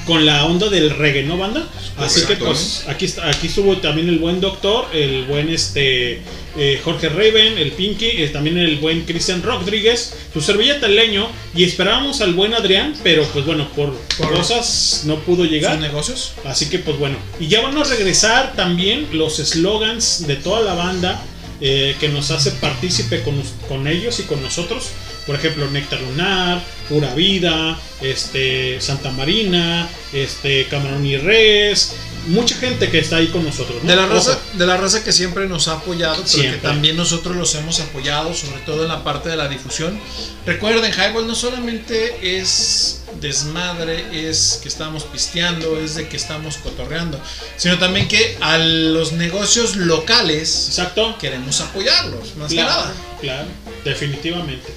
[0.06, 1.66] con la onda del reggae, ¿no, banda?
[1.98, 6.20] Así que pues aquí está, aquí estuvo también el buen doctor, el buen este
[6.56, 11.64] eh, Jorge Raven, el Pinky, eh, también el buen Cristian Rodríguez, su servilleta leño, y
[11.64, 15.72] esperábamos al buen Adrián, pero pues bueno, por, Por cosas no pudo llegar.
[15.74, 16.32] ¿Sus negocios?
[16.44, 17.16] Así que pues bueno.
[17.38, 21.22] Y ya van a regresar también los slogans de toda la banda
[21.60, 24.90] eh, que nos hace partícipe con, con ellos y con nosotros.
[25.28, 31.92] Por ejemplo, Néctar Lunar, Pura Vida, este, Santa Marina, este, Camarón y Res.
[32.28, 33.82] Mucha gente que está ahí con nosotros.
[33.82, 33.88] ¿no?
[33.88, 34.14] De la, Ojo.
[34.14, 36.58] raza, de la raza que siempre nos ha apoyado, pero que Siempre.
[36.60, 39.98] también nosotros los hemos apoyado, sobre todo en la parte de la difusión.
[40.44, 47.18] Recuerden, Highball no solamente es desmadre, es que estamos pisteando, es de que estamos cotorreando,
[47.56, 51.16] sino también que a los negocios locales Exacto.
[51.18, 52.94] queremos apoyarlos, más Claro, que nada.
[53.20, 53.48] claro,
[53.84, 54.68] definitivamente.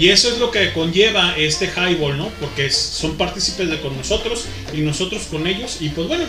[0.00, 2.30] Y eso es lo que conlleva este highball, ¿no?
[2.40, 5.76] Porque son partícipes de con nosotros y nosotros con ellos.
[5.80, 6.24] Y pues bueno,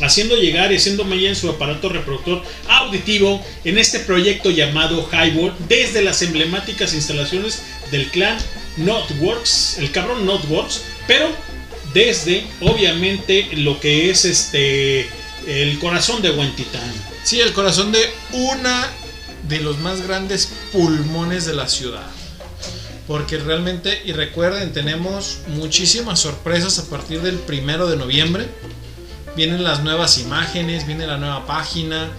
[0.00, 5.52] haciendo llegar y haciendo mella en su aparato reproductor auditivo en este proyecto llamado Highball
[5.68, 8.38] desde las emblemáticas instalaciones del clan
[8.76, 11.26] Notworks, el cabrón Notworks, pero
[11.94, 15.08] desde obviamente lo que es este
[15.48, 16.92] el corazón de Huentitán.
[17.24, 18.88] Sí, el corazón de una
[19.48, 22.06] de los más grandes pulmones de la ciudad.
[23.06, 28.46] Porque realmente, y recuerden, tenemos muchísimas sorpresas a partir del primero de noviembre.
[29.36, 32.10] Vienen las nuevas imágenes, viene la nueva página.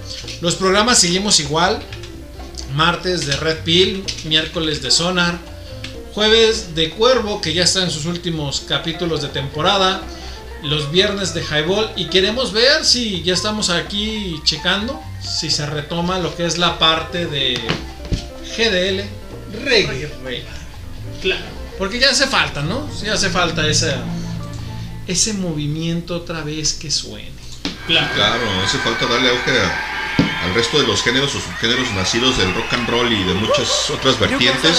[0.42, 1.82] Los programas seguimos igual.
[2.74, 5.40] Martes de Red Pill, miércoles de Sonar,
[6.14, 10.02] jueves de Cuervo, que ya está en sus últimos capítulos de temporada,
[10.64, 16.20] los viernes de Highball y queremos ver si ya estamos aquí checando, si se retoma
[16.20, 17.60] lo que es la parte de
[18.58, 19.04] GDL,
[19.64, 20.10] reggae.
[21.26, 21.42] Claro.
[21.80, 22.88] Porque ya hace falta, ¿no?
[22.94, 23.96] Sí hace falta ese,
[25.08, 27.32] ese movimiento otra vez que suene.
[27.88, 28.14] Claro.
[28.14, 32.54] Claro, hace falta darle auge a- al resto de los géneros o subgéneros nacidos del
[32.54, 34.78] rock and roll y de muchas otras vertientes.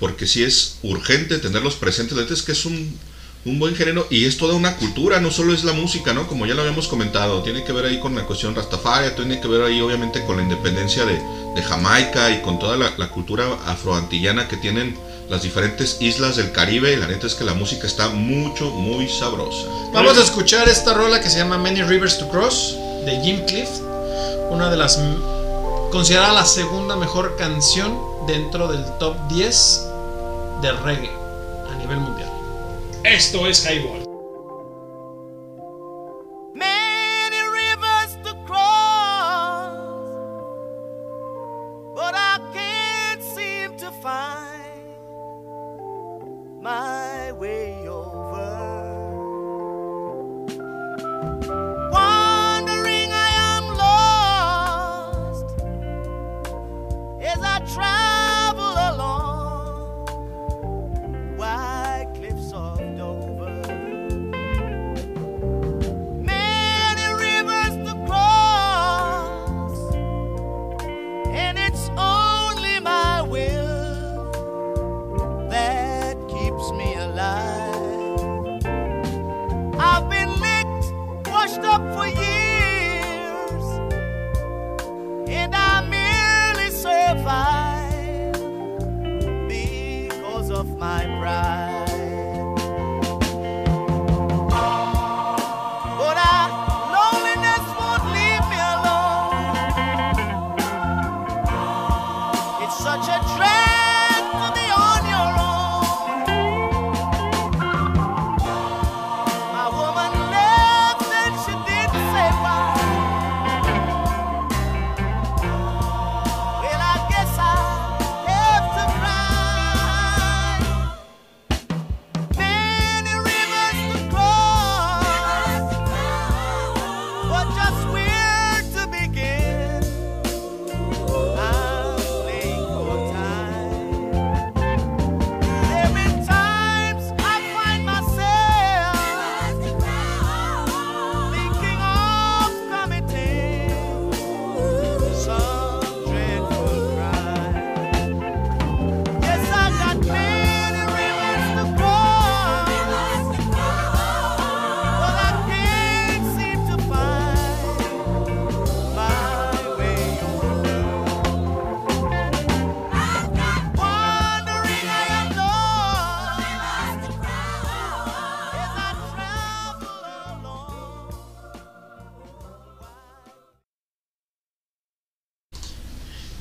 [0.00, 2.16] Porque sí es urgente tenerlos presentes.
[2.18, 2.98] La es que es un,
[3.46, 6.26] un buen género y es toda una cultura, no solo es la música, ¿no?
[6.26, 9.46] Como ya lo habíamos comentado, tiene que ver ahí con la cuestión Rastafari, tiene que
[9.46, 11.22] ver ahí obviamente con la independencia de,
[11.56, 14.94] Jamaica y con toda la, la cultura afroantillana que tienen
[15.30, 16.92] las diferentes islas del Caribe.
[16.92, 19.66] Y la neta es que la música está mucho, muy sabrosa.
[19.90, 22.76] Vamos a escuchar esta rola que se llama Many Rivers to Cross
[23.06, 23.70] de Jim Cliff,
[24.50, 25.00] una de las
[25.90, 29.86] considerada la segunda mejor canción dentro del top 10
[30.60, 31.10] de reggae
[31.72, 32.35] a nivel mundial.
[33.06, 34.05] Esto es Highball.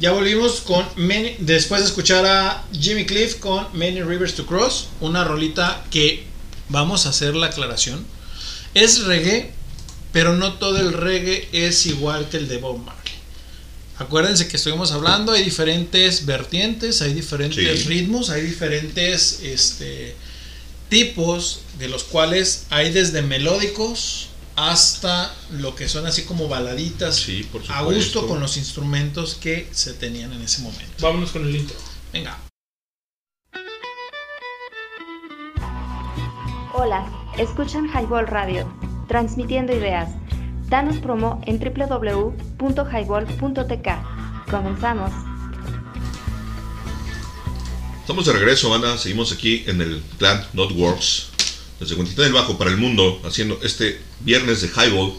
[0.06, 4.85] Ya volvimos con Many- después de escuchar a Jimmy Cliff con Many Rivers to Cross,
[5.01, 6.25] una rolita que
[6.69, 8.06] vamos a hacer la aclaración.
[8.75, 9.51] Es reggae,
[10.14, 13.14] pero no todo el reggae es igual que el de Bob Marley.
[13.98, 17.88] Acuérdense que estuvimos hablando, hay diferentes vertientes, hay diferentes Sí.
[17.88, 20.14] ritmos, hay diferentes este,
[20.88, 24.24] tipos de los cuales hay desde melódicos
[24.56, 27.27] hasta lo que son así como baladitas
[27.69, 30.93] a gusto con los instrumentos que se tenían en ese momento.
[31.01, 31.77] Vámonos con el intro.
[32.14, 32.38] Venga.
[36.74, 38.67] Hola, escuchan Highball Radio,
[39.08, 40.09] transmitiendo ideas.
[40.67, 43.88] Danos promo en www.highball.tk.
[44.50, 45.11] Comenzamos.
[48.01, 48.98] Estamos de regreso, banda.
[48.98, 51.34] Seguimos aquí en el Plant Not Works.
[51.79, 55.13] Desde Cuentita del Bajo para el mundo, haciendo este viernes de Highball.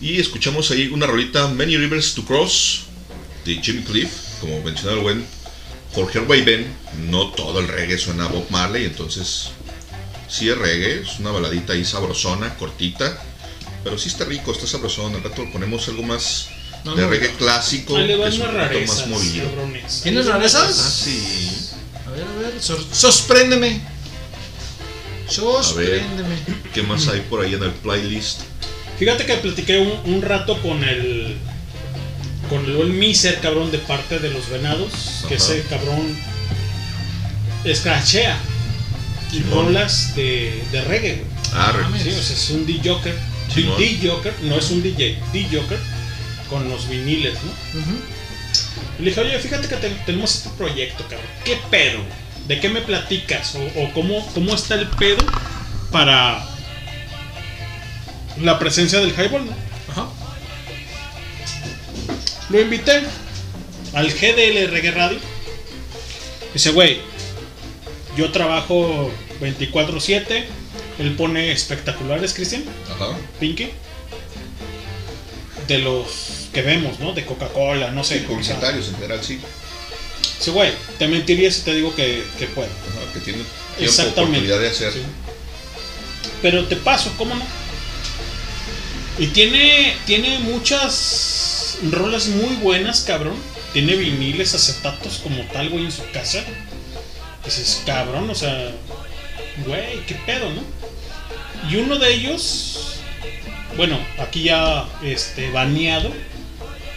[0.00, 2.80] Y escuchamos ahí una rolita, Many Rivers to Cross,
[3.44, 4.10] de Jimmy Cliff,
[4.40, 5.26] como mencionaba el buen
[5.94, 6.66] Jorge Weiben.
[7.08, 9.50] No todo el reggae suena a Bob Marley, entonces
[10.28, 13.22] sí es reggae, es una baladita ahí sabrosona, cortita.
[13.84, 15.14] Pero sí está rico, está sabrosón.
[15.14, 16.48] Al rato ponemos algo más
[16.84, 17.38] No, de no, reggae no.
[17.38, 19.44] clásico, Ahí le que es un rarezas, más movido.
[20.02, 20.78] ¿Tienes rarezas?
[20.80, 21.48] Ah, sí.
[22.06, 23.80] A ver, a ver, sor- sorpréndeme.
[25.38, 26.36] A ver, Sorpréndeme.
[26.74, 28.40] ¿qué más hay por ahí en el playlist?
[28.98, 31.36] Fíjate que platiqué un, un rato con el.
[32.48, 35.24] Con el buen Miser, cabrón, de parte de los venados.
[35.28, 35.44] Que Ajá.
[35.44, 36.16] ese cabrón.
[37.64, 38.38] Escrachea.
[39.30, 39.66] Simón.
[39.66, 41.26] rolas de, de reggae, güey.
[41.54, 43.14] Ah, Sí, o sea, es un D-Joker.
[43.54, 45.78] D-Joker, no es un DJ, D-Joker.
[46.50, 47.80] Con los viniles, ¿no?
[48.98, 51.26] Y le dije, oye, fíjate que te- tenemos este proyecto, cabrón.
[51.46, 52.00] ¿Qué pedo?
[52.52, 53.54] ¿De qué me platicas?
[53.54, 55.24] ¿O, o cómo, cómo está el pedo
[55.90, 56.46] para
[58.42, 59.46] la presencia del highball?
[59.46, 59.52] ¿no?
[59.90, 60.06] Ajá.
[62.50, 63.04] Lo invité
[63.94, 65.18] al GDL Reggae Radio.
[66.52, 67.00] Dice, güey,
[68.18, 70.44] yo trabajo 24-7.
[70.98, 72.64] Él pone espectaculares, Cristian.
[72.94, 73.16] Ajá.
[73.40, 73.70] Pinky.
[75.68, 77.14] De los que vemos, ¿no?
[77.14, 78.18] De Coca-Cola, no sé.
[78.18, 79.40] Sí, publicitarios en general, sí.
[80.42, 82.68] Sí, güey, te mentiría si te digo que, que puedo.
[82.68, 83.44] Ajá, que tiene
[83.78, 84.92] tiempo, oportunidad de hacer.
[84.92, 84.98] Sí.
[86.42, 87.44] Pero te paso, ¿cómo no?
[89.18, 93.36] Y tiene, tiene muchas rolas muy buenas, cabrón.
[93.72, 96.42] Tiene viniles, acetatos como tal, güey, en su casa.
[97.44, 98.72] Dices, cabrón, o sea,
[99.64, 100.62] güey, qué pedo, ¿no?
[101.70, 102.96] Y uno de ellos,
[103.76, 106.10] bueno, aquí ya este, baneado,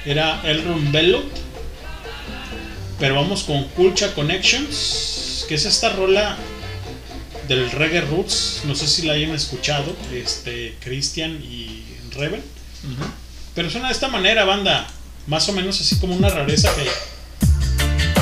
[0.04, 1.24] era El Rumbello.
[3.00, 6.38] Pero vamos con Culture Connections, que es esta rola
[7.48, 8.62] del reggae roots.
[8.66, 12.42] No sé si la hayan escuchado, este, Christian y Reven.
[13.54, 14.88] Pero suena de esta manera, banda.
[15.28, 16.86] Más o menos así como una rareza que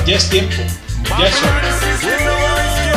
[0.09, 0.55] ya es tiempo.
[1.19, 2.92] Ya es hora.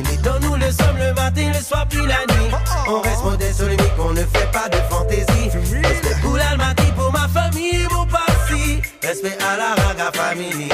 [0.00, 0.02] Poursuit.
[0.02, 2.50] Militants, nous le sommes le matin, le soir, puis la nuit.
[2.88, 5.50] On reste modeste sur on ne fait pas de fantaisie.
[5.82, 8.82] Respect pour l'Almaty, pour ma famille, mon passé.
[9.02, 10.68] Respect à la raga famille.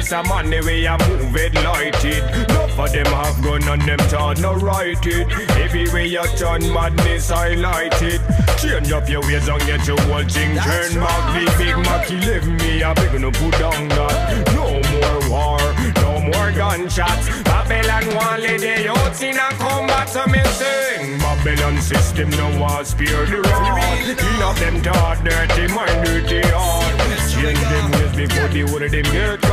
[0.00, 2.24] Miss a the way you move it lighted.
[2.48, 5.28] Enough of them have gun and them thought no right it.
[5.60, 8.20] Every way you turn madness highlighted.
[8.56, 11.22] Change up your ways and get your whole thing turn back.
[11.36, 14.48] The big Mac 11 me a big no put down that.
[14.56, 15.60] No more war,
[16.00, 17.28] no more gunshots.
[17.44, 21.18] Babylon lead the youths in a combat so me sing.
[21.18, 24.16] Babylon system no war spare the rod.
[24.16, 26.96] Clean up them thought dirty mind dirty heart.
[27.28, 29.49] Change them ways before the word of them get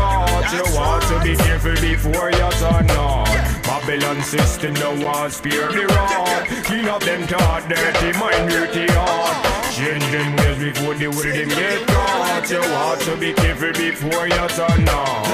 [0.48, 3.26] God, you want to be careful before you turn on.
[3.67, 6.48] Babylon system no one spare the rod.
[6.64, 9.35] Clean up them thought, dirty mind, dirty heart.
[9.76, 12.50] Changing ways before the will them get caught.
[12.50, 15.27] You want to be careful before you turn on.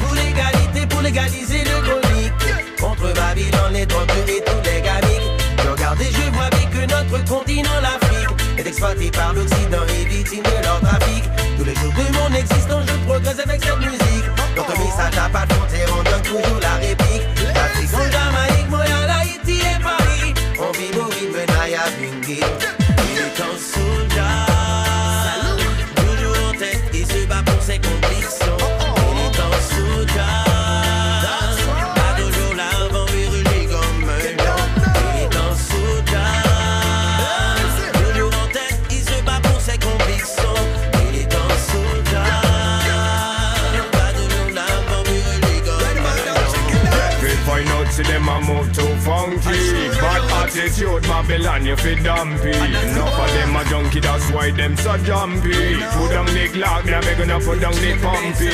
[0.00, 5.30] Pour l'égalité, pour légaliser le chronique Contre Babylone, les drogues et tous les gamiques
[5.62, 10.04] Je regarde et je vois bien que notre continent, l'Afrique Est exploité par l'Occident et
[10.08, 11.24] victime de leur trafic
[11.58, 15.10] Tous les jours de mon existence, je progresse avec cette musique quand on met sa
[15.10, 15.44] tape à
[15.90, 17.22] on donne toujours la réplique.
[17.54, 20.34] Afrique, Jamaïque, Montréal, Haïti et Paris.
[20.58, 22.40] On vit nos rythmes, Naya, Bingui.
[50.56, 52.50] Attitude Babylon you fit dumpy.
[52.50, 55.74] Enough of them a junkie that's why them so jumpy.
[55.94, 58.50] Put down the clock now we gonna put down the pumpy.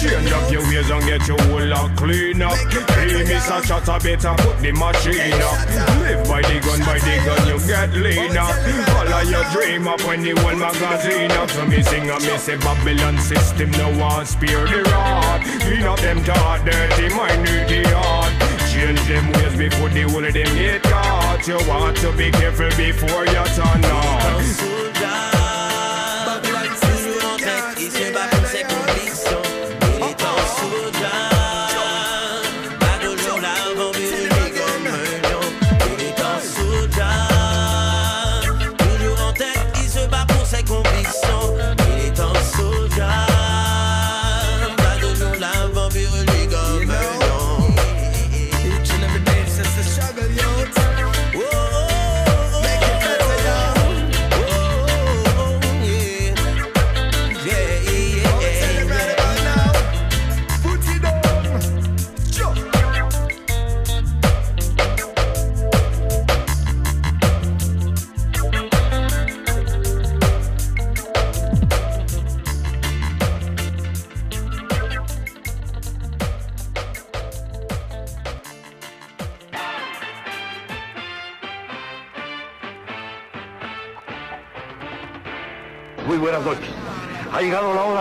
[0.00, 2.56] Change up your ways and get your whole lot clean up
[2.98, 3.62] Hey Mr.
[3.66, 5.58] Chatter better put the machine up.
[6.02, 8.54] Live by the gun by the gun you get lean up
[8.96, 11.50] All of your dream up when the whole magazine up.
[11.50, 15.42] So me sing and me say Babylon system no one spare the rod.
[15.62, 18.32] Clean up them thought dirty mind dirty heart
[18.72, 21.03] Change them ways before the whole of them get caught
[21.46, 25.13] You want to be careful before you turn on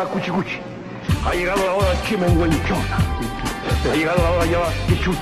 [0.04, 0.60] hora cuchicuchi.
[1.26, 2.98] Ha llegado la hora chimenguenchona.
[3.92, 5.18] Ha llegado la hora ya quichut.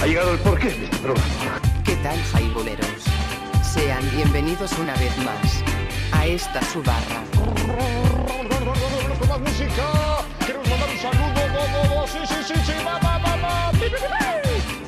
[0.00, 1.60] Ha llegado el porqué de este programa.
[1.84, 3.04] ¿Qué tal, jaiboleros?
[3.62, 5.62] Sean bienvenidos una vez más
[6.12, 7.22] a esta su barra.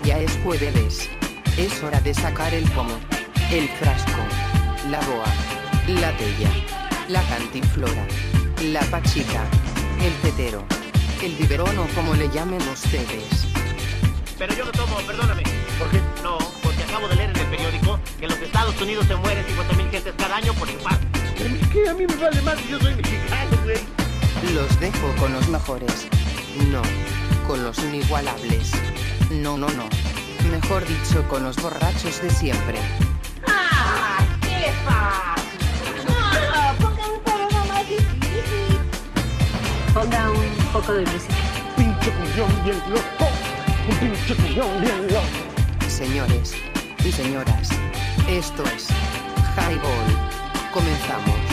[0.05, 1.09] Ya es jueves.
[1.59, 2.97] Es hora de sacar el pomo,
[3.51, 4.23] el frasco,
[4.91, 5.27] la boa,
[6.01, 6.49] la tella,
[7.09, 8.07] la cantinflora,
[8.63, 9.45] la pachica,
[10.01, 10.65] el petero,
[11.23, 13.47] el biberón o como le llamen ustedes.
[14.39, 15.43] Pero yo no tomo, perdóname.
[15.79, 16.01] ¿Por qué?
[16.23, 19.45] No, porque acabo de leer en el periódico que en los Estados Unidos se mueren
[19.45, 21.07] 50.000 gentes cada año por infarto.
[21.39, 23.79] Es que a mí me vale más si yo soy mexicano, güey.
[24.55, 26.07] Los dejo con los mejores.
[26.71, 26.83] No,
[27.49, 28.71] con los inigualables.
[29.31, 29.89] No, no, no.
[30.51, 32.79] Mejor dicho, con los borrachos de siempre.
[33.47, 34.25] ¡Ah!
[34.41, 34.73] ¡Qué
[40.03, 41.35] Ponga un poco de música.
[41.77, 43.31] Pinche cuñón bien loco.
[43.89, 45.89] Un pinche cuñón bien loco.
[45.89, 46.55] Señores
[47.05, 47.69] y señoras,
[48.29, 48.89] esto es
[49.57, 50.73] Highball.
[50.75, 51.52] Comenzamos.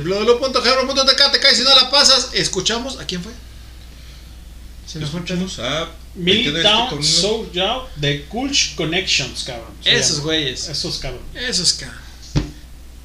[0.00, 2.30] www.jabro.tk te caes si no la pasas.
[2.32, 2.98] Escuchamos.
[2.98, 3.32] ¿A quién fue?
[4.86, 5.06] Se pedo.
[5.06, 7.50] Escuchamos a Milltown Este Soul
[7.96, 9.72] de Kulch Connections, cabrón.
[9.84, 10.68] Esos güeyes.
[10.68, 11.22] Esos cabrón.
[11.34, 11.86] Eso es que.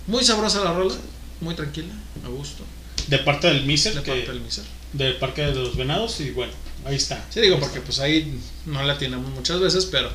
[0.08, 0.96] Muy sabrosa la rola.
[1.42, 1.94] Muy tranquila.
[2.26, 2.64] A gusto.
[3.08, 3.94] De parte del Miser.
[3.96, 4.64] De que- parte del Miser.
[4.94, 6.20] Del Parque de los Venados.
[6.20, 6.54] Y bueno,
[6.86, 7.24] ahí está.
[7.34, 10.12] Sí, digo, porque pues ahí no la tenemos muchas veces, pero.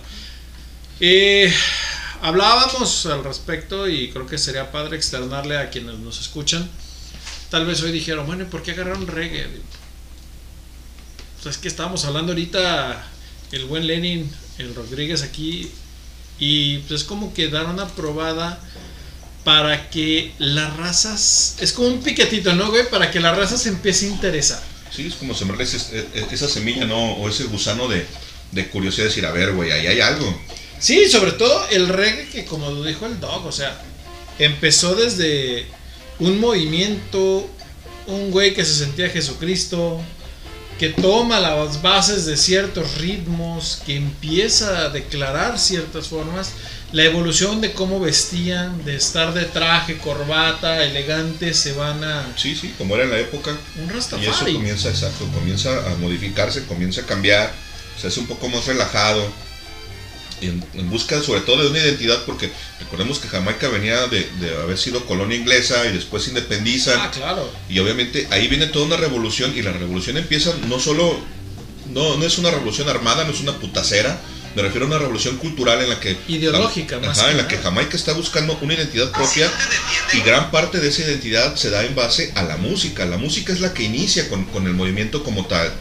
[1.00, 1.52] eh,
[2.24, 6.68] hablábamos al respecto y creo que sería padre externarle a quienes nos escuchan.
[7.50, 9.46] Tal vez hoy dijeron, bueno, ¿y por qué agarraron reggae?
[11.42, 13.06] Pues es que estábamos hablando ahorita,
[13.52, 15.70] el buen Lenin, el Rodríguez aquí,
[16.38, 17.86] y pues es como que dar una
[19.44, 21.56] para que las razas.
[21.60, 22.88] Es como un piquetito, ¿no, güey?
[22.88, 24.62] Para que la raza se empiece a interesar.
[24.90, 27.12] Sí, es como sembrarle ese- e- esa semilla, ¿no?
[27.16, 28.06] O ese gusano de,
[28.52, 30.40] de curiosidad, decir, a ver, güey, ahí hay algo.
[30.84, 33.74] Sí, sobre todo el reggae que como lo dijo el dog, o sea,
[34.38, 35.64] empezó desde
[36.18, 37.48] un movimiento,
[38.06, 39.98] un güey que se sentía Jesucristo,
[40.78, 46.50] que toma las bases de ciertos ritmos, que empieza a declarar ciertas formas,
[46.92, 52.30] la evolución de cómo vestían, de estar de traje, corbata, elegante, se van a...
[52.36, 53.56] Sí, sí, como era en la época.
[53.78, 54.52] Un Y eso Rastafari.
[54.52, 57.54] comienza, exacto, comienza a modificarse, comienza a cambiar,
[57.98, 59.32] se hace un poco más relajado.
[60.46, 62.50] En, en busca sobre todo de una identidad, porque
[62.80, 66.98] recordemos que Jamaica venía de, de haber sido colonia inglesa y después se independizan.
[67.00, 67.50] Ah, claro.
[67.68, 71.18] Y obviamente ahí viene toda una revolución y la revolución empieza no solo,
[71.92, 74.20] no, no es una revolución armada, no es una putacera,
[74.54, 76.16] me refiero a una revolución cultural en la que...
[76.28, 79.50] Ideológica, Ajá, más que en la que Jamaica está buscando una identidad propia
[80.12, 83.04] y gran parte de esa identidad se da en base a la música.
[83.04, 85.72] La música es la que inicia con, con el movimiento como tal.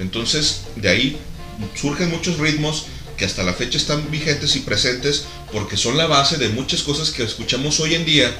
[0.00, 1.18] Entonces de ahí
[1.74, 2.86] surgen muchos ritmos
[3.16, 7.10] que hasta la fecha están vigentes y presentes porque son la base de muchas cosas
[7.10, 8.34] que escuchamos hoy en día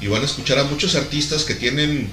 [0.00, 2.10] y van a escuchar a muchos artistas que tienen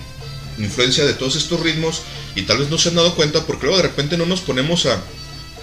[0.57, 2.01] influencia de todos estos ritmos
[2.35, 4.85] y tal vez no se han dado cuenta porque luego de repente no nos ponemos
[4.85, 5.01] a,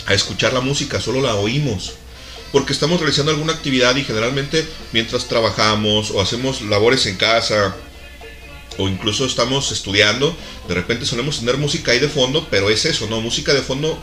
[0.06, 1.94] a escuchar la música, solo la oímos.
[2.52, 7.76] Porque estamos realizando alguna actividad y generalmente mientras trabajamos o hacemos labores en casa
[8.76, 10.36] o incluso estamos estudiando,
[10.66, 13.20] de repente solemos tener música ahí de fondo, pero es eso, ¿no?
[13.20, 14.02] Música de fondo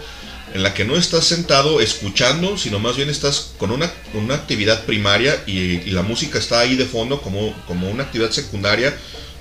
[0.53, 4.85] en la que no estás sentado escuchando, sino más bien estás con una, una actividad
[4.85, 8.95] primaria y, y la música está ahí de fondo como, como una actividad secundaria,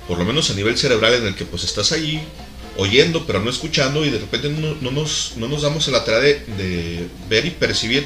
[0.07, 2.21] por lo menos a nivel cerebral en el que pues estás ahí
[2.77, 6.05] oyendo pero no escuchando y de repente no, no nos, no nos damos a la
[6.05, 8.05] tarea de, de ver y percibir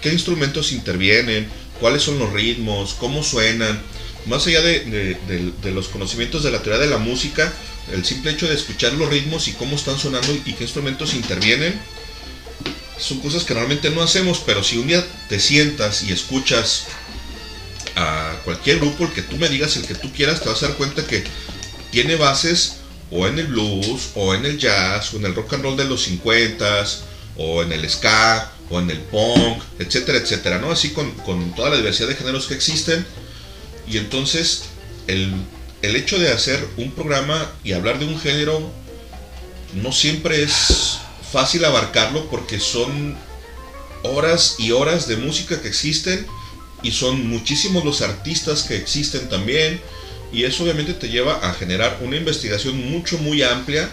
[0.00, 1.48] qué instrumentos intervienen,
[1.80, 3.80] cuáles son los ritmos, cómo suenan.
[4.26, 7.52] Más allá de, de- de- de los conocimientos de la teoría de la música,
[7.92, 11.74] el simple hecho de escuchar los ritmos y cómo están sonando y qué instrumentos intervienen,
[12.98, 16.84] son cosas que normalmente no hacemos, pero si un día te sientas y escuchas
[17.96, 20.68] a cualquier grupo, el que tú me digas, el que tú quieras, te vas a
[20.68, 21.24] dar cuenta que
[21.90, 22.76] tiene bases
[23.10, 25.84] o en el blues, o en el jazz, o en el rock and roll de
[25.84, 27.00] los 50s,
[27.36, 30.70] o en el ska, o en el punk, etcétera, etcétera, ¿no?
[30.70, 33.06] Así con, con toda la diversidad de géneros que existen.
[33.86, 34.64] Y entonces,
[35.06, 35.32] el,
[35.82, 38.72] el hecho de hacer un programa y hablar de un género
[39.74, 40.98] no siempre es
[41.34, 43.16] fácil abarcarlo porque son
[44.04, 46.28] horas y horas de música que existen
[46.80, 49.80] y son muchísimos los artistas que existen también.
[50.32, 53.90] Y eso obviamente te lleva a generar una investigación mucho muy amplia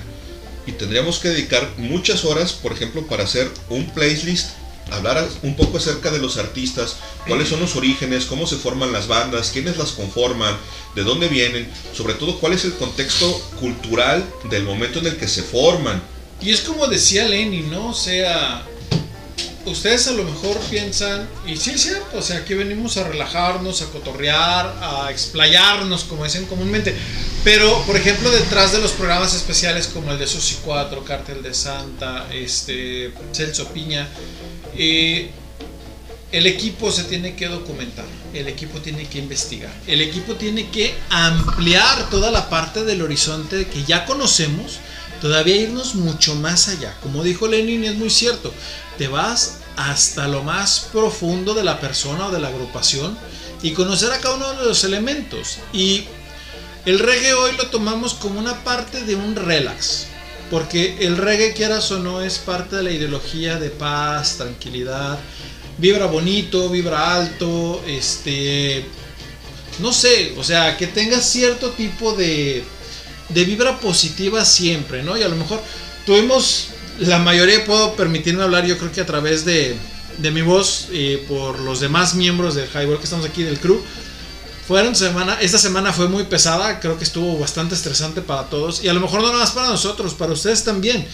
[0.67, 4.51] y tendríamos que dedicar muchas horas por ejemplo para hacer un playlist
[4.91, 6.97] hablar un poco acerca de los artistas
[7.27, 10.55] cuáles son los orígenes cómo se forman las bandas quiénes las conforman
[10.93, 13.27] de dónde vienen sobre todo cuál es el contexto
[13.59, 16.03] cultural del momento en el que se forman
[16.41, 17.89] Y es como decía Lenny, ¿no?
[17.89, 18.65] O sea,
[19.65, 23.81] ustedes a lo mejor piensan, y sí es cierto, o sea, aquí venimos a relajarnos,
[23.81, 26.95] a cotorrear, a explayarnos, como dicen comúnmente.
[27.43, 31.53] Pero, por ejemplo, detrás de los programas especiales como el de Susi 4, Cártel de
[31.53, 34.07] Santa, este, Celso Piña,
[34.75, 35.29] eh,
[36.31, 40.95] el equipo se tiene que documentar, el equipo tiene que investigar, el equipo tiene que
[41.09, 44.79] ampliar toda la parte del horizonte que ya conocemos,
[45.21, 46.97] todavía irnos mucho más allá.
[47.01, 48.51] Como dijo Lenin, es muy cierto,
[48.97, 53.17] te vas hasta lo más profundo de la persona o de la agrupación
[53.61, 55.59] y conocer a cada uno de los elementos.
[55.71, 56.05] Y
[56.85, 60.07] el reggae hoy lo tomamos como una parte de un relax.
[60.49, 65.17] Porque el reggae, quieras o no, es parte de la ideología de paz, tranquilidad.
[65.77, 68.85] Vibra bonito, vibra alto, este...
[69.79, 72.65] No sé, o sea, que tenga cierto tipo de,
[73.33, 75.17] de vibra positiva siempre, ¿no?
[75.17, 75.61] Y a lo mejor
[76.05, 76.67] tuvimos,
[76.99, 79.75] la mayoría puedo permitirme hablar, yo creo que a través de,
[80.17, 80.87] de mi voz,
[81.27, 83.81] por los demás miembros del Highball que estamos aquí del crew,
[84.71, 88.87] Fueron semana, esta semana fue muy pesada, creo que estuvo bastante estresante para todos y
[88.87, 91.05] a lo mejor no nada más para nosotros, para ustedes también.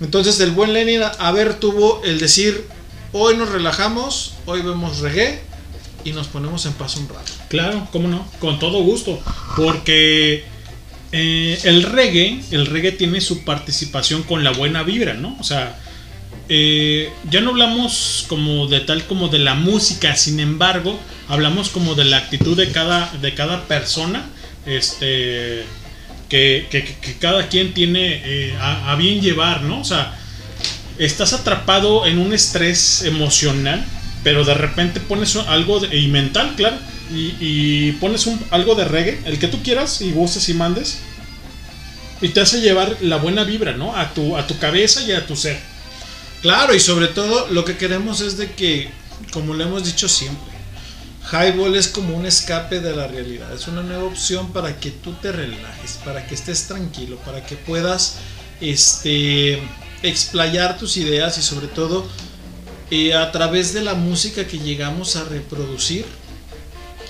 [0.00, 2.66] Entonces el buen Lenin a ver tuvo el decir,
[3.12, 5.42] hoy nos relajamos, hoy vemos reggae
[6.04, 7.30] y nos ponemos en paz un rato.
[7.48, 9.20] Claro, cómo no, con todo gusto,
[9.54, 10.46] porque
[11.12, 15.36] eh, el reggae, el reggae tiene su participación con la buena vibra, ¿no?
[15.38, 15.78] O sea,
[16.48, 21.94] eh, ya no hablamos como de tal como de la música, sin embargo, hablamos como
[21.94, 24.26] de la actitud de cada, de cada persona,
[24.66, 25.64] este,
[26.28, 26.66] que,
[27.20, 29.80] cada quien tiene eh, a, a bien llevar, ¿no?
[29.80, 30.18] O sea,
[30.98, 33.84] estás atrapado en un estrés emocional,
[34.22, 36.76] pero de repente pones algo de- y mental, claro,
[37.10, 40.98] y, pones algo de reggae, el que tú quieras y gustes y mandes,
[42.20, 43.96] y te hace llevar la buena vibra, ¿no?
[43.96, 45.58] A tu, a tu cabeza y a tu ser.
[46.42, 48.90] Claro, y sobre todo lo que queremos es de que,
[49.32, 50.54] como lo hemos dicho siempre,
[51.32, 55.14] Highball es como un escape de la realidad, es una nueva opción para que tú
[55.14, 58.16] te relajes, para que estés tranquilo, para que puedas
[58.60, 59.62] este,
[60.02, 62.06] explayar tus ideas y sobre todo
[62.90, 66.04] eh, a través de la música que llegamos a reproducir,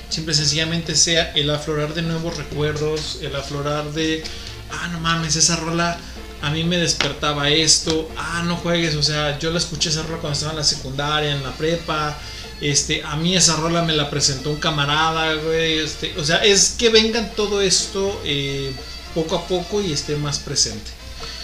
[0.09, 4.23] simple y sencillamente sea el aflorar de nuevos recuerdos, el aflorar de,
[4.71, 5.99] ah, no mames, esa rola
[6.43, 10.19] a mí me despertaba esto, ah, no juegues, o sea, yo la escuché esa rola
[10.19, 12.19] cuando estaba en la secundaria, en la prepa,
[12.61, 16.75] este, a mí esa rola me la presentó un camarada, güey, este, o sea, es
[16.79, 18.73] que vengan todo esto eh,
[19.15, 20.91] poco a poco y esté más presente.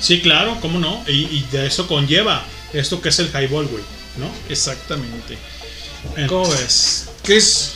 [0.00, 3.82] Sí, claro, cómo no, y, y de eso conlleva esto que es el highball, güey,
[4.18, 4.30] ¿no?
[4.48, 5.38] Exactamente.
[6.28, 7.08] ¿Cómo ves?
[7.22, 7.72] ¿Qué es?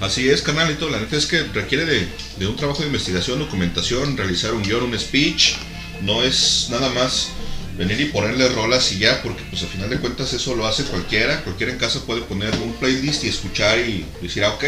[0.00, 0.88] Así es, carnalito.
[0.90, 2.06] La neta es que requiere de,
[2.38, 5.54] de un trabajo de investigación, documentación, realizar un guion, un speech.
[6.02, 7.28] No es nada más
[7.78, 10.84] venir y ponerle rolas y ya, porque pues al final de cuentas eso lo hace
[10.84, 11.42] cualquiera.
[11.42, 14.64] Cualquiera en casa puede poner un playlist y escuchar y decir, ah, ok,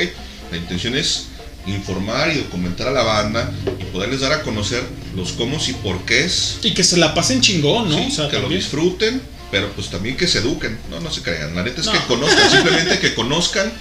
[0.52, 1.26] la intención es
[1.66, 4.82] informar y documentar a la banda y poderles dar a conocer
[5.16, 6.30] los cómo y por qué
[6.62, 7.98] Y que se la pasen chingón, ¿no?
[7.98, 10.78] Sí, o sea, que lo disfruten, pero pues también que se eduquen.
[10.88, 11.54] No, no se crean.
[11.56, 12.06] La neta es que No.
[12.06, 13.72] conozcan, simplemente que conozcan,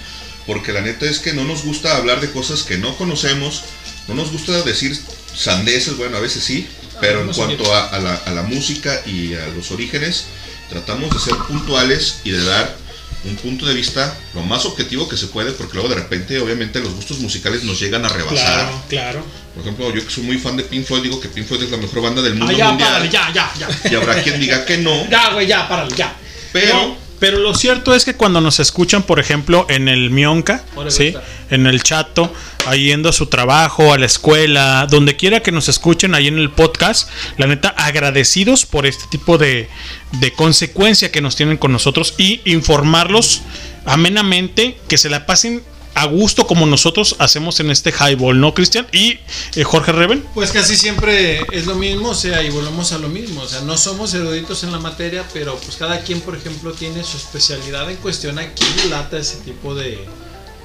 [0.46, 3.62] porque la neta es que no nos gusta hablar de cosas que no conocemos,
[4.08, 4.96] no nos gusta decir
[5.34, 6.66] sandeces, bueno, a veces sí,
[7.00, 10.24] pero en cuanto a, a la, a la música y a los orígenes,
[10.70, 12.76] tratamos de ser puntuales y de dar
[13.24, 16.78] un punto de vista lo más objetivo que se puede, porque luego de repente, obviamente,
[16.78, 18.36] los gustos musicales nos llegan a rebasar.
[18.38, 19.24] Claro, claro.
[19.54, 21.70] Por ejemplo, yo que soy muy fan de Pink Floyd, digo que Pink Floyd es
[21.70, 22.88] la mejor banda del mundo Ah, ya, mundial.
[22.92, 23.90] párale, ya, ya, ya.
[23.90, 25.08] Y habrá quien diga que no.
[25.10, 26.14] Ya, güey, ya, párale, ya.
[26.52, 30.64] Pero- No, pero lo cierto es que cuando nos escuchan, por ejemplo, en el Mionca,
[30.88, 31.14] ¿sí?
[31.50, 32.32] en el chato,
[32.66, 36.38] ahí yendo a su trabajo, a la escuela, donde quiera que nos escuchen, ahí en
[36.38, 39.68] el podcast, la neta, agradecidos por este tipo de,
[40.12, 43.42] de consecuencia que nos tienen con nosotros y informarlos
[43.84, 45.62] amenamente, que se la pasen
[45.96, 48.86] a gusto como nosotros hacemos en este highball, ¿no, Cristian?
[48.92, 49.18] Y
[49.54, 50.22] eh, Jorge Reven.
[50.34, 53.62] Pues casi siempre es lo mismo, o sea, y volvemos a lo mismo, o sea,
[53.62, 57.90] no somos eruditos en la materia, pero pues cada quien, por ejemplo, tiene su especialidad
[57.90, 59.98] en cuestión a quién lata ese tipo de,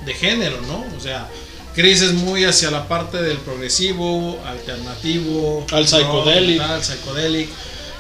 [0.06, 0.84] de género, ¿no?
[0.98, 1.30] O sea,
[1.74, 7.50] Chris es muy hacia la parte del progresivo, alternativo, Al psychedelic.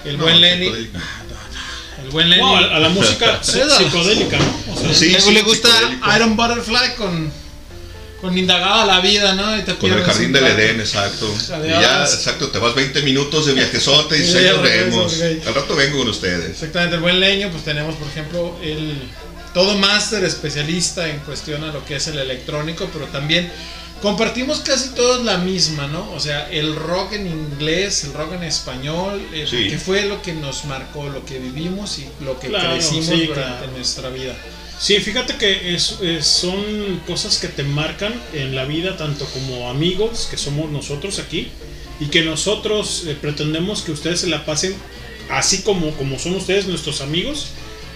[0.03, 0.99] El No, buen Lenny, psicodélico.
[2.03, 2.41] El buen Lenny.
[2.41, 4.73] No, a, a la música psicodélica, ¿no?
[4.73, 5.69] O sea, Sí, le, sí, le gusta.
[6.15, 7.31] Iron Butterfly con,
[8.21, 9.57] con indagada la vida, ¿no?
[9.57, 10.45] Y te Con el jardín del.
[10.45, 11.33] Edén, exacto.
[11.63, 15.21] Y ya, exacto, te vas 20 minutos de viajezote y ahí ya nos vemos.
[15.45, 16.51] Al rato vengo con ustedes.
[16.51, 18.95] Exactamente, el buen leño, pues tenemos, por ejemplo, el
[19.53, 23.51] todo máster especialista en cuestión a lo que es el electrónico, pero también
[24.01, 26.11] compartimos casi todos la misma, ¿no?
[26.13, 29.67] O sea, el rock en inglés, el rock en español, eh, Sí.
[29.69, 33.25] que fue lo que nos marcó, lo que vivimos y lo que Claro, crecimos sí,
[33.27, 33.71] durante claro.
[33.73, 34.35] nuestra vida.
[34.80, 39.69] Sí, fíjate que es, es- son cosas que te marcan en la vida, tanto como
[39.69, 41.49] amigos, que somos nosotros aquí,
[41.99, 44.75] y que nosotros eh, pretendemos que ustedes se la pasen
[45.30, 47.49] así como, como son ustedes, nuestros amigos,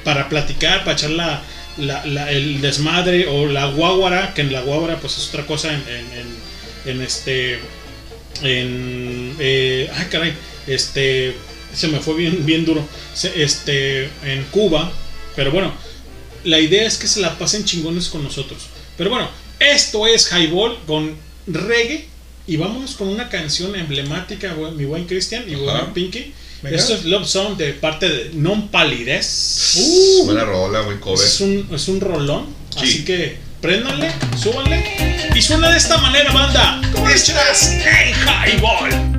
[0.04, 1.42] para platicar, para echar la,
[1.78, 5.74] la- la- el desmadre o la guaguara, que en la guaguara pues es otra cosa
[5.74, 7.60] en, en- en- en este...
[8.44, 10.34] En, eh, ay, caray,
[10.68, 11.36] este...
[11.74, 12.88] Se me fue bien, bien duro.
[13.14, 14.92] Se- Este, en Cuba,
[15.36, 15.74] pero bueno,
[16.46, 18.68] la idea es que se la pasen chingones con nosotros.
[18.98, 19.30] Pero bueno,
[19.60, 21.16] esto es Highball con
[21.48, 22.08] reggae.
[22.48, 25.94] Y vámonos con una canción emblemática, mi buen Cristian y buen Ajá.
[25.94, 26.32] Pinky.
[26.66, 26.78] Venga.
[26.78, 29.78] Esto es Love Song de parte de Non Palidez.
[30.26, 31.24] Buena rola, buen cover.
[31.24, 32.48] es, un, es un rolón.
[32.72, 32.80] Sí.
[32.82, 35.30] Así que préndanle, súbanle.
[35.36, 36.82] Y suena de esta manera, banda.
[37.14, 39.15] Estás en Highball.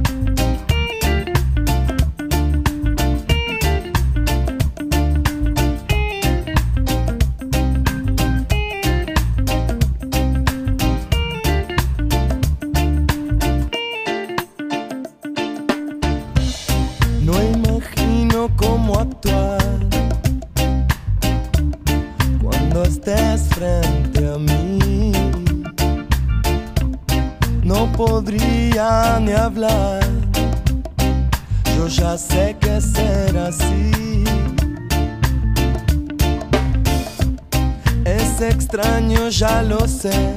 [39.38, 40.35] Ya lo sé.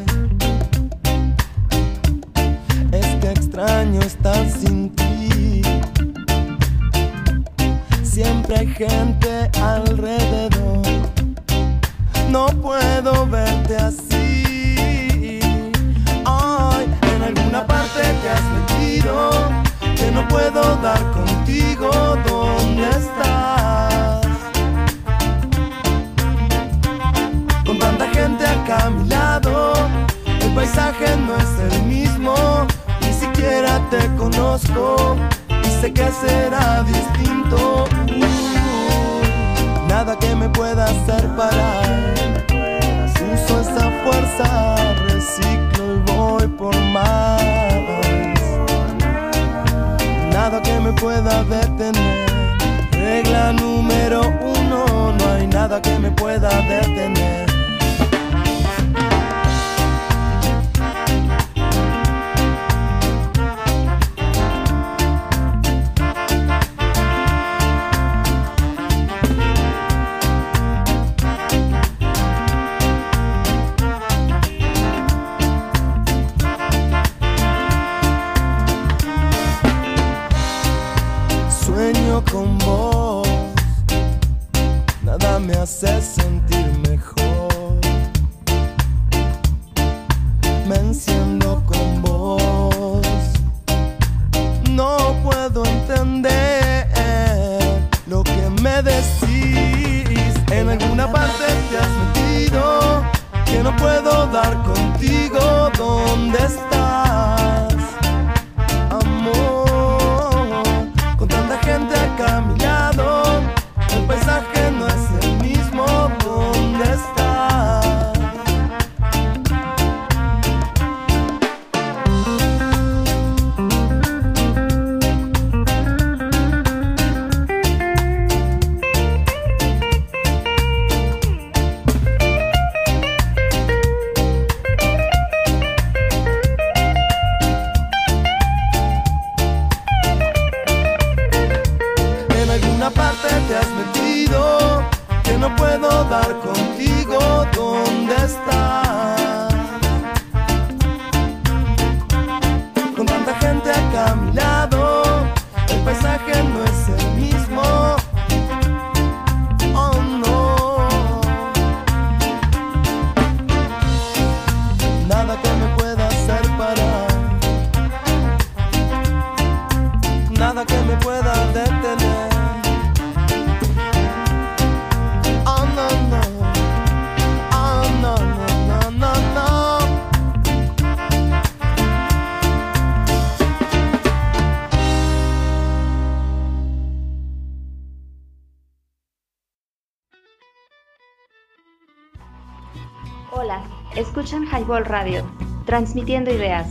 [194.69, 195.25] Highball Radio,
[195.65, 196.67] transmitiendo ideas.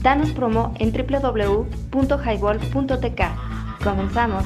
[0.00, 3.20] Danos promo en www.highball.tk.
[3.84, 4.44] Comenzamos.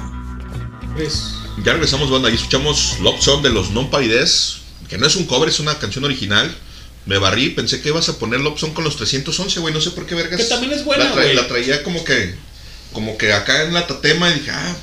[1.64, 5.26] Ya regresamos, banda, y escuchamos Love Song de los Non Palides, que no es un
[5.26, 6.52] cover, es una canción original.
[7.06, 9.92] Me barrí, pensé que ibas a poner Love Song con los 311, güey, no sé
[9.92, 10.40] por qué vergas.
[10.40, 11.36] Que también es buena, la, tra- güey.
[11.36, 12.34] la traía como que,
[12.92, 14.74] como que acá en la tatema y dije, ah,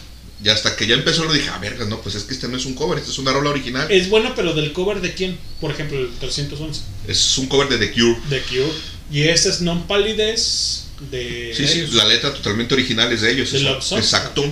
[0.42, 2.56] y hasta que ya empezó lo dije, ah, vergas, no, pues es que este no
[2.56, 3.92] es un cover, este es una rola original.
[3.92, 5.38] Es buena, pero del cover de quién?
[5.60, 6.95] Por ejemplo, el 311.
[7.08, 8.18] Es un cover de The Cure.
[8.30, 8.72] De Cure.
[9.12, 11.54] Y este es Non Palides de.
[11.56, 13.52] Sí, sí, la letra totalmente original es de ellos.
[13.52, 13.70] De eso.
[13.70, 14.00] Love Song.
[14.00, 14.44] Exacto.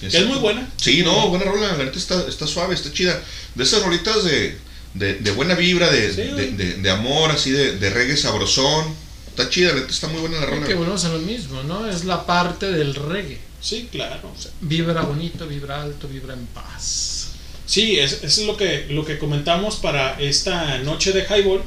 [0.00, 0.68] Que es muy buena.
[0.76, 3.22] Sí, no, buena rola, la neta está, está suave, está chida.
[3.54, 4.56] De esas rolitas de,
[4.94, 8.86] de, de buena vibra, de, de, de- de amor, así de, de reggae sabrosón.
[9.28, 10.66] Está chida, la neta está muy buena la rola.
[10.66, 11.88] Que volvemos a lo mismo, ¿no?
[11.88, 13.38] Es la parte del reggae.
[13.60, 14.34] Sí, claro.
[14.60, 17.28] Vibra bonito, vibra alto, vibra en paz.
[17.64, 21.62] Sí, es, es lo que lo que comentamos para esta noche de Highball.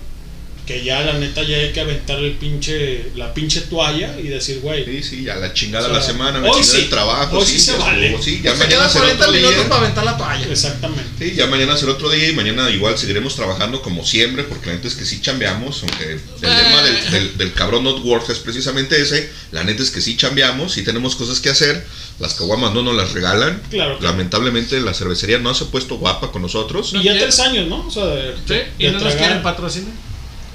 [0.66, 4.60] Que ya la neta ya hay que aventar el pinche, la pinche toalla y decir,
[4.62, 4.84] güey.
[4.86, 7.38] Sí, sí, ya la chingada O sea, la semana, hoy chingada sí, el trabajo.
[7.38, 8.06] hoy sí, sí se ya vale.
[8.08, 9.70] estuvo, sí, ya mañana será 40 otro minutos día.
[9.70, 10.46] para aventar la toalla.
[10.50, 11.04] Exactamente.
[11.30, 14.74] Sí, ya mañana será otro día y mañana igual seguiremos trabajando como siempre, porque la
[14.74, 18.40] neta es que sí chambeamos, aunque el lema del, del, del cabrón not work es
[18.40, 21.86] precisamente ese, la neta es que sí chambeamos, sí tenemos cosas que hacer,
[22.20, 23.98] las caguamas no nos las regalan, Claro.
[24.02, 26.92] lamentablemente la cervecería no se ha puesto guapa con nosotros.
[26.94, 27.86] Y ya tres años, ¿no?
[27.88, 29.92] O sea, de, Y de no nos quieren patrocinar.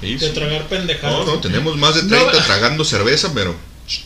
[0.01, 0.33] Sí, de sí.
[0.33, 1.25] tragar pendejadas.
[1.25, 3.55] No, no, tenemos más de No, 30 va- tragando cerveza, pero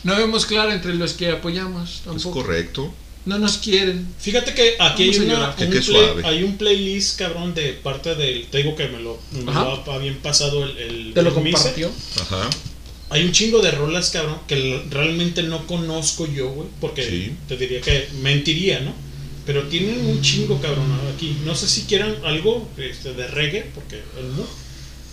[0.04, 1.90] No vemos claro entre los que apoyamos.
[1.90, 2.42] es Tampoco.
[2.42, 2.94] correcto.
[3.24, 4.06] No nos quieren.
[4.20, 6.22] Fíjate que aquí hay, una- un play- suave.
[6.24, 8.46] hay un playlist, cabrón, de parte del.
[8.46, 9.64] Te digo que me lo, me Ajá.
[9.64, 10.76] lo ha bien pasado el.
[10.78, 11.56] el Te lo el Mise.
[11.56, 11.90] compartió.
[12.20, 12.48] Ajá.
[13.10, 16.68] Hay un chingo de rolas, cabrón, que realmente no conozco yo, güey.
[16.80, 17.36] Porque Sí.
[17.48, 18.92] te diría que mentiría, ¿no?
[19.44, 21.36] Pero tienen un chingo, cabrón, aquí.
[21.44, 24.32] No sé si quieran algo este, de reggae, porque el.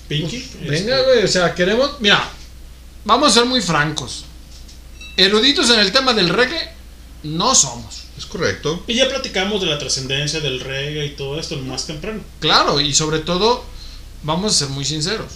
[0.08, 0.38] Pinky.
[0.38, 2.00] este, Venga, güey, o sea, queremos.
[2.00, 2.30] Mira,
[3.06, 4.26] vamos a ser muy francos.
[5.18, 6.72] Eruditos en el tema del reggae,
[7.24, 8.04] no somos.
[8.18, 8.84] Es correcto.
[8.88, 12.22] Y ya platicamos de la trascendencia del reggae y todo esto más temprano.
[12.40, 13.64] Claro, y sobre todo,
[14.24, 15.32] vamos a ser muy sinceros.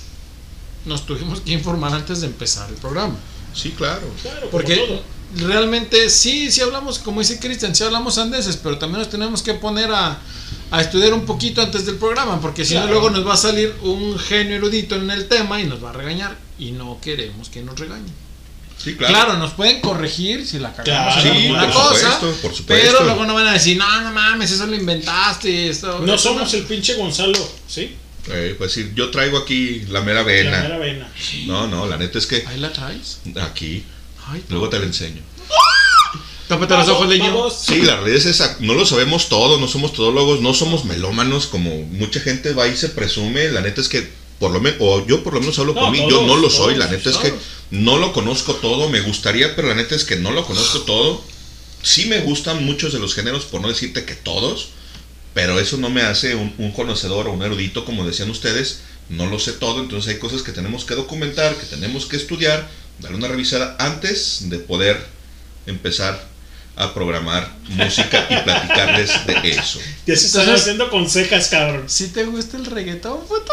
[0.86, 3.16] Nos tuvimos que informar antes de empezar el programa.
[3.54, 4.08] Sí, claro.
[4.22, 5.02] Claro, como Porque todo.
[5.48, 9.56] realmente sí, sí hablamos, como dice Cristian, sí hablamos andeses, pero también nos tenemos que
[9.56, 10.20] poner a,
[10.72, 12.94] a estudiar un poquito antes del programa, porque si no Claro.
[12.94, 15.94] luego nos va a salir un genio erudito en el tema y nos va a
[15.94, 16.38] regañar.
[16.60, 18.14] Y no queremos que nos regañen.
[18.78, 19.38] Sí, Claro, claro.
[19.40, 22.66] nos pueden corregir si la cagamos Claro, en Sí, alguna por cosa, supuesto, por supuesto.
[22.68, 25.70] pero luego no van a decir, no, no mames, eso lo inventaste.
[25.70, 27.96] Esto, No somos el pinche Gonzalo, ¿sí?
[28.30, 30.62] Eh, pues sí, yo traigo aquí la mera La vena.
[30.62, 31.10] mera vena.
[31.46, 33.20] No, no, la neta es que Ahí la traes.
[33.42, 33.84] aquí,
[34.28, 35.22] Ay, luego te la enseño.
[36.48, 37.26] Tápate los ojos, leño.
[37.26, 37.58] Vamos.
[37.62, 41.48] Sí, la realidad es esa, no lo sabemos todo, no somos todólogos, no somos melómanos
[41.48, 44.08] como mucha gente va y se presume, la neta es que
[44.40, 46.50] por lo menos, o yo por lo menos hablo No, por mí, yo no lo
[46.50, 47.34] soy, todos, la neta es que
[47.72, 51.24] no lo conozco todo, me gustaría, pero la neta es que no lo conozco todo.
[51.82, 54.70] Sí me gustan muchos de los géneros, por no decirte que todos,
[55.34, 59.26] pero eso no me hace un, un conocedor o un erudito, como decían ustedes, no
[59.26, 62.70] lo sé todo, entonces hay cosas que tenemos que documentar, que tenemos que estudiar,
[63.00, 65.04] darle una revisada antes de poder
[65.66, 66.37] empezar
[66.78, 69.80] a programar música y platicarles de eso.
[70.06, 71.84] Ya se están Entonces- haciendo con cejas, cabrón.
[71.90, 73.52] Si te gusta el reggaetón, puto.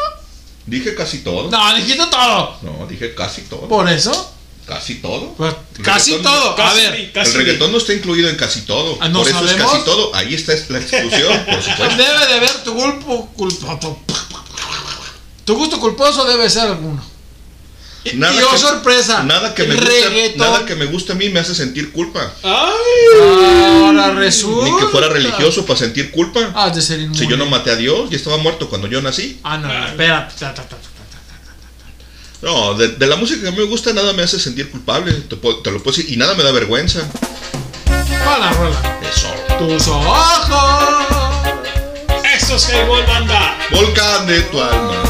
[0.67, 1.51] Dije casi todo.
[1.51, 2.59] No, dijiste todo.
[2.63, 3.69] No, dije casi todo.
[3.69, 4.33] Por eso,
[4.67, 5.35] Casi todo.
[5.35, 6.53] pues, casi todo.
[6.53, 7.33] A casi, ver, casi.
[7.33, 8.97] el reggaetón no está incluido en casi todo.
[9.01, 10.15] Ah, ¿no Por eso es casi todo.
[10.15, 11.97] Ahí está la exclusión, por supuesto.
[11.97, 13.99] debe de haber tu culpo, culposo.
[15.45, 17.05] Tu gusto culposo debe ser alguno.
[18.05, 19.23] Y, Nada y oh que- sorpresa.
[19.23, 22.33] Nada que, me gusta, nada que me gusta a mí me hace sentir culpa.
[22.43, 24.71] Ahora resulta.
[24.71, 26.53] Ni que fuera religioso para sentir culpa.
[26.55, 27.19] Has de ser inmune.
[27.19, 29.41] Si yo no maté a Dios, ya estaba muerto cuando yo nací.
[29.43, 30.29] Ah, no, no, espera.
[30.39, 30.77] ta, ta, ta, ta.
[32.43, 35.13] No, de, de la música que a mí me gusta nada me hace sentir culpable.
[35.13, 36.13] Te, puedo- te lo puedo decir.
[36.13, 37.01] Y nada me da vergüenza.
[38.27, 38.99] Va la rola.
[39.03, 39.29] Eso.
[39.59, 41.09] Tus ojos.
[42.37, 43.57] Esto es Highball Banda.
[43.71, 45.03] Volcán de tu alma.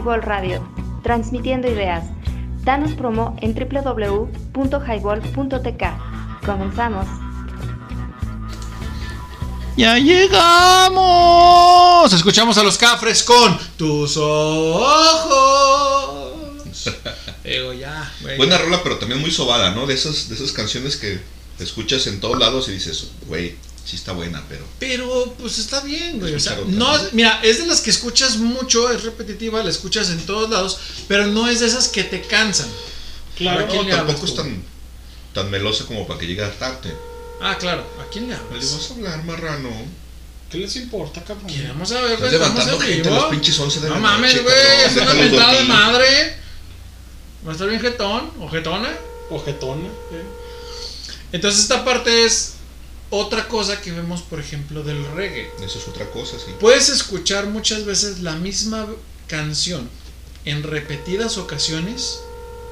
[0.00, 0.66] Highball Radio,
[1.02, 2.06] transmitiendo ideas.
[2.64, 6.46] Danos promo en www.highball.tk.
[6.46, 7.06] Comenzamos.
[9.76, 11.00] ¡Ya llegamos!
[12.14, 14.88] Escuchamos a los cafres con tus ojos.
[17.44, 18.38] Digo, ya, güey.
[18.38, 19.86] Buena rola, pero también muy sobada, ¿no?
[19.86, 21.20] De esas, de esas canciones que
[21.58, 23.54] escuchas en todos lados y dices, güey,
[23.84, 24.42] sí está buena,
[25.50, 26.32] pues está bien, güey.
[26.32, 30.24] O sea, no, mira, es de las que escuchas mucho, es repetitiva, la escuchas en
[30.24, 32.68] todos lados, pero no es de esas que te cansan.
[33.36, 34.62] Claro, ¿A quién no, le hablas tampoco es tan,
[35.34, 36.94] tan melosa como para que llegue a hartarte.
[37.40, 38.72] Ah, claro, ¿a quién le ¿Le hablas?
[38.72, 39.70] vas a hablar, marrano?
[40.50, 41.48] ¿Qué les importa, cabrón?
[41.48, 44.34] Queremos saber, Estás güey, levantando en gente a las pinches 11 de No la mames,
[44.34, 46.36] noche, güey, cabrón, es una mentada de madre.
[47.44, 48.90] Va a estar bien jetón, o jetona.
[49.30, 49.88] Ojetona.
[51.32, 52.49] Entonces esta parte es
[53.10, 55.50] otra cosa que vemos, por ejemplo, del reggae.
[55.64, 56.52] Eso es otra cosa, sí.
[56.60, 58.86] Puedes escuchar muchas veces la misma
[59.26, 59.88] canción
[60.44, 62.20] en repetidas ocasiones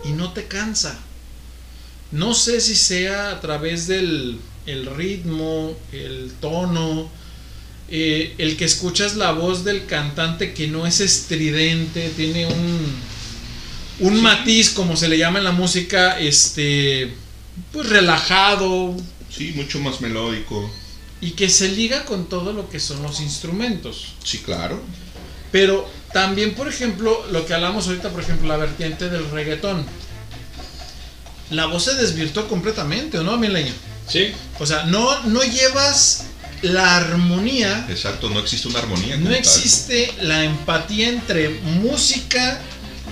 [0.04, 0.98] y no te cansa.
[2.10, 7.10] No sé si sea a través del el ritmo, el tono,
[7.90, 12.86] eh, el que escuchas la voz del cantante que no es estridente, tiene un,
[14.00, 17.14] un matiz, como se le llama en la música, este,
[17.72, 18.94] pues relajado,
[19.30, 20.70] Sí, mucho más melódico.
[21.20, 24.14] y que se liga con todo lo que son los instrumentos.
[24.22, 24.80] Sí, claro.
[25.50, 29.84] Pero también, por ejemplo, lo que hablamos ahorita, por ejemplo, la vertiente del reggaetón.
[31.50, 33.72] La voz se desvirtuó completamente, ¿o no, Milenio?
[34.06, 34.32] Sí.
[34.60, 36.24] O sea, no, no llevas
[36.62, 39.16] la armonía, Exacto, no existe una armonía.
[39.16, 39.34] no tal.
[39.34, 42.60] existe la empatía entre música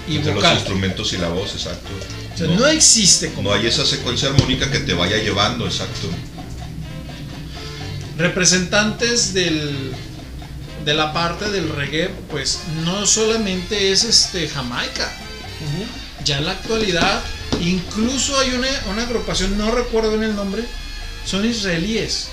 [0.09, 1.89] y Entre los instrumentos y la voz, exacto.
[2.37, 6.11] O sea, no, existe como No hay esa secuencia armónica que te vaya llevando, exacto.
[8.19, 9.95] representantes del
[10.87, 15.13] de la parte del reggae, pues no solamente es este Jamaica.
[16.25, 17.25] Ya en la actualidad,
[17.61, 20.63] incluso hay una, una agrupación, no recuerdo bien el nombre,
[21.25, 22.29] son israelíes.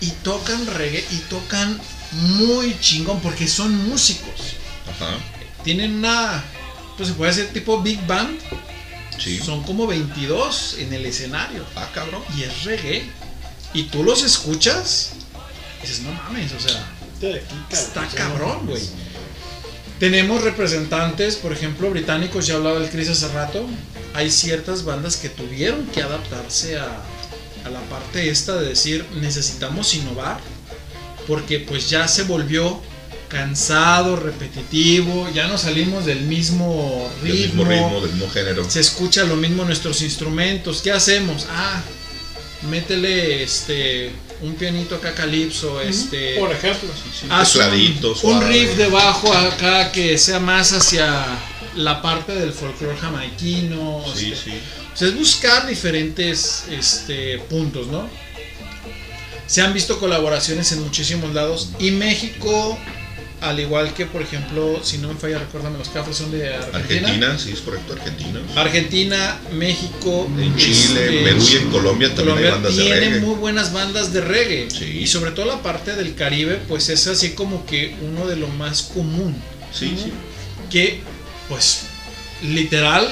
[0.00, 4.56] Y tocan reggae y tocan muy chingón porque son músicos.
[4.90, 5.12] Ajá.
[5.62, 6.42] Tienen una,
[6.96, 8.38] pues se puede decir tipo Big Band.
[9.18, 9.38] Sí.
[9.38, 11.64] Son como 22 en el escenario.
[11.74, 12.22] Ah, cabrón.
[12.36, 13.04] Y es reggae.
[13.72, 15.12] Y tú los escuchas
[15.78, 16.86] y dices, no mames, o sea,
[17.70, 18.82] está cabrón, güey.
[19.98, 23.66] Tenemos representantes, por ejemplo, británicos, ya hablaba del Chris hace rato.
[24.14, 27.02] Hay ciertas bandas que tuvieron que adaptarse a,
[27.64, 30.38] a la parte esta de decir, necesitamos innovar,
[31.26, 32.80] porque pues ya se volvió
[33.28, 38.70] cansado, repetitivo, ya no salimos del mismo Del mismo ritmo, ritmo, del mismo género.
[38.70, 40.80] se escucha lo mismo en nuestros instrumentos.
[40.82, 41.46] ¿Qué hacemos?
[41.50, 41.82] Ah,
[42.70, 44.10] métele este
[44.42, 46.90] un pianito acá calipso, este Por ejemplo.
[47.30, 51.24] haz un- riff de bajo acá que sea más hacia
[51.74, 54.04] la parte del folclore jamaiquino.
[54.14, 54.58] Sí, este, sí.
[54.92, 58.08] o sea, es buscar diferentes este, puntos, ¿no?
[59.46, 62.76] Se han visto colaboraciones en muchísimos lados y México,
[63.48, 67.08] al igual que por ejemplo, si no me falla, recuérdame, los cafres son de Argentina.
[67.08, 68.40] Argentina, sí, es correcto, Argentina.
[68.56, 73.00] Argentina, México, En Chile, este, Perú y en Colombia también Colombia hay bandas de tiene
[73.00, 73.20] reggae.
[73.20, 74.68] muy buenas bandas de reggae.
[74.70, 74.84] Sí.
[74.84, 78.48] Y sobre todo la parte del Caribe, pues es así como que uno de lo
[78.48, 79.34] más común.
[79.72, 80.12] Sí, sí.
[80.70, 81.00] Que,
[81.48, 81.82] pues,
[82.42, 83.08] literal,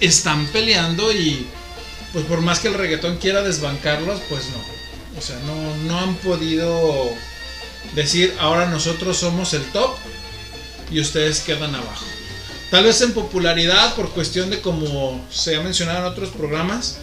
[0.00, 1.46] están peleando y,
[2.12, 5.18] pues por más que el reggaetón quiera desbancarlos, pues no.
[5.18, 7.10] O sea, no, no han podido
[7.94, 9.96] decir, ahora nosotros somos el top
[10.90, 12.04] y ustedes quedan abajo.
[12.70, 16.98] Tal vez en popularidad, por cuestión de como se ha mencionado en otros programas,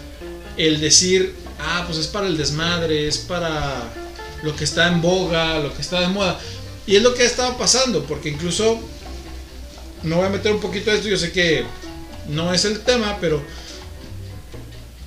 [0.58, 3.84] el decir, ah, pues es para el desmadre, es para
[4.44, 6.40] lo que está en boga, lo que está de moda.
[6.86, 8.80] Y es lo que ha estado pasando, porque incluso,
[10.04, 11.64] no voy a meter un poquito de esto, yo sé que
[12.28, 13.42] no es el tema, pero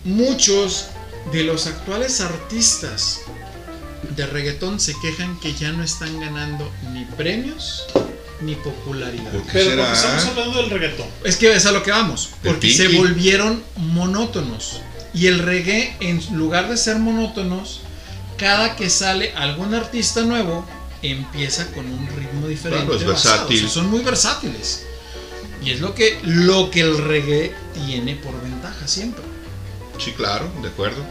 [0.05, 0.87] muchos
[1.33, 3.21] de los actuales artistas
[4.17, 7.87] de reggaetón se quejan que ya no están ganando ni premios
[8.41, 9.31] ni popularidad.
[9.31, 9.85] ¿Por qué Pero será?
[9.85, 11.07] porque estamos hablando del reggaetón.
[11.25, 14.81] Es que es a lo que vamos, porque se volvieron monótonos.
[15.13, 17.81] Y el reggae, en lugar de ser monótonos,
[18.37, 20.67] cada que sale algún artista nuevo,
[21.03, 22.85] empieza con un ritmo diferente.
[22.85, 23.59] Claro, es versátil.
[23.59, 24.85] O sea, son muy versátiles.
[25.63, 29.23] Y es lo que, lo que el reggae tiene por ventaja siempre.
[29.99, 31.03] Sí, claro, de acuerdo.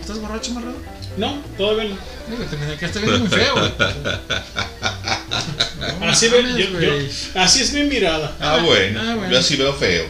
[0.00, 0.76] ¿Estás borracho, Marrado?
[1.16, 1.96] No, todavía no.
[2.28, 3.54] Mira, que está viendo muy feo,
[6.02, 6.28] así,
[7.34, 8.36] así es mi mirada.
[8.40, 9.30] Ah, ah, ah, bueno.
[9.30, 10.04] Yo así veo feo.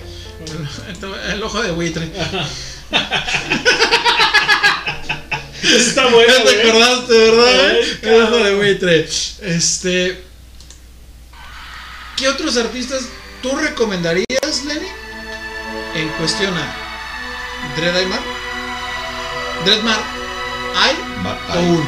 [1.31, 2.05] El ojo de buitre.
[5.63, 6.33] está bueno.
[6.39, 7.77] ¿No te acordaste, ¿verdad?
[8.03, 9.09] El ojo de buitre.
[9.43, 10.23] Este.
[12.17, 13.03] ¿Qué otros artistas
[13.43, 14.89] tú recomendarías, Lenny?
[15.95, 16.75] En cuestión a
[17.77, 17.93] Dread
[19.65, 20.26] Dreadmar
[20.77, 20.97] hay
[21.55, 21.87] o uno.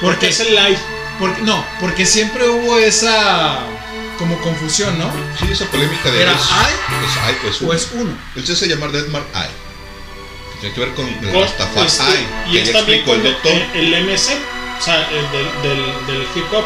[0.00, 0.78] Porque es el live.
[1.18, 3.60] Porque, no, porque siempre hubo esa
[4.18, 5.10] como confusión, ¿no?
[5.38, 6.22] Sí, esa polémica de...
[6.22, 6.74] ¿Era es, hay?
[7.04, 8.02] Es hay pues, o es uno.
[8.02, 8.18] uno.
[8.36, 8.98] Él se hace llamar I.
[10.60, 11.86] Tiene que ver con Rastafari.
[11.86, 12.00] Pues,
[12.48, 13.52] y que es también con el, doctor.
[13.74, 14.36] El, el, MC,
[14.78, 16.64] o sea, el del, del, del, hip hop.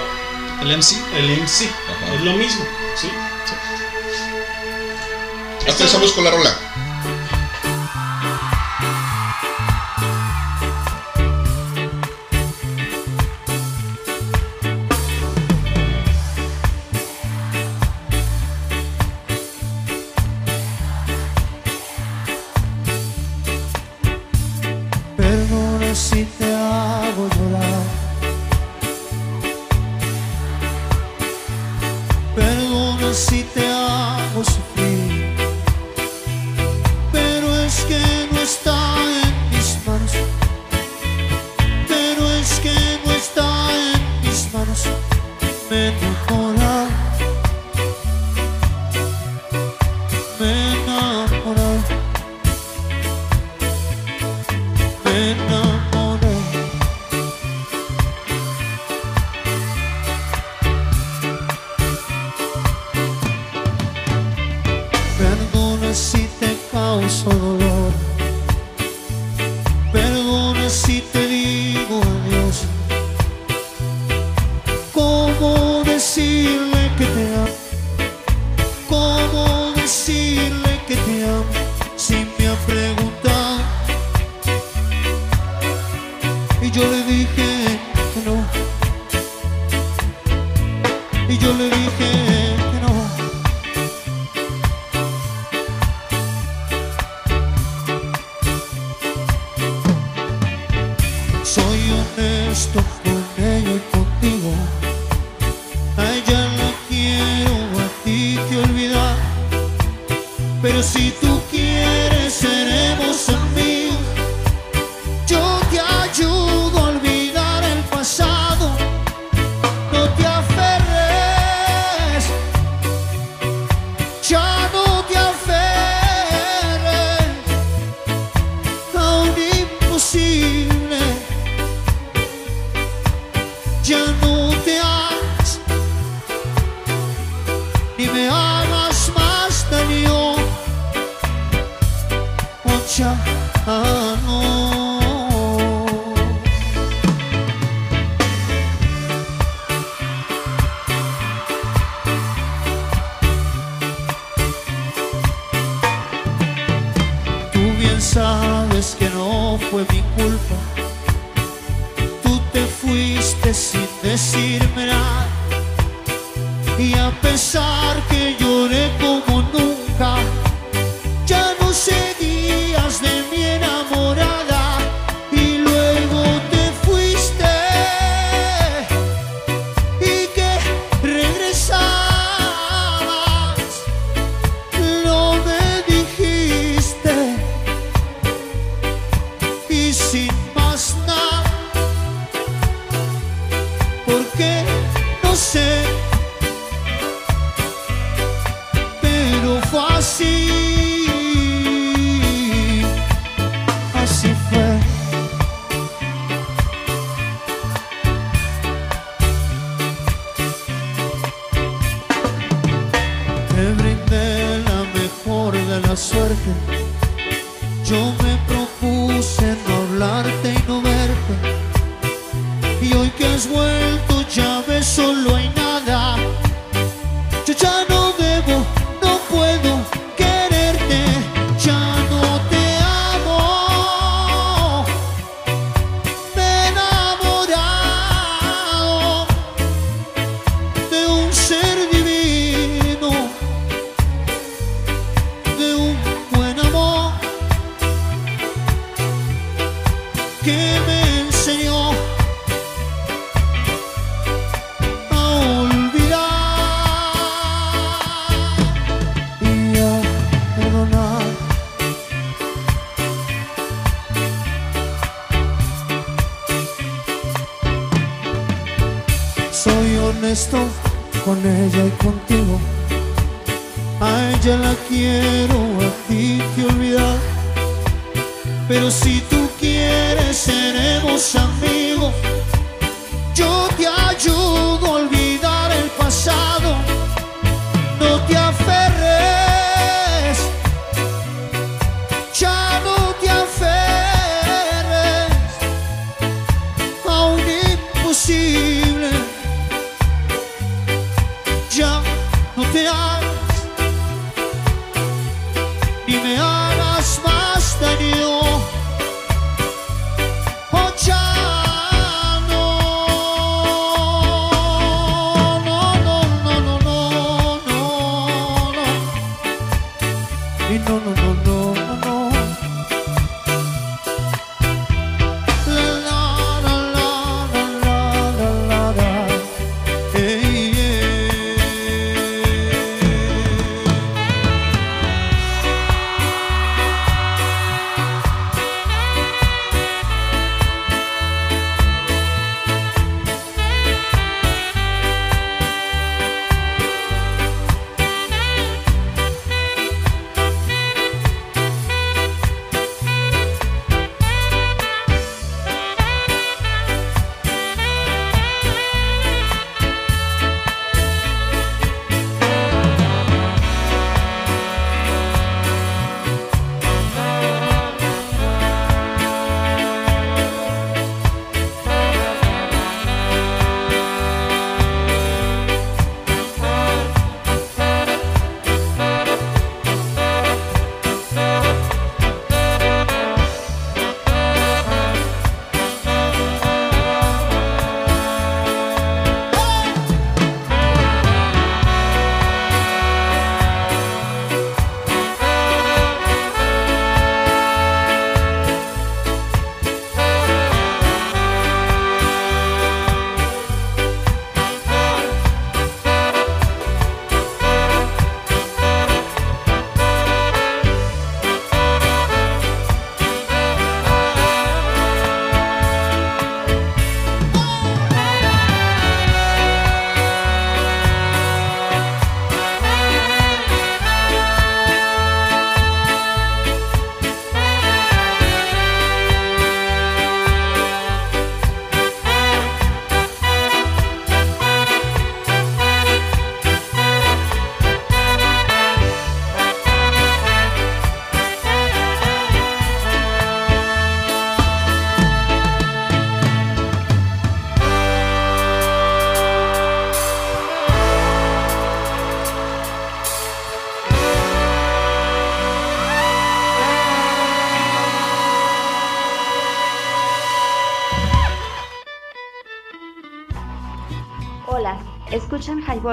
[0.63, 0.97] El MC.
[1.15, 1.69] El MC.
[1.89, 2.15] Ajá.
[2.15, 2.65] Es lo mismo,
[2.97, 3.09] ¿sí?
[3.45, 3.55] sí.
[5.67, 6.57] Empezamos con la rola.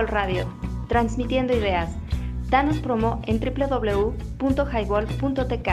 [0.08, 0.48] Radio,
[0.88, 1.92] transmitiendo ideas.
[2.50, 5.70] Danos promo en www.highball.tk.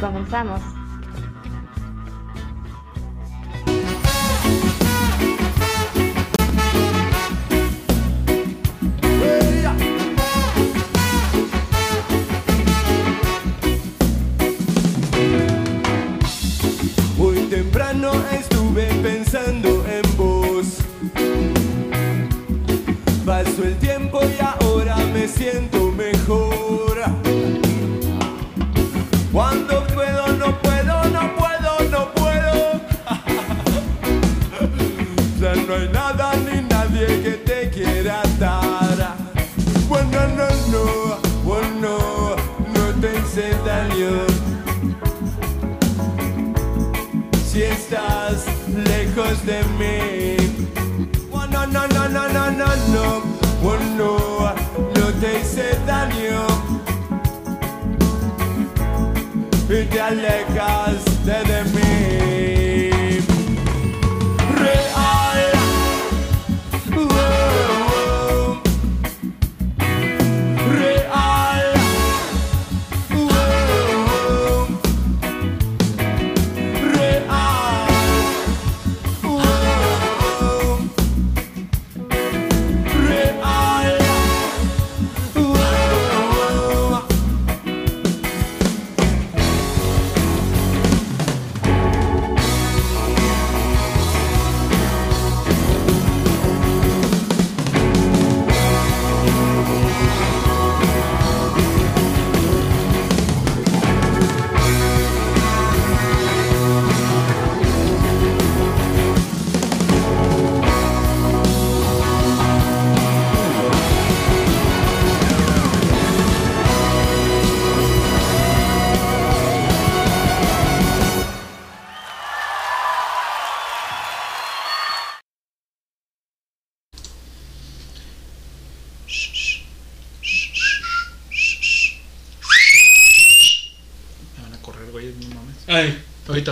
[0.00, 0.60] Comenzamos.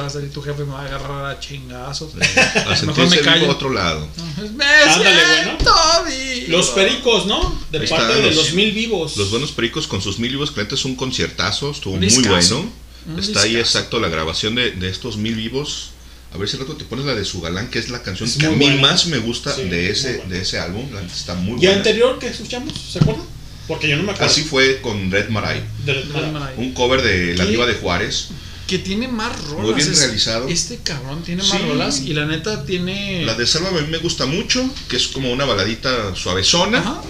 [0.06, 2.12] Va a salir tu jefe y me va a agarrar a chingazos.
[2.14, 2.18] A
[2.64, 3.46] Mejor sentirse me vivo callo.
[3.46, 4.08] a otro lado.
[4.56, 5.72] Me Ándale, siento
[6.08, 6.46] vivo.
[6.56, 7.60] Los pericos, ¿no?
[7.70, 9.16] De Ahí parte de los mil vivos.
[9.16, 12.00] Los buenos pericos con sus mil vivos, que la neta es un conciertazo, estuvo Un
[12.00, 12.56] muy discazo.
[12.58, 12.72] bueno.
[13.14, 15.90] Un Está ahí exacto la grabación de, de estos mil vivos.
[16.34, 18.36] A ver si rato te pones la de su galán, que es la canción Es
[18.36, 18.80] que a mí buena.
[18.82, 20.84] más me gusta Sí, de ese, de ese álbum.
[21.06, 21.76] Está muy ¿Y buena.
[21.76, 22.72] anterior que escuchamos?
[22.92, 23.24] ¿Se acuerdan?
[23.68, 24.30] Porque yo no me acuerdo.
[24.30, 25.62] Así fue con Red Maray.
[25.84, 26.54] De Red Maray.
[26.58, 27.44] Un cover de La.
[27.46, 28.28] Diva de Juárez.
[28.66, 29.64] Que tiene más rolas.
[29.64, 30.48] Muy bien es- realizado.
[30.48, 31.58] Este cabrón tiene más Sí.
[31.58, 33.24] rolas y la neta tiene.
[33.24, 37.00] La de Sálvame a mí me gusta mucho, que es como una baladita suavezona.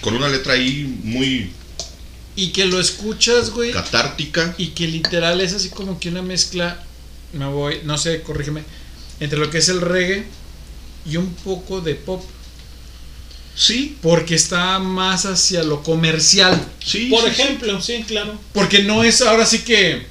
[0.00, 1.52] Con una letra ahí muy
[2.34, 3.70] Y que lo escuchas, güey.
[3.72, 4.54] catártica.
[4.58, 6.82] Y que literal es así como que una mezcla.
[7.32, 8.62] Me voy, no sé, corrígeme.
[9.20, 10.24] Entre lo que es el reggae
[11.08, 12.24] y un poco de pop.
[13.54, 13.96] Sí.
[14.02, 16.64] Porque está más hacia lo comercial.
[16.84, 17.06] Sí.
[17.06, 18.38] Por ejemplo, sí, claro.
[18.54, 20.06] Porque no es ahora sí que.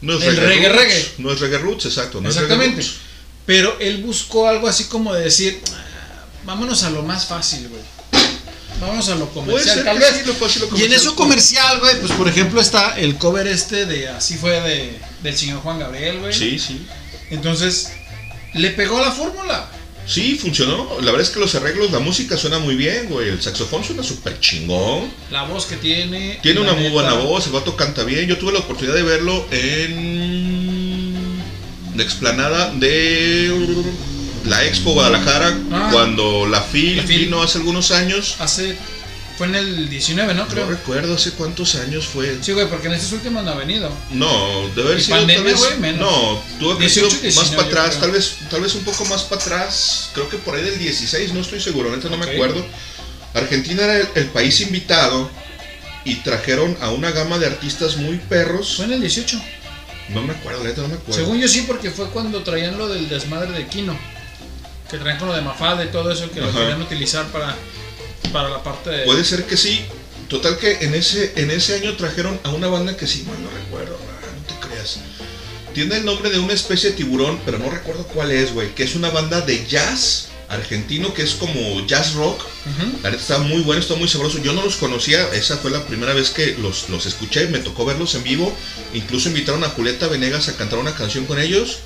[0.00, 1.12] No es el reggae, roots, reggae.
[1.18, 2.20] No es reggae roots, exacto.
[2.20, 2.82] No es reggae Exactamente.
[2.82, 2.96] roots.
[3.46, 7.82] Pero él buscó algo así como de decir, "Ah, vámonos a lo más fácil, güey.
[8.80, 10.08] Vámonos a lo comercial, ser tal vez.
[10.20, 11.00] sí, lo fácil, lo y en comercial.
[11.00, 15.36] eso comercial, güey, pues por ejemplo está el cover este de Así fue de, del
[15.36, 16.32] señor Juan Gabriel, güey.
[16.32, 16.86] Sí, sí.
[17.30, 17.88] Entonces,
[18.54, 19.68] le pegó la fórmula.
[20.08, 20.88] Sí, funcionó.
[21.02, 23.28] La verdad es que los arreglos, la música suena muy bien, güey.
[23.28, 25.10] El saxofón suena súper chingón.
[25.30, 26.38] La voz que tiene.
[26.42, 28.26] Tiene una muy buena voz, el vato canta bien.
[28.26, 31.38] Yo tuve la oportunidad de verlo en
[31.94, 33.52] la explanada de
[34.46, 35.90] la Expo Guadalajara, Ah.
[35.92, 37.18] cuando la FIL, La FIL.
[37.26, 38.36] vino hace algunos años.
[38.38, 38.76] Hace.
[39.38, 40.48] Fue en el 19, ¿no?
[40.48, 40.64] Creo.
[40.64, 42.38] No recuerdo hace cuántos años fue.
[42.42, 43.88] Sí, güey, porque en estos últimos no ha venido.
[44.10, 45.58] No, debe haber sido tal pandemia, vez.
[45.60, 46.00] güey, menos.
[46.00, 48.82] No, tuvo que haber sido 18, más 19, para atrás, tal vez, tal vez un
[48.82, 50.10] poco más para atrás.
[50.12, 52.66] Creo que por ahí del 16, no estoy seguro, neta no me acuerdo.
[53.32, 55.30] Argentina era el, el país invitado
[56.04, 58.74] y trajeron a una gama de artistas muy perros.
[58.74, 59.40] Fue en el 18.
[60.08, 61.14] No me acuerdo, neta no me acuerdo.
[61.14, 63.96] Según yo sí, porque fue cuando traían lo del desmadre de Kino.
[64.90, 67.54] Que traían con lo de Mafalda y todo eso que lo querían utilizar para,
[68.32, 69.04] para la parte de.
[69.04, 69.84] Puede ser que sí.
[70.28, 73.48] Total que en ese, en ese año trajeron a una banda que sí, mal no
[73.50, 74.98] recuerdo, no te creas.
[75.72, 78.74] Tiene el nombre de una especie de tiburón, pero no recuerdo cuál es, güey.
[78.74, 82.42] Que es una banda de jazz argentino que es como jazz rock.
[83.02, 84.38] La neta está muy bueno, está muy sabroso.
[84.38, 87.84] Yo no los conocía, esa fue la primera vez que los, los escuché, me tocó
[87.84, 88.54] verlos en vivo.
[88.94, 91.78] Incluso invitaron a Julieta Venegas a cantar una canción con ellos.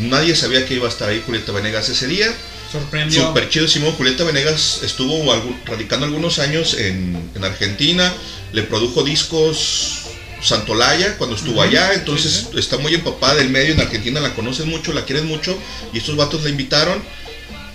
[0.00, 2.34] Nadie sabía que iba a estar ahí Julieta Venegas ese día.
[2.74, 3.28] Sorprendió.
[3.28, 5.22] Super chido, Simón Julieta Venegas estuvo
[5.64, 8.12] radicando algunos años en, en Argentina,
[8.52, 10.00] le produjo discos
[10.42, 14.34] Santolaya cuando estuvo Ujú, allá, sí, entonces está muy empapada del medio, en Argentina la
[14.34, 15.56] conocen mucho, la quieren mucho,
[15.92, 17.00] y estos vatos la invitaron.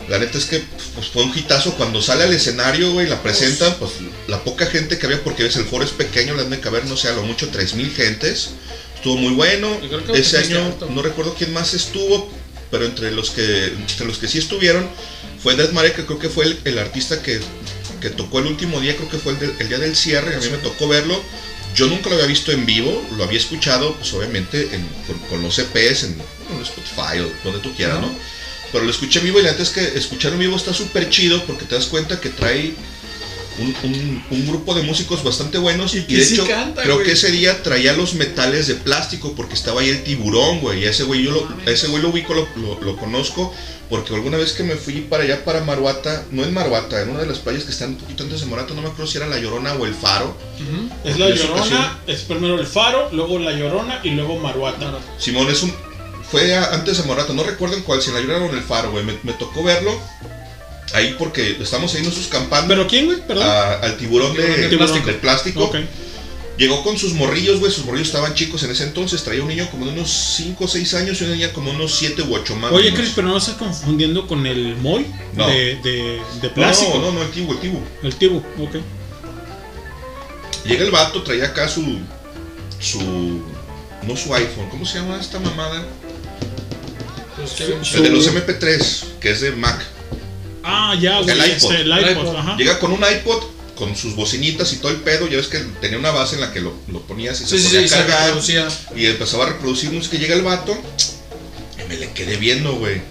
[0.10, 0.64] La neta es que
[0.95, 3.94] pues, fue un hitazo cuando sale al escenario, güey, la presentan, pues
[4.28, 6.84] la poca gente que había, porque ves, el foro es pequeño, le han de caber,
[6.86, 8.50] no sé, a lo mucho 3000 gentes.
[8.95, 9.69] Estuvo muy bueno.
[10.14, 12.30] Ese año no recuerdo quién más estuvo,
[12.72, 14.88] pero entre los que entre los que sí estuvieron
[15.42, 17.40] fue Dead Mare, que creo que fue el, el artista que,
[18.02, 20.58] que tocó el último día, creo que fue el, día del cierre, a mí me
[20.58, 21.22] tocó verlo.
[21.76, 25.42] Yo nunca lo había visto en vivo, lo había escuchado, pues obviamente en- con, con
[25.44, 26.18] los EPs en,
[26.52, 28.12] en Spotify o donde tú quieras, ¿no?
[28.72, 31.10] Pero lo escuché en vivo y la neta es que escuchar en vivo está súper
[31.10, 32.74] chido porque te das cuenta que trae
[33.60, 36.96] un, un- un grupo de músicos bastante buenos y, que de sí hecho canta, creo
[36.96, 37.08] güey.
[37.08, 40.82] que ese día traía los metales de plástico porque estaba ahí el tiburón, güey.
[40.82, 43.54] Y ese güey yo lo, a ese güey lo ubico, lo, lo- lo conozco
[43.90, 47.22] porque alguna vez que me fui para allá para Maruata, no en Maruata, en una
[47.22, 49.26] de las playas que están un poquito antes de Maruata, no me acuerdo si era
[49.26, 50.38] La Llorona o El Faro.
[51.04, 54.38] Es la En esa Llorona, ocasión- es primero el Faro, luego la Llorona y luego
[54.38, 55.00] Maruata.
[55.18, 55.74] Simón es un.
[56.30, 58.58] Fue a- antes de Maruata, no recuerdo en cuál, si en La Llorona o en
[58.58, 59.04] El Faro, güey.
[59.04, 60.00] Me, me tocó verlo
[60.93, 62.68] ahí porque estamos ahí nosotros campando.
[62.68, 63.19] ¿Pero quién, güey?
[63.26, 63.48] Perdón.
[63.48, 65.72] A- al tiburón de, Tiburón de plástico.
[66.58, 67.72] Llegó con sus morrillos, güey.
[67.72, 69.24] Sus morrillos estaban chicos en ese entonces.
[69.24, 71.95] Traía un niño como de unos 5 o 6 años y una niña como unos
[71.95, 72.74] 7 u 8 más.
[72.74, 72.93] Oye.
[72.93, 75.48] Chris, pero no estás confundiendo con el Moy No.
[75.48, 76.95] de, de, de plástico.
[76.98, 77.80] No, no, no, el tibu, el tibu.
[78.03, 78.76] El tibu, ok.
[80.66, 82.00] Llega el vato, traía acá su.
[82.82, 83.00] su.
[84.03, 85.85] no su iPhone, ¿cómo se llama esta mamada?
[87.95, 89.82] El de los MP3, que es de Mac.
[90.70, 91.32] Ah, ya, güey.
[91.32, 91.72] El iPod.
[91.72, 92.56] este, el iPod, ajá.
[92.58, 93.44] Llega con un iPod
[93.76, 95.28] con sus bocinitas y todo el pedo.
[95.28, 97.66] Ya ves que tenía una base en la que lo, lo ponías y se Sí,
[97.66, 98.34] ponía sí, a se cargar.
[98.96, 100.18] Y empezaba a reproducir música.
[100.18, 100.78] Llega el vato
[101.84, 103.02] y me le quedé viendo, güey.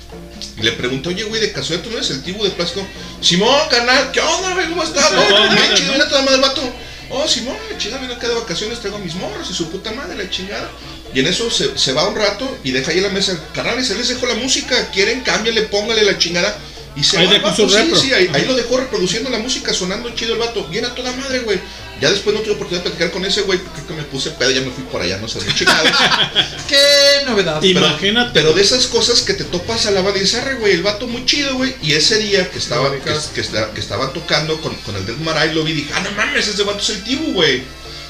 [0.57, 2.87] Y le pregunto, oye, güey, de casualidad tú no eres el tibu de plástico.
[3.21, 4.69] Simón, carnal, ¿qué onda, güey?
[4.69, 5.13] ¿Cómo estás?
[5.13, 5.23] No,
[5.75, 6.63] chido, mira toda madre el vato.
[7.11, 9.93] Oh, Simón, la chingada, viene acá de vacaciones, traigo a mis morros y su puta
[9.93, 10.69] madre, la chingada.
[11.15, 13.39] Y en eso se, se va un rato y deja ahí la mesa.
[13.55, 16.59] Carnales, él les dejó la música, quieren, cámbiale, póngale la chingada.
[16.99, 19.31] Y se Ahí va el dejó vato, su sí, sí, ahí, ahí lo dejó reproduciendo
[19.31, 20.65] la música, sonando chido el vato.
[20.65, 21.61] Bien a toda madre, güey.
[22.01, 24.31] Ya después no tuve oportunidad de platicar con ese güey, porque creo que me puse
[24.33, 25.91] pedo, ya me fui por allá, no sé, chingados.
[26.69, 27.59] ¡Qué novedad!
[27.61, 28.31] Pero- Imagínate.
[28.35, 30.83] Pero de esas cosas que te topas a la banda y dices, "Arre, güey, el
[30.83, 31.75] vato muy chido, güey.
[31.83, 33.01] Y ese día que estaba, que,
[33.35, 36.01] que esta- que estaban tocando con, con el Death Maray, lo vi y dije, ah,
[36.01, 37.63] no mames, ese vato es el Tibu, güey.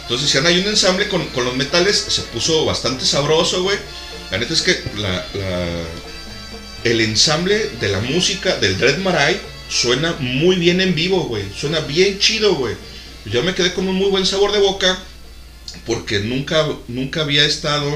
[0.02, 3.78] Entonces decían, hay un ensamble con, con los metales, se puso bastante sabroso, güey.
[4.30, 5.82] La neta es que la, la-
[6.84, 11.44] el ensamble de la música del Dread Marai suena muy bien en vivo, güey.
[11.56, 12.74] Suena bien chido, güey.
[13.26, 14.98] Yo me quedé con un muy buen sabor de boca
[15.86, 17.90] porque nunca, nunca había estado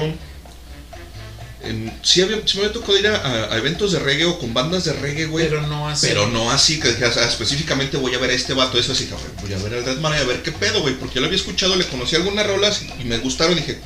[1.63, 4.83] en- sí, había, sí me había tocado ir a, eventos de reggae o con bandas
[4.83, 5.47] de reggae, güey.
[5.47, 6.07] Pero no así.
[6.07, 9.05] Pero no así, que dijeras, ah, específicamente voy a ver a este vato, eso así,
[9.05, 10.95] cabrón, voy a ver al Dead Man y a ver qué pedo, güey.
[10.95, 13.79] Porque yo lo había escuchado, le conocí algunas rolas y me gustaron y dije,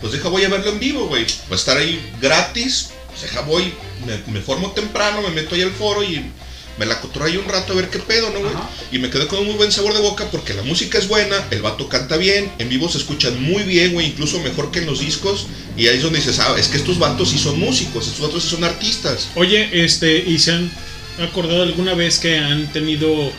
[0.00, 1.24] pues deja, voy a verlo en vivo, güey.
[1.48, 3.72] Va a estar ahí gratis, pues deja, voy,
[4.06, 6.24] me, me formo temprano, me meto ahí al foro y
[6.80, 8.52] me la cotorro ahí un rato a ver qué pedo, ¿no, güey?
[8.90, 11.36] Y me quedé con un muy buen sabor de boca porque la música es buena,
[11.50, 14.86] el vato canta bien, en vivo se escuchan muy bien, güey, incluso mejor que en
[14.86, 15.46] los discos.
[15.76, 18.44] Y ahí es donde dices, ah, es que estos vatos sí son músicos, estos vatos
[18.44, 19.28] sí son artistas.
[19.34, 20.70] Oye, este, ¿y se han
[21.20, 23.30] acordado alguna vez que han tenido,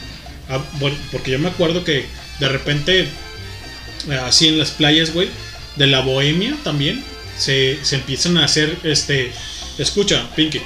[0.48, 2.06] ah, bueno, porque yo me acuerdo que
[2.40, 5.30] de repente, eh, así en las playas, güey,
[5.78, 7.04] de la bohemia también,
[7.40, 9.32] se, se empiezan a hacer, este,
[9.84, 10.62] escucha, Pinky,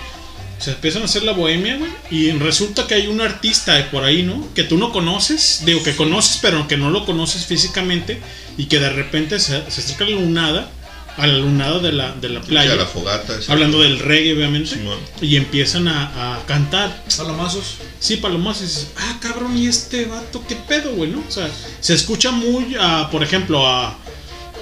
[0.60, 4.04] se empiezan a hacer la bohemia, güey, y resulta que hay un artista de por
[4.04, 4.48] ahí, ¿no?
[4.54, 8.20] Que tú no conoces, digo que conoces, pero que no lo conoces físicamente,
[8.58, 10.72] y que de repente se, se acerca a la lunada,
[11.18, 12.74] a la lunada de la, de la playa.
[12.74, 13.38] a la fogata.
[13.38, 14.78] esa- Hablando del reggae, obviamente.
[15.22, 17.04] Y empiezan a, a cantar.
[17.18, 17.76] ¿Palomazos?
[18.00, 18.62] Sí, palomazos.
[18.62, 21.12] Y dices, ah, cabrón, ¿y este vato qué pedo, güey?
[21.12, 21.24] ¿no?
[21.28, 23.98] O sea, se escucha muy, a, por ejemplo, a,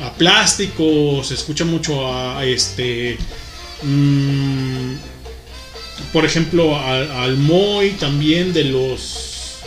[0.02, 3.18] a plástico, se escucha mucho a, a este.
[3.84, 4.95] Mm,
[6.12, 9.60] por ejemplo, al Moy también de los.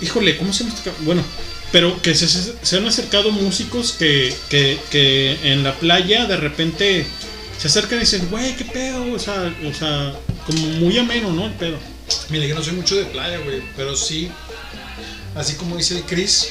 [0.00, 0.90] Híjole, ¿cómo se llama este?
[1.00, 1.22] Bueno,
[1.70, 7.04] pero que se, han acercado músicos que, que, en la playa de repente
[7.58, 10.14] se acercan y dicen, güey, qué pedo, o sea, o sea,
[10.46, 11.46] como muy ameno, ¿no?
[11.46, 11.76] El pedo.
[12.30, 14.30] Mire, que no soy mucho de playa, güey, pero sí,
[15.34, 16.48] así como dice el Chris,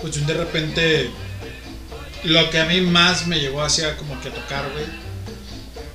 [0.00, 1.10] pues yo de repente,
[2.24, 4.84] lo que a mí más me llegó hacia como que a tocar, güey,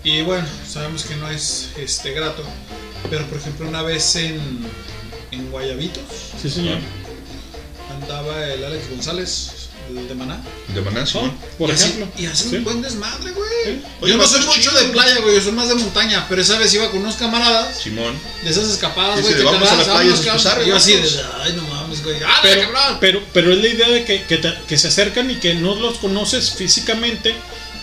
[0.03, 2.43] y bueno, sabemos que no es este grato,
[3.09, 4.39] pero por ejemplo una vez en,
[5.31, 6.03] en Guayabitos,
[6.41, 6.77] Sí, señor.
[8.01, 9.51] andaba el Alex González,
[9.89, 10.41] el de Maná.
[10.73, 11.19] De Maná, sí.
[11.57, 12.07] por y así- ejemplo.
[12.17, 12.55] y hace Sí.
[12.55, 13.49] un buen desmadre, güey.
[14.01, 16.41] Oye, Yo no soy mucho chido, de playa, güey, yo soy más de montaña, pero
[16.41, 18.17] esa vez iba con unos camaradas Simón.
[18.43, 19.33] de esas escapadas, güey.
[19.35, 20.63] sí, vamos a la playa, das, a.
[20.63, 21.09] Y yo así de,
[21.43, 22.17] ay, no mames, güey.
[22.25, 25.35] ¡Ah, pero, pero, pero es la idea de que, que, te- que se acercan y
[25.35, 27.35] que no los conoces físicamente,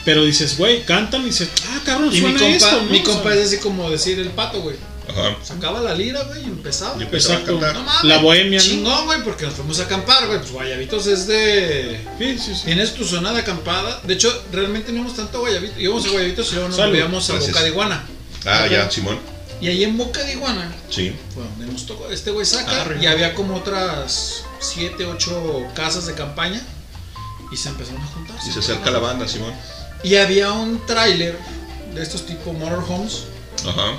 [0.09, 2.91] pero dices, güey, cantan y dices, ah, cabrón, Y mi suena compa, esto, ¿no?
[2.91, 4.75] mi compa es así como decir el pato, güey.
[5.07, 5.37] Ajá.
[5.45, 6.99] Sacaba la lira, güey, y empezaba.
[6.99, 7.61] Y empezaba a Exacto.
[7.61, 7.77] cantar.
[7.78, 8.65] No mames, La bohemia, ¿no?
[8.65, 10.39] Chingón, güey, porque nos fuimos a acampar, güey.
[10.39, 12.01] Pues Guayabitos es de.
[12.19, 12.62] Sí, sí, sí.
[12.65, 14.01] Tienes tu zona de acampada.
[14.05, 15.78] De hecho, realmente no íbamos tanto a Guayabitos.
[15.78, 17.35] Íbamos a Guayabitos y luego nos volvíamos a.
[17.39, 18.05] Boca de Iguana.
[18.47, 19.19] Ah, ya, Simón.
[19.61, 21.12] Y ahí en Boca de Iguana Sí.
[21.35, 22.11] fue donde nos tocó.
[22.11, 22.99] Este güey saca Arre.
[23.03, 26.62] y había como otras 7, 8 casas de campaña.
[27.53, 28.37] Y se empezaron a juntar.
[28.47, 29.53] Y se acerca la banda, Simón.
[30.02, 31.36] Y había un tráiler
[31.94, 33.25] de estos tipo motorhomes.
[33.67, 33.94] Ajá.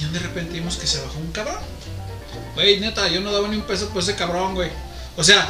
[0.00, 1.56] Y de repente vimos que se bajó un cabrón.
[2.54, 4.70] Güey, neta, yo no daba ni un peso por ese cabrón, güey.
[5.16, 5.48] O sea,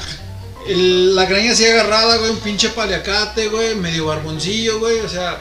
[0.67, 5.01] el- la greña así agarrada, güey, un pinche paliacate, güey, medio barboncillo, güey.
[5.01, 5.39] O sea,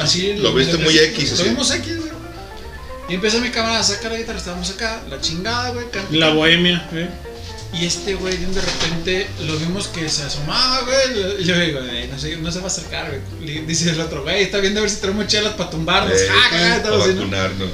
[0.00, 0.34] así.
[0.34, 2.12] Lo viste muy X, Lo vimos X, güey.
[3.08, 5.88] Y empieza mi cámara a sacar la guitarra, estábamos acá, la chingada, güey.
[5.90, 7.08] canta, La bohemia, ¿eh?
[7.72, 11.42] Y este güey, de repente lo vimos que se asomaba, güey.
[11.42, 13.66] Y yo digo, "Ey, no, se, no se va a acercar, güey.
[13.66, 16.18] Dice el otro, güey, está viendo a ver si traemos chelas para tumbarnos.
[16.18, 17.68] Eh, Ah, para vacunarnos.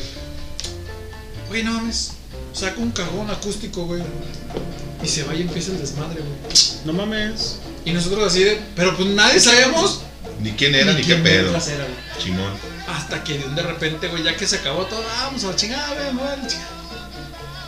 [1.48, 2.12] Güey, no mames.
[2.52, 4.02] Saca un cajón acústico, güey.
[5.04, 6.52] Y se va y empieza el desmadre, güey.
[6.84, 7.58] No mames.
[7.84, 8.60] Y nosotros así de.
[8.74, 10.00] Pero pues nadie sabemos.
[10.40, 11.44] Ni quién era, ni, qué quién pedo.
[11.44, 11.96] vergas era, güey.
[12.24, 12.52] Simón.
[12.88, 15.94] Hasta que de repente, güey, ya que se acabó todo, "Ah, vamos a la chingada,
[15.94, 16.81] güey, vamos a la chingada.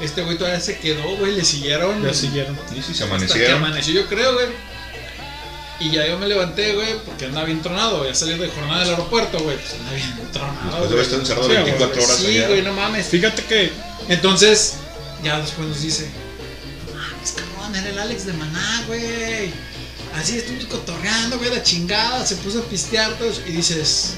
[0.04, 2.02] Este güey todavía se quedó, güey, le siguieron.
[2.02, 2.56] Ya siguieron.
[2.72, 3.54] Y sí, se Hasta que amanecieron.
[3.64, 4.46] amaneció, yo creo, güey.
[5.80, 8.80] Y ya yo me levanté, güey, porque andaba bien tronado, voy a salir de jornada
[8.80, 9.56] del aeropuerto, güey.
[9.56, 10.60] Pues andaba bien tronado.
[10.60, 11.02] Después de haber güey.
[11.02, 12.48] estado encerrado Sí, 24 güey, horas Sí, allá.
[12.48, 13.06] güey, no mames.
[13.08, 13.72] Fíjate que
[14.08, 14.74] Entonces,
[15.22, 16.06] ya después nos dice,
[16.92, 19.50] "No mames, cabrón, era el Alex de Maná, güey.
[20.14, 23.40] Así estuvimos cotorreando, güey, la chingada, se puso a pistear todo eso.
[23.46, 24.14] Y dices,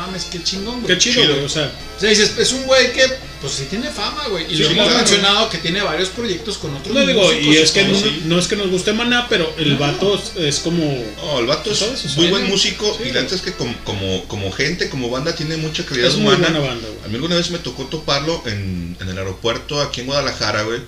[0.00, 0.86] mames, qué chingón, güey.
[0.86, 1.44] qué chido, güey.
[1.44, 3.02] O sea, O sea, dices, es un güey que
[3.40, 4.44] pues sí tiene fama, güey.
[4.52, 4.96] Y Sí, lo hemos claro.
[4.98, 8.22] mencionado que tiene varios proyectos con otros No digo, y es que no, sí.
[8.26, 10.82] no es que nos guste Maná, pero el vato es, es como.
[11.24, 14.24] No, el vato es muy buen músico sí, y la neta es que como, como,
[14.28, 16.50] como gente, como banda, tiene mucha calidad Es muy humana.
[16.50, 17.04] buena banda, güey.
[17.04, 20.80] A mí alguna vez me tocó toparlo en, en el aeropuerto aquí en Guadalajara, güey.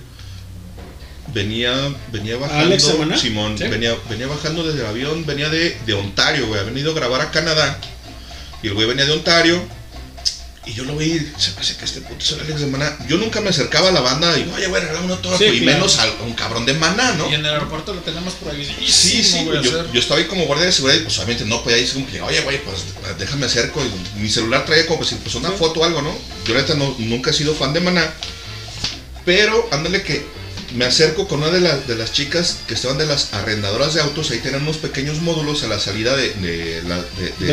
[1.33, 1.73] Venía,
[2.11, 2.65] venía bajando.
[2.65, 2.83] ¿Alex?
[3.19, 3.63] Simón, Sí.
[3.67, 6.59] venía, venía bajando desde el avión, venía de, de Ontario, güey.
[6.59, 7.79] Ha venido a grabar a Canadá.
[8.63, 9.61] Y el güey venía de Ontario.
[10.65, 12.97] Y yo lo vi, se me hace que este puto es el Alex de Maná.
[13.09, 15.43] Yo nunca me acercaba a la banda y digo, oye, güey, regálame un autógrafo.
[15.43, 15.77] Sí, y claro.
[15.77, 17.29] menos a un cabrón de Maná, ¿no?
[17.29, 20.45] Y en el aeropuerto lo tenemos prohibidísimo, Sí, sí, güey, güey, yo, estaba ahí como
[20.45, 22.77] guardia de seguridad y pues obviamente no podía ir como que, oye, güey, pues
[23.19, 23.81] déjame acerco.
[23.83, 26.17] Y mi celular traía como si pues una foto o algo, ¿no?
[26.47, 28.13] Yo neta no, nunca he sido fan de Maná.
[29.25, 30.25] Pero ándale que
[30.73, 34.01] me acerco con una de, las de las chicas que estaban de las arrendadoras de
[34.01, 34.31] autos.
[34.31, 36.97] Ahí tenían unos pequeños módulos a la salida de, de la-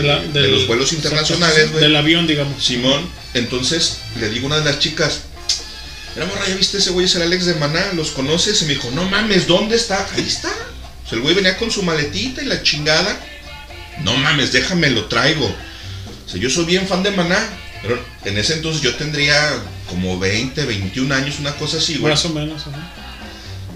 [0.02, 1.82] la- del- los vuelos internacionales, güey.
[1.84, 2.62] Del avión, digamos.
[2.64, 5.20] Simón, entonces le digo a una de las chicas,
[6.16, 7.06] Mira, morra, ¿ya viste ese güey?
[7.06, 8.60] Es el Alex de Maná, ¿los conoces?
[8.62, 10.08] Y me dijo, no mames, ¿dónde está?
[10.16, 10.48] Ahí está.
[10.48, 13.16] O sea, el güey venía con su maletita y la chingada.
[14.02, 15.46] No mames, déjame, lo traigo.
[15.46, 17.48] O sea, yo soy bien fan de Maná.
[17.82, 19.52] Pero en ese entonces yo tendría
[19.88, 22.10] como 20, 21 años, una cosa así, güey.
[22.12, 22.60] Más o menos.
[22.66, 22.92] ajá.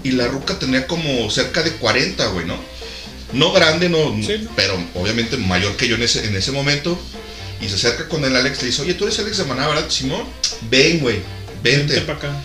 [0.05, 2.55] Y la ruca tenía como cerca de 40, güey, ¿no?
[3.33, 4.15] No grande, no,
[4.55, 6.95] pero obviamente mayor que yo en ese, en ese momento.
[7.59, 9.89] Y se acerca con el Alex, le dice, oye, tú eres Alex de Maná, ¿verdad,
[9.89, 10.25] Simón?
[10.69, 11.21] Ven, güey,
[11.63, 11.99] vente.
[12.01, 12.43] para acá.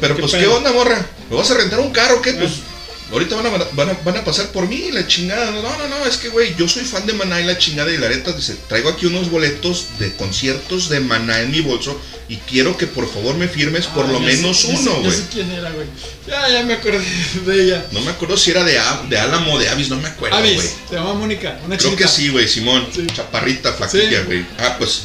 [0.00, 0.40] Pero ¿Qué pues, pedo?
[0.40, 1.04] ¿qué onda, morra?
[1.28, 2.32] ¿Me vas a rentar un carro qué?
[2.34, 2.52] Pues,
[3.12, 5.50] ahorita van a, van a, van a pasar por mí, la chingada.
[5.50, 7.98] No, no, no, es que, güey, yo soy fan de Maná y la chingada y
[7.98, 12.36] la neta, dice, traigo aquí unos boletos de conciertos de Maná en mi bolso y
[12.38, 15.10] quiero que por favor me firmes por Ah, lo menos sé, uno, güey.
[15.12, 15.86] sé quién era, güey.
[16.26, 17.00] Ya, ya me acordé
[17.46, 17.86] de ella.
[17.92, 20.58] No me acuerdo si era de, de Álamo o de Avis, no me acuerdo, güey.
[20.58, 22.08] Se llama Mónica, una Creo chiquita.
[22.08, 22.86] que sí, güey, Simón.
[23.14, 24.26] Chaparrita, flaquilla, Sí.
[24.26, 24.46] güey.
[24.58, 25.02] Ah, pues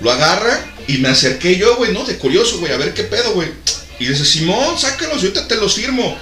[0.00, 2.02] lo agarra y me acerqué yo, güey, ¿no?
[2.04, 3.48] De curioso, güey, a ver qué pedo, güey.
[4.00, 6.18] Y dice, Simón, sácalos, yo ahorita te los firmo.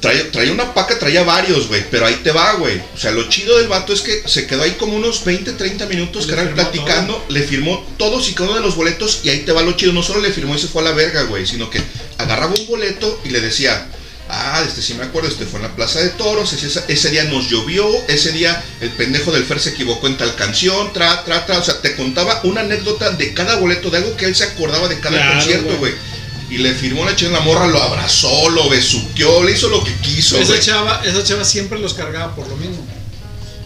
[0.00, 2.80] Traía, traía una paca, traía varios, güey, pero ahí te va, güey.
[2.94, 5.86] O sea, lo chido del vato es que se quedó ahí como unos 20, 30
[5.86, 9.30] minutos, Le que eran platicando, le firmó todos y cada uno de los boletos y
[9.30, 9.92] ahí te va lo chido.
[9.92, 11.80] No solo le firmó y se fue a la verga, güey, sino que
[12.18, 13.88] agarraba un boleto y le decía,
[14.28, 17.24] ah, este sí me acuerdo, este fue en la Plaza de Toros, ese, ese día
[17.24, 21.46] nos llovió, ese día el pendejo del Fer se equivocó en tal canción, tra, tra,
[21.46, 21.58] tra.
[21.58, 24.88] O sea, te contaba una anécdota de cada boleto, de algo que él se acordaba
[24.88, 25.92] de cada Claro, concierto, güey.
[26.50, 29.92] Y le firmó la chingada, la morra lo abrazó, lo besuqueó, le hizo lo que
[29.96, 30.60] quiso, esa güey.
[30.60, 32.86] chava, esa chava siempre los cargaba por lo mismo.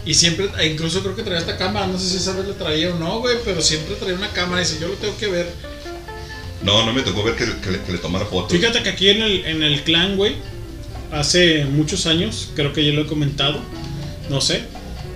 [0.05, 2.53] Y siempre, e incluso creo que traía esta cámara, no sé si esa vez le
[2.53, 5.27] traía o no, güey, pero siempre traía una cámara y dice, yo lo tengo que
[5.27, 5.49] ver.
[6.61, 8.51] No, no me tocó ver que, que le, que le tomara fotos.
[8.51, 10.35] Fíjate que aquí en el, en el clan, güey,
[11.11, 13.59] hace muchos años, creo que ya lo he comentado,
[14.29, 14.63] no sé,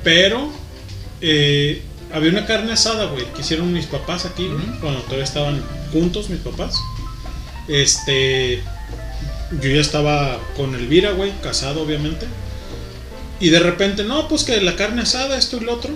[0.05, 0.51] pero
[1.19, 1.81] eh,
[2.13, 6.29] había una carne asada, güey, que hicieron mis papás aquí, güey, cuando todavía estaban juntos
[6.29, 6.75] mis papás.
[7.67, 8.61] Este,
[9.61, 12.27] yo ya estaba con Elvira, güey, casado obviamente.
[13.39, 15.93] Y de repente, no, pues que la carne asada, esto y lo otro.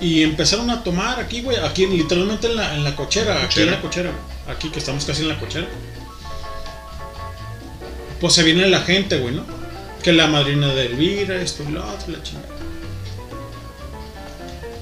[0.00, 3.68] Y empezaron a tomar aquí, güey, aquí literalmente en la, en la cochera, aquí en
[3.68, 3.70] Cochera.
[3.70, 4.12] la cochera,
[4.48, 5.66] aquí que estamos casi en la cochera.
[8.20, 9.44] Pues se viene la gente, güey, ¿no?
[10.02, 12.48] Que la madrina de Elvira, esto y lo otro, la chingada.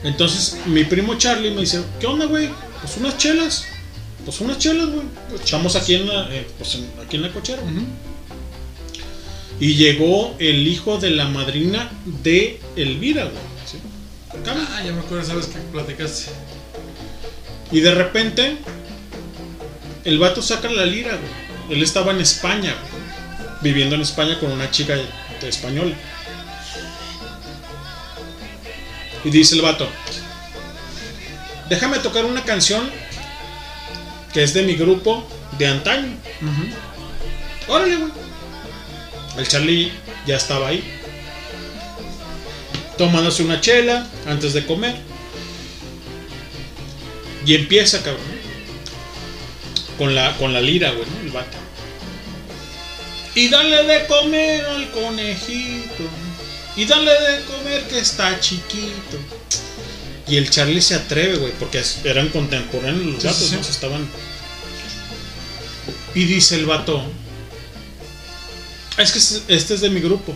[0.05, 2.51] Entonces mi primo Charlie me dice, ¿qué onda, güey?
[2.81, 3.67] Pues unas chelas.
[4.25, 5.07] Pues unas chelas, güey.
[5.43, 7.63] Estamos aquí en la, eh, pues en- aquí en la cochera.
[9.61, 11.91] Y llegó el hijo de la madrina
[12.23, 13.37] de Elvira, güey.
[13.67, 13.79] ¿sí?
[14.47, 16.31] Ah, ya me acuerdo, sabes que platicaste.
[17.71, 18.57] Y de repente,
[20.05, 21.77] el vato saca la lira, güey.
[21.79, 24.95] Él estaba en España, güey, viviendo en España con una chica
[25.43, 25.95] española.
[29.25, 29.89] Y dice el vato,
[31.69, 32.91] déjame tocar una canción
[34.33, 35.27] que es de mi grupo
[35.59, 36.17] de antaño.
[37.69, 38.13] Órale, güey.
[39.37, 39.93] El Charlie
[40.27, 40.83] ya estaba ahí.
[42.99, 44.97] Tomándose una chela antes de comer.
[47.47, 48.21] Y empieza, cabrón.
[49.99, 51.21] Con la, con la lira, güey, ¿no?
[51.21, 51.59] El vato.
[53.35, 56.05] Y dale de comer al conejito.
[56.77, 59.19] Y dale de comer que está chiquito.
[60.33, 63.57] Y el Charlie se atreve, güey, porque eran contemporáneos los gatos, sí, sí.
[63.57, 63.63] ¿no?
[63.63, 64.09] Se estaban.
[66.15, 67.03] Y dice el vato.
[68.97, 70.35] Es que este- este es de mi grupo.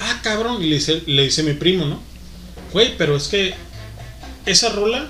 [0.00, 0.62] Ah, cabrón.
[0.62, 2.02] Y le dice, le dice mi primo, ¿no?
[2.72, 3.52] Güey, pero es que
[4.46, 5.08] esa rola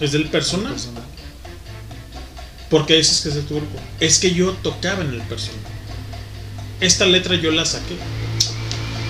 [0.00, 0.74] es del personal.
[2.70, 3.78] ¿Por qué dices que es de tu grupo?
[4.00, 5.60] Es que yo tocaba en el personal.
[6.80, 7.96] Esta letra yo la saqué.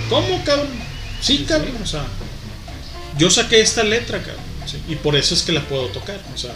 [0.09, 0.67] ¿Cómo, cabrón?
[1.21, 1.77] Sí, cabrón.
[1.81, 2.05] O sea,
[3.19, 4.43] yo saqué esta letra, cabrón.
[4.65, 6.19] Sí, Y por eso es que la puedo tocar.
[6.33, 6.51] O sea,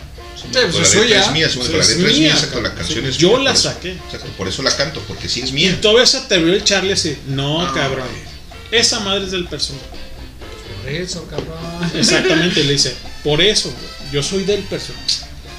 [0.52, 3.30] Pero la letra es mía, según Sí, la letra es mía, la canción es Yo
[3.30, 3.92] mía, la por eso- saqué.
[3.94, 5.80] exacto, por eso la canto, porque sí es Y mía.
[5.82, 7.18] todavía se atrevió el Charlie así.
[7.28, 8.08] No, Ah, cabrón.
[8.72, 9.86] Esa madre es del personaje.
[10.84, 11.58] Por eso, cabrón.
[11.96, 12.94] Exactamente, y le dice,
[13.24, 15.06] por eso, güey, yo soy del personaje.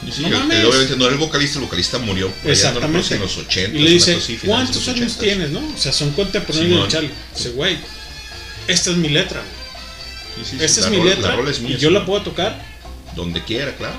[0.06, 3.14] Y sí, no él obviamente no era el vocalista, el vocalista murió Exactamente.
[3.14, 3.78] en los 80.
[3.78, 5.18] y le dice, así, ¿cuántos años 80s?
[5.18, 5.60] tienes, no?
[5.60, 7.10] O sea, son contemporáneos de Charlie.
[7.34, 7.78] Dice, güey,
[8.68, 9.63] esta es mi letra, güey.
[10.36, 11.94] Sí, sí, esta la es mi rola- letra la rola es mía, y yo sí.
[11.94, 12.64] la puedo tocar.
[13.16, 13.96] Donde quiera, claro.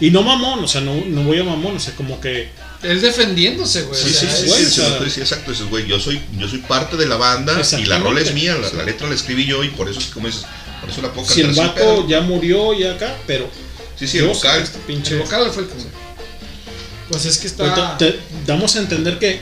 [0.00, 2.48] Y no mamón, o sea, no, no voy a mamón, o sea, como que...
[2.82, 4.00] Él defendiéndose, güey.
[4.00, 5.50] Sí, o sí, sea, sí, sí, o sí, sea- sí, sí, exacto.
[5.50, 8.56] Dices, güey, yo soy, yo soy parte de la banda y la rola es mía,
[8.56, 10.44] la, la letra la escribí yo y por eso, es como dices,
[10.80, 13.48] por eso la puedo Si el cantar sin vato ya murió y acá, pero...
[13.98, 14.62] Sí, sí, el vocal.
[14.62, 15.74] Este pinche El vocal fue el que.
[17.10, 17.98] Pues es que está.
[17.98, 19.40] Te damos a entender que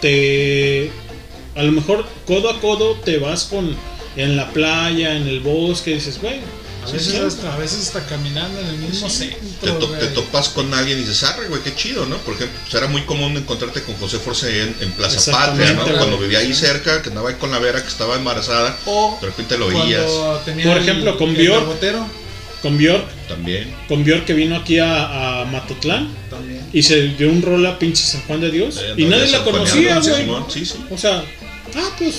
[0.00, 0.90] te
[1.54, 3.76] a lo mejor codo a codo te vas con
[4.22, 6.40] en la playa, en el bosque, dices, güey,
[6.86, 9.74] A veces, hasta, a veces hasta caminando en el mismo Te, centro.
[9.78, 12.16] to- te topas con alguien y dices, arre, güey, qué chido, ¿no?
[12.18, 15.82] Por ejemplo, pues era muy común encontrarte con José Force en, en Plaza Patria, ¿no?
[15.82, 15.94] güey.
[15.96, 19.26] Cuando vivía ahí cerca, que andaba ahí con la Vera, que estaba embarazada, O de
[19.26, 20.04] repente lo veías.
[20.04, 21.66] Por el- ejemplo, con el Bjork.
[21.66, 22.06] botero,
[22.62, 23.74] con Bjork, También.
[23.86, 26.62] con Bjork que vino aquí a, a Matotlán También.
[26.72, 29.98] y se dio un rol a pinche San Juan de Dios y nadie la conocía,
[30.00, 30.26] güey.
[30.48, 30.76] Sí, sí.
[30.90, 31.22] O sea,
[31.76, 32.14] ah, pues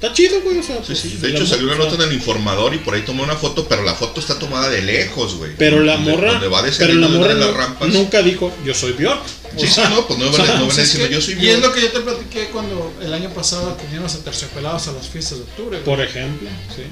[0.00, 1.16] está chido, güey, o sea, Sí, pues, sí.
[1.20, 3.82] De hecho, salió una nota en el informador y por ahí tomó una foto, pero
[3.82, 5.52] la foto está tomada de lejos, güey.
[5.58, 7.88] Pero la Donde- morra, donde va pero descendiendo la morra de las no- rampas.
[7.88, 9.20] nunca dijo, yo soy Bjork.
[9.58, 11.08] Sí, sí, sea, no, pues no o van a- sea, no van a es decir,
[11.08, 11.50] yo soy y Bjork.
[11.56, 15.08] es lo que yo te platiqué cuando el año pasado teníamos a terciopelados a las
[15.08, 15.80] fiestas de octubre.
[15.80, 15.84] güey.
[15.84, 16.82] Por ejemplo, sí.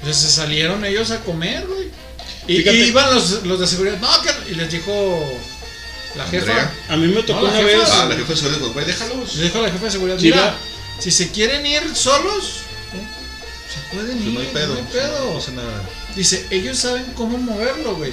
[0.00, 1.88] Entonces se salieron ellos a comer, güey.
[2.48, 2.76] Y, Fíjate.
[2.78, 4.92] y iban los, los de seguridad, no, que- y les dijo
[6.16, 6.50] la jefa.
[6.52, 6.74] Andrea.
[6.88, 7.88] A mí me tocó No, una jefa- vez.
[7.90, 9.34] Ah, la jefa de seguridad, güey, déjalos.
[9.34, 10.54] Le dijo la jefa de seguridad, mira.
[10.98, 12.60] Si se quieren ir solos,
[12.94, 13.06] ¿eh?
[13.72, 14.74] se pueden Pues ir, no hay pedo.
[14.74, 15.24] no hay pedo.
[15.26, 15.82] No pasa nada.
[16.14, 18.12] Dice, ellos saben cómo moverlo, güey.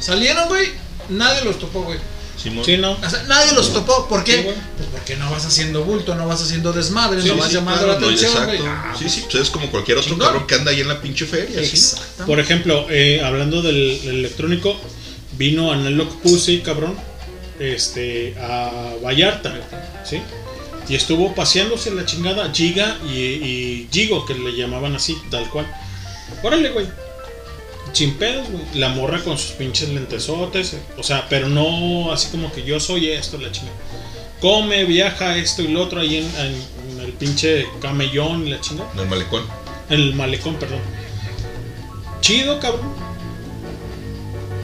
[0.00, 0.70] Salieron, güey,
[1.10, 1.98] nadie los topó, güey.
[2.42, 2.64] Simón.
[2.66, 2.92] Sí, no.
[2.92, 4.06] O sea, nadie los topó.
[4.08, 4.36] ¿Por qué?
[4.36, 4.42] Sí,
[4.76, 7.84] pues porque no vas haciendo bulto, no vas haciendo desmadre, Sí, no vas sí, llamando
[7.84, 8.56] claro, la no, atención, exacto.
[8.58, 8.68] güey.
[8.68, 10.26] Ah, sí, sí, pues es como cualquier otro Chingón.
[10.26, 11.64] cabrón que anda ahí en la pinche feria, sí.
[11.76, 12.26] Exacto.
[12.26, 14.76] Por ejemplo, eh, hablando del, del electrónico,
[15.38, 16.94] vino Analog Pussy, cabrón,
[17.58, 19.54] este, a Vallarta,
[20.04, 20.20] ¿sí?
[20.88, 25.66] Y estuvo paseándose la chingada Giga y, y Gigo, que le llamaban así, tal cual.
[26.42, 26.86] Órale, güey.
[27.92, 28.62] Sin pedos, güey.
[28.74, 30.76] La morra con sus pinches lentesotes.
[30.98, 33.76] O sea, pero no así como que yo soy esto, la chingada.
[34.40, 38.60] Come, viaja, esto y lo otro ahí en, en- en el pinche camellón y la
[38.60, 38.88] chingada.
[38.94, 39.42] En el malecón.
[39.90, 40.80] En el malecón, perdón.
[42.20, 42.92] Chido, cabrón.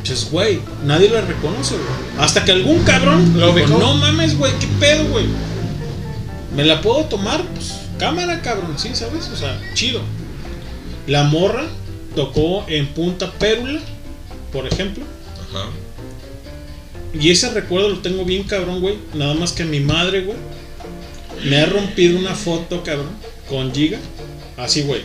[0.07, 1.87] Pues, güey, nadie la reconoce, güey.
[2.19, 5.25] Hasta que algún cabrón Lo dijo, no mames, güey, qué pedo, güey.
[6.55, 7.43] ¿Me la puedo tomar?
[7.55, 9.29] Pues, cámara, cabrón, sí, ¿sabes?
[9.29, 10.03] O sea, chido.
[11.07, 11.65] La morra
[12.15, 13.81] tocó en Punta Pérula,
[14.53, 15.05] por ejemplo.
[15.49, 15.69] Ajá.
[17.19, 18.97] Y ese recuerdo lo tengo bien cabrón, güey.
[19.15, 20.39] Nada más que mi madre, güey.
[21.45, 23.11] Me ha rompido una foto, cabrón.
[23.49, 23.99] Con Giga.
[24.57, 25.03] Así, güey.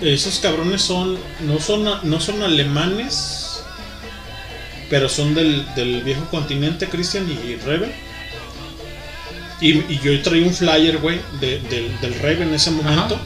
[0.00, 1.18] Esos cabrones son.
[1.46, 3.62] No son, no son alemanes.
[4.88, 7.92] Pero son del, del viejo continente, Christian y Reven.
[9.62, 13.18] Y, y yo traía un flyer, güey, de- del, del Reven en ese momento.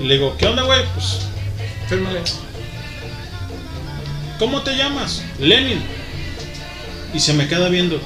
[0.00, 0.80] Y le digo, ¿qué onda, güey?
[0.94, 1.18] Pues
[1.88, 2.20] Fírmale.
[4.38, 5.22] ¿Cómo te llamas?
[5.38, 5.80] Lenin.
[7.14, 8.00] Y se me queda viendo.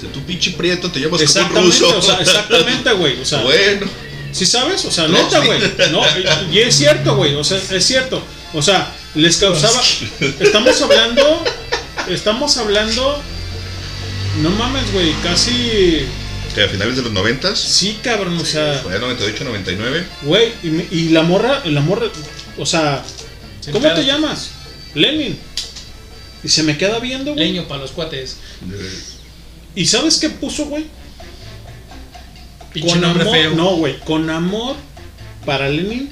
[0.00, 1.98] Si tú pinche prieto te llamas como un Exactamente, ruso.
[1.98, 3.20] o sea, exactamente, güey.
[3.20, 3.86] O sea, bueno.
[4.32, 4.84] ¿sí sabes?
[4.84, 5.46] O sea, No, neta, sí.
[5.46, 5.60] güey.
[5.92, 6.02] No,
[6.52, 7.34] y, y es cierto, güey.
[7.34, 8.22] O sea, es cierto.
[8.54, 9.80] O sea, les causaba.
[10.40, 11.44] Estamos hablando.
[12.08, 13.22] Estamos hablando.
[14.42, 15.12] No mames, güey.
[15.22, 16.06] Casi.
[16.54, 17.58] Que a finales de los noventas.
[17.58, 18.36] Sí, cabrón.
[18.38, 20.04] O sea, Fue 98, 99.
[20.22, 20.52] güey.
[20.62, 21.62] Y, me- y la morra.
[21.66, 22.06] La morra.
[22.58, 23.02] O sea,
[23.72, 24.50] ¿cómo te llamas?
[24.94, 25.38] Lenin.
[26.42, 27.46] Y se me queda viendo, güey.
[27.52, 28.36] Leño para los cuates.
[29.74, 30.86] ¿Y sabes qué puso, güey?
[32.86, 33.54] Con nombre amor, feo.
[33.54, 34.76] no, güey, con amor
[35.44, 36.08] para Lenin,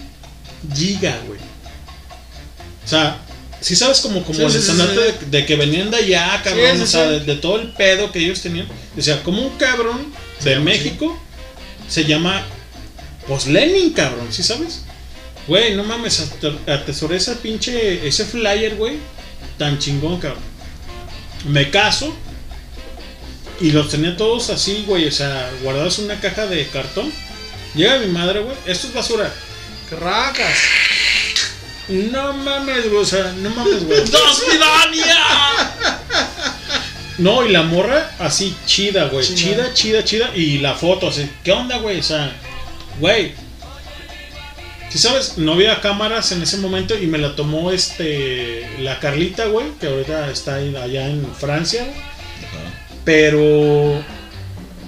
[0.74, 1.38] Giga, güey.
[2.84, 3.18] O sea,
[3.60, 5.24] si sabes como, como Sí, el sí, sí, estandarte sí.
[5.30, 7.10] De, de que venían de allá, cabrón, Sí, sí, o sea, sí.
[7.10, 8.68] de, de todo el pedo que ellos tenían.
[8.96, 10.12] O sea, como un cabrón
[10.44, 10.58] de.
[10.60, 11.18] México
[11.88, 12.42] se llama,
[13.26, 14.82] pues Lenin, cabrón, ¿sí sabes?
[15.46, 18.98] Güey, no mames, ate- atesoré ese pinche, ese flyer, güey,
[19.56, 20.42] tan chingón, cabrón.
[21.48, 22.14] Me caso
[23.60, 27.10] y los tenía todos así, güey, o sea, guardados en una caja de cartón.
[27.74, 29.32] Llega mi madre, güey, esto es basura.
[29.88, 30.56] ¡Qué racas!
[31.88, 34.00] No mames, güey, o sea, no mames, güey.
[34.10, 35.16] ¡Dos Vidania!
[37.18, 39.24] No, y la morra así chida, güey.
[39.26, 39.72] Chida.
[39.72, 40.36] Chida, chida, chida.
[40.36, 41.28] Y la foto así.
[41.42, 41.98] ¿Qué onda, güey?
[41.98, 42.32] O sea,
[43.00, 43.32] güey.
[44.90, 49.46] Si sabes, no había cámaras en ese momento y me la tomó este la Carlita,
[49.46, 51.82] güey, que ahorita está ahí- allá en Francia.
[51.84, 51.94] güey.
[53.04, 54.02] Pero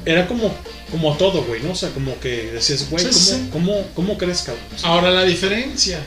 [0.04, 0.54] era como
[0.90, 1.70] como todo, güey, ¿no?
[1.72, 3.48] O sea, como que decías, güey, Sí, ¿cómo, sí.
[3.52, 4.64] cómo, cómo crees, cabrón?
[4.82, 6.00] Ahora la diferencia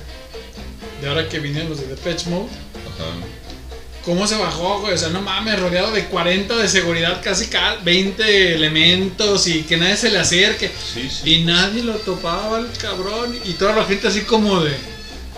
[1.03, 2.47] de ahora que vinieron los de Depeche Mode,
[4.05, 4.93] ¿cómo se bajó, güey?
[4.93, 9.75] O sea, no mames, rodeado de 40 de seguridad, casi cada 20 elementos y que
[9.75, 10.71] nadie se le acerque.
[11.25, 14.71] Y nadie lo topaba al cabrón y toda la gente así como de,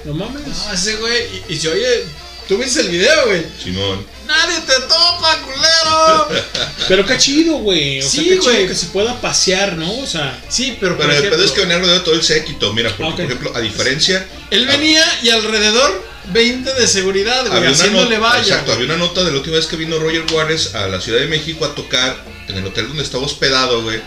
[0.04, 0.44] no mames.
[0.46, 2.04] No, ese güey, y, y se oye,
[2.48, 3.46] tú viste el video, güey.
[3.62, 4.06] Simón.
[4.28, 6.30] Nadie te topa, culero.
[6.88, 8.00] Pero qué chido, güey.
[8.00, 8.68] O sea, Sí, qué chido güey.
[8.68, 10.00] que se pueda pasear, ¿no?
[10.00, 12.74] O sea, sí, pero Pero el pedo es que venía rodeado de todo el séquito.
[12.74, 14.28] Mira, porque, por ejemplo, a diferencia.
[14.52, 18.40] Él venía y alrededor 20 de seguridad, güey, haciéndole vaya.
[18.42, 18.84] exacto, güey.
[18.84, 21.28] había una nota de la última vez que vino Roger Juárez a la Ciudad de
[21.28, 22.18] México a tocar
[22.48, 24.02] en el hotel donde estaba hospedado, güey.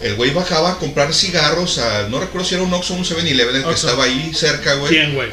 [0.00, 3.04] El güey bajaba a comprar cigarros a, no recuerdo si era un Oxxo o un
[3.04, 3.86] 7-Eleven el que Oxxo.
[3.88, 4.90] estaba ahí cerca, güey.
[4.90, 5.28] ¿Quién, güey?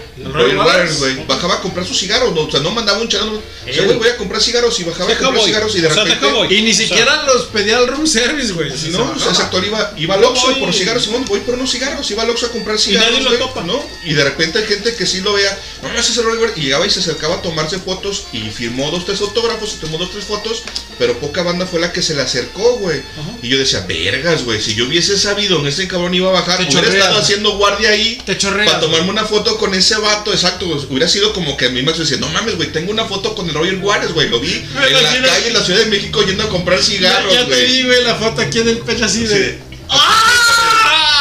[0.57, 0.99] Waters.
[0.99, 1.25] güey.
[1.25, 3.33] Bajaba a comprar sus cigarros, no, o sea, no mandaba un chano.
[3.33, 5.93] O sea, güey, voy a comprar cigarros y bajaba a comprar cigarros y de O
[5.93, 6.53] sea, repente.
[6.53, 8.69] Y ni siquiera los pedía al room service, güey.
[8.91, 12.09] No, o sea, exacto, iba, iba al Oxxo por cigarros, Simón, voy por unos cigarros,
[12.11, 13.63] iba al Oxxo a comprar cigarros, nadie lo güey, topa.
[13.63, 13.81] ¿no?
[14.03, 16.57] Y de repente hay gente que sí lo vea, no, ese es el Roger Waters",
[16.57, 19.97] y llegaba y se acercaba a tomarse fotos y firmó dos, tres autógrafos y tomó
[19.97, 20.63] dos, tres fotos,
[20.99, 23.01] pero poca banda fue la que se le acercó, güey.
[23.41, 26.57] Y yo decía, vergas, güey, si yo hubiese sabido que ese cabrón iba a bajar,
[26.57, 27.03] Te hubiera chorreas.
[27.05, 30.79] estado haciendo guardia ahí Te chorreas, para tomarme una foto con ese vato, exacto, güey.
[30.89, 33.47] hubiera sido como que a mí me decía, no mames, güey, tengo una foto con
[33.47, 34.51] el Roger Juárez, güey, lo vi
[34.87, 37.53] en la calle en la Ciudad de México yendo a comprar cigarros, ya, ya te
[37.55, 37.67] güey.
[37.71, 39.59] vi, güey, la foto aquí en el pecho así de.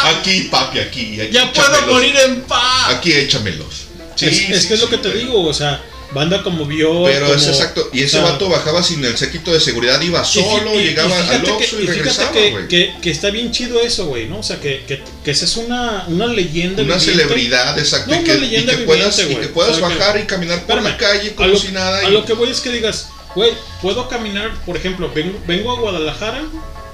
[0.04, 1.20] Aquí, papi, aquí.
[1.20, 2.90] aquí Ya puedo morir en paz.
[2.90, 3.86] Aquí échamelos.
[4.14, 5.24] Sí, es, es sí, que es lo que te güey.
[5.24, 5.82] digo, o sea,
[6.16, 7.04] banda como vio.
[7.04, 7.90] Pero es como- exacto.
[7.92, 10.78] Y ese o sea, vato bajaba sin el séquito de seguridad, iba y solo, y-
[10.78, 12.68] y llegaba fíjate al que- Oxxo y, fíjate regresaba, que, güey.
[12.68, 14.38] que, que está bien chido eso, güey, ¿no?
[14.38, 16.82] O sea, que, que, que esa es una, una leyenda.
[16.82, 17.22] Una viviente.
[17.22, 18.10] celebridad, exacto.
[18.10, 19.46] No, y una que, y leyenda que puedas, viviente, y güey.
[19.46, 21.68] que puedas O sea, que- bajar y caminar por la Espérame, calle como lo, si
[21.72, 21.98] nada.
[21.98, 25.70] A y- lo que voy es que digas, güey, puedo caminar, por ejemplo, vengo, vengo
[25.76, 26.42] a Guadalajara,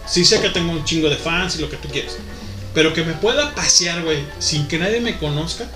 [0.07, 2.15] sí sé que tengo un chingo de fans y lo que tú quieras,
[2.75, 5.69] pero que me pueda pasear, güey, sin que nadie me conozca,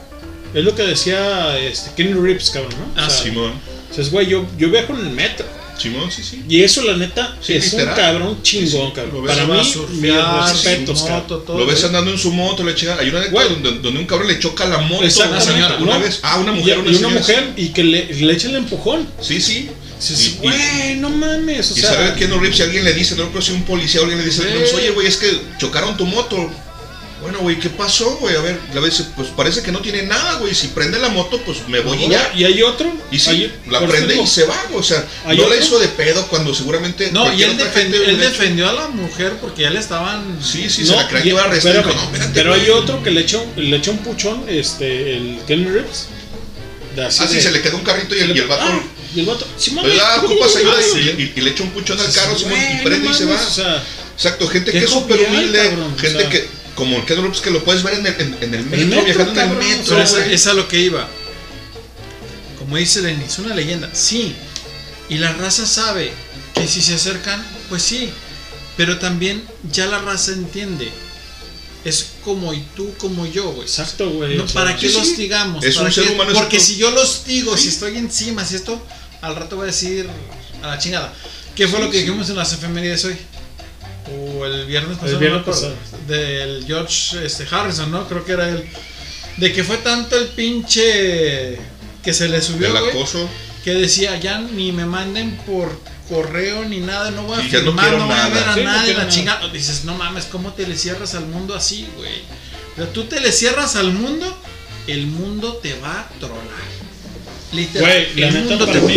[0.57, 3.01] es lo que decía este, Kenny Rips, cabrón, ¿no?
[3.02, 3.52] Ah, Simón.
[3.91, 5.47] Entonces, güey, yo, yo viajo en el metro.
[5.78, 6.43] Simón, sí, sí.
[6.49, 7.89] Y eso, la neta, Sí, es literal.
[7.89, 9.26] un cabrón chingón, cabrón.
[9.26, 11.43] Para mí, surfear, respetos, su cabrón.
[11.59, 13.02] Lo ves andando en su moto, le chingada.
[13.02, 15.76] Hay una neta donde, donde un cabrón le choca la moto a una señora.
[15.78, 16.01] Una ¿no?
[16.01, 16.20] vez.
[16.23, 18.57] Ah, una Y- mujer, y, una, una señora, mujer y que le, le echa el
[18.57, 19.07] empujón.
[19.20, 19.68] Sí, sí.
[20.01, 21.70] Dices, Y- y- güey, no mames.
[21.73, 23.62] O y sea, sabe que no Rips, si alguien le dice, no creo si un
[23.65, 26.51] policía o alguien le dice, pues, oye, güey, es que chocaron tu moto.
[27.23, 28.36] Bueno, güey, ¿qué pasó, güey?
[28.36, 30.55] A ver, la vez, pues parece que no tiene nada, güey.
[30.55, 32.31] Si prende la moto, pues me voy y ya.
[32.36, 32.93] Y hay otro.
[33.11, 34.81] Y sí, hay- la prende y se va, güey.
[34.81, 35.65] O sea, ¿Hay no la otro?
[35.65, 37.11] hizo de pedo cuando seguramente.
[37.12, 40.39] No, y él, gente él hecho- defendió a la mujer porque ya le estaban.
[40.43, 41.77] Sí, sí, No, se la creía que iba a arrestar.
[41.78, 45.17] dijo, no, espérate, pero hay otro que le echa, un- le echa un puchón, este,
[45.17, 46.09] el Kenny Rips.
[47.07, 48.62] así Ah, sí, de- se le quedó un carrito y el, y el vato.
[48.67, 48.81] Ah,
[49.15, 49.97] y el vato, sí, mames.
[49.97, 51.33] ya ocupas ayuda Ah, y, sí.
[51.35, 53.39] y- y le echa un puchón al carro, sí, Simón, y prende y se va.
[54.15, 57.94] Exacto, gente que es súper humilde, gente que, como el Ken que lo puedes ver
[57.94, 60.34] en el, en, en el metro, metro, viajando cabrón, en el metro, Pero esa, güey.
[60.34, 61.08] es a lo que iba.
[62.58, 63.90] Como dice Lenny, es una leyenda.
[63.92, 64.34] Sí.
[65.08, 66.12] Y la raza sabe
[66.55, 68.10] que si se acercan, pues sí.
[68.76, 70.90] Pero también ya la raza entiende.
[71.84, 73.62] Es como y tú, como yo, güey.
[73.68, 74.36] Exacto, güey.
[74.36, 74.98] No, ¿Para qué sí, sí.
[74.98, 75.64] los digamos?
[75.64, 78.84] Es ¿Para un ser humano, Porque si yo los digo, si estoy encima, si esto,
[79.22, 80.08] al rato voy a decir
[80.62, 81.12] a la chingada.
[81.55, 82.05] ¿Qué fue Sí, lo que sí.
[82.05, 83.16] dijimos en las efemérides hoy?
[84.09, 85.12] O el viernes pasado.
[85.12, 86.07] El viernes no.
[86.07, 88.09] Del George este, Harrison, ¿no?
[88.09, 88.65] Creo que era él.
[89.36, 91.59] De que fue tanto el pinche
[92.02, 93.28] que se le subió, El acoso.
[93.65, 95.78] que decía, ya ni me manden por
[96.09, 98.67] correo ni nada, no voy a no firmar, no, voy a ver a Sí, no
[98.67, 99.49] nadie, quiero la chingada.
[99.49, 102.23] Dices, no mames, ¿cómo te le cierras al mundo así, güey?
[102.73, 104.39] O sea, tú te le cierras al mundo,
[104.86, 106.76] el mundo te va a tronar.
[107.52, 108.94] Literal, Güey, la neta, para mí,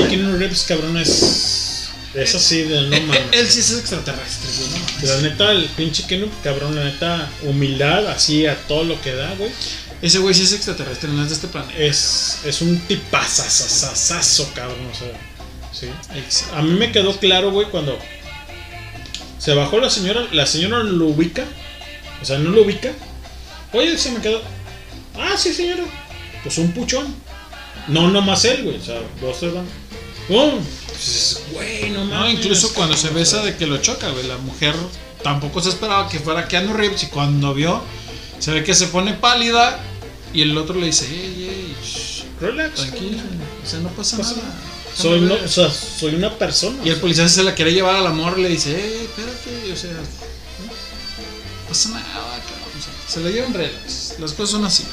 [0.68, 1.69] cabrón, es.
[2.14, 3.20] Es así de no Eh, mames.
[3.20, 5.04] eh, Él sí es extraterrestre, güey, no mames.
[5.10, 9.34] La neta, el pinche Kenny, cabrón, la neta, humildad, así a todo lo que da,
[9.36, 9.52] güey.
[10.02, 11.78] Ese güey sí es extraterrestre, no es de este planeta.
[11.78, 15.12] Es, es un tipazazazazo, cabrón, o sea.
[15.72, 15.88] Sí.
[16.56, 17.98] A mí me quedó claro, güey, cuando
[19.38, 21.44] se bajó la señora, la señora lo ubica,
[22.22, 22.92] o sea, no lo ubica.
[23.74, 24.42] Oye, se me quedó.
[25.16, 25.84] Ah, sí, señora.
[26.44, 27.14] Pues un puchón.
[27.88, 29.66] No, nomás él, güey, o sea, dos tres van.
[30.28, 30.60] ¡Pum!
[31.06, 32.34] Pues, güey, no No, mames.
[32.36, 34.28] incluso cuando se besa de que lo choca, güey.
[34.28, 34.76] La mujer
[35.24, 37.82] tampoco se esperaba que fuera Keanu Reeves y cuando vio,
[38.40, 39.80] se ve que se pone pálida
[40.34, 42.76] y el otro le dice, ey, ey, shh, Relax.
[42.76, 43.18] tranquilo,
[43.66, 44.54] o sea, no pasa, Pasa nada.
[44.96, 45.44] Soy, no, ver".
[45.44, 46.78] o sea, soy una persona.
[46.84, 49.76] Y el policía se la quiere llevar al amor y le dice, ey, espérate, o
[49.76, 52.70] sea, no pasa nada, cabrón.
[52.78, 54.16] o sea, se lo llevan relax.
[54.20, 54.84] Las cosas son así.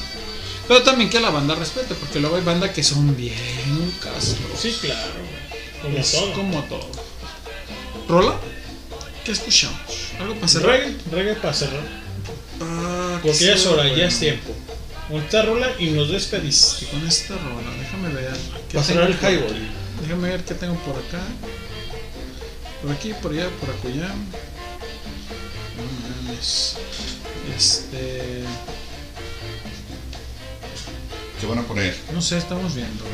[0.67, 4.35] Pero también que la banda respete, porque luego hay banda que son bien casos.
[4.61, 5.11] Sí, claro.
[5.81, 6.33] Como es todo.
[6.33, 6.89] como todo.
[8.07, 8.35] ¿Rola?
[9.25, 9.79] ¿Qué escuchamos?
[10.19, 10.79] ¿Algo para cerrar?
[10.79, 11.83] Reggae, reggae para cerrar.
[12.61, 13.97] Ah, Porque ya es hora, bueno.
[13.97, 14.53] ya es tiempo.
[15.09, 16.85] Con esta rola y nos despedís.
[16.91, 18.33] Con esta rola, déjame ver.
[18.69, 19.69] ¿qué Para cerrar el highball.
[20.01, 21.21] Déjame ver qué tengo por acá.
[22.81, 24.07] Por aquí, por allá, por acullá.
[25.77, 26.75] No mames.
[27.55, 28.43] Este.
[31.39, 31.95] ¿Qué van a poner?
[32.13, 33.03] No sé, estamos viendo.
[33.05, 33.07] eh.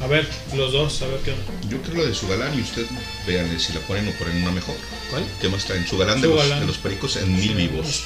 [0.00, 1.44] A ver, los dos, a ver qué onda.
[1.68, 2.86] Yo creo la de su galán y usted
[3.26, 4.76] vean si la ponen o ponen una mejor.
[5.10, 5.24] ¿Cuál?
[5.40, 5.86] ¿Qué más traen?
[5.88, 6.60] Su galán de, Su los, galán.
[6.60, 8.04] de los pericos en mil vivos.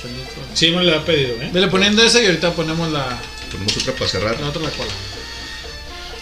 [0.55, 1.51] Sí, me lo ha pedido, ¿eh?
[1.53, 3.19] Vele poniendo esa y ahorita ponemos la,
[3.51, 4.41] Ponemos otra para cerrar.
[4.41, 4.91] la otra, la cola.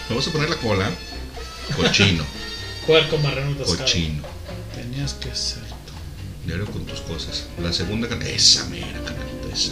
[0.09, 0.91] Vamos a poner la cola.
[1.77, 2.25] Cochino.
[2.87, 3.79] Puerco marrano atascado.
[3.79, 4.23] Cochino.
[4.75, 5.63] Tenías que ser.
[6.47, 7.45] Diario con tus cosas.
[7.63, 9.71] La segunda can- Esa mera canalita, esa.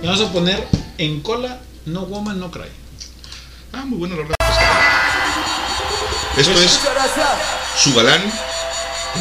[0.00, 0.66] Le vamos a poner
[0.98, 2.62] en cola, no woman, no cry.
[3.72, 4.34] Ah, muy buena rola.
[6.36, 6.80] Esto es
[7.76, 8.20] su galán.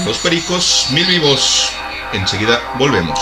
[0.05, 1.69] Los pericos, mil vivos.
[2.13, 3.19] Enseguida volvemos.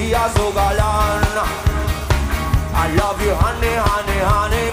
[0.00, 1.20] Así decía su galán.
[2.72, 4.70] I love you, honey, honey, honey.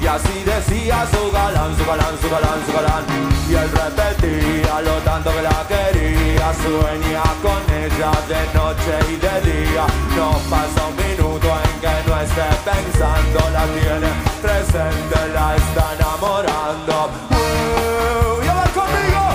[0.00, 3.04] Y así decía su galán, su galán, su galán, su galán.
[3.48, 6.54] Y él repetía lo tanto que la quería.
[6.54, 9.86] Sueña con ella de noche y de día.
[10.16, 13.50] No pasa un minuto en que no esté pensando.
[13.52, 17.10] La tiene presente, la está enamorando.
[17.30, 19.25] Uh, ¡Ya va conmigo!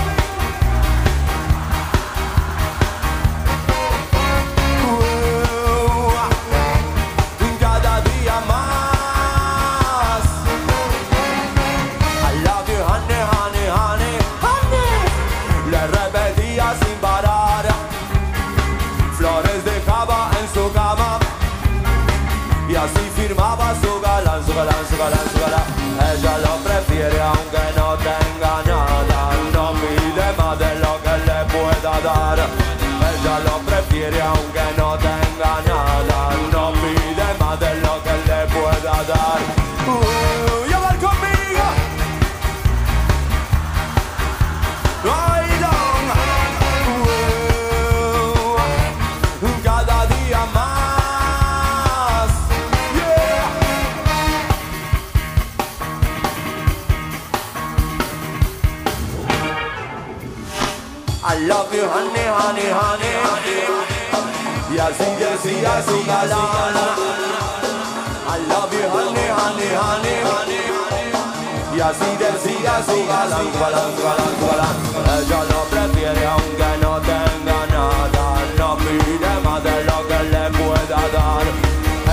[75.18, 78.24] Ella lo prefiere aunque no tenga nada.
[78.58, 81.44] No pide más de lo que le pueda dar.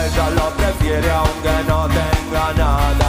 [0.03, 3.08] Ella lo prefiere aunque no tenga nada.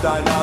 [0.00, 0.39] Presente,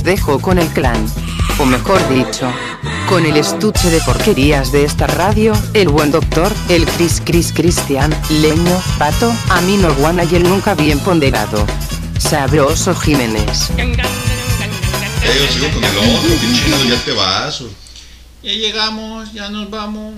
[0.00, 1.06] Los dejo con el clan.
[1.58, 2.50] O mejor dicho,
[3.06, 8.10] con el estuche de porquerías de esta radio, el buen doctor, el Chris Chris Cristian,
[8.30, 11.66] Leño, Pato, Amino Guana y el nunca bien ponderado.
[12.18, 13.68] Sabroso Jiménez.
[13.76, 17.62] Ya yo sigo con el otro, qué chido, ya te vas.
[18.42, 20.14] Ya llegamos, ya nos vamos.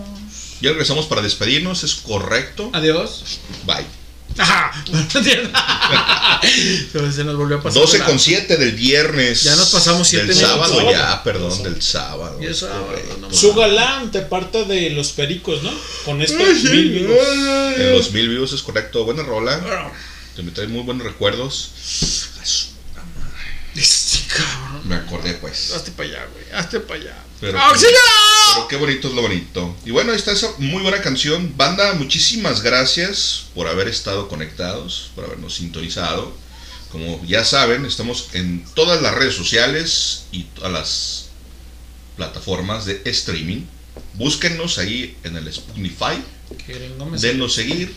[0.61, 2.71] Ya regresamos para despedirnos, es correcto.
[2.73, 3.41] Adiós.
[3.67, 4.02] Bye.
[4.39, 4.73] Ajá.
[7.13, 7.81] Se nos volvió a pasar.
[7.83, 9.43] 12 la- con 7 del viernes.
[9.43, 10.55] Ya nos pasamos siete Del minutos.
[10.57, 10.91] sábado Sábado.
[10.93, 12.39] ya, perdón, del sábado.
[13.21, 15.71] No Su galán de parte de los pericos, ¿no?
[16.05, 17.19] Con estos Ay, mil vivos.
[17.77, 19.05] En los mil vivos es correcto.
[19.05, 19.93] Buena rola.
[20.37, 21.71] Te me trae muy buenos recuerdos.
[24.85, 25.73] Me acordé, pues.
[25.73, 26.45] Hazte para allá, güey.
[26.53, 27.25] Hazte para allá.
[27.41, 27.99] Pero, ¡Auxilio!
[28.55, 29.77] pero qué bonito es lo bonito.
[29.85, 31.53] Y bueno, ahí está esa muy buena canción.
[31.57, 36.33] Banda, muchísimas gracias por haber estado conectados, por habernos sintonizado.
[36.91, 41.29] Como ya saben, estamos en todas las redes sociales y todas las
[42.17, 43.63] plataformas de streaming.
[44.15, 46.23] Búsquennos ahí en el Spotify.
[47.19, 47.95] Denos seguir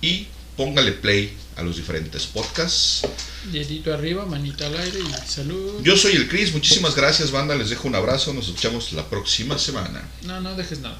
[0.00, 3.02] y póngale play a los diferentes podcasts.
[3.50, 5.80] Dedito arriba, manita al aire y salud.
[5.82, 9.58] Yo soy el Chris, muchísimas gracias banda, les dejo un abrazo, nos escuchamos la próxima
[9.58, 10.06] semana.
[10.22, 10.98] No, no dejes nada.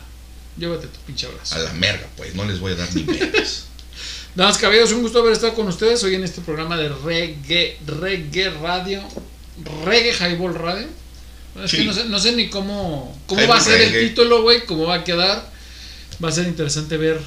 [0.58, 1.54] Llévate tu pinche abrazo.
[1.54, 3.64] A la merga, pues, no les voy a dar ni mergas.
[4.34, 8.50] Damas, caballeros, un gusto haber estado con ustedes hoy en este programa de Reggae, Reggae
[8.50, 9.02] Radio,
[9.84, 10.86] Reggae Highball Radio.
[11.62, 11.78] Es Sí.
[11.78, 14.00] que no sé, no sé ni cómo, cómo Highball va a ser Reggae.
[14.02, 15.50] el título, güey, cómo va a quedar.
[16.22, 17.20] Va a ser interesante ver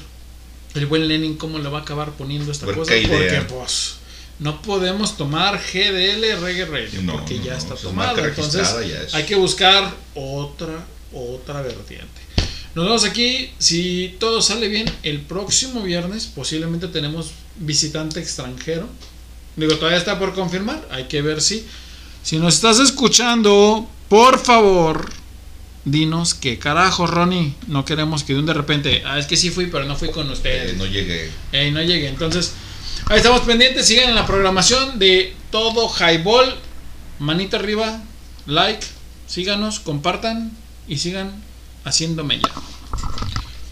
[0.74, 2.92] el buen Lenin cómo le va a acabar poniendo esta cosa.
[3.08, 3.94] Porque, pues,
[4.38, 8.68] no podemos tomar GDL Reggae Radio No, porque no, ya está marca Entonces,
[9.06, 9.14] es.
[9.14, 12.20] hay que buscar otra, otra vertiente.
[12.74, 18.88] Nos vemos aquí, si todo sale bien, el próximo viernes posiblemente tenemos visitante extranjero.
[19.56, 21.66] Digo, todavía está por confirmar, hay que ver si.
[22.22, 25.10] Si nos estás escuchando, por favor,
[25.84, 27.54] dinos qué carajo, Ronnie.
[27.66, 30.10] No queremos que de un de repente, ah, es que sí fui, pero no fui
[30.10, 30.72] con ustedes.
[30.72, 31.30] Eh, no llegué.
[31.52, 32.08] Ey, no llegué.
[32.08, 32.54] Entonces,
[33.06, 33.86] ahí estamos pendientes.
[33.86, 36.56] Sigan en la programación de todo Highball.
[37.18, 38.02] Manita arriba,
[38.46, 38.86] like,
[39.26, 40.52] síganos, compartan
[40.88, 41.44] y sigan
[41.84, 42.48] haciéndome ya.